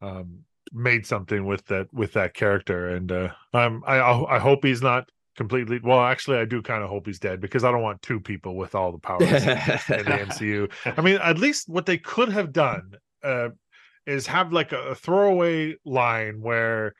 um, 0.01 0.39
made 0.71 1.05
something 1.05 1.45
with 1.45 1.65
that 1.67 1.93
with 1.93 2.13
that 2.13 2.33
character, 2.33 2.89
and 2.89 3.11
uh, 3.11 3.29
I'm 3.53 3.83
I 3.85 3.99
I 3.99 4.39
hope 4.39 4.63
he's 4.65 4.81
not 4.81 5.09
completely. 5.35 5.79
Well, 5.83 5.99
actually, 6.01 6.37
I 6.39 6.45
do 6.45 6.61
kind 6.61 6.83
of 6.83 6.89
hope 6.89 7.05
he's 7.05 7.19
dead 7.19 7.39
because 7.41 7.63
I 7.63 7.71
don't 7.71 7.81
want 7.83 8.01
two 8.01 8.19
people 8.19 8.55
with 8.55 8.73
all 8.75 8.91
the 8.91 8.97
powers 8.97 9.29
in 9.43 9.47
the 9.47 10.25
MCU. 10.27 10.71
I 10.97 11.01
mean, 11.01 11.17
at 11.17 11.37
least 11.37 11.69
what 11.69 11.85
they 11.85 11.97
could 11.97 12.29
have 12.29 12.51
done 12.51 12.93
uh, 13.23 13.49
is 14.05 14.27
have 14.27 14.53
like 14.53 14.71
a, 14.71 14.89
a 14.89 14.95
throwaway 14.95 15.75
line 15.85 16.41
where 16.41 16.93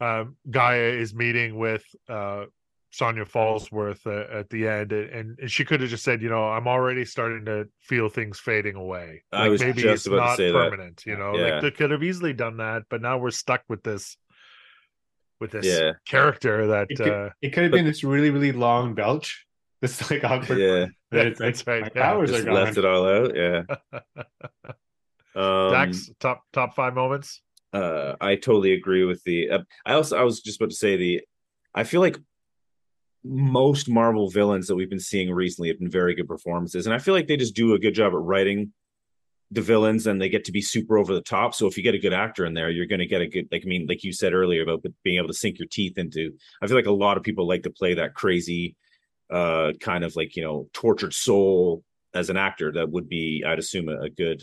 um, 0.00 0.36
G'iah 0.50 0.98
is 0.98 1.14
meeting 1.14 1.58
with 1.58 1.84
uh, 2.08 2.44
Sonya 2.90 3.24
Falsworth 3.26 4.06
uh, 4.06 4.32
at 4.38 4.48
the 4.48 4.66
end, 4.66 4.92
and, 4.92 5.38
and 5.38 5.50
she 5.50 5.64
could 5.64 5.80
have 5.80 5.90
just 5.90 6.04
said, 6.04 6.22
you 6.22 6.28
know, 6.30 6.48
I'm 6.48 6.66
already 6.66 7.04
starting 7.04 7.44
to 7.46 7.68
feel 7.80 8.08
things 8.08 8.38
fading 8.38 8.76
away. 8.76 9.22
I 9.32 9.48
was 9.48 9.60
maybe 9.60 9.82
just 9.82 10.06
it's 10.06 10.06
about 10.06 10.16
to 10.16 10.26
not 10.26 10.36
say 10.38 10.52
that. 10.52 10.70
permanent. 10.70 11.02
You 11.04 11.16
know, 11.16 11.36
Yeah. 11.36 11.54
like 11.54 11.62
they 11.62 11.70
could 11.72 11.90
have 11.90 12.02
easily 12.02 12.32
done 12.32 12.56
that, 12.58 12.84
but 12.88 13.02
now 13.02 13.18
we're 13.18 13.30
stuck 13.30 13.62
with 13.68 13.82
this 13.82 14.16
with 15.40 15.50
this 15.52 15.66
Yeah. 15.66 15.92
character 16.06 16.66
that. 16.68 16.86
It 16.90 16.96
could, 16.96 17.08
uh, 17.08 17.30
it 17.42 17.50
could 17.50 17.62
have 17.64 17.72
but- 17.72 17.76
been 17.78 17.84
this 17.86 18.02
really 18.04 18.30
really 18.30 18.52
long 18.52 18.94
belch. 18.94 19.44
This 19.80 20.10
like 20.10 20.24
awkward. 20.24 20.58
yeah, 20.58 20.86
that 21.12 21.26
it's 21.26 21.40
like 21.40 21.54
That's 21.54 21.66
right, 21.68 21.82
my 21.82 21.90
yeah. 21.94 22.02
powers 22.10 22.30
just 22.30 22.42
are 22.42 22.46
gone. 22.46 22.54
left 22.54 22.78
it 22.78 22.84
all 22.84 23.06
out. 23.08 23.36
Yeah. 23.36 23.62
Um, 25.34 25.70
Dax 25.70 26.10
top 26.18 26.42
top 26.52 26.74
five 26.74 26.94
moments. 26.94 27.42
uh 27.72 28.14
i 28.20 28.34
totally 28.34 28.72
agree 28.72 29.04
with 29.04 29.22
the 29.24 29.50
uh, 29.50 29.58
i 29.84 29.92
also 29.92 30.16
i 30.16 30.22
was 30.22 30.40
just 30.40 30.58
about 30.58 30.70
to 30.70 30.76
say 30.76 30.96
the 30.96 31.20
i 31.74 31.84
feel 31.84 32.00
like 32.00 32.18
most 33.22 33.88
marvel 33.90 34.30
villains 34.30 34.68
that 34.68 34.74
we've 34.74 34.88
been 34.88 34.98
seeing 34.98 35.30
recently 35.30 35.68
have 35.68 35.78
been 35.78 35.90
very 35.90 36.14
good 36.14 36.26
performances 36.26 36.86
and 36.86 36.94
i 36.94 36.98
feel 36.98 37.12
like 37.12 37.26
they 37.26 37.36
just 37.36 37.54
do 37.54 37.74
a 37.74 37.78
good 37.78 37.94
job 37.94 38.12
at 38.14 38.20
writing 38.20 38.72
the 39.50 39.60
villains 39.60 40.06
and 40.06 40.20
they 40.20 40.28
get 40.28 40.44
to 40.44 40.52
be 40.52 40.62
super 40.62 40.98
over 40.98 41.14
the 41.14 41.20
top 41.20 41.54
so 41.54 41.66
if 41.66 41.76
you 41.76 41.82
get 41.82 41.94
a 41.94 41.98
good 41.98 42.12
actor 42.12 42.46
in 42.46 42.54
there 42.54 42.70
you're 42.70 42.86
going 42.86 42.98
to 42.98 43.06
get 43.06 43.20
a 43.20 43.26
good 43.26 43.48
like 43.50 43.62
i 43.64 43.68
mean 43.68 43.86
like 43.86 44.04
you 44.04 44.12
said 44.12 44.32
earlier 44.32 44.62
about 44.62 44.84
being 45.02 45.18
able 45.18 45.28
to 45.28 45.34
sink 45.34 45.58
your 45.58 45.68
teeth 45.70 45.98
into 45.98 46.32
i 46.62 46.66
feel 46.66 46.76
like 46.76 46.86
a 46.86 46.90
lot 46.90 47.16
of 47.16 47.22
people 47.22 47.46
like 47.46 47.62
to 47.62 47.70
play 47.70 47.94
that 47.94 48.14
crazy 48.14 48.76
uh 49.30 49.72
kind 49.80 50.04
of 50.04 50.16
like 50.16 50.36
you 50.36 50.42
know 50.42 50.68
tortured 50.72 51.12
soul 51.12 51.82
as 52.14 52.30
an 52.30 52.36
actor 52.36 52.72
that 52.72 52.90
would 52.90 53.08
be 53.08 53.44
i'd 53.46 53.58
assume 53.58 53.88
a, 53.88 54.00
a 54.02 54.10
good 54.10 54.42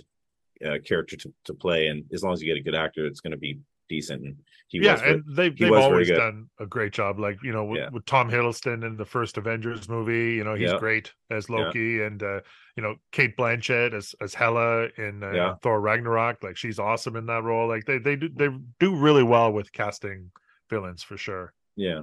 uh, 0.65 0.77
character 0.85 1.15
to, 1.17 1.33
to 1.45 1.53
play 1.53 1.87
and 1.87 2.05
as 2.13 2.23
long 2.23 2.33
as 2.33 2.41
you 2.41 2.47
get 2.53 2.59
a 2.59 2.63
good 2.63 2.75
actor 2.75 3.05
it's 3.05 3.19
going 3.21 3.31
to 3.31 3.37
be 3.37 3.57
decent 3.89 4.23
and 4.23 4.35
he 4.67 4.79
yeah, 4.79 4.93
was 4.93 5.01
and 5.03 5.23
they've 5.35 5.55
they've 5.55 5.71
always 5.71 6.09
done 6.09 6.49
a 6.59 6.65
great 6.65 6.91
job. 6.91 7.19
Like 7.19 7.37
you 7.43 7.51
know, 7.53 7.65
with, 7.65 7.79
Yeah. 7.81 7.89
with 7.91 8.03
Tom 8.05 8.31
Hiddleston 8.31 8.83
in 8.83 8.97
the 8.97 9.05
first 9.05 9.37
Avengers 9.37 9.87
movie, 9.87 10.33
you 10.33 10.43
know, 10.43 10.55
he's 10.55 10.71
Yeah. 10.71 10.79
great 10.79 11.13
as 11.29 11.51
Loki, 11.51 12.01
and 12.01 12.21
uh, 12.23 12.39
you 12.75 12.81
know, 12.81 12.95
Cate 13.11 13.37
Blanchett 13.37 13.93
as 13.93 14.15
as 14.21 14.33
Hela 14.33 14.87
in 14.97 15.23
uh, 15.23 15.31
Yeah. 15.31 15.55
Thor 15.61 15.79
Ragnarok. 15.79 16.41
Like 16.41 16.57
she's 16.57 16.79
awesome 16.79 17.15
in 17.15 17.27
that 17.27 17.43
role. 17.43 17.67
Like 17.67 17.85
they 17.85 17.99
they 17.99 18.15
do 18.15 18.27
they 18.35 18.49
do 18.79 18.95
really 18.95 19.21
well 19.21 19.53
with 19.53 19.71
casting 19.71 20.31
villains 20.67 21.03
for 21.03 21.15
sure. 21.15 21.53
Yeah. 21.75 21.99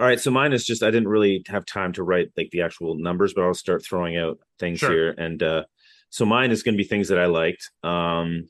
All 0.00 0.06
right. 0.06 0.18
So 0.18 0.32
mine 0.32 0.52
is 0.52 0.66
just 0.66 0.82
I 0.82 0.90
didn't 0.90 1.08
really 1.08 1.44
have 1.46 1.64
time 1.64 1.92
to 1.92 2.02
write 2.02 2.30
like 2.36 2.50
the 2.50 2.62
actual 2.62 2.96
numbers, 2.96 3.32
but 3.32 3.44
I'll 3.44 3.54
start 3.54 3.84
throwing 3.84 4.16
out 4.16 4.40
things 4.58 4.80
Sure. 4.80 4.90
here. 4.90 5.14
And 5.16 5.40
uh 5.40 5.64
so 6.16 6.24
mine 6.24 6.50
is 6.50 6.62
gonna 6.62 6.78
be 6.78 6.84
things 6.84 7.08
that 7.08 7.18
I 7.18 7.26
liked. 7.26 7.70
Um 7.82 8.48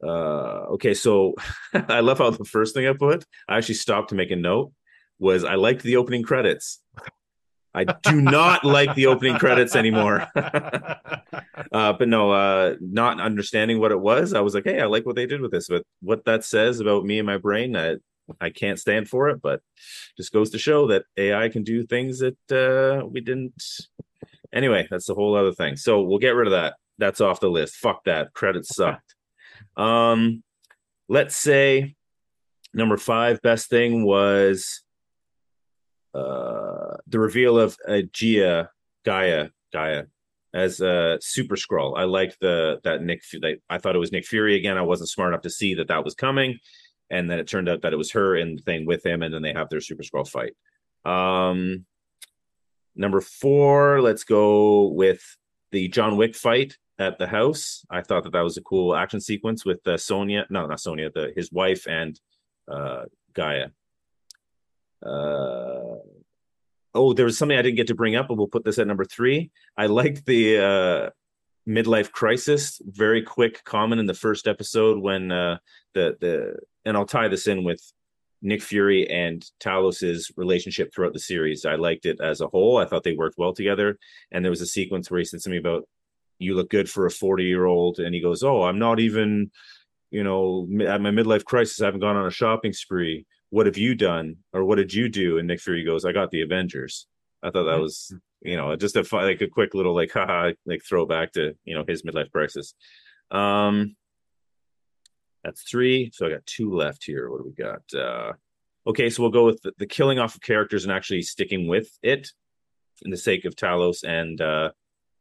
uh 0.00 0.70
okay, 0.74 0.94
so 0.94 1.34
I 1.74 1.98
love 1.98 2.18
how 2.18 2.30
the 2.30 2.44
first 2.44 2.74
thing 2.74 2.86
I 2.86 2.92
put, 2.92 3.24
I 3.48 3.56
actually 3.56 3.74
stopped 3.74 4.10
to 4.10 4.14
make 4.14 4.30
a 4.30 4.36
note, 4.36 4.70
was 5.18 5.42
I 5.42 5.56
liked 5.56 5.82
the 5.82 5.96
opening 5.96 6.22
credits. 6.22 6.80
I 7.74 7.84
do 7.84 8.20
not 8.20 8.64
like 8.78 8.94
the 8.94 9.06
opening 9.06 9.36
credits 9.36 9.74
anymore. 9.74 10.28
uh 10.36 11.92
but 11.98 12.08
no 12.08 12.30
uh 12.30 12.76
not 12.80 13.20
understanding 13.20 13.80
what 13.80 13.92
it 13.92 14.00
was 14.00 14.32
i 14.32 14.40
was 14.40 14.54
like 14.54 14.64
hey 14.64 14.80
i 14.80 14.86
like 14.86 15.04
what 15.04 15.16
they 15.16 15.26
did 15.26 15.40
with 15.40 15.50
this 15.50 15.68
but 15.68 15.82
what 16.00 16.24
that 16.24 16.44
says 16.44 16.80
about 16.80 17.04
me 17.04 17.18
and 17.18 17.26
my 17.26 17.36
brain 17.36 17.76
i 17.76 17.96
i 18.40 18.48
can't 18.48 18.78
stand 18.78 19.08
for 19.08 19.28
it 19.28 19.42
but 19.42 19.60
just 20.16 20.32
goes 20.32 20.50
to 20.50 20.58
show 20.58 20.86
that 20.86 21.04
ai 21.18 21.48
can 21.48 21.62
do 21.64 21.84
things 21.84 22.20
that 22.20 22.38
uh 22.52 23.04
we 23.06 23.20
didn't 23.20 23.60
anyway 24.52 24.86
that's 24.90 25.06
the 25.06 25.14
whole 25.14 25.36
other 25.36 25.52
thing. 25.52 25.76
So 25.76 26.02
we'll 26.02 26.18
get 26.18 26.34
rid 26.34 26.46
of 26.46 26.52
that. 26.52 26.74
That's 26.98 27.20
off 27.20 27.40
the 27.40 27.50
list. 27.50 27.76
Fuck 27.76 28.04
that. 28.04 28.32
Credits 28.32 28.74
sucked. 28.74 29.14
Um 29.76 30.42
let's 31.08 31.34
say 31.36 31.96
number 32.72 32.96
five 32.96 33.42
best 33.42 33.68
thing 33.68 34.04
was 34.04 34.82
uh 36.14 36.96
the 37.08 37.18
reveal 37.18 37.58
of 37.58 37.76
uh, 37.86 38.02
G'iah 38.12 38.68
G'iah 39.04 39.50
G'iah 39.74 40.06
as 40.54 40.80
a 40.80 41.18
super 41.20 41.56
Skrull. 41.56 41.98
I 41.98 42.04
liked 42.04 42.38
the 42.40 42.80
that 42.84 43.02
nick 43.02 43.22
like, 43.42 43.60
i 43.68 43.78
thought 43.78 43.94
it 43.94 44.00
was 44.00 44.12
nick 44.12 44.26
fury 44.26 44.56
again. 44.56 44.78
I 44.78 44.82
wasn't 44.82 45.10
smart 45.10 45.32
enough 45.32 45.42
to 45.42 45.50
see 45.50 45.74
that 45.74 45.88
that 45.88 46.04
was 46.04 46.14
coming. 46.14 46.58
And 47.10 47.30
then 47.30 47.38
it 47.38 47.48
turned 47.48 47.68
out 47.68 47.82
that 47.82 47.92
it 47.92 47.96
was 47.96 48.12
her 48.12 48.36
in 48.36 48.56
the 48.56 48.62
thing 48.62 48.86
with 48.86 49.04
him. 49.04 49.22
And 49.22 49.32
then 49.32 49.42
they 49.42 49.52
have 49.52 49.68
their 49.70 49.80
super 49.80 50.02
Skrull 50.02 50.28
fight. 50.28 50.54
Um 51.04 51.86
number 52.98 53.20
four 53.20 54.02
let's 54.02 54.24
go 54.24 54.88
with 54.88 55.22
the 55.72 55.88
john 55.88 56.16
wick 56.16 56.34
fight 56.34 56.76
at 56.98 57.18
the 57.18 57.26
house. 57.26 57.84
I 57.90 58.02
thought 58.02 58.24
that 58.24 58.32
that 58.32 58.42
was 58.42 58.56
a 58.56 58.62
cool 58.62 58.94
action 58.94 59.20
sequence 59.20 59.64
with 59.64 59.86
uh, 59.86 59.96
Sonya 59.96 60.46
no 60.50 60.66
not 60.66 60.80
Sonya 60.80 61.10
the 61.14 61.32
his 61.34 61.52
wife 61.52 61.86
and 61.86 62.18
uh 62.70 63.04
G'iah. 63.34 63.70
Uh 65.04 66.02
oh 66.94 67.12
there 67.12 67.26
was 67.26 67.38
something 67.38 67.56
i 67.56 67.62
didn't 67.62 67.76
get 67.76 67.88
to 67.88 67.94
bring 67.94 68.16
up 68.16 68.28
but 68.28 68.36
we'll 68.36 68.48
put 68.48 68.64
this 68.64 68.78
at 68.78 68.86
number 68.86 69.04
three. 69.04 69.50
I 69.76 69.86
liked 69.86 70.26
the 70.26 70.58
uh 70.58 71.10
midlife 71.68 72.10
crisis. 72.10 72.80
Very 72.84 73.22
quick 73.22 73.62
comment 73.64 74.00
in 74.00 74.06
the 74.06 74.14
first 74.14 74.48
episode 74.48 74.98
when 74.98 75.30
uh 75.30 75.58
the 75.94 76.16
the 76.20 76.56
and 76.84 76.96
i'll 76.96 77.06
tie 77.06 77.28
this 77.28 77.46
in 77.46 77.62
with 77.62 77.80
nick 78.40 78.62
fury 78.62 79.08
and 79.10 79.44
talos's 79.58 80.30
relationship 80.36 80.92
throughout 80.94 81.12
the 81.12 81.18
series. 81.18 81.64
I 81.64 81.74
liked 81.74 82.06
it 82.06 82.20
as 82.20 82.40
a 82.40 82.46
whole. 82.48 82.78
I 82.78 82.84
thought 82.84 83.02
they 83.02 83.14
worked 83.14 83.38
well 83.38 83.52
together. 83.52 83.98
And 84.30 84.44
there 84.44 84.50
was 84.50 84.60
a 84.60 84.66
sequence 84.66 85.10
where 85.10 85.18
he 85.18 85.24
said 85.24 85.40
something 85.40 85.58
about 85.58 85.88
you 86.38 86.54
look 86.54 86.70
good 86.70 86.88
for 86.88 87.06
a 87.06 87.10
40 87.10 87.44
year 87.44 87.66
old 87.66 87.98
and 87.98 88.14
he 88.14 88.20
goes 88.20 88.42
oh 88.42 88.62
i'm 88.62 88.78
not 88.78 89.00
even 89.00 89.50
you 90.10 90.22
know 90.22 90.68
at 90.86 91.00
my 91.00 91.10
midlife 91.10 91.44
crisis 91.44 91.80
i 91.80 91.86
haven't 91.86 92.00
gone 92.00 92.16
on 92.16 92.26
a 92.26 92.30
shopping 92.30 92.72
spree. 92.72 93.26
What 93.50 93.64
have 93.64 93.78
you 93.78 93.94
done? 93.94 94.36
Or 94.52 94.62
what 94.62 94.76
did 94.76 94.92
you 94.92 95.08
do? 95.08 95.38
And 95.38 95.48
nick 95.48 95.60
fury 95.60 95.84
goes 95.84 96.04
i 96.04 96.12
got 96.12 96.30
the 96.30 96.42
avengers. 96.42 97.06
I 97.42 97.50
thought 97.50 97.64
that 97.64 97.80
was 97.80 98.14
you 98.42 98.56
know 98.56 98.76
just 98.76 98.96
a 98.96 99.04
fun, 99.04 99.24
like 99.24 99.40
a 99.40 99.48
quick 99.48 99.74
little 99.74 99.94
like 99.94 100.12
haha 100.12 100.52
like 100.66 100.82
throwback 100.88 101.32
to 101.32 101.54
you 101.64 101.74
know 101.74 101.84
his 101.86 102.02
midlife 102.02 102.30
crisis. 102.30 102.74
Um 103.30 103.96
that's 105.44 105.62
three. 105.62 106.10
So 106.12 106.26
i 106.26 106.30
got 106.30 106.46
two 106.46 106.72
left 106.72 107.04
here. 107.04 107.30
What 107.30 107.38
do 107.38 107.44
we 107.44 107.64
got? 107.64 107.82
Uh 107.94 108.32
okay 108.86 109.10
so 109.10 109.22
we'll 109.22 109.30
go 109.30 109.44
with 109.44 109.60
the, 109.62 109.72
the 109.78 109.86
killing 109.86 110.18
off 110.18 110.34
of 110.34 110.40
characters 110.40 110.84
and 110.84 110.92
actually 110.92 111.20
sticking 111.20 111.66
with 111.68 111.90
it 112.02 112.28
in 113.02 113.10
the 113.10 113.16
sake 113.16 113.44
of 113.44 113.54
talos 113.54 114.02
and 114.02 114.40
uh 114.40 114.70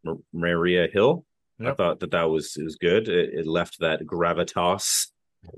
Mar- 0.04 0.18
maria 0.34 0.88
hill. 0.88 1.26
I 1.60 1.74
thought 1.74 2.00
that 2.02 2.12
that 2.12 2.30
was 2.30 2.56
it 2.56 2.64
was 2.64 2.76
good. 2.76 3.10
It, 3.10 3.34
it 3.34 3.48
left 3.48 3.80
that 3.80 4.06
gravitas 4.06 5.08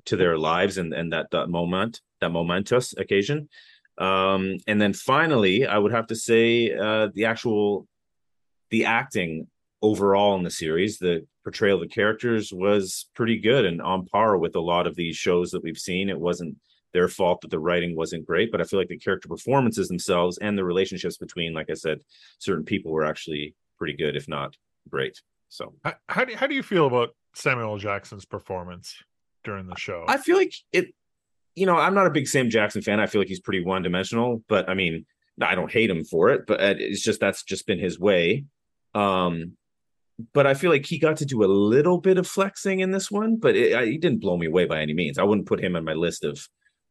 to 0.06 0.16
their 0.16 0.38
lives 0.38 0.78
and 0.78 0.94
and 0.94 1.14
that 1.14 1.32
that 1.32 1.50
moment 1.50 2.02
that 2.22 2.32
momentous 2.32 2.94
occasion. 2.98 3.50
Um 3.98 4.58
and 4.68 4.82
then 4.82 4.94
finally 4.94 5.68
i 5.68 5.78
would 5.78 5.92
have 5.92 6.08
to 6.08 6.16
say 6.16 6.74
uh 6.74 7.10
the 7.14 7.26
actual 7.26 7.88
the 8.70 8.86
acting 8.86 9.48
overall 9.82 10.36
in 10.36 10.44
the 10.44 10.52
series 10.52 11.00
the 11.00 11.26
portrayal 11.50 11.82
of 11.82 11.82
the 11.82 11.94
characters 11.94 12.52
was 12.54 13.08
pretty 13.16 13.40
good 13.40 13.66
and 13.66 13.82
on 13.82 14.06
par 14.06 14.38
with 14.38 14.56
a 14.56 14.60
lot 14.60 14.88
of 14.88 14.96
these 14.96 15.16
shows 15.16 15.52
that 15.52 15.64
we've 15.64 15.78
seen 15.78 16.10
it 16.10 16.20
wasn't 16.20 16.56
their 16.92 17.08
fault 17.08 17.42
that 17.42 17.52
the 17.52 17.60
writing 17.60 17.96
wasn't 17.96 18.26
great 18.26 18.52
but 18.52 18.62
i 18.62 18.64
feel 18.64 18.80
like 18.80 18.88
the 18.88 18.98
character 18.98 19.28
performances 19.28 19.88
themselves 19.88 20.38
and 20.40 20.58
the 20.58 20.64
relationships 20.64 21.18
between 21.18 21.54
like 21.54 21.70
i 21.70 21.74
said 21.74 22.00
certain 22.40 22.66
people 22.66 22.92
were 22.92 23.06
actually 23.06 23.56
pretty 23.78 23.94
good 23.94 24.16
if 24.16 24.28
not 24.28 24.56
great 24.90 25.22
so 25.50 25.74
How, 25.84 25.94
how 26.08 26.26
do 26.26 26.36
how 26.36 26.48
do 26.48 26.56
you 26.56 26.64
feel 26.64 26.86
about 26.86 27.10
Samuel 27.34 27.78
Jackson's 27.78 28.26
performance 28.26 28.96
during 29.44 29.68
the 29.68 29.76
show? 29.76 30.06
I 30.08 30.18
feel 30.18 30.38
like 30.38 30.54
it 30.72 30.94
you 31.56 31.66
know, 31.66 31.76
I'm 31.76 31.94
not 31.94 32.08
a 32.08 32.12
big 32.12 32.28
Sam 32.28 32.50
Jackson 32.50 32.82
fan. 32.82 33.02
I 33.02 33.08
feel 33.08 33.20
like 33.20 33.28
he's 33.28 33.42
pretty 33.42 33.64
one 33.64 33.82
dimensional, 33.82 34.44
but 34.48 34.70
I 34.70 34.76
mean, 34.76 35.06
I 35.42 35.56
don't 35.56 35.72
hate 35.72 35.90
him 35.90 36.06
for 36.06 36.30
it, 36.30 36.46
but 36.48 36.62
uh, 36.62 36.76
it's 36.78 37.02
just 37.02 37.20
that's 37.20 37.44
just 37.44 37.68
been 37.68 37.80
his 37.80 38.00
way. 38.00 38.46
Um, 38.94 39.58
but 40.34 40.46
I 40.48 40.54
feel 40.54 40.70
like 40.72 40.86
he 40.86 41.00
got 41.00 41.18
to 41.18 41.26
do 41.26 41.44
a 41.44 41.48
little 41.48 42.00
bit 42.00 42.18
of 42.18 42.28
flexing 42.28 42.80
in 42.82 42.92
this 42.92 43.10
one, 43.10 43.38
but 43.38 43.56
it, 43.56 43.74
I, 43.76 43.86
he 43.86 43.98
didn't 43.98 44.20
blow 44.22 44.38
me 44.38 44.48
away 44.48 44.66
by 44.66 44.82
any 44.82 44.94
means. 44.94 45.18
I 45.18 45.24
wouldn't 45.24 45.48
put 45.48 45.64
him 45.64 45.76
on 45.76 45.84
my 45.86 45.94
list 45.94 46.24
of 46.24 46.48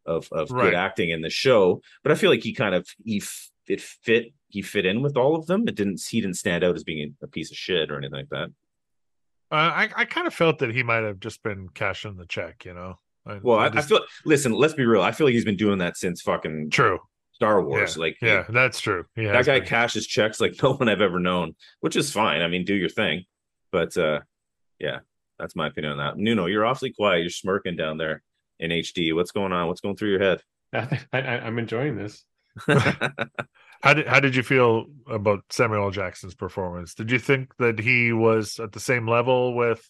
of 0.06 0.28
of 0.32 0.50
Right. 0.50 0.64
good 0.66 0.74
acting 0.74 1.10
in 1.10 1.20
the 1.20 1.28
show, 1.30 1.82
but 2.02 2.12
I 2.12 2.14
feel 2.14 2.30
like 2.30 2.42
he 2.42 2.54
kind 2.54 2.74
of 2.74 2.86
he 3.04 3.18
f- 3.18 3.50
it 3.66 3.80
fit 3.80 4.32
he 4.48 4.62
fit 4.62 4.86
in 4.86 5.02
with 5.02 5.16
all 5.16 5.36
of 5.36 5.46
them. 5.46 5.68
It 5.68 5.74
didn't 5.74 6.00
he 6.08 6.20
didn't 6.22 6.36
stand 6.38 6.64
out 6.64 6.74
as 6.76 6.84
being 6.84 7.14
a 7.22 7.26
piece 7.26 7.50
of 7.50 7.56
shit 7.58 7.90
or 7.90 7.98
anything 7.98 8.16
like 8.16 8.28
that. 8.30 8.48
Uh, 9.50 9.54
I 9.54 9.88
I 9.94 10.04
kind 10.06 10.26
of 10.26 10.32
felt 10.34 10.58
that 10.60 10.74
he 10.74 10.82
might 10.82 11.04
have 11.04 11.20
just 11.20 11.42
been 11.42 11.68
cashing 11.74 12.16
the 12.16 12.26
check, 12.26 12.64
you 12.64 12.74
know. 12.74 12.98
I, 13.26 13.40
Well, 13.42 13.58
I, 13.58 13.66
I 13.66 13.82
feel 13.82 14.00
listen. 14.24 14.52
Let's 14.52 14.72
be 14.74 14.86
real. 14.86 15.02
I 15.02 15.12
feel 15.12 15.26
like 15.26 15.34
he's 15.34 15.44
been 15.44 15.56
doing 15.56 15.78
that 15.78 15.96
since 15.98 16.22
fucking 16.22 16.70
true. 16.70 16.98
Star 17.38 17.62
Wars. 17.62 17.96
Like 17.96 18.18
Yeah, 18.20 18.44
that's 18.48 18.80
true. 18.80 19.04
He 19.14 19.24
that 19.24 19.46
guy 19.46 19.60
cashes 19.60 20.06
checks 20.06 20.40
like 20.40 20.54
no 20.62 20.74
one 20.74 20.88
I've 20.88 21.00
ever 21.00 21.20
known, 21.20 21.54
which 21.80 21.96
is 21.96 22.12
fine. 22.12 22.42
I 22.42 22.48
mean, 22.48 22.64
do 22.64 22.74
your 22.74 22.88
thing. 22.88 23.24
But 23.70 23.96
uh 23.96 24.20
yeah, 24.78 25.00
that's 25.38 25.54
my 25.56 25.68
opinion 25.68 25.92
on 25.92 25.98
that. 25.98 26.16
Nuno, 26.16 26.46
you're 26.46 26.66
awfully 26.66 26.92
quiet. 26.92 27.20
You're 27.20 27.30
smirking 27.30 27.76
down 27.76 27.96
there 27.96 28.22
in 28.58 28.70
HD. 28.70 29.14
What's 29.14 29.30
going 29.30 29.52
on? 29.52 29.68
What's 29.68 29.80
going 29.80 29.96
through 29.96 30.10
your 30.10 30.20
head? 30.20 30.42
I, 30.72 31.00
I, 31.12 31.20
I'm 31.38 31.58
enjoying 31.58 31.96
this. 31.96 32.24
How 33.80 33.94
did 33.94 34.08
how 34.08 34.18
did 34.18 34.34
you 34.34 34.42
feel 34.42 34.86
about 35.06 35.44
Samuel 35.50 35.84
L. 35.84 35.90
Jackson's 35.90 36.34
performance? 36.34 36.94
Did 36.94 37.12
you 37.12 37.20
think 37.20 37.56
that 37.58 37.78
he 37.78 38.12
was 38.12 38.58
at 38.58 38.72
the 38.72 38.80
same 38.80 39.06
level 39.06 39.54
with, 39.54 39.88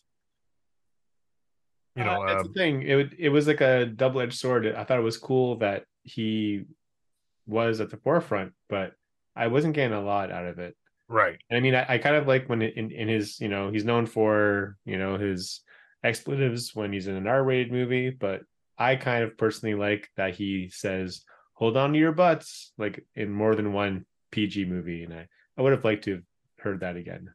you 1.96 2.04
know, 2.04 2.22
Uh, 2.22 2.26
that's 2.26 2.40
um, 2.46 2.52
the 2.52 2.60
thing. 2.60 2.82
It 2.82 3.14
it 3.18 3.28
was 3.30 3.46
like 3.46 3.62
a 3.62 3.86
double 3.86 4.20
edged 4.20 4.38
sword. 4.38 4.66
I 4.66 4.84
thought 4.84 4.98
it 4.98 5.02
was 5.02 5.16
cool 5.16 5.56
that 5.60 5.84
he 6.02 6.64
was 7.48 7.80
at 7.80 7.90
the 7.90 7.96
forefront, 7.96 8.52
but 8.68 8.92
I 9.34 9.48
wasn't 9.48 9.74
getting 9.74 9.96
a 9.96 10.02
lot 10.02 10.30
out 10.30 10.46
of 10.46 10.58
it. 10.58 10.76
right? 11.08 11.38
And 11.50 11.56
I 11.56 11.60
mean, 11.60 11.74
I, 11.74 11.86
I 11.88 11.98
kind 11.98 12.16
of 12.16 12.28
like 12.28 12.48
when 12.48 12.62
in, 12.62 12.90
in 12.90 13.08
his, 13.08 13.40
you 13.40 13.48
know, 13.48 13.70
he's 13.70 13.84
known 13.84 14.06
for, 14.06 14.76
you 14.84 14.98
know, 14.98 15.16
his 15.16 15.62
expletives 16.04 16.74
when 16.74 16.92
he's 16.92 17.06
in 17.06 17.16
an 17.16 17.26
R-rated 17.26 17.72
movie, 17.72 18.10
but 18.10 18.42
I 18.76 18.96
kind 18.96 19.24
of 19.24 19.36
personally 19.36 19.74
like 19.74 20.08
that 20.16 20.34
he 20.34 20.68
says, 20.72 21.22
"Hold 21.54 21.76
on 21.76 21.92
to 21.92 21.98
your 21.98 22.12
butts," 22.12 22.72
like 22.78 23.04
in 23.16 23.32
more 23.32 23.56
than 23.56 23.72
one 23.72 24.06
PG 24.30 24.66
movie, 24.66 25.02
and 25.02 25.12
I, 25.12 25.26
I 25.56 25.62
would 25.62 25.72
have 25.72 25.84
liked 25.84 26.04
to 26.04 26.12
have 26.12 26.22
heard 26.58 26.80
that 26.80 26.96
again. 26.96 27.32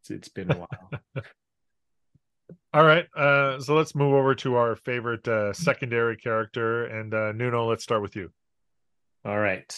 It's, 0.00 0.10
it's 0.10 0.28
been 0.28 0.50
a 0.50 0.56
while. 0.56 0.90
All 2.72 2.84
right. 2.84 3.06
Uh, 3.14 3.60
so 3.60 3.74
let's 3.74 3.94
move 3.94 4.14
over 4.14 4.34
to 4.36 4.54
our 4.54 4.76
favorite 4.76 5.26
uh, 5.28 5.52
secondary 5.52 6.16
character, 6.16 6.86
and 6.86 7.12
uh, 7.12 7.32
Nuno. 7.32 7.68
Let's 7.68 7.82
start 7.82 8.00
with 8.00 8.16
you. 8.16 8.30
All 9.24 9.38
right, 9.38 9.72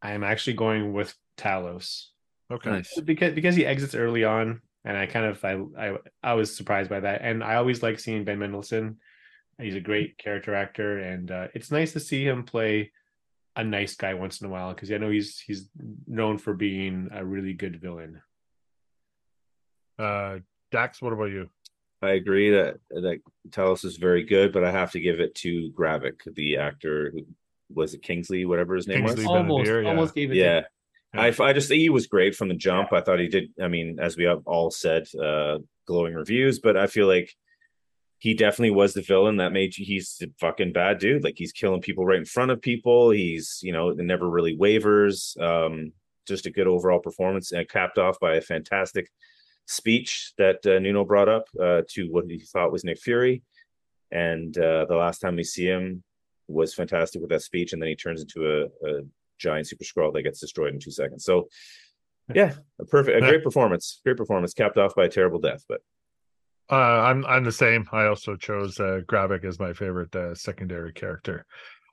I 0.00 0.12
am 0.12 0.24
actually 0.24 0.54
going 0.54 0.92
with 0.92 1.14
Talos. 1.36 2.06
Okay. 2.50 2.70
nice. 2.70 3.00
because 3.00 3.34
because 3.34 3.56
he 3.56 3.64
exits 3.64 3.94
early 3.94 4.24
on, 4.24 4.60
and 4.84 4.96
I 4.96 5.06
kind 5.06 5.26
of 5.26 5.44
I 5.44 5.62
I, 5.78 5.96
I 6.22 6.34
was 6.34 6.56
surprised 6.56 6.90
by 6.90 7.00
that, 7.00 7.22
and 7.22 7.42
I 7.42 7.56
always 7.56 7.82
like 7.82 8.00
seeing 8.00 8.24
Ben 8.24 8.38
Mendelsohn. 8.38 8.96
He's 9.58 9.76
a 9.76 9.80
great 9.80 10.18
character 10.18 10.54
actor, 10.54 10.98
and 10.98 11.30
uh, 11.30 11.48
it's 11.54 11.70
nice 11.70 11.92
to 11.92 12.00
see 12.00 12.24
him 12.24 12.44
play 12.44 12.90
a 13.54 13.62
nice 13.62 13.94
guy 13.96 14.14
once 14.14 14.40
in 14.40 14.46
a 14.46 14.50
while 14.50 14.72
because 14.72 14.90
I 14.90 14.98
know 14.98 15.10
he's 15.10 15.38
he's 15.38 15.68
known 16.06 16.38
for 16.38 16.54
being 16.54 17.08
a 17.12 17.24
really 17.24 17.52
good 17.52 17.80
villain. 17.80 18.22
Uh, 19.98 20.38
Dax, 20.70 21.02
what 21.02 21.12
about 21.12 21.30
you? 21.30 21.48
I 22.00 22.12
agree 22.12 22.50
that 22.50 22.78
that 22.90 23.20
Talos 23.50 23.84
is 23.84 23.96
very 23.96 24.24
good, 24.24 24.52
but 24.52 24.64
I 24.64 24.70
have 24.72 24.90
to 24.92 25.00
give 25.00 25.20
it 25.20 25.34
to 25.36 25.70
Gravik, 25.72 26.34
the 26.34 26.56
actor 26.56 27.12
who 27.12 27.26
was 27.74 27.94
it 27.94 28.02
Kingsley, 28.02 28.44
whatever 28.44 28.74
his 28.74 28.86
name 28.86 29.04
Kingsley 29.04 29.24
was. 29.24 29.30
Almost 29.30 29.68
Benadryl, 29.68 29.82
yeah. 29.82 29.88
almost 29.88 30.14
gave 30.14 30.30
it. 30.32 30.36
Yeah. 30.36 30.60
To, 30.60 30.66
I, 31.14 31.48
I 31.48 31.52
just 31.52 31.70
he 31.70 31.90
was 31.90 32.06
great 32.06 32.34
from 32.34 32.48
the 32.48 32.54
jump. 32.54 32.92
I 32.92 33.00
thought 33.00 33.18
he 33.18 33.28
did. 33.28 33.50
I 33.60 33.68
mean, 33.68 33.98
as 34.00 34.16
we 34.16 34.24
have 34.24 34.42
all 34.46 34.70
said, 34.70 35.06
uh, 35.14 35.58
glowing 35.86 36.14
reviews, 36.14 36.58
but 36.58 36.76
I 36.76 36.86
feel 36.86 37.06
like 37.06 37.30
he 38.18 38.34
definitely 38.34 38.70
was 38.70 38.94
the 38.94 39.02
villain 39.02 39.38
that 39.38 39.52
made 39.52 39.76
you. 39.76 39.84
He's 39.84 40.22
a 40.22 40.26
fucking 40.40 40.72
bad 40.72 40.98
dude. 40.98 41.24
Like 41.24 41.34
he's 41.36 41.52
killing 41.52 41.82
people 41.82 42.06
right 42.06 42.18
in 42.18 42.24
front 42.24 42.50
of 42.50 42.62
people. 42.62 43.10
He's 43.10 43.58
you 43.62 43.72
know 43.72 43.90
it 43.90 43.98
never 43.98 44.28
really 44.28 44.56
wavers. 44.56 45.36
Um, 45.40 45.92
just 46.26 46.46
a 46.46 46.50
good 46.50 46.66
overall 46.66 47.00
performance 47.00 47.52
and 47.52 47.68
capped 47.68 47.98
off 47.98 48.20
by 48.20 48.36
a 48.36 48.40
fantastic 48.40 49.10
speech 49.66 50.32
that 50.38 50.64
uh, 50.66 50.78
Nuno 50.78 51.04
brought 51.04 51.28
up 51.28 51.44
uh, 51.60 51.82
to 51.90 52.06
what 52.10 52.26
he 52.26 52.38
thought 52.38 52.72
was 52.72 52.84
Nick 52.84 53.00
Fury. 53.00 53.42
And 54.10 54.56
uh, 54.56 54.84
the 54.88 54.96
last 54.96 55.18
time 55.18 55.36
we 55.36 55.44
see 55.44 55.66
him 55.66 56.04
was 56.52 56.74
fantastic 56.74 57.20
with 57.20 57.30
that 57.30 57.42
speech, 57.42 57.72
and 57.72 57.80
then 57.82 57.88
he 57.88 57.96
turns 57.96 58.20
into 58.22 58.40
a, 58.46 58.64
a 58.88 59.00
giant 59.38 59.66
super 59.66 59.84
Skrull 59.84 60.12
that 60.12 60.22
gets 60.22 60.40
destroyed 60.40 60.72
in 60.74 60.80
two 60.80 60.90
seconds. 60.90 61.24
So, 61.24 61.48
yeah, 62.34 62.54
a 62.80 62.84
perfect, 62.84 63.16
a 63.16 63.20
great 63.20 63.42
performance, 63.42 64.00
great 64.04 64.16
performance, 64.16 64.54
capped 64.54 64.78
off 64.78 64.94
by 64.94 65.06
a 65.06 65.08
terrible 65.08 65.40
death. 65.40 65.64
But 65.68 65.80
Uh, 66.70 66.76
I'm 66.76 67.26
I'm 67.26 67.44
the 67.44 67.52
same. 67.52 67.88
I 67.92 68.06
also 68.06 68.36
chose 68.36 68.78
uh, 68.78 69.00
Gravik 69.06 69.44
as 69.44 69.58
my 69.58 69.72
favorite 69.72 70.14
uh, 70.14 70.34
secondary 70.34 70.92
character. 70.92 71.44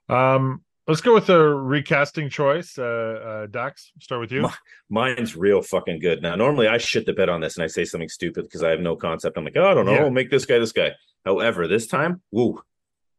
Um, 0.08 0.64
let's 0.88 1.02
go 1.02 1.14
with 1.14 1.30
a 1.30 1.40
recasting 1.54 2.30
choice. 2.30 2.78
Uh, 2.78 2.84
uh, 2.84 3.46
Dax, 3.48 3.92
start 4.00 4.22
with 4.22 4.32
you. 4.32 4.42
My- 4.44 4.54
mine's 4.90 5.36
real 5.36 5.62
fucking 5.62 6.00
good. 6.00 6.22
Now, 6.22 6.36
normally 6.36 6.68
I 6.68 6.78
shit 6.78 7.06
the 7.06 7.14
bed 7.14 7.30
on 7.30 7.42
this 7.42 7.58
and 7.58 7.64
I 7.64 7.68
say 7.68 7.84
something 7.86 8.10
stupid 8.10 8.44
because 8.46 8.64
I 8.64 8.70
have 8.70 8.80
no 8.80 8.96
concept. 8.96 9.38
I'm 9.38 9.44
like, 9.46 9.58
oh, 9.58 9.70
I 9.70 9.74
don't 9.74 9.86
know, 9.86 10.06
Yeah. 10.06 10.10
make 10.10 10.30
this 10.30 10.46
guy 10.46 10.60
this 10.60 10.72
guy. 10.72 10.92
However, 11.26 11.68
this 11.68 11.86
time, 11.88 12.22
woo, 12.32 12.62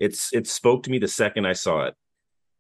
it's 0.01 0.33
it 0.33 0.47
spoke 0.49 0.83
to 0.85 0.91
me 0.91 0.99
the 0.99 1.07
second 1.09 1.47
I 1.47 1.53
saw 1.53 1.85
it. 1.85 1.95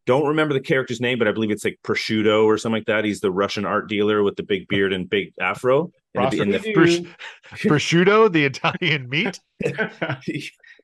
Don't 0.06 0.26
remember 0.28 0.54
the 0.54 0.60
character's 0.60 1.00
name, 1.00 1.18
but 1.18 1.28
I 1.28 1.32
believe 1.32 1.50
it's 1.50 1.64
like 1.64 1.78
prosciutto 1.84 2.44
or 2.44 2.56
something 2.58 2.78
like 2.80 2.86
that. 2.86 3.04
He's 3.04 3.20
the 3.20 3.30
Russian 3.30 3.64
art 3.64 3.88
dealer 3.88 4.22
with 4.22 4.36
the 4.36 4.42
big 4.42 4.66
beard 4.68 4.92
and 4.92 5.08
big 5.08 5.32
afro. 5.40 5.90
In 6.14 6.28
the- 6.30 6.40
in 6.42 6.50
the- 6.50 6.58
Prosciutto. 6.58 7.06
Prosciutto, 7.68 8.32
the 8.32 8.44
Italian 8.46 9.08
meat. 9.08 9.38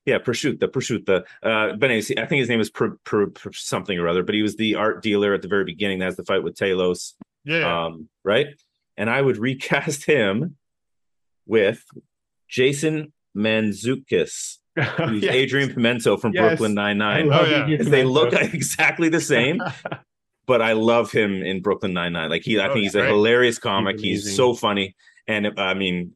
yeah, 0.06 0.18
prosciutto, 0.18 0.60
the 0.60 0.68
prosciutto. 0.68 1.24
Uh, 1.42 1.74
but 1.76 1.86
anyways, 1.90 2.10
I 2.12 2.26
think 2.26 2.40
his 2.40 2.48
name 2.48 2.60
is 2.60 2.70
pr- 2.70 2.94
pr- 3.04 3.26
pr- 3.26 3.52
something 3.52 3.98
or 3.98 4.06
other. 4.06 4.22
But 4.22 4.34
he 4.36 4.42
was 4.42 4.56
the 4.56 4.76
art 4.76 5.02
dealer 5.02 5.34
at 5.34 5.42
the 5.42 5.48
very 5.48 5.64
beginning. 5.64 5.98
That 5.98 6.06
has 6.06 6.16
the 6.16 6.24
fight 6.24 6.44
with 6.44 6.54
Talos, 6.56 7.14
Yeah, 7.44 7.58
yeah. 7.60 7.84
um, 7.86 8.08
right? 8.22 8.46
And 8.96 9.10
I 9.10 9.20
would 9.20 9.38
recast 9.38 10.04
him 10.04 10.56
with 11.46 11.84
Jason 12.48 13.12
Mantzoukas, 13.36 14.58
who's 14.76 15.22
Yes. 15.22 15.34
Adrian 15.34 15.72
Pimento 15.74 16.16
from 16.16 16.32
Yes. 16.32 16.42
Brooklyn 16.48 16.74
Nine 16.74 16.98
Nine. 16.98 17.28
Oh, 17.32 17.44
yeah. 17.44 17.76
They 17.82 18.04
look 18.04 18.32
exactly 18.54 19.08
the 19.08 19.20
same, 19.20 19.60
but 20.46 20.60
I 20.62 20.72
love 20.72 21.10
him 21.12 21.42
in 21.42 21.62
Brooklyn 21.62 21.92
Nine 21.92 22.12
Nine. 22.12 22.30
Like 22.30 22.42
he, 22.42 22.58
I 22.60 22.68
Oh, 22.68 22.72
think 22.72 22.84
he's 22.84 22.94
a 22.94 23.04
hilarious 23.06 23.58
comic. 23.58 23.98
He's 23.98 24.24
He's, 24.26 24.36
so 24.36 24.54
funny, 24.54 24.94
and 25.26 25.58
I 25.58 25.74
mean, 25.74 26.12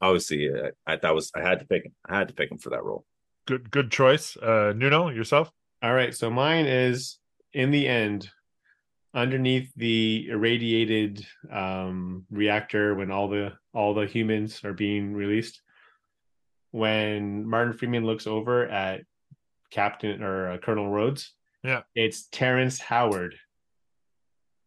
obviously, 0.00 0.48
uh, 0.50 0.70
I 0.86 0.96
that 0.96 1.14
was 1.14 1.30
I 1.34 1.40
had 1.40 1.60
to 1.60 1.66
pick 1.66 1.84
him. 1.86 1.92
I 2.08 2.18
had 2.18 2.28
to 2.28 2.34
pick 2.34 2.50
him 2.50 2.58
for 2.58 2.70
that 2.70 2.82
role. 2.84 3.04
good 3.46 3.70
good 3.70 3.90
choice. 3.90 4.36
Uh, 4.36 4.72
Nuno, 4.76 5.08
yourself. 5.08 5.50
All 5.82 5.94
right, 5.94 6.14
so 6.14 6.30
mine 6.30 6.66
is 6.66 7.18
in 7.52 7.70
the 7.72 7.88
end, 7.88 8.30
underneath 9.14 9.72
the 9.76 10.28
irradiated 10.30 11.26
um, 11.50 12.24
reactor 12.30 12.94
when 12.94 13.10
all 13.10 13.28
the 13.28 13.52
all 13.74 13.94
the 13.94 14.06
humans 14.06 14.60
are 14.64 14.72
being 14.72 15.12
released. 15.14 15.60
When 16.72 17.46
Martin 17.48 17.72
Freeman 17.74 18.04
looks 18.04 18.26
over 18.26 18.66
at 18.66 19.02
Captain 19.70 20.22
or 20.22 20.50
uh, 20.52 20.58
Colonel 20.58 20.88
Rhodes, 20.90 21.32
Yeah. 21.62 21.82
it's 21.94 22.26
Terrence 22.32 22.78
Howard. 22.80 23.36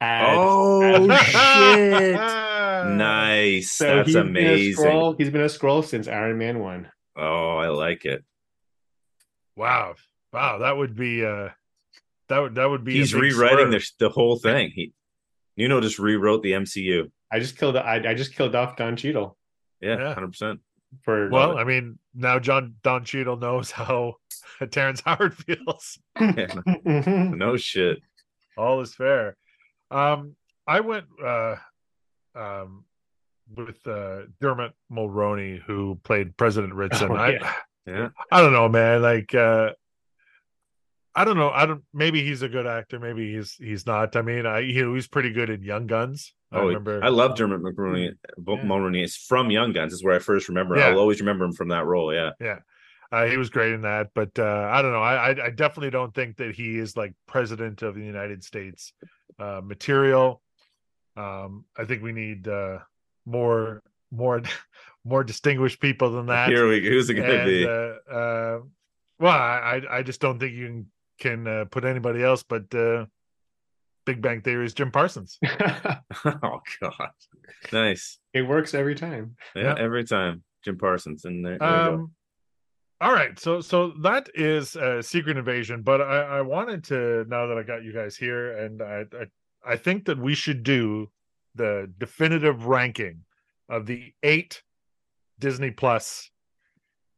As- 0.01 0.27
Oh 0.37 0.81
as- 1.09 1.25
shit! 1.27 2.15
Nice. 2.85 3.71
So 3.71 3.85
That's 3.95 4.07
he's 4.07 4.15
Been 4.15 4.27
amazing. 4.27 4.85
Skrull, 4.85 5.15
he's 5.17 5.31
been 5.31 5.41
a 5.41 5.45
Skrull 5.45 5.83
since 5.83 6.07
Iron 6.07 6.37
Man 6.37 6.59
one. 6.59 6.91
Oh, 7.17 7.57
I 7.57 7.69
like 7.69 8.05
it. 8.05 8.23
Wow, 9.55 9.95
wow, 10.31 10.59
that 10.59 10.77
would 10.77 10.95
be 10.95 11.25
uh, 11.25 11.49
that 12.29 12.39
would 12.39 12.55
that 12.55 12.65
would 12.69 12.83
be. 12.83 12.93
He's 12.93 13.15
rewriting 13.15 13.71
swerve. 13.71 13.81
the 13.99 14.05
the 14.07 14.09
whole 14.09 14.37
thing. 14.37 14.71
He, 14.75 14.91
Nuno 15.57 15.79
just 15.81 15.97
rewrote 15.97 16.43
the 16.43 16.51
MCU. 16.51 17.09
I 17.31 17.39
just 17.39 17.57
killed. 17.57 17.75
I, 17.77 18.03
I 18.07 18.13
just 18.13 18.35
killed 18.35 18.53
off 18.55 18.75
Don 18.75 18.95
Cheadle 18.97 19.35
Yeah, 19.81 19.97
Yeah. 19.97 20.13
hundred 20.13 20.27
percent. 20.33 20.59
For 21.03 21.29
Well, 21.29 21.57
I 21.57 21.63
mean, 21.63 21.99
now 22.13 22.39
John 22.39 22.75
Don 22.83 23.03
Cheadle 23.03 23.37
knows 23.37 23.71
how 23.71 24.15
Terrence 24.71 25.01
Howard 25.01 25.35
feels. 25.37 25.99
Mhm. 26.17 27.37
No 27.37 27.57
shit. 27.57 27.99
All 28.57 28.81
is 28.81 28.95
fair. 28.95 29.35
Um, 29.91 30.35
I 30.67 30.79
went 30.79 31.05
uh, 31.23 31.55
um, 32.35 32.85
with 33.55 33.85
uh, 33.85 34.21
Dermot 34.41 34.73
Mulroney, 34.91 35.61
who 35.61 35.99
played 36.03 36.37
President 36.37 36.73
Ritson. 36.73 37.11
Oh, 37.11 37.15
I, 37.15 37.29
yeah. 37.31 37.53
Yeah. 37.85 38.09
I 38.31 38.41
don't 38.41 38.53
know, 38.53 38.67
man. 38.67 39.01
Like, 39.01 39.35
uh, 39.35 39.71
I 41.15 41.23
don't 41.23 41.37
know. 41.37 41.49
I 41.49 41.65
don't. 41.65 41.83
Maybe 41.93 42.23
he's 42.23 42.41
a 42.41 42.49
good 42.49 42.67
actor. 42.67 42.99
Maybe 42.99 43.33
he's 43.33 43.53
he's 43.53 43.85
not. 43.85 44.15
I 44.15 44.21
mean, 44.21 44.45
I 44.45 44.63
he 44.63 44.83
was 44.83 45.07
pretty 45.07 45.31
good 45.31 45.49
in 45.49 45.63
Young 45.63 45.87
Guns. 45.87 46.33
I 46.51 46.59
Oh, 46.59 46.67
remember. 46.67 47.01
I 47.03 47.07
love 47.09 47.35
Dermot 47.35 47.61
McRooney. 47.61 48.11
Yeah. 48.37 48.43
Mulroney. 48.43 49.03
It's 49.03 49.15
from 49.15 49.49
Young 49.49 49.71
Guns. 49.71 49.93
Is 49.93 50.03
where 50.03 50.15
I 50.15 50.19
first 50.19 50.49
remember. 50.49 50.77
Yeah. 50.77 50.89
I'll 50.89 50.99
always 50.99 51.19
remember 51.21 51.45
him 51.45 51.53
from 51.53 51.69
that 51.69 51.85
role. 51.85 52.13
Yeah. 52.13 52.31
Uh, 53.11 53.25
he 53.27 53.37
was 53.37 53.49
great 53.49 53.71
in 53.71 53.83
that, 53.83 54.09
but 54.13 54.37
uh, 54.37 54.67
I 54.71 54.81
don't 54.81 54.91
know. 54.91 55.01
I, 55.01 55.31
I 55.31 55.45
I 55.45 55.49
definitely 55.51 55.91
don't 55.91 56.13
think 56.13 56.37
that 56.37 56.53
he 56.55 56.77
is 56.77 56.97
like 56.97 57.13
president 57.27 57.81
of 57.81 57.95
the 57.95 58.03
United 58.03 58.43
States 58.43 58.91
uh, 59.39 59.61
material. 59.63 60.41
Um, 61.15 61.63
I 61.77 61.85
think 61.85 62.03
we 62.03 62.11
need 62.11 62.47
uh, 62.47 62.79
more 63.25 63.81
more 64.11 64.41
more 65.05 65.23
distinguished 65.23 65.79
people 65.79 66.11
than 66.11 66.25
that. 66.25 66.49
Here 66.49 66.67
we 66.67 66.81
go. 66.81 66.89
Who's 66.89 67.09
it 67.09 67.13
going 67.13 67.29
to 67.39 67.45
be? 67.45 67.65
uh, 67.65 68.13
uh, 68.13 68.59
well, 69.19 69.31
I 69.31 69.81
I 69.89 70.03
just 70.03 70.19
don't 70.19 70.39
think 70.39 70.53
you 70.53 70.65
can 70.65 70.85
can 71.19 71.47
uh, 71.47 71.65
put 71.69 71.85
anybody 71.85 72.23
else 72.23 72.43
but 72.43 72.73
uh, 72.75 73.05
Big 74.05 74.21
Bang 74.21 74.41
Theory's 74.41 74.73
Jim 74.73 74.91
Parsons. 74.91 75.39
oh 76.25 76.59
God, 76.81 77.09
nice. 77.71 78.19
it 78.33 78.43
works 78.43 78.73
every 78.73 78.95
time. 78.95 79.35
Yeah, 79.55 79.63
Yeah. 79.63 79.75
every 79.77 80.03
time 80.03 80.43
Jim 80.63 80.77
Parsons 80.77 81.25
and 81.25 81.45
there. 81.45 81.57
there. 81.57 81.67
Um, 81.67 82.11
all 83.01 83.11
right, 83.13 83.37
so 83.39 83.59
so 83.61 83.91
that 84.03 84.29
is 84.35 84.75
uh, 84.75 85.01
Secret 85.01 85.37
Invasion, 85.37 85.81
but 85.81 86.01
I, 86.01 86.37
I 86.37 86.41
wanted 86.41 86.83
to 86.85 87.25
now 87.27 87.47
that 87.47 87.57
I 87.57 87.63
got 87.63 87.83
you 87.83 87.91
guys 87.93 88.15
here, 88.15 88.57
and 88.57 88.81
I, 88.81 89.03
I 89.13 89.73
I 89.73 89.75
think 89.75 90.05
that 90.05 90.17
we 90.17 90.33
should 90.35 90.63
do 90.63 91.09
the 91.55 91.91
definitive 91.97 92.65
ranking 92.67 93.21
of 93.67 93.85
the 93.85 94.13
eight 94.23 94.61
Disney 95.39 95.71
Plus 95.71 96.29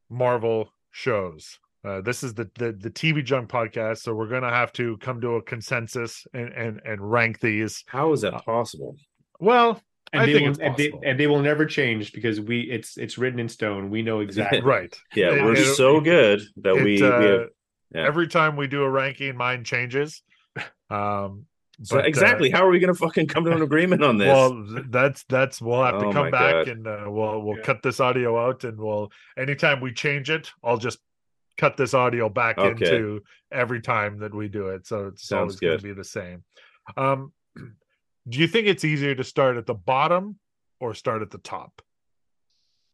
Marvel 0.09 0.71
shows. 0.91 1.59
Uh, 1.85 2.01
this 2.01 2.23
is 2.23 2.33
the, 2.33 2.49
the 2.55 2.71
the 2.73 2.89
TV 2.89 3.23
Junk 3.23 3.49
podcast, 3.49 3.99
so 3.99 4.13
we're 4.13 4.27
gonna 4.27 4.49
have 4.49 4.73
to 4.73 4.97
come 4.97 5.21
to 5.21 5.35
a 5.35 5.41
consensus 5.41 6.25
and 6.33 6.49
and, 6.53 6.81
and 6.85 7.11
rank 7.11 7.39
these. 7.39 7.83
How 7.87 8.11
is 8.13 8.21
that 8.21 8.33
uh, 8.33 8.41
possible? 8.41 8.95
Well, 9.39 9.81
And 10.13 10.23
I 10.23 10.25
they 10.25 10.33
think 10.33 10.43
will, 10.43 10.49
it's 10.51 10.59
and, 10.59 10.75
they, 10.77 10.91
and 11.09 11.19
they 11.19 11.27
will 11.27 11.41
never 11.41 11.65
change 11.65 12.11
because 12.13 12.41
we 12.41 12.61
it's 12.61 12.97
it's 12.97 13.17
written 13.17 13.39
in 13.39 13.47
stone. 13.47 13.89
We 13.89 14.01
know 14.01 14.19
exactly. 14.21 14.61
right. 14.75 14.93
Yeah, 15.15 15.31
It- 15.33 15.43
we're 15.43 15.53
it- 15.55 15.75
so 15.75 16.01
good 16.01 16.41
that 16.57 16.75
It, 16.75 16.83
we, 16.83 17.01
we 17.01 17.03
uh, 17.03 17.11
have 17.21 17.47
yeah. 17.93 18.05
every 18.07 18.27
time 18.27 18.55
we 18.57 18.67
do 18.67 18.81
a 18.83 18.89
ranking, 18.89 19.37
mine 19.37 19.63
changes. 19.63 20.23
Um, 20.89 21.45
so 21.83 21.97
but, 21.97 22.05
uh, 22.05 22.07
exactly. 22.07 22.49
How 22.49 22.65
are 22.65 22.69
we 22.71 22.79
going 22.79 22.93
to 22.93 22.99
fucking 22.99 23.27
come 23.27 23.45
to 23.45 23.51
an 23.51 23.61
agreement 23.61 24.03
on 24.03 24.17
this? 24.17 24.27
Well, 24.27 24.65
that's 24.89 25.23
that's 25.29 25.61
we'll 25.61 25.83
have 25.83 25.99
to 25.99 26.07
Oh 26.07 26.11
come 26.11 26.31
back 26.31 26.65
God. 26.65 26.67
and 26.69 26.87
uh, 26.87 27.03
we'll 27.07 27.41
we'll 27.43 27.57
Yeah. 27.57 27.63
cut 27.63 27.83
this 27.83 27.99
audio 27.99 28.43
out 28.47 28.63
and 28.63 28.79
we'll 28.79 29.11
anytime 29.37 29.79
we 29.79 29.93
change 29.93 30.29
it, 30.31 30.49
I'll 30.63 30.77
just 30.77 30.97
cut 31.57 31.77
this 31.77 31.93
audio 31.93 32.29
back 32.29 32.57
Okay. 32.57 32.69
into 32.69 33.21
every 33.51 33.81
time 33.81 34.19
that 34.19 34.33
we 34.33 34.47
do 34.47 34.67
it. 34.67 34.85
So 34.87 35.07
it's 35.07 35.27
Sounds 35.27 35.53
always 35.53 35.59
going 35.59 35.77
to 35.77 35.83
be 35.83 35.93
the 35.93 36.03
same. 36.03 36.43
Um, 36.95 37.33
do 38.29 38.39
you 38.39 38.47
think 38.47 38.67
it's 38.67 38.85
easier 38.85 39.15
to 39.15 39.23
start 39.23 39.57
at 39.57 39.65
the 39.65 39.73
bottom 39.73 40.37
or 40.79 40.93
start 40.93 41.21
at 41.21 41.31
the 41.31 41.37
top? 41.39 41.81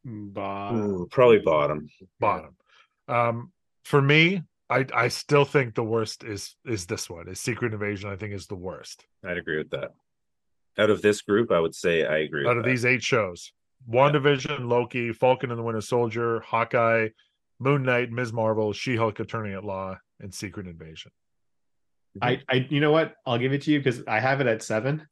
But 0.06 0.74
Ooh, 0.74 1.08
probably 1.12 1.40
bottom. 1.40 1.88
Bottom. 2.20 2.56
Um, 3.08 3.52
for 3.86 4.02
me, 4.02 4.44
I 4.70 4.86
I 4.94 5.08
still 5.10 5.46
think 5.46 5.76
the 5.76 5.84
worst 5.84 6.24
is 6.24 6.56
is 6.66 6.86
this 6.86 7.10
one. 7.10 7.28
Is 7.30 7.40
Secret 7.40 7.74
Invasion? 7.74 8.10
I 8.10 8.16
think 8.18 8.34
is 8.34 8.48
the 8.48 8.56
worst. 8.56 9.06
I'd 9.26 9.38
agree 9.38 9.58
with 9.58 9.70
that. 9.72 9.92
Out 10.78 10.90
of 10.90 11.02
this 11.02 11.22
group, 11.22 11.52
I 11.52 11.60
would 11.60 11.76
say 11.76 12.06
I 12.06 12.18
agree. 12.20 12.46
out 12.46 12.50
with 12.50 12.58
of 12.60 12.64
that. 12.64 12.70
these 12.70 12.84
eight 12.86 13.04
shows 13.04 13.52
WandaVision, 13.90 14.68
Loki, 14.68 15.14
Falcon 15.14 15.52
and 15.52 15.60
the 15.60 15.64
Winter 15.64 15.82
Soldier, 15.82 16.40
Hawkeye, 16.42 17.10
Moon 17.64 17.84
Knight, 17.84 18.12
Ms. 18.12 18.34
Marvel, 18.34 18.74
She 18.74 18.96
Hulk, 18.96 19.20
Attorney 19.20 19.54
at 19.54 19.64
Law, 19.64 19.98
and 20.20 20.34
Secret 20.34 20.68
Invasion. 20.68 21.12
I, 22.22 22.42
I, 22.48 22.68
you 22.70 22.80
know 22.80 22.92
what? 22.92 23.16
I'll 23.26 23.40
give 23.40 23.54
it 23.54 23.64
to 23.64 23.72
you 23.72 23.80
because 23.80 24.04
I 24.08 24.20
have 24.20 24.40
it 24.42 24.48
at 24.48 24.62
seven. 24.62 25.08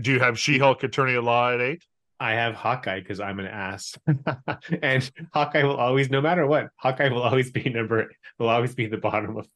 Do 0.00 0.12
you 0.12 0.20
have 0.20 0.38
She 0.38 0.58
Hulk, 0.58 0.82
Attorney 0.84 1.14
at 1.16 1.24
Law 1.24 1.52
at 1.52 1.60
eight? 1.60 1.84
I 2.20 2.32
have 2.34 2.54
Hawkeye 2.54 3.00
because 3.00 3.18
I'm 3.18 3.40
an 3.40 3.46
ass, 3.46 3.96
and 4.82 5.10
Hawkeye 5.32 5.62
will 5.64 5.76
always, 5.78 6.10
no 6.10 6.20
matter 6.20 6.46
what, 6.46 6.68
Hawkeye 6.76 7.08
will 7.08 7.22
always 7.22 7.50
be 7.50 7.68
number, 7.70 8.10
will 8.38 8.50
always 8.50 8.74
be 8.74 8.86
the 8.86 8.98
bottom 8.98 9.38
of, 9.38 9.48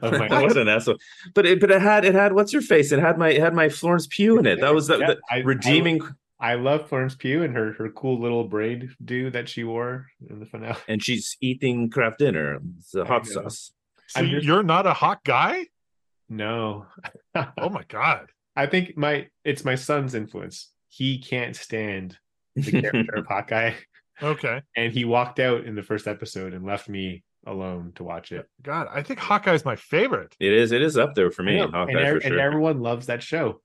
of 0.00 0.12
my 0.14 0.26
what 0.30 0.44
list. 0.44 0.56
an 0.56 0.66
asshole! 0.68 0.96
But 1.34 1.44
it, 1.44 1.60
but 1.60 1.70
it 1.70 1.82
had 1.82 2.06
it 2.06 2.14
had 2.14 2.32
what's 2.32 2.54
your 2.54 2.62
face? 2.62 2.90
It 2.90 3.00
had 3.00 3.18
my 3.18 3.28
it 3.28 3.40
had 3.42 3.52
my 3.54 3.68
Florence 3.68 4.06
Pugh 4.10 4.38
in 4.38 4.46
it. 4.46 4.60
That 4.62 4.74
was 4.74 4.86
the, 4.86 4.96
Yeah, 4.98 5.06
the 5.08 5.18
I- 5.30 5.36
I- 5.36 5.38
redeeming. 5.40 6.00
I 6.02 6.08
love 6.54 6.88
Florence 6.88 7.14
Pugh 7.14 7.42
and 7.42 7.54
her 7.56 7.72
her 7.74 7.88
cool 7.90 8.20
little 8.20 8.44
braid 8.44 8.90
do 9.04 9.30
that 9.30 9.48
she 9.48 9.64
wore 9.64 10.06
in 10.28 10.38
the 10.40 10.46
finale. 10.46 10.76
and 10.88 11.02
she's 11.02 11.36
eating 11.40 11.88
Kraft 11.90 12.18
Dinner. 12.18 12.58
It's 12.78 12.94
a 12.94 13.04
hot 13.04 13.26
sauce. 13.26 13.72
So 14.08 14.24
just- 14.26 14.44
you're 14.46 14.62
not 14.62 14.86
a 14.86 14.92
Hawkguy? 14.92 15.66
No, 16.28 16.86
Oh 17.58 17.68
my 17.70 17.84
god! 17.88 18.26
I 18.56 18.66
think 18.66 18.96
my 18.96 19.28
it's 19.44 19.64
my 19.64 19.74
son's 19.76 20.14
influence. 20.14 20.70
He 20.88 21.18
can't 21.18 21.54
stand 21.56 22.18
the 22.54 22.80
character 22.82 23.14
of 23.16 23.26
Hawkeye, 23.28 23.72
Okay, 24.22 24.60
and 24.76 24.92
he 24.92 25.04
walked 25.04 25.38
out 25.40 25.64
in 25.64 25.74
the 25.74 25.82
first 25.82 26.06
episode 26.08 26.52
and 26.54 26.64
left 26.66 26.88
me 26.88 27.22
alone 27.46 27.92
to 27.94 28.02
watch 28.04 28.32
it. 28.32 28.48
God, 28.62 28.88
I 28.92 29.02
think 29.02 29.20
Hawkeye's 29.20 29.64
my 29.64 29.76
favorite. 29.76 30.34
It 30.40 30.52
is. 30.52 30.72
It 30.72 30.82
is 30.82 30.96
up 30.98 31.14
there 31.14 31.30
for 31.30 31.42
me. 31.44 31.58
know, 31.58 31.68
Hawkeye 31.68 31.92
and, 31.92 32.00
for 32.00 32.16
ev- 32.16 32.32
and 32.32 32.40
everyone 32.40 32.80
loves 32.80 33.06
that 33.06 33.22
show. 33.22 33.60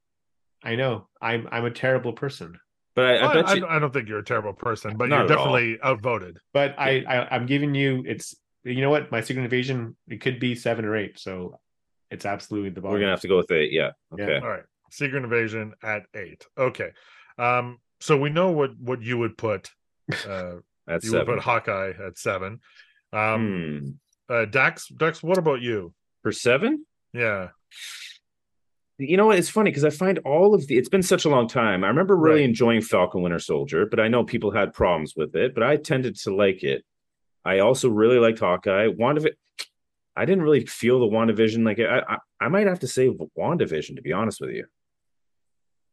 I 0.63 0.75
know. 0.75 1.07
I'm 1.21 1.47
I'm 1.51 1.65
a 1.65 1.71
terrible 1.71 2.13
person, 2.13 2.59
but 2.95 3.05
I, 3.05 3.17
I 3.17 3.29
I, 3.29 3.33
bet 3.33 3.47
I, 3.47 3.53
you. 3.55 3.67
I 3.67 3.79
don't 3.79 3.91
think 3.93 4.07
you're 4.07 4.19
a 4.19 4.23
terrible 4.23 4.53
person, 4.53 4.95
but 4.97 5.09
Not 5.09 5.23
you're 5.27 5.31
at 5.33 5.37
all. 5.37 5.45
definitely 5.55 5.79
outvoted. 5.83 6.37
but 6.53 6.75
I, 6.77 7.03
I 7.07 7.35
I'm 7.35 7.45
giving 7.45 7.73
you 7.75 8.03
it's 8.05 8.35
you 8.63 8.81
know 8.81 8.89
what 8.89 9.11
my 9.11 9.21
Secret 9.21 9.43
Invasion 9.43 9.95
it 10.07 10.21
could 10.21 10.39
be 10.39 10.53
seven 10.55 10.85
or 10.85 10.95
eight, 10.95 11.17
so 11.19 11.59
it's 12.11 12.25
absolutely 12.25 12.69
the 12.69 12.81
bottom. 12.81 12.93
We're 12.93 12.99
gonna 12.99 13.11
have 13.11 13.21
to 13.21 13.27
go 13.27 13.37
with 13.37 13.51
it. 13.51 13.71
Yeah. 13.71 13.91
Yeah. 14.17 14.23
Okay. 14.25 14.39
All 14.45 14.49
right, 14.51 14.63
Secret 14.91 15.23
Invasion 15.23 15.73
at 15.83 16.03
eight. 16.15 16.45
Okay, 16.57 16.89
um, 17.39 17.79
so 17.99 18.17
we 18.17 18.29
know 18.29 18.51
what 18.51 18.71
what 18.79 19.01
you 19.01 19.17
would 19.17 19.37
put. 19.37 19.69
Uh, 20.27 20.55
That's 20.87 21.05
you 21.05 21.13
would 21.13 21.25
put 21.25 21.39
Hawkeye 21.39 21.93
at 22.05 22.17
seven. 22.17 22.59
Um, 23.13 23.97
Hmm. 24.27 24.33
uh, 24.33 24.45
Dax, 24.45 24.87
Dax, 24.89 25.21
what 25.23 25.37
about 25.37 25.61
you? 25.61 25.93
For 26.23 26.31
seven. 26.31 26.85
Yeah, 27.13 27.49
You 29.01 29.17
know 29.17 29.25
what? 29.27 29.37
It's 29.39 29.49
funny 29.49 29.71
because 29.71 29.83
I 29.85 29.89
find 29.89 30.19
all 30.19 30.53
of 30.53 30.67
the. 30.67 30.77
It's 30.77 30.89
been 30.89 31.03
such 31.03 31.25
a 31.25 31.29
long 31.29 31.47
time. 31.47 31.83
I 31.83 31.87
remember 31.87 32.15
really 32.15 32.41
Right. 32.41 32.49
enjoying 32.49 32.81
Falcon 32.81 33.21
Winter 33.21 33.39
Soldier, 33.39 33.85
but 33.85 33.99
I 33.99 34.07
know 34.07 34.23
people 34.23 34.51
had 34.51 34.73
problems 34.73 35.13
with 35.15 35.35
it. 35.35 35.53
But 35.53 35.63
I 35.63 35.77
tended 35.77 36.15
to 36.17 36.35
like 36.35 36.63
it. 36.63 36.83
I 37.43 37.59
also 37.59 37.89
really 37.89 38.19
liked 38.19 38.39
Hawkeye. 38.39 38.87
WandaVision. 38.87 39.33
I 40.15 40.25
didn't 40.25 40.43
really 40.43 40.65
feel 40.65 40.99
the 40.99 41.07
WandaVision 41.07 41.65
like 41.65 41.79
I, 41.79 41.99
I. 42.07 42.17
I 42.45 42.47
might 42.49 42.67
have 42.67 42.79
to 42.79 42.87
say 42.87 43.09
WandaVision 43.09 43.95
to 43.95 44.01
be 44.01 44.11
honest 44.13 44.41
with 44.41 44.51
you. 44.51 44.65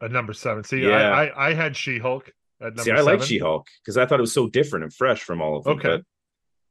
at 0.02 0.10
number 0.12 0.32
seven. 0.32 0.64
See, 0.64 0.86
Yeah. 0.86 1.10
I, 1.10 1.26
I 1.26 1.48
I 1.51 1.55
had 1.55 1.76
She 1.76 1.98
Hulk 1.98 2.30
at 2.60 2.68
number 2.76 2.82
See, 2.82 2.90
I 2.90 3.01
like 3.01 3.22
She 3.22 3.39
Hulk 3.39 3.66
because 3.82 3.97
I 3.97 4.06
thought 4.06 4.18
it 4.18 4.22
was 4.22 4.32
so 4.32 4.48
different 4.48 4.85
and 4.85 4.93
fresh 4.94 5.22
from 5.22 5.40
all 5.40 5.56
of 5.59 5.64
them. 5.64 5.78
Okay. 5.78 5.89
But, 5.89 6.02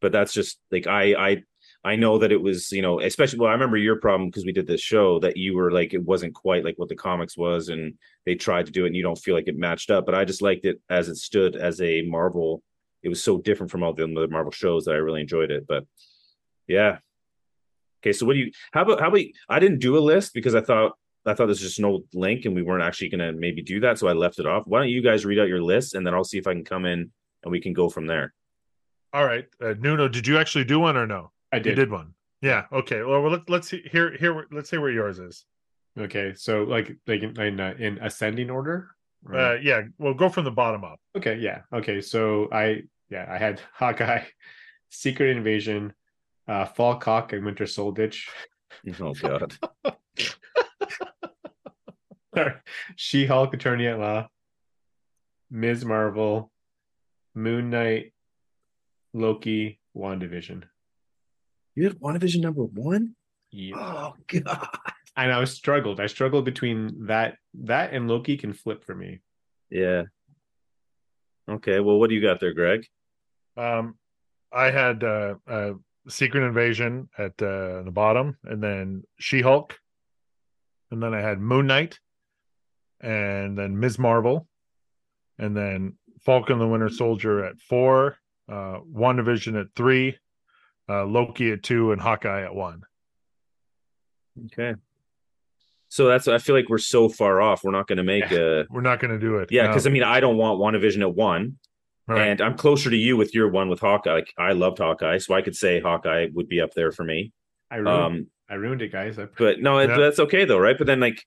but 0.02 0.12
that's 0.12 0.34
just 0.34 0.60
like 0.72 0.88
I 0.88 1.14
I 1.14 1.44
I 1.88 1.96
know 1.96 2.18
that 2.18 2.34
it 2.34 2.42
was 2.42 2.70
you 2.74 2.82
know 2.82 3.00
especially 3.00 3.40
well 3.40 3.48
I 3.50 3.54
remember 3.54 3.78
your 3.78 3.96
problem 3.96 4.30
because 4.30 4.46
we 4.46 4.52
did 4.52 4.68
this 4.68 4.82
show 4.82 5.20
that 5.20 5.38
you 5.38 5.56
were 5.56 5.72
like 5.72 5.94
it 5.94 6.04
wasn't 6.04 6.36
quite 6.36 6.66
like 6.66 6.78
what 6.78 6.90
the 6.90 6.98
comics 6.98 7.38
was 7.38 7.70
and 7.70 7.94
they 8.26 8.36
tried 8.36 8.66
to 8.66 8.74
do 8.74 8.84
it 8.84 8.88
and 8.88 8.96
you 8.96 9.04
don't 9.04 9.18
feel 9.18 9.36
like 9.36 9.48
it 9.48 9.58
matched 9.58 9.90
up. 9.90 10.06
But 10.06 10.14
I 10.14 10.26
just 10.26 10.42
liked 10.42 10.66
it 10.66 10.82
as 10.90 11.08
it 11.08 11.16
stood 11.16 11.56
as 11.56 11.80
a 11.80 12.02
Marvel. 12.02 12.62
It 13.04 13.10
was 13.10 13.24
so 13.24 13.38
different 13.38 13.72
from 13.72 13.84
all 13.84 13.94
the 13.94 14.04
other 14.04 14.28
Marvel 14.28 14.52
shows 14.52 14.84
that 14.84 14.96
I 14.96 14.98
really 14.98 15.22
enjoyed 15.22 15.50
it. 15.50 15.66
But 15.66 15.86
yeah. 16.68 16.98
Okay, 18.02 18.12
so 18.12 18.26
what 18.26 18.34
do 18.34 18.40
you? 18.40 18.52
How 18.74 18.82
about 18.82 19.00
how 19.00 19.08
about? 19.08 19.22
I 19.48 19.60
didn't 19.60 19.80
do 19.80 19.98
a 19.98 20.00
list 20.00 20.34
because 20.34 20.56
I 20.56 20.62
thought 20.62 20.92
I 21.26 21.36
thought 21.36 21.46
there's 21.46 21.62
just 21.62 21.80
no 21.80 22.04
link 22.14 22.44
and 22.44 22.54
we 22.54 22.64
weren't 22.64 22.84
actually 22.84 23.10
going 23.10 23.26
to 23.26 23.32
maybe 23.32 23.62
do 23.62 23.80
that, 23.80 23.98
so 23.98 24.10
I 24.10 24.14
left 24.14 24.40
it 24.40 24.46
off. 24.46 24.68
Why 24.68 24.80
don't 24.80 24.90
you 24.90 25.02
guys 25.02 25.26
read 25.26 25.40
out 25.40 25.48
your 25.48 25.64
list 25.64 25.96
and 25.96 26.06
then 26.06 26.14
I'll 26.14 26.26
see 26.26 26.38
if 26.38 26.48
I 26.48 26.54
can 26.54 26.66
come 26.66 26.86
in 26.86 27.12
and 27.44 27.52
we 27.52 27.62
can 27.62 27.72
go 27.72 27.88
from 27.88 28.08
there. 28.08 28.34
All 29.14 29.26
right, 29.26 29.46
uh, 29.64 29.74
Nuno, 29.80 30.10
did 30.10 30.28
you 30.28 30.38
actually 30.38 30.66
do 30.66 30.82
one 30.82 30.98
or 30.98 31.08
no? 31.08 31.32
I 31.52 31.60
did. 31.60 31.66
You 31.72 31.76
did. 31.76 31.82
did 31.86 31.92
one. 31.92 32.14
Yeah. 32.42 32.66
Okay. 32.72 33.02
Well, 33.04 33.22
well 33.22 33.32
let's 33.32 33.50
let's 33.50 33.70
see, 33.70 33.82
here 33.92 34.16
here 34.18 34.46
let's 34.52 34.70
see 34.70 34.78
where 34.78 34.92
yours 34.92 35.20
is. 35.20 35.46
Okay, 35.98 36.34
so 36.36 36.64
like 36.64 36.96
like 37.08 37.24
in 37.24 37.40
in, 37.42 37.60
uh, 37.60 37.74
in 37.80 37.98
ascending 38.00 38.50
order. 38.52 38.90
Or- 39.26 39.36
Uh, 39.36 39.54
yeah. 39.62 39.82
Well, 39.98 40.14
go 40.14 40.30
from 40.30 40.44
the 40.46 40.52
bottom 40.52 40.84
up. 40.84 41.00
okay, 41.18 41.38
yeah. 41.40 41.62
Okay, 41.74 42.02
so 42.02 42.50
I 42.52 42.84
yeah 43.10 43.26
I 43.30 43.38
had 43.38 43.62
Hawkeye, 43.74 44.24
Secret 44.90 45.36
Invasion, 45.36 45.94
uh, 46.48 46.66
Falcock 46.66 47.34
and 47.34 47.44
Winter 47.46 47.66
Soldier, 47.66 48.12
Oh 49.02 49.14
God. 49.14 49.58
She 52.96 53.26
Hulk, 53.26 53.54
Attorney 53.56 53.88
at 53.88 53.98
Law, 54.00 54.28
Ms. 55.50 55.84
Marvel, 55.84 56.52
Moon 57.34 57.72
Knight, 57.72 58.14
Loki, 59.14 59.80
WandaVision. 59.96 60.64
You 61.78 61.84
have 61.84 62.00
WandaVision 62.00 62.42
number 62.42 62.64
one? 62.64 63.16
Yeah. 63.52 63.76
Oh 63.78 64.16
God. 64.26 64.68
And 65.16 65.32
I 65.32 65.40
was 65.40 65.54
struggled. 65.54 66.00
I 66.00 66.08
struggled 66.08 66.44
between 66.44 67.06
that 67.06 67.36
that 67.66 67.94
and 67.94 68.08
Loki 68.08 68.36
can 68.36 68.52
flip 68.54 68.84
for 68.84 68.96
me. 68.96 69.22
Yeah. 69.70 70.06
Okay. 71.48 71.80
Well, 71.80 72.00
what 72.00 72.10
do 72.10 72.16
you 72.16 72.22
got 72.22 72.40
there, 72.40 72.56
Greg? 72.56 72.88
Um, 73.56 73.94
I 74.52 74.72
had 74.72 75.04
uh, 75.04 75.36
uh, 75.48 75.74
Secret 76.10 76.48
Invasion 76.48 77.10
at 77.16 77.40
uh, 77.44 77.84
the 77.84 77.92
bottom, 77.94 78.38
and 78.44 78.62
then 78.62 79.04
She 79.20 79.42
Hulk, 79.42 79.78
and 80.90 81.02
then 81.02 81.14
I 81.14 81.22
had 81.22 81.40
Moon 81.40 81.68
Knight, 81.68 82.00
and 83.02 83.56
then 83.56 83.80
Ms. 83.80 84.00
Marvel, 84.00 84.48
and 85.38 85.56
then 85.56 85.94
Falcon 86.26 86.58
the 86.58 86.68
Winter 86.68 86.90
Soldier 86.90 87.46
at 87.46 87.60
four, 87.60 88.18
uh, 88.50 88.80
WandaVision 88.92 89.60
at 89.62 89.68
three, 89.76 90.18
uh, 90.90 91.06
Loki 91.06 91.52
at 91.52 91.64
two, 91.64 91.92
and 91.92 92.02
Hawkeye 92.02 92.44
at 92.44 92.56
one. 92.56 92.82
Okay. 94.46 94.76
So 95.90 96.08
that's 96.08 96.28
I 96.28 96.38
feel 96.38 96.56
like 96.56 96.70
we're 96.70 96.78
so 96.78 97.10
far 97.10 97.42
off. 97.42 97.64
We're 97.64 97.72
not 97.72 97.88
going 97.88 97.98
to 97.98 98.04
make 98.04 98.32
a 98.32 98.66
We're 98.70 98.82
not 98.82 99.00
going 99.00 99.12
to 99.12 99.20
do 99.20 99.38
it. 99.38 99.52
yeah 99.52 99.64
No. 99.64 99.68
because 99.70 99.88
I 99.88 99.90
mean 99.90 100.04
I 100.04 100.20
don't 100.20 100.38
want 100.38 100.60
WandaVision 100.60 101.02
at 101.02 101.16
one, 101.16 101.58
Right. 102.08 102.28
and 102.28 102.42
I'm 102.42 102.56
closer 102.56 102.90
to 102.90 102.96
you 102.96 103.18
with 103.18 103.34
your 103.34 103.50
one 103.50 103.70
with 103.70 103.80
Hawkeye. 103.80 104.14
Like 104.14 104.34
I 104.38 104.52
loved 104.52 104.78
Hawkeye, 104.80 105.18
so 105.20 105.34
I 105.34 105.42
could 105.42 105.56
say 105.56 105.80
Hawkeye 105.80 106.28
would 106.34 106.48
be 106.48 106.62
up 106.62 106.74
there 106.74 106.92
for 106.92 107.04
me. 107.04 107.32
I 107.72 107.78
ruined, 107.78 107.88
Um, 108.04 108.28
I 108.50 108.54
ruined 108.56 108.82
it, 108.82 108.92
guys. 108.92 109.18
I, 109.20 109.26
but 109.38 109.60
no, 109.62 109.80
Yeah. 109.80 109.98
that's 109.98 110.20
okay 110.20 110.46
though, 110.46 110.60
right? 110.60 110.78
But 110.78 110.88
then 110.88 111.00
like, 111.00 111.24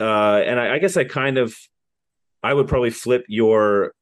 uh, 0.00 0.40
and 0.44 0.58
I, 0.60 0.74
I 0.74 0.78
guess 0.78 0.96
I 0.96 1.04
kind 1.04 1.38
of, 1.38 1.54
I 2.42 2.52
would 2.54 2.68
probably 2.68 2.90
flip 2.90 3.24
your 3.28 3.92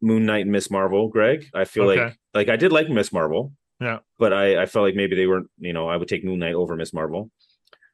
Moon 0.00 0.24
Knight 0.26 0.42
and 0.42 0.52
Miss 0.52 0.70
Marvel, 0.70 1.08
Greg. 1.08 1.46
I 1.54 1.64
feel 1.64 1.90
Okay. 1.90 2.04
like 2.04 2.16
like 2.34 2.48
I 2.48 2.56
did 2.56 2.70
like 2.72 2.88
Miss 2.88 3.12
Marvel, 3.12 3.52
Yeah. 3.80 3.98
but 4.18 4.32
I 4.32 4.62
I 4.62 4.66
felt 4.66 4.84
like 4.84 4.96
maybe 4.96 5.14
they 5.14 5.26
weren't, 5.26 5.48
you 5.58 5.72
know, 5.72 5.88
I 5.88 5.96
would 5.96 6.08
take 6.08 6.24
Moon 6.24 6.40
Knight 6.40 6.54
over 6.54 6.76
Miss 6.76 6.92
Marvel. 6.92 7.30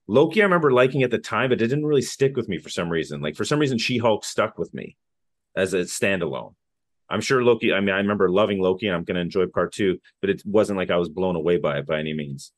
Loki, 0.06 0.40
I 0.40 0.44
remember 0.44 0.70
liking 0.70 1.02
at 1.02 1.10
the 1.10 1.18
time, 1.18 1.48
but 1.50 1.60
it 1.60 1.66
didn't 1.68 1.86
really 1.86 2.02
stick 2.02 2.36
with 2.36 2.48
me 2.48 2.58
for 2.58 2.68
some 2.68 2.90
reason. 2.90 3.20
Like 3.20 3.36
for 3.36 3.44
some 3.44 3.58
reason, 3.58 3.78
She 3.78 3.98
Hulk 3.98 4.24
stuck 4.24 4.58
with 4.58 4.72
me 4.74 4.96
as 5.56 5.72
a 5.74 5.80
standalone. 5.80 6.54
I'm 7.08 7.20
sure 7.20 7.42
Loki. 7.42 7.72
I 7.72 7.80
mean, 7.80 7.94
I 7.94 7.98
remember 7.98 8.30
loving 8.30 8.60
Loki, 8.60 8.86
and 8.86 8.96
I'm 8.96 9.04
going 9.04 9.16
to 9.16 9.20
enjoy 9.20 9.46
part 9.46 9.72
two, 9.72 9.98
but 10.20 10.30
it 10.30 10.42
wasn't 10.44 10.78
like 10.78 10.90
I 10.90 10.96
was 10.96 11.08
blown 11.08 11.36
away 11.36 11.58
by 11.58 11.78
it 11.78 11.86
by 11.86 12.00
any 12.00 12.14
means. 12.14 12.52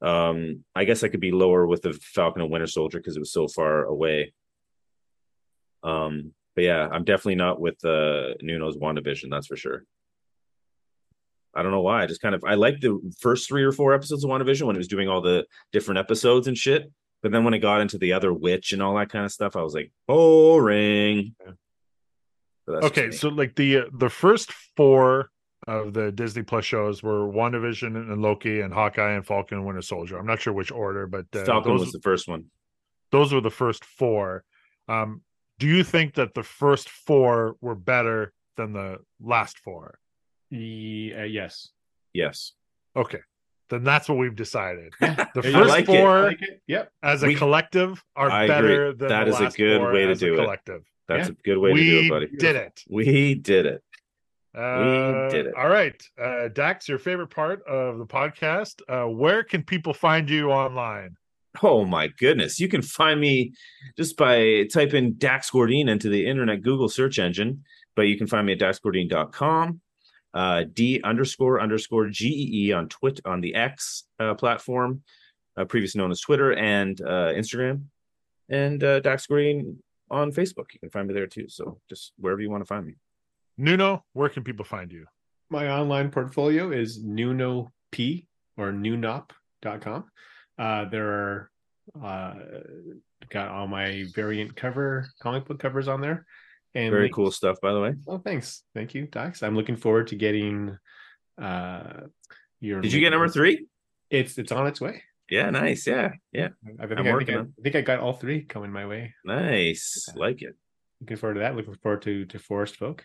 Um, 0.00 0.64
I 0.74 0.84
guess 0.84 1.04
I 1.04 1.08
could 1.08 1.20
be 1.20 1.30
lower 1.30 1.66
with 1.66 1.82
the 1.82 1.92
Falcon 1.92 2.42
and 2.42 2.50
Winter 2.50 2.66
Soldier 2.66 2.98
because 2.98 3.16
it 3.16 3.20
was 3.20 3.32
so 3.32 3.48
far 3.48 3.84
away. 3.84 4.32
Um, 5.82 6.32
but 6.54 6.64
yeah, 6.64 6.88
I'm 6.90 7.04
definitely 7.04 7.36
not 7.36 7.60
with 7.60 7.82
uh, 7.84 8.34
Nuno's 8.42 8.76
WandaVision. 8.76 9.30
That's 9.30 9.46
for 9.46 9.56
sure. 9.56 9.84
I 11.54 11.62
don't 11.62 11.72
know 11.72 11.82
why. 11.82 12.02
I 12.02 12.06
just 12.06 12.20
kind 12.20 12.34
of 12.34 12.44
I 12.44 12.54
liked 12.54 12.80
the 12.80 12.98
first 13.18 13.48
three 13.48 13.62
or 13.62 13.72
four 13.72 13.94
episodes 13.94 14.24
of 14.24 14.30
WandaVision 14.30 14.62
when 14.62 14.76
it 14.76 14.78
was 14.78 14.88
doing 14.88 15.08
all 15.08 15.20
the 15.20 15.46
different 15.72 15.98
episodes 15.98 16.48
and 16.48 16.56
shit. 16.56 16.90
But 17.22 17.30
then 17.30 17.44
when 17.44 17.54
it 17.54 17.60
got 17.60 17.80
into 17.80 17.98
the 17.98 18.14
other 18.14 18.32
witch 18.32 18.72
and 18.72 18.82
all 18.82 18.96
that 18.96 19.10
kind 19.10 19.24
of 19.24 19.32
stuff, 19.32 19.54
I 19.54 19.62
was 19.62 19.74
like, 19.74 19.92
boring. 20.08 21.34
But 22.66 22.84
okay, 22.84 23.10
so 23.10 23.28
like 23.28 23.54
the 23.54 23.78
uh, 23.78 23.84
the 23.92 24.08
first 24.10 24.52
four 24.76 25.30
of 25.66 25.92
the 25.92 26.10
Disney 26.10 26.42
Plus 26.42 26.64
shows 26.64 27.02
were 27.02 27.26
WandaVision 27.28 27.94
and 27.96 28.22
Loki 28.22 28.60
and 28.60 28.72
Hawkeye 28.72 29.12
and 29.12 29.26
Falcon 29.26 29.58
and 29.58 29.66
Winter 29.66 29.82
Soldier. 29.82 30.18
I'm 30.18 30.26
not 30.26 30.40
sure 30.40 30.52
which 30.52 30.72
order, 30.72 31.06
but 31.06 31.26
uh, 31.34 31.44
Falcon 31.44 31.72
those 31.72 31.80
was 31.82 31.92
the 31.92 32.00
first 32.00 32.28
one. 32.28 32.46
those 33.10 33.32
were 33.32 33.40
the 33.40 33.50
first 33.50 33.84
four. 33.84 34.44
Um, 34.88 35.22
do 35.58 35.68
you 35.68 35.84
think 35.84 36.14
that 36.14 36.34
the 36.34 36.42
first 36.42 36.88
four 36.88 37.56
were 37.60 37.76
better 37.76 38.32
than 38.56 38.72
the 38.72 38.98
last 39.20 39.58
four? 39.58 39.98
The, 40.52 41.14
uh, 41.18 41.22
yes. 41.24 41.70
Yes. 42.12 42.52
Okay, 42.94 43.20
then 43.70 43.82
that's 43.84 44.08
what 44.08 44.18
we've 44.18 44.36
decided. 44.36 44.92
The 45.00 45.42
first 45.42 45.68
like 45.68 45.86
four, 45.86 46.22
like. 46.24 46.40
Yep. 46.66 46.92
as 47.02 47.22
a 47.22 47.26
We- 47.28 47.34
collective, 47.34 48.04
are 48.14 48.30
I 48.30 48.44
agree. 48.44 48.54
better 48.54 48.92
than 48.92 49.08
That 49.08 49.24
the 49.24 49.30
is 49.30 49.40
a 49.40 49.56
good 49.56 49.92
way 49.92 50.06
to 50.06 50.14
do 50.14 50.34
it. 50.34 50.36
collective. 50.36 50.82
That's 51.08 51.28
Yeah. 51.28 51.32
a 51.38 51.42
good 51.42 51.58
way 51.58 51.72
to 51.72 51.76
do 51.82 51.98
it, 52.00 52.08
buddy. 52.10 52.26
We 52.30 52.36
did 52.36 52.56
it. 52.56 52.82
We 52.88 53.34
did 53.34 53.66
it. 53.66 53.82
Uh, 54.54 55.30
did 55.30 55.46
it. 55.46 55.54
All 55.56 55.68
right, 55.70 56.00
uh, 56.22 56.48
Dax, 56.48 56.86
your 56.88 56.98
favorite 56.98 57.28
part 57.30 57.62
of 57.66 57.96
the 57.98 58.04
podcast. 58.06 58.82
Uh, 58.86 59.08
where 59.08 59.42
can 59.42 59.62
people 59.62 59.94
find 59.94 60.28
you 60.28 60.50
online? 60.52 61.16
Oh 61.62 61.84
my 61.86 62.08
goodness. 62.08 62.60
You 62.60 62.68
can 62.68 62.82
find 62.82 63.18
me 63.20 63.52
just 63.96 64.16
by 64.18 64.64
typing 64.72 65.14
Dax 65.14 65.50
Gordine 65.50 65.88
into 65.88 66.08
the 66.10 66.26
internet 66.26 66.60
Google 66.62 66.88
search 66.90 67.18
engine, 67.18 67.64
but 67.96 68.02
you 68.02 68.16
can 68.18 68.26
find 68.26 68.46
me 68.46 68.52
at 68.52 68.58
daxgordine.com. 68.58 69.80
Uh, 70.34 70.64
D 70.72 71.00
underscore 71.04 71.60
underscore 71.60 72.08
GEE 72.08 72.72
on 72.72 72.88
Twit 72.88 73.20
on 73.24 73.40
the 73.40 73.54
X 73.54 74.04
uh, 74.18 74.34
platform, 74.34 75.02
uh, 75.56 75.64
previously 75.64 76.00
known 76.00 76.10
as 76.10 76.20
Twitter 76.20 76.54
and 76.54 77.00
uh, 77.02 77.32
Instagram, 77.32 77.84
and 78.48 78.82
uh, 78.82 79.00
Dax 79.00 79.26
Green 79.26 79.78
on 80.10 80.32
Facebook. 80.32 80.72
You 80.72 80.80
can 80.80 80.90
find 80.90 81.08
me 81.08 81.14
there 81.14 81.26
too. 81.26 81.48
So 81.48 81.78
just 81.88 82.12
wherever 82.18 82.40
you 82.40 82.50
want 82.50 82.62
to 82.62 82.66
find 82.66 82.86
me. 82.86 82.94
Nuno, 83.58 84.04
where 84.14 84.28
can 84.28 84.42
people 84.42 84.64
find 84.64 84.90
you? 84.90 85.06
My 85.50 85.68
online 85.68 86.10
portfolio 86.10 86.72
is 86.72 87.02
Nuno 87.02 87.70
P 87.90 88.26
or 88.56 88.72
nunop.com. 88.72 90.04
Uh, 90.58 90.84
there 90.86 91.08
are 91.08 91.50
uh, 92.02 92.34
got 93.28 93.50
all 93.50 93.66
my 93.66 94.04
variant 94.14 94.54
cover 94.56 95.08
comic 95.20 95.46
book 95.46 95.58
covers 95.58 95.88
on 95.88 96.00
there. 96.00 96.26
And 96.74 96.90
Very 96.90 97.02
links- 97.04 97.16
cool 97.16 97.30
stuff, 97.30 97.58
by 97.60 97.72
the 97.72 97.80
way. 97.80 97.94
Oh, 98.08 98.18
thanks. 98.18 98.62
Thank 98.74 98.94
you, 98.94 99.06
Dax. 99.06 99.42
I'm 99.42 99.54
looking 99.56 99.76
forward 99.76 100.06
to 100.08 100.16
getting 100.16 100.78
uh 101.40 102.02
your 102.60 102.80
Did 102.80 102.92
you 102.92 103.00
get 103.00 103.10
number 103.10 103.28
three? 103.28 103.66
It's 104.10 104.38
it's 104.38 104.52
on 104.52 104.66
its 104.66 104.80
way. 104.80 105.02
Yeah, 105.30 105.50
nice. 105.50 105.86
Yeah, 105.86 106.12
yeah, 106.32 106.48
I 106.78 106.86
think, 106.86 106.98
I'm 106.98 106.98
I, 107.00 107.02
think 107.04 107.12
working 107.14 107.34
I, 107.34 107.38
on- 107.38 107.54
I 107.58 107.62
think 107.62 107.76
I 107.76 107.80
got 107.80 108.00
all 108.00 108.12
three 108.14 108.42
coming 108.42 108.70
my 108.72 108.86
way. 108.86 109.14
nice. 109.24 110.08
Like 110.14 110.42
it. 110.42 110.54
Looking 111.00 111.16
forward 111.16 111.34
to 111.34 111.40
that. 111.40 111.56
Looking 111.56 111.74
forward 111.82 112.02
to 112.02 112.24
to 112.26 112.38
Forest 112.38 112.76
Folk. 112.76 113.04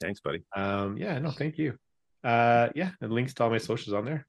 Thanks, 0.00 0.20
buddy. 0.20 0.42
Um, 0.54 0.96
yeah, 0.98 1.18
no, 1.18 1.30
thank 1.30 1.56
you. 1.58 1.78
Uh, 2.24 2.68
yeah, 2.74 2.90
and 3.00 3.12
links 3.12 3.34
to 3.34 3.44
all 3.44 3.50
my 3.50 3.58
socials 3.58 3.94
on 3.94 4.04
there. 4.04 4.26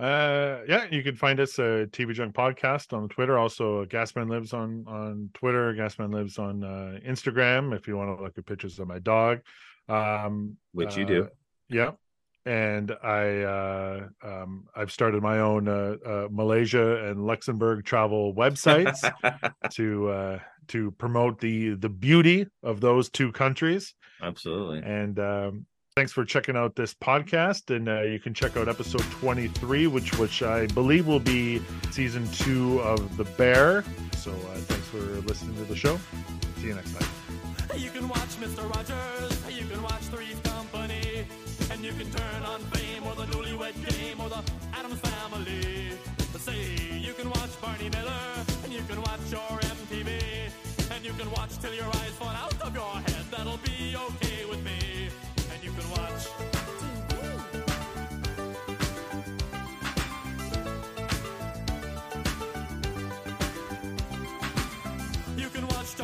Uh, 0.00 0.62
yeah, 0.66 0.86
you 0.90 1.02
can 1.02 1.14
find 1.14 1.38
us 1.40 1.58
uh, 1.58 1.84
TV 1.90 2.14
Junk 2.14 2.34
Podcast 2.34 2.96
on 2.96 3.08
Twitter. 3.10 3.38
Also, 3.38 3.84
Gasman 3.84 4.30
lives 4.30 4.54
on 4.54 4.84
on 4.86 5.28
Twitter. 5.34 5.74
Gasman 5.74 6.12
lives 6.12 6.38
on 6.38 6.64
uh, 6.64 6.98
Instagram. 7.06 7.76
If 7.76 7.86
you 7.86 7.98
want 7.98 8.16
to 8.16 8.22
look 8.22 8.38
at 8.38 8.46
pictures 8.46 8.78
of 8.78 8.88
my 8.88 8.98
dog, 8.98 9.40
um, 9.90 10.56
Which 10.72 10.96
you 10.96 11.04
uh, 11.04 11.08
do. 11.08 11.28
Yeah, 11.68 11.90
and 12.46 12.92
I 13.02 13.42
uh, 13.42 14.08
um, 14.22 14.68
I've 14.74 14.90
started 14.90 15.22
my 15.22 15.40
own 15.40 15.68
uh, 15.68 15.96
uh, 16.04 16.28
Malaysia 16.30 17.04
and 17.06 17.26
Luxembourg 17.26 17.84
travel 17.84 18.34
websites 18.34 19.00
to 19.72 20.08
uh, 20.08 20.38
to 20.68 20.92
promote 20.92 21.40
the 21.40 21.74
the 21.74 21.90
beauty 21.90 22.46
of 22.62 22.80
those 22.80 23.10
two 23.10 23.32
countries. 23.32 23.94
Absolutely. 24.22 24.80
And 24.82 25.18
um, 25.18 25.66
thanks 26.00 26.12
for 26.12 26.24
checking 26.24 26.56
out 26.56 26.74
this 26.74 26.94
podcast. 26.94 27.76
And 27.76 27.86
uh, 27.86 28.00
you 28.00 28.18
can 28.18 28.32
check 28.32 28.56
out 28.56 28.68
episode 28.68 29.02
23, 29.20 29.86
which 29.86 30.16
which 30.18 30.42
I 30.42 30.66
believe 30.68 31.06
will 31.06 31.20
be 31.20 31.60
season 31.90 32.26
two 32.32 32.80
of 32.80 33.18
The 33.18 33.24
Bear. 33.36 33.84
So 34.16 34.30
uh, 34.30 34.54
thanks 34.64 34.86
for 34.86 35.02
listening 35.28 35.56
to 35.56 35.64
the 35.64 35.76
show. 35.76 36.00
See 36.56 36.68
you 36.68 36.74
next 36.74 36.94
time. 36.96 37.06
You 37.76 37.90
can 37.90 38.08
watch 38.08 38.32
Mr. 38.40 38.64
Rogers, 38.74 39.34
you 39.54 39.66
can 39.66 39.82
watch 39.82 40.10
Company, 40.42 41.26
and 41.70 41.84
you 41.84 41.92
can 41.92 42.10
turn 42.10 42.42
on 42.44 42.60
Fame 42.72 43.06
or 43.06 43.14
the 43.14 43.26
Newlywed 43.32 43.76
Game 43.90 44.20
or 44.22 44.30
the 44.30 44.42
Addams 44.72 45.00
Family. 45.00 45.98
Say 46.38 46.98
you 46.98 47.12
can 47.12 47.28
watch 47.28 47.60
Barney 47.60 47.90
Miller, 47.90 48.24
and 48.64 48.72
you 48.72 48.80
can 48.88 49.02
watch 49.02 49.20
your 49.30 49.52
MTV, 49.76 50.08
and 50.92 51.04
you 51.04 51.12
can 51.12 51.30
watch 51.32 51.58
till 51.58 51.74
your 51.74 51.84
eyes 51.84 52.14
fall 52.18 52.28
out 52.28 52.58
of 52.62 52.74
your 52.74 52.94
head. 53.02 53.09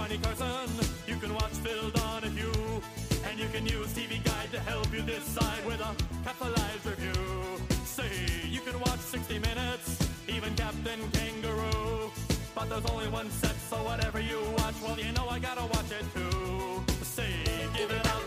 Johnny 0.07 0.19
Carson, 0.19 0.70
you 1.09 1.16
can 1.16 1.35
watch 1.35 1.51
Phil 1.65 1.91
Donahue, 1.91 2.81
and 3.28 3.41
you 3.41 3.49
can 3.49 3.66
use 3.66 3.89
TV 3.89 4.23
Guide 4.23 4.53
to 4.53 4.61
help 4.61 4.93
you 4.95 5.03
decide 5.03 5.66
with 5.66 5.81
a 5.81 5.97
capitalized 6.23 6.87
review. 6.87 7.59
Say 7.85 8.12
you 8.49 8.61
can 8.61 8.78
watch 8.78 9.01
60 9.01 9.41
Minutes, 9.41 10.09
even 10.28 10.55
Captain 10.55 11.01
Kangaroo. 11.11 12.12
But 12.55 12.69
there's 12.69 12.87
only 12.87 13.09
one 13.09 13.28
set, 13.31 13.57
so 13.69 13.78
whatever 13.78 14.20
you 14.20 14.39
watch, 14.59 14.77
well, 14.81 14.97
you 14.97 15.11
know 15.11 15.27
I 15.28 15.41
gotta 15.41 15.62
watch 15.62 15.91
it 15.91 16.07
too. 16.15 16.85
Say, 17.03 17.33
give 17.77 17.91
it 17.91 18.07
up, 18.07 18.23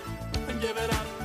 give 0.60 0.76
it 0.76 0.93
up. 0.93 1.18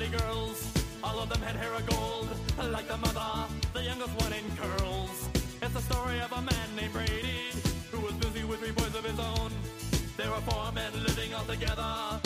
Lovely 0.00 0.18
girls. 0.18 0.72
All 1.02 1.18
of 1.20 1.28
them 1.28 1.42
had 1.42 1.56
hair 1.56 1.72
of 1.74 1.86
gold, 1.86 2.28
like 2.70 2.88
the 2.88 2.96
mother, 2.96 3.52
the 3.74 3.82
youngest 3.82 4.10
one 4.20 4.32
in 4.32 4.44
curls. 4.56 5.28
It's 5.62 5.74
the 5.74 5.80
story 5.80 6.20
of 6.20 6.32
a 6.32 6.40
man 6.40 6.68
named 6.76 6.92
Brady 6.92 7.50
who 7.90 8.00
was 8.00 8.14
busy 8.14 8.44
with 8.44 8.60
three 8.60 8.72
boys 8.72 8.94
of 8.94 9.04
his 9.04 9.18
own. 9.18 9.50
There 10.16 10.30
were 10.30 10.40
four 10.48 10.72
men 10.72 10.92
living 11.04 11.34
all 11.34 11.44
together, 11.44 12.19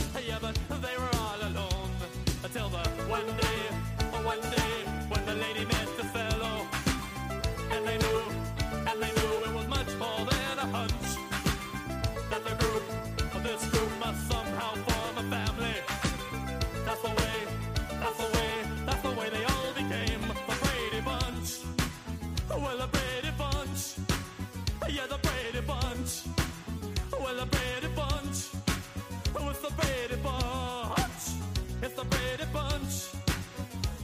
bunch 32.55 33.11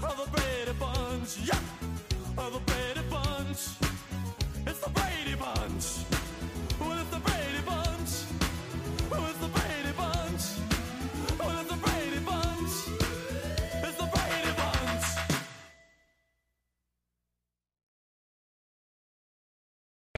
of 0.02 0.14
the 0.18 0.28
Brady 0.35 0.72
Bunch. 0.78 1.39
Yeah, 1.44 1.60
of 2.36 2.52
the 2.52 2.60
Brady 2.66 3.01
Bunch. 3.09 3.62
It's 4.66 4.81
the 4.81 4.90
Brady 4.90 5.36
Bunch. 5.36 6.19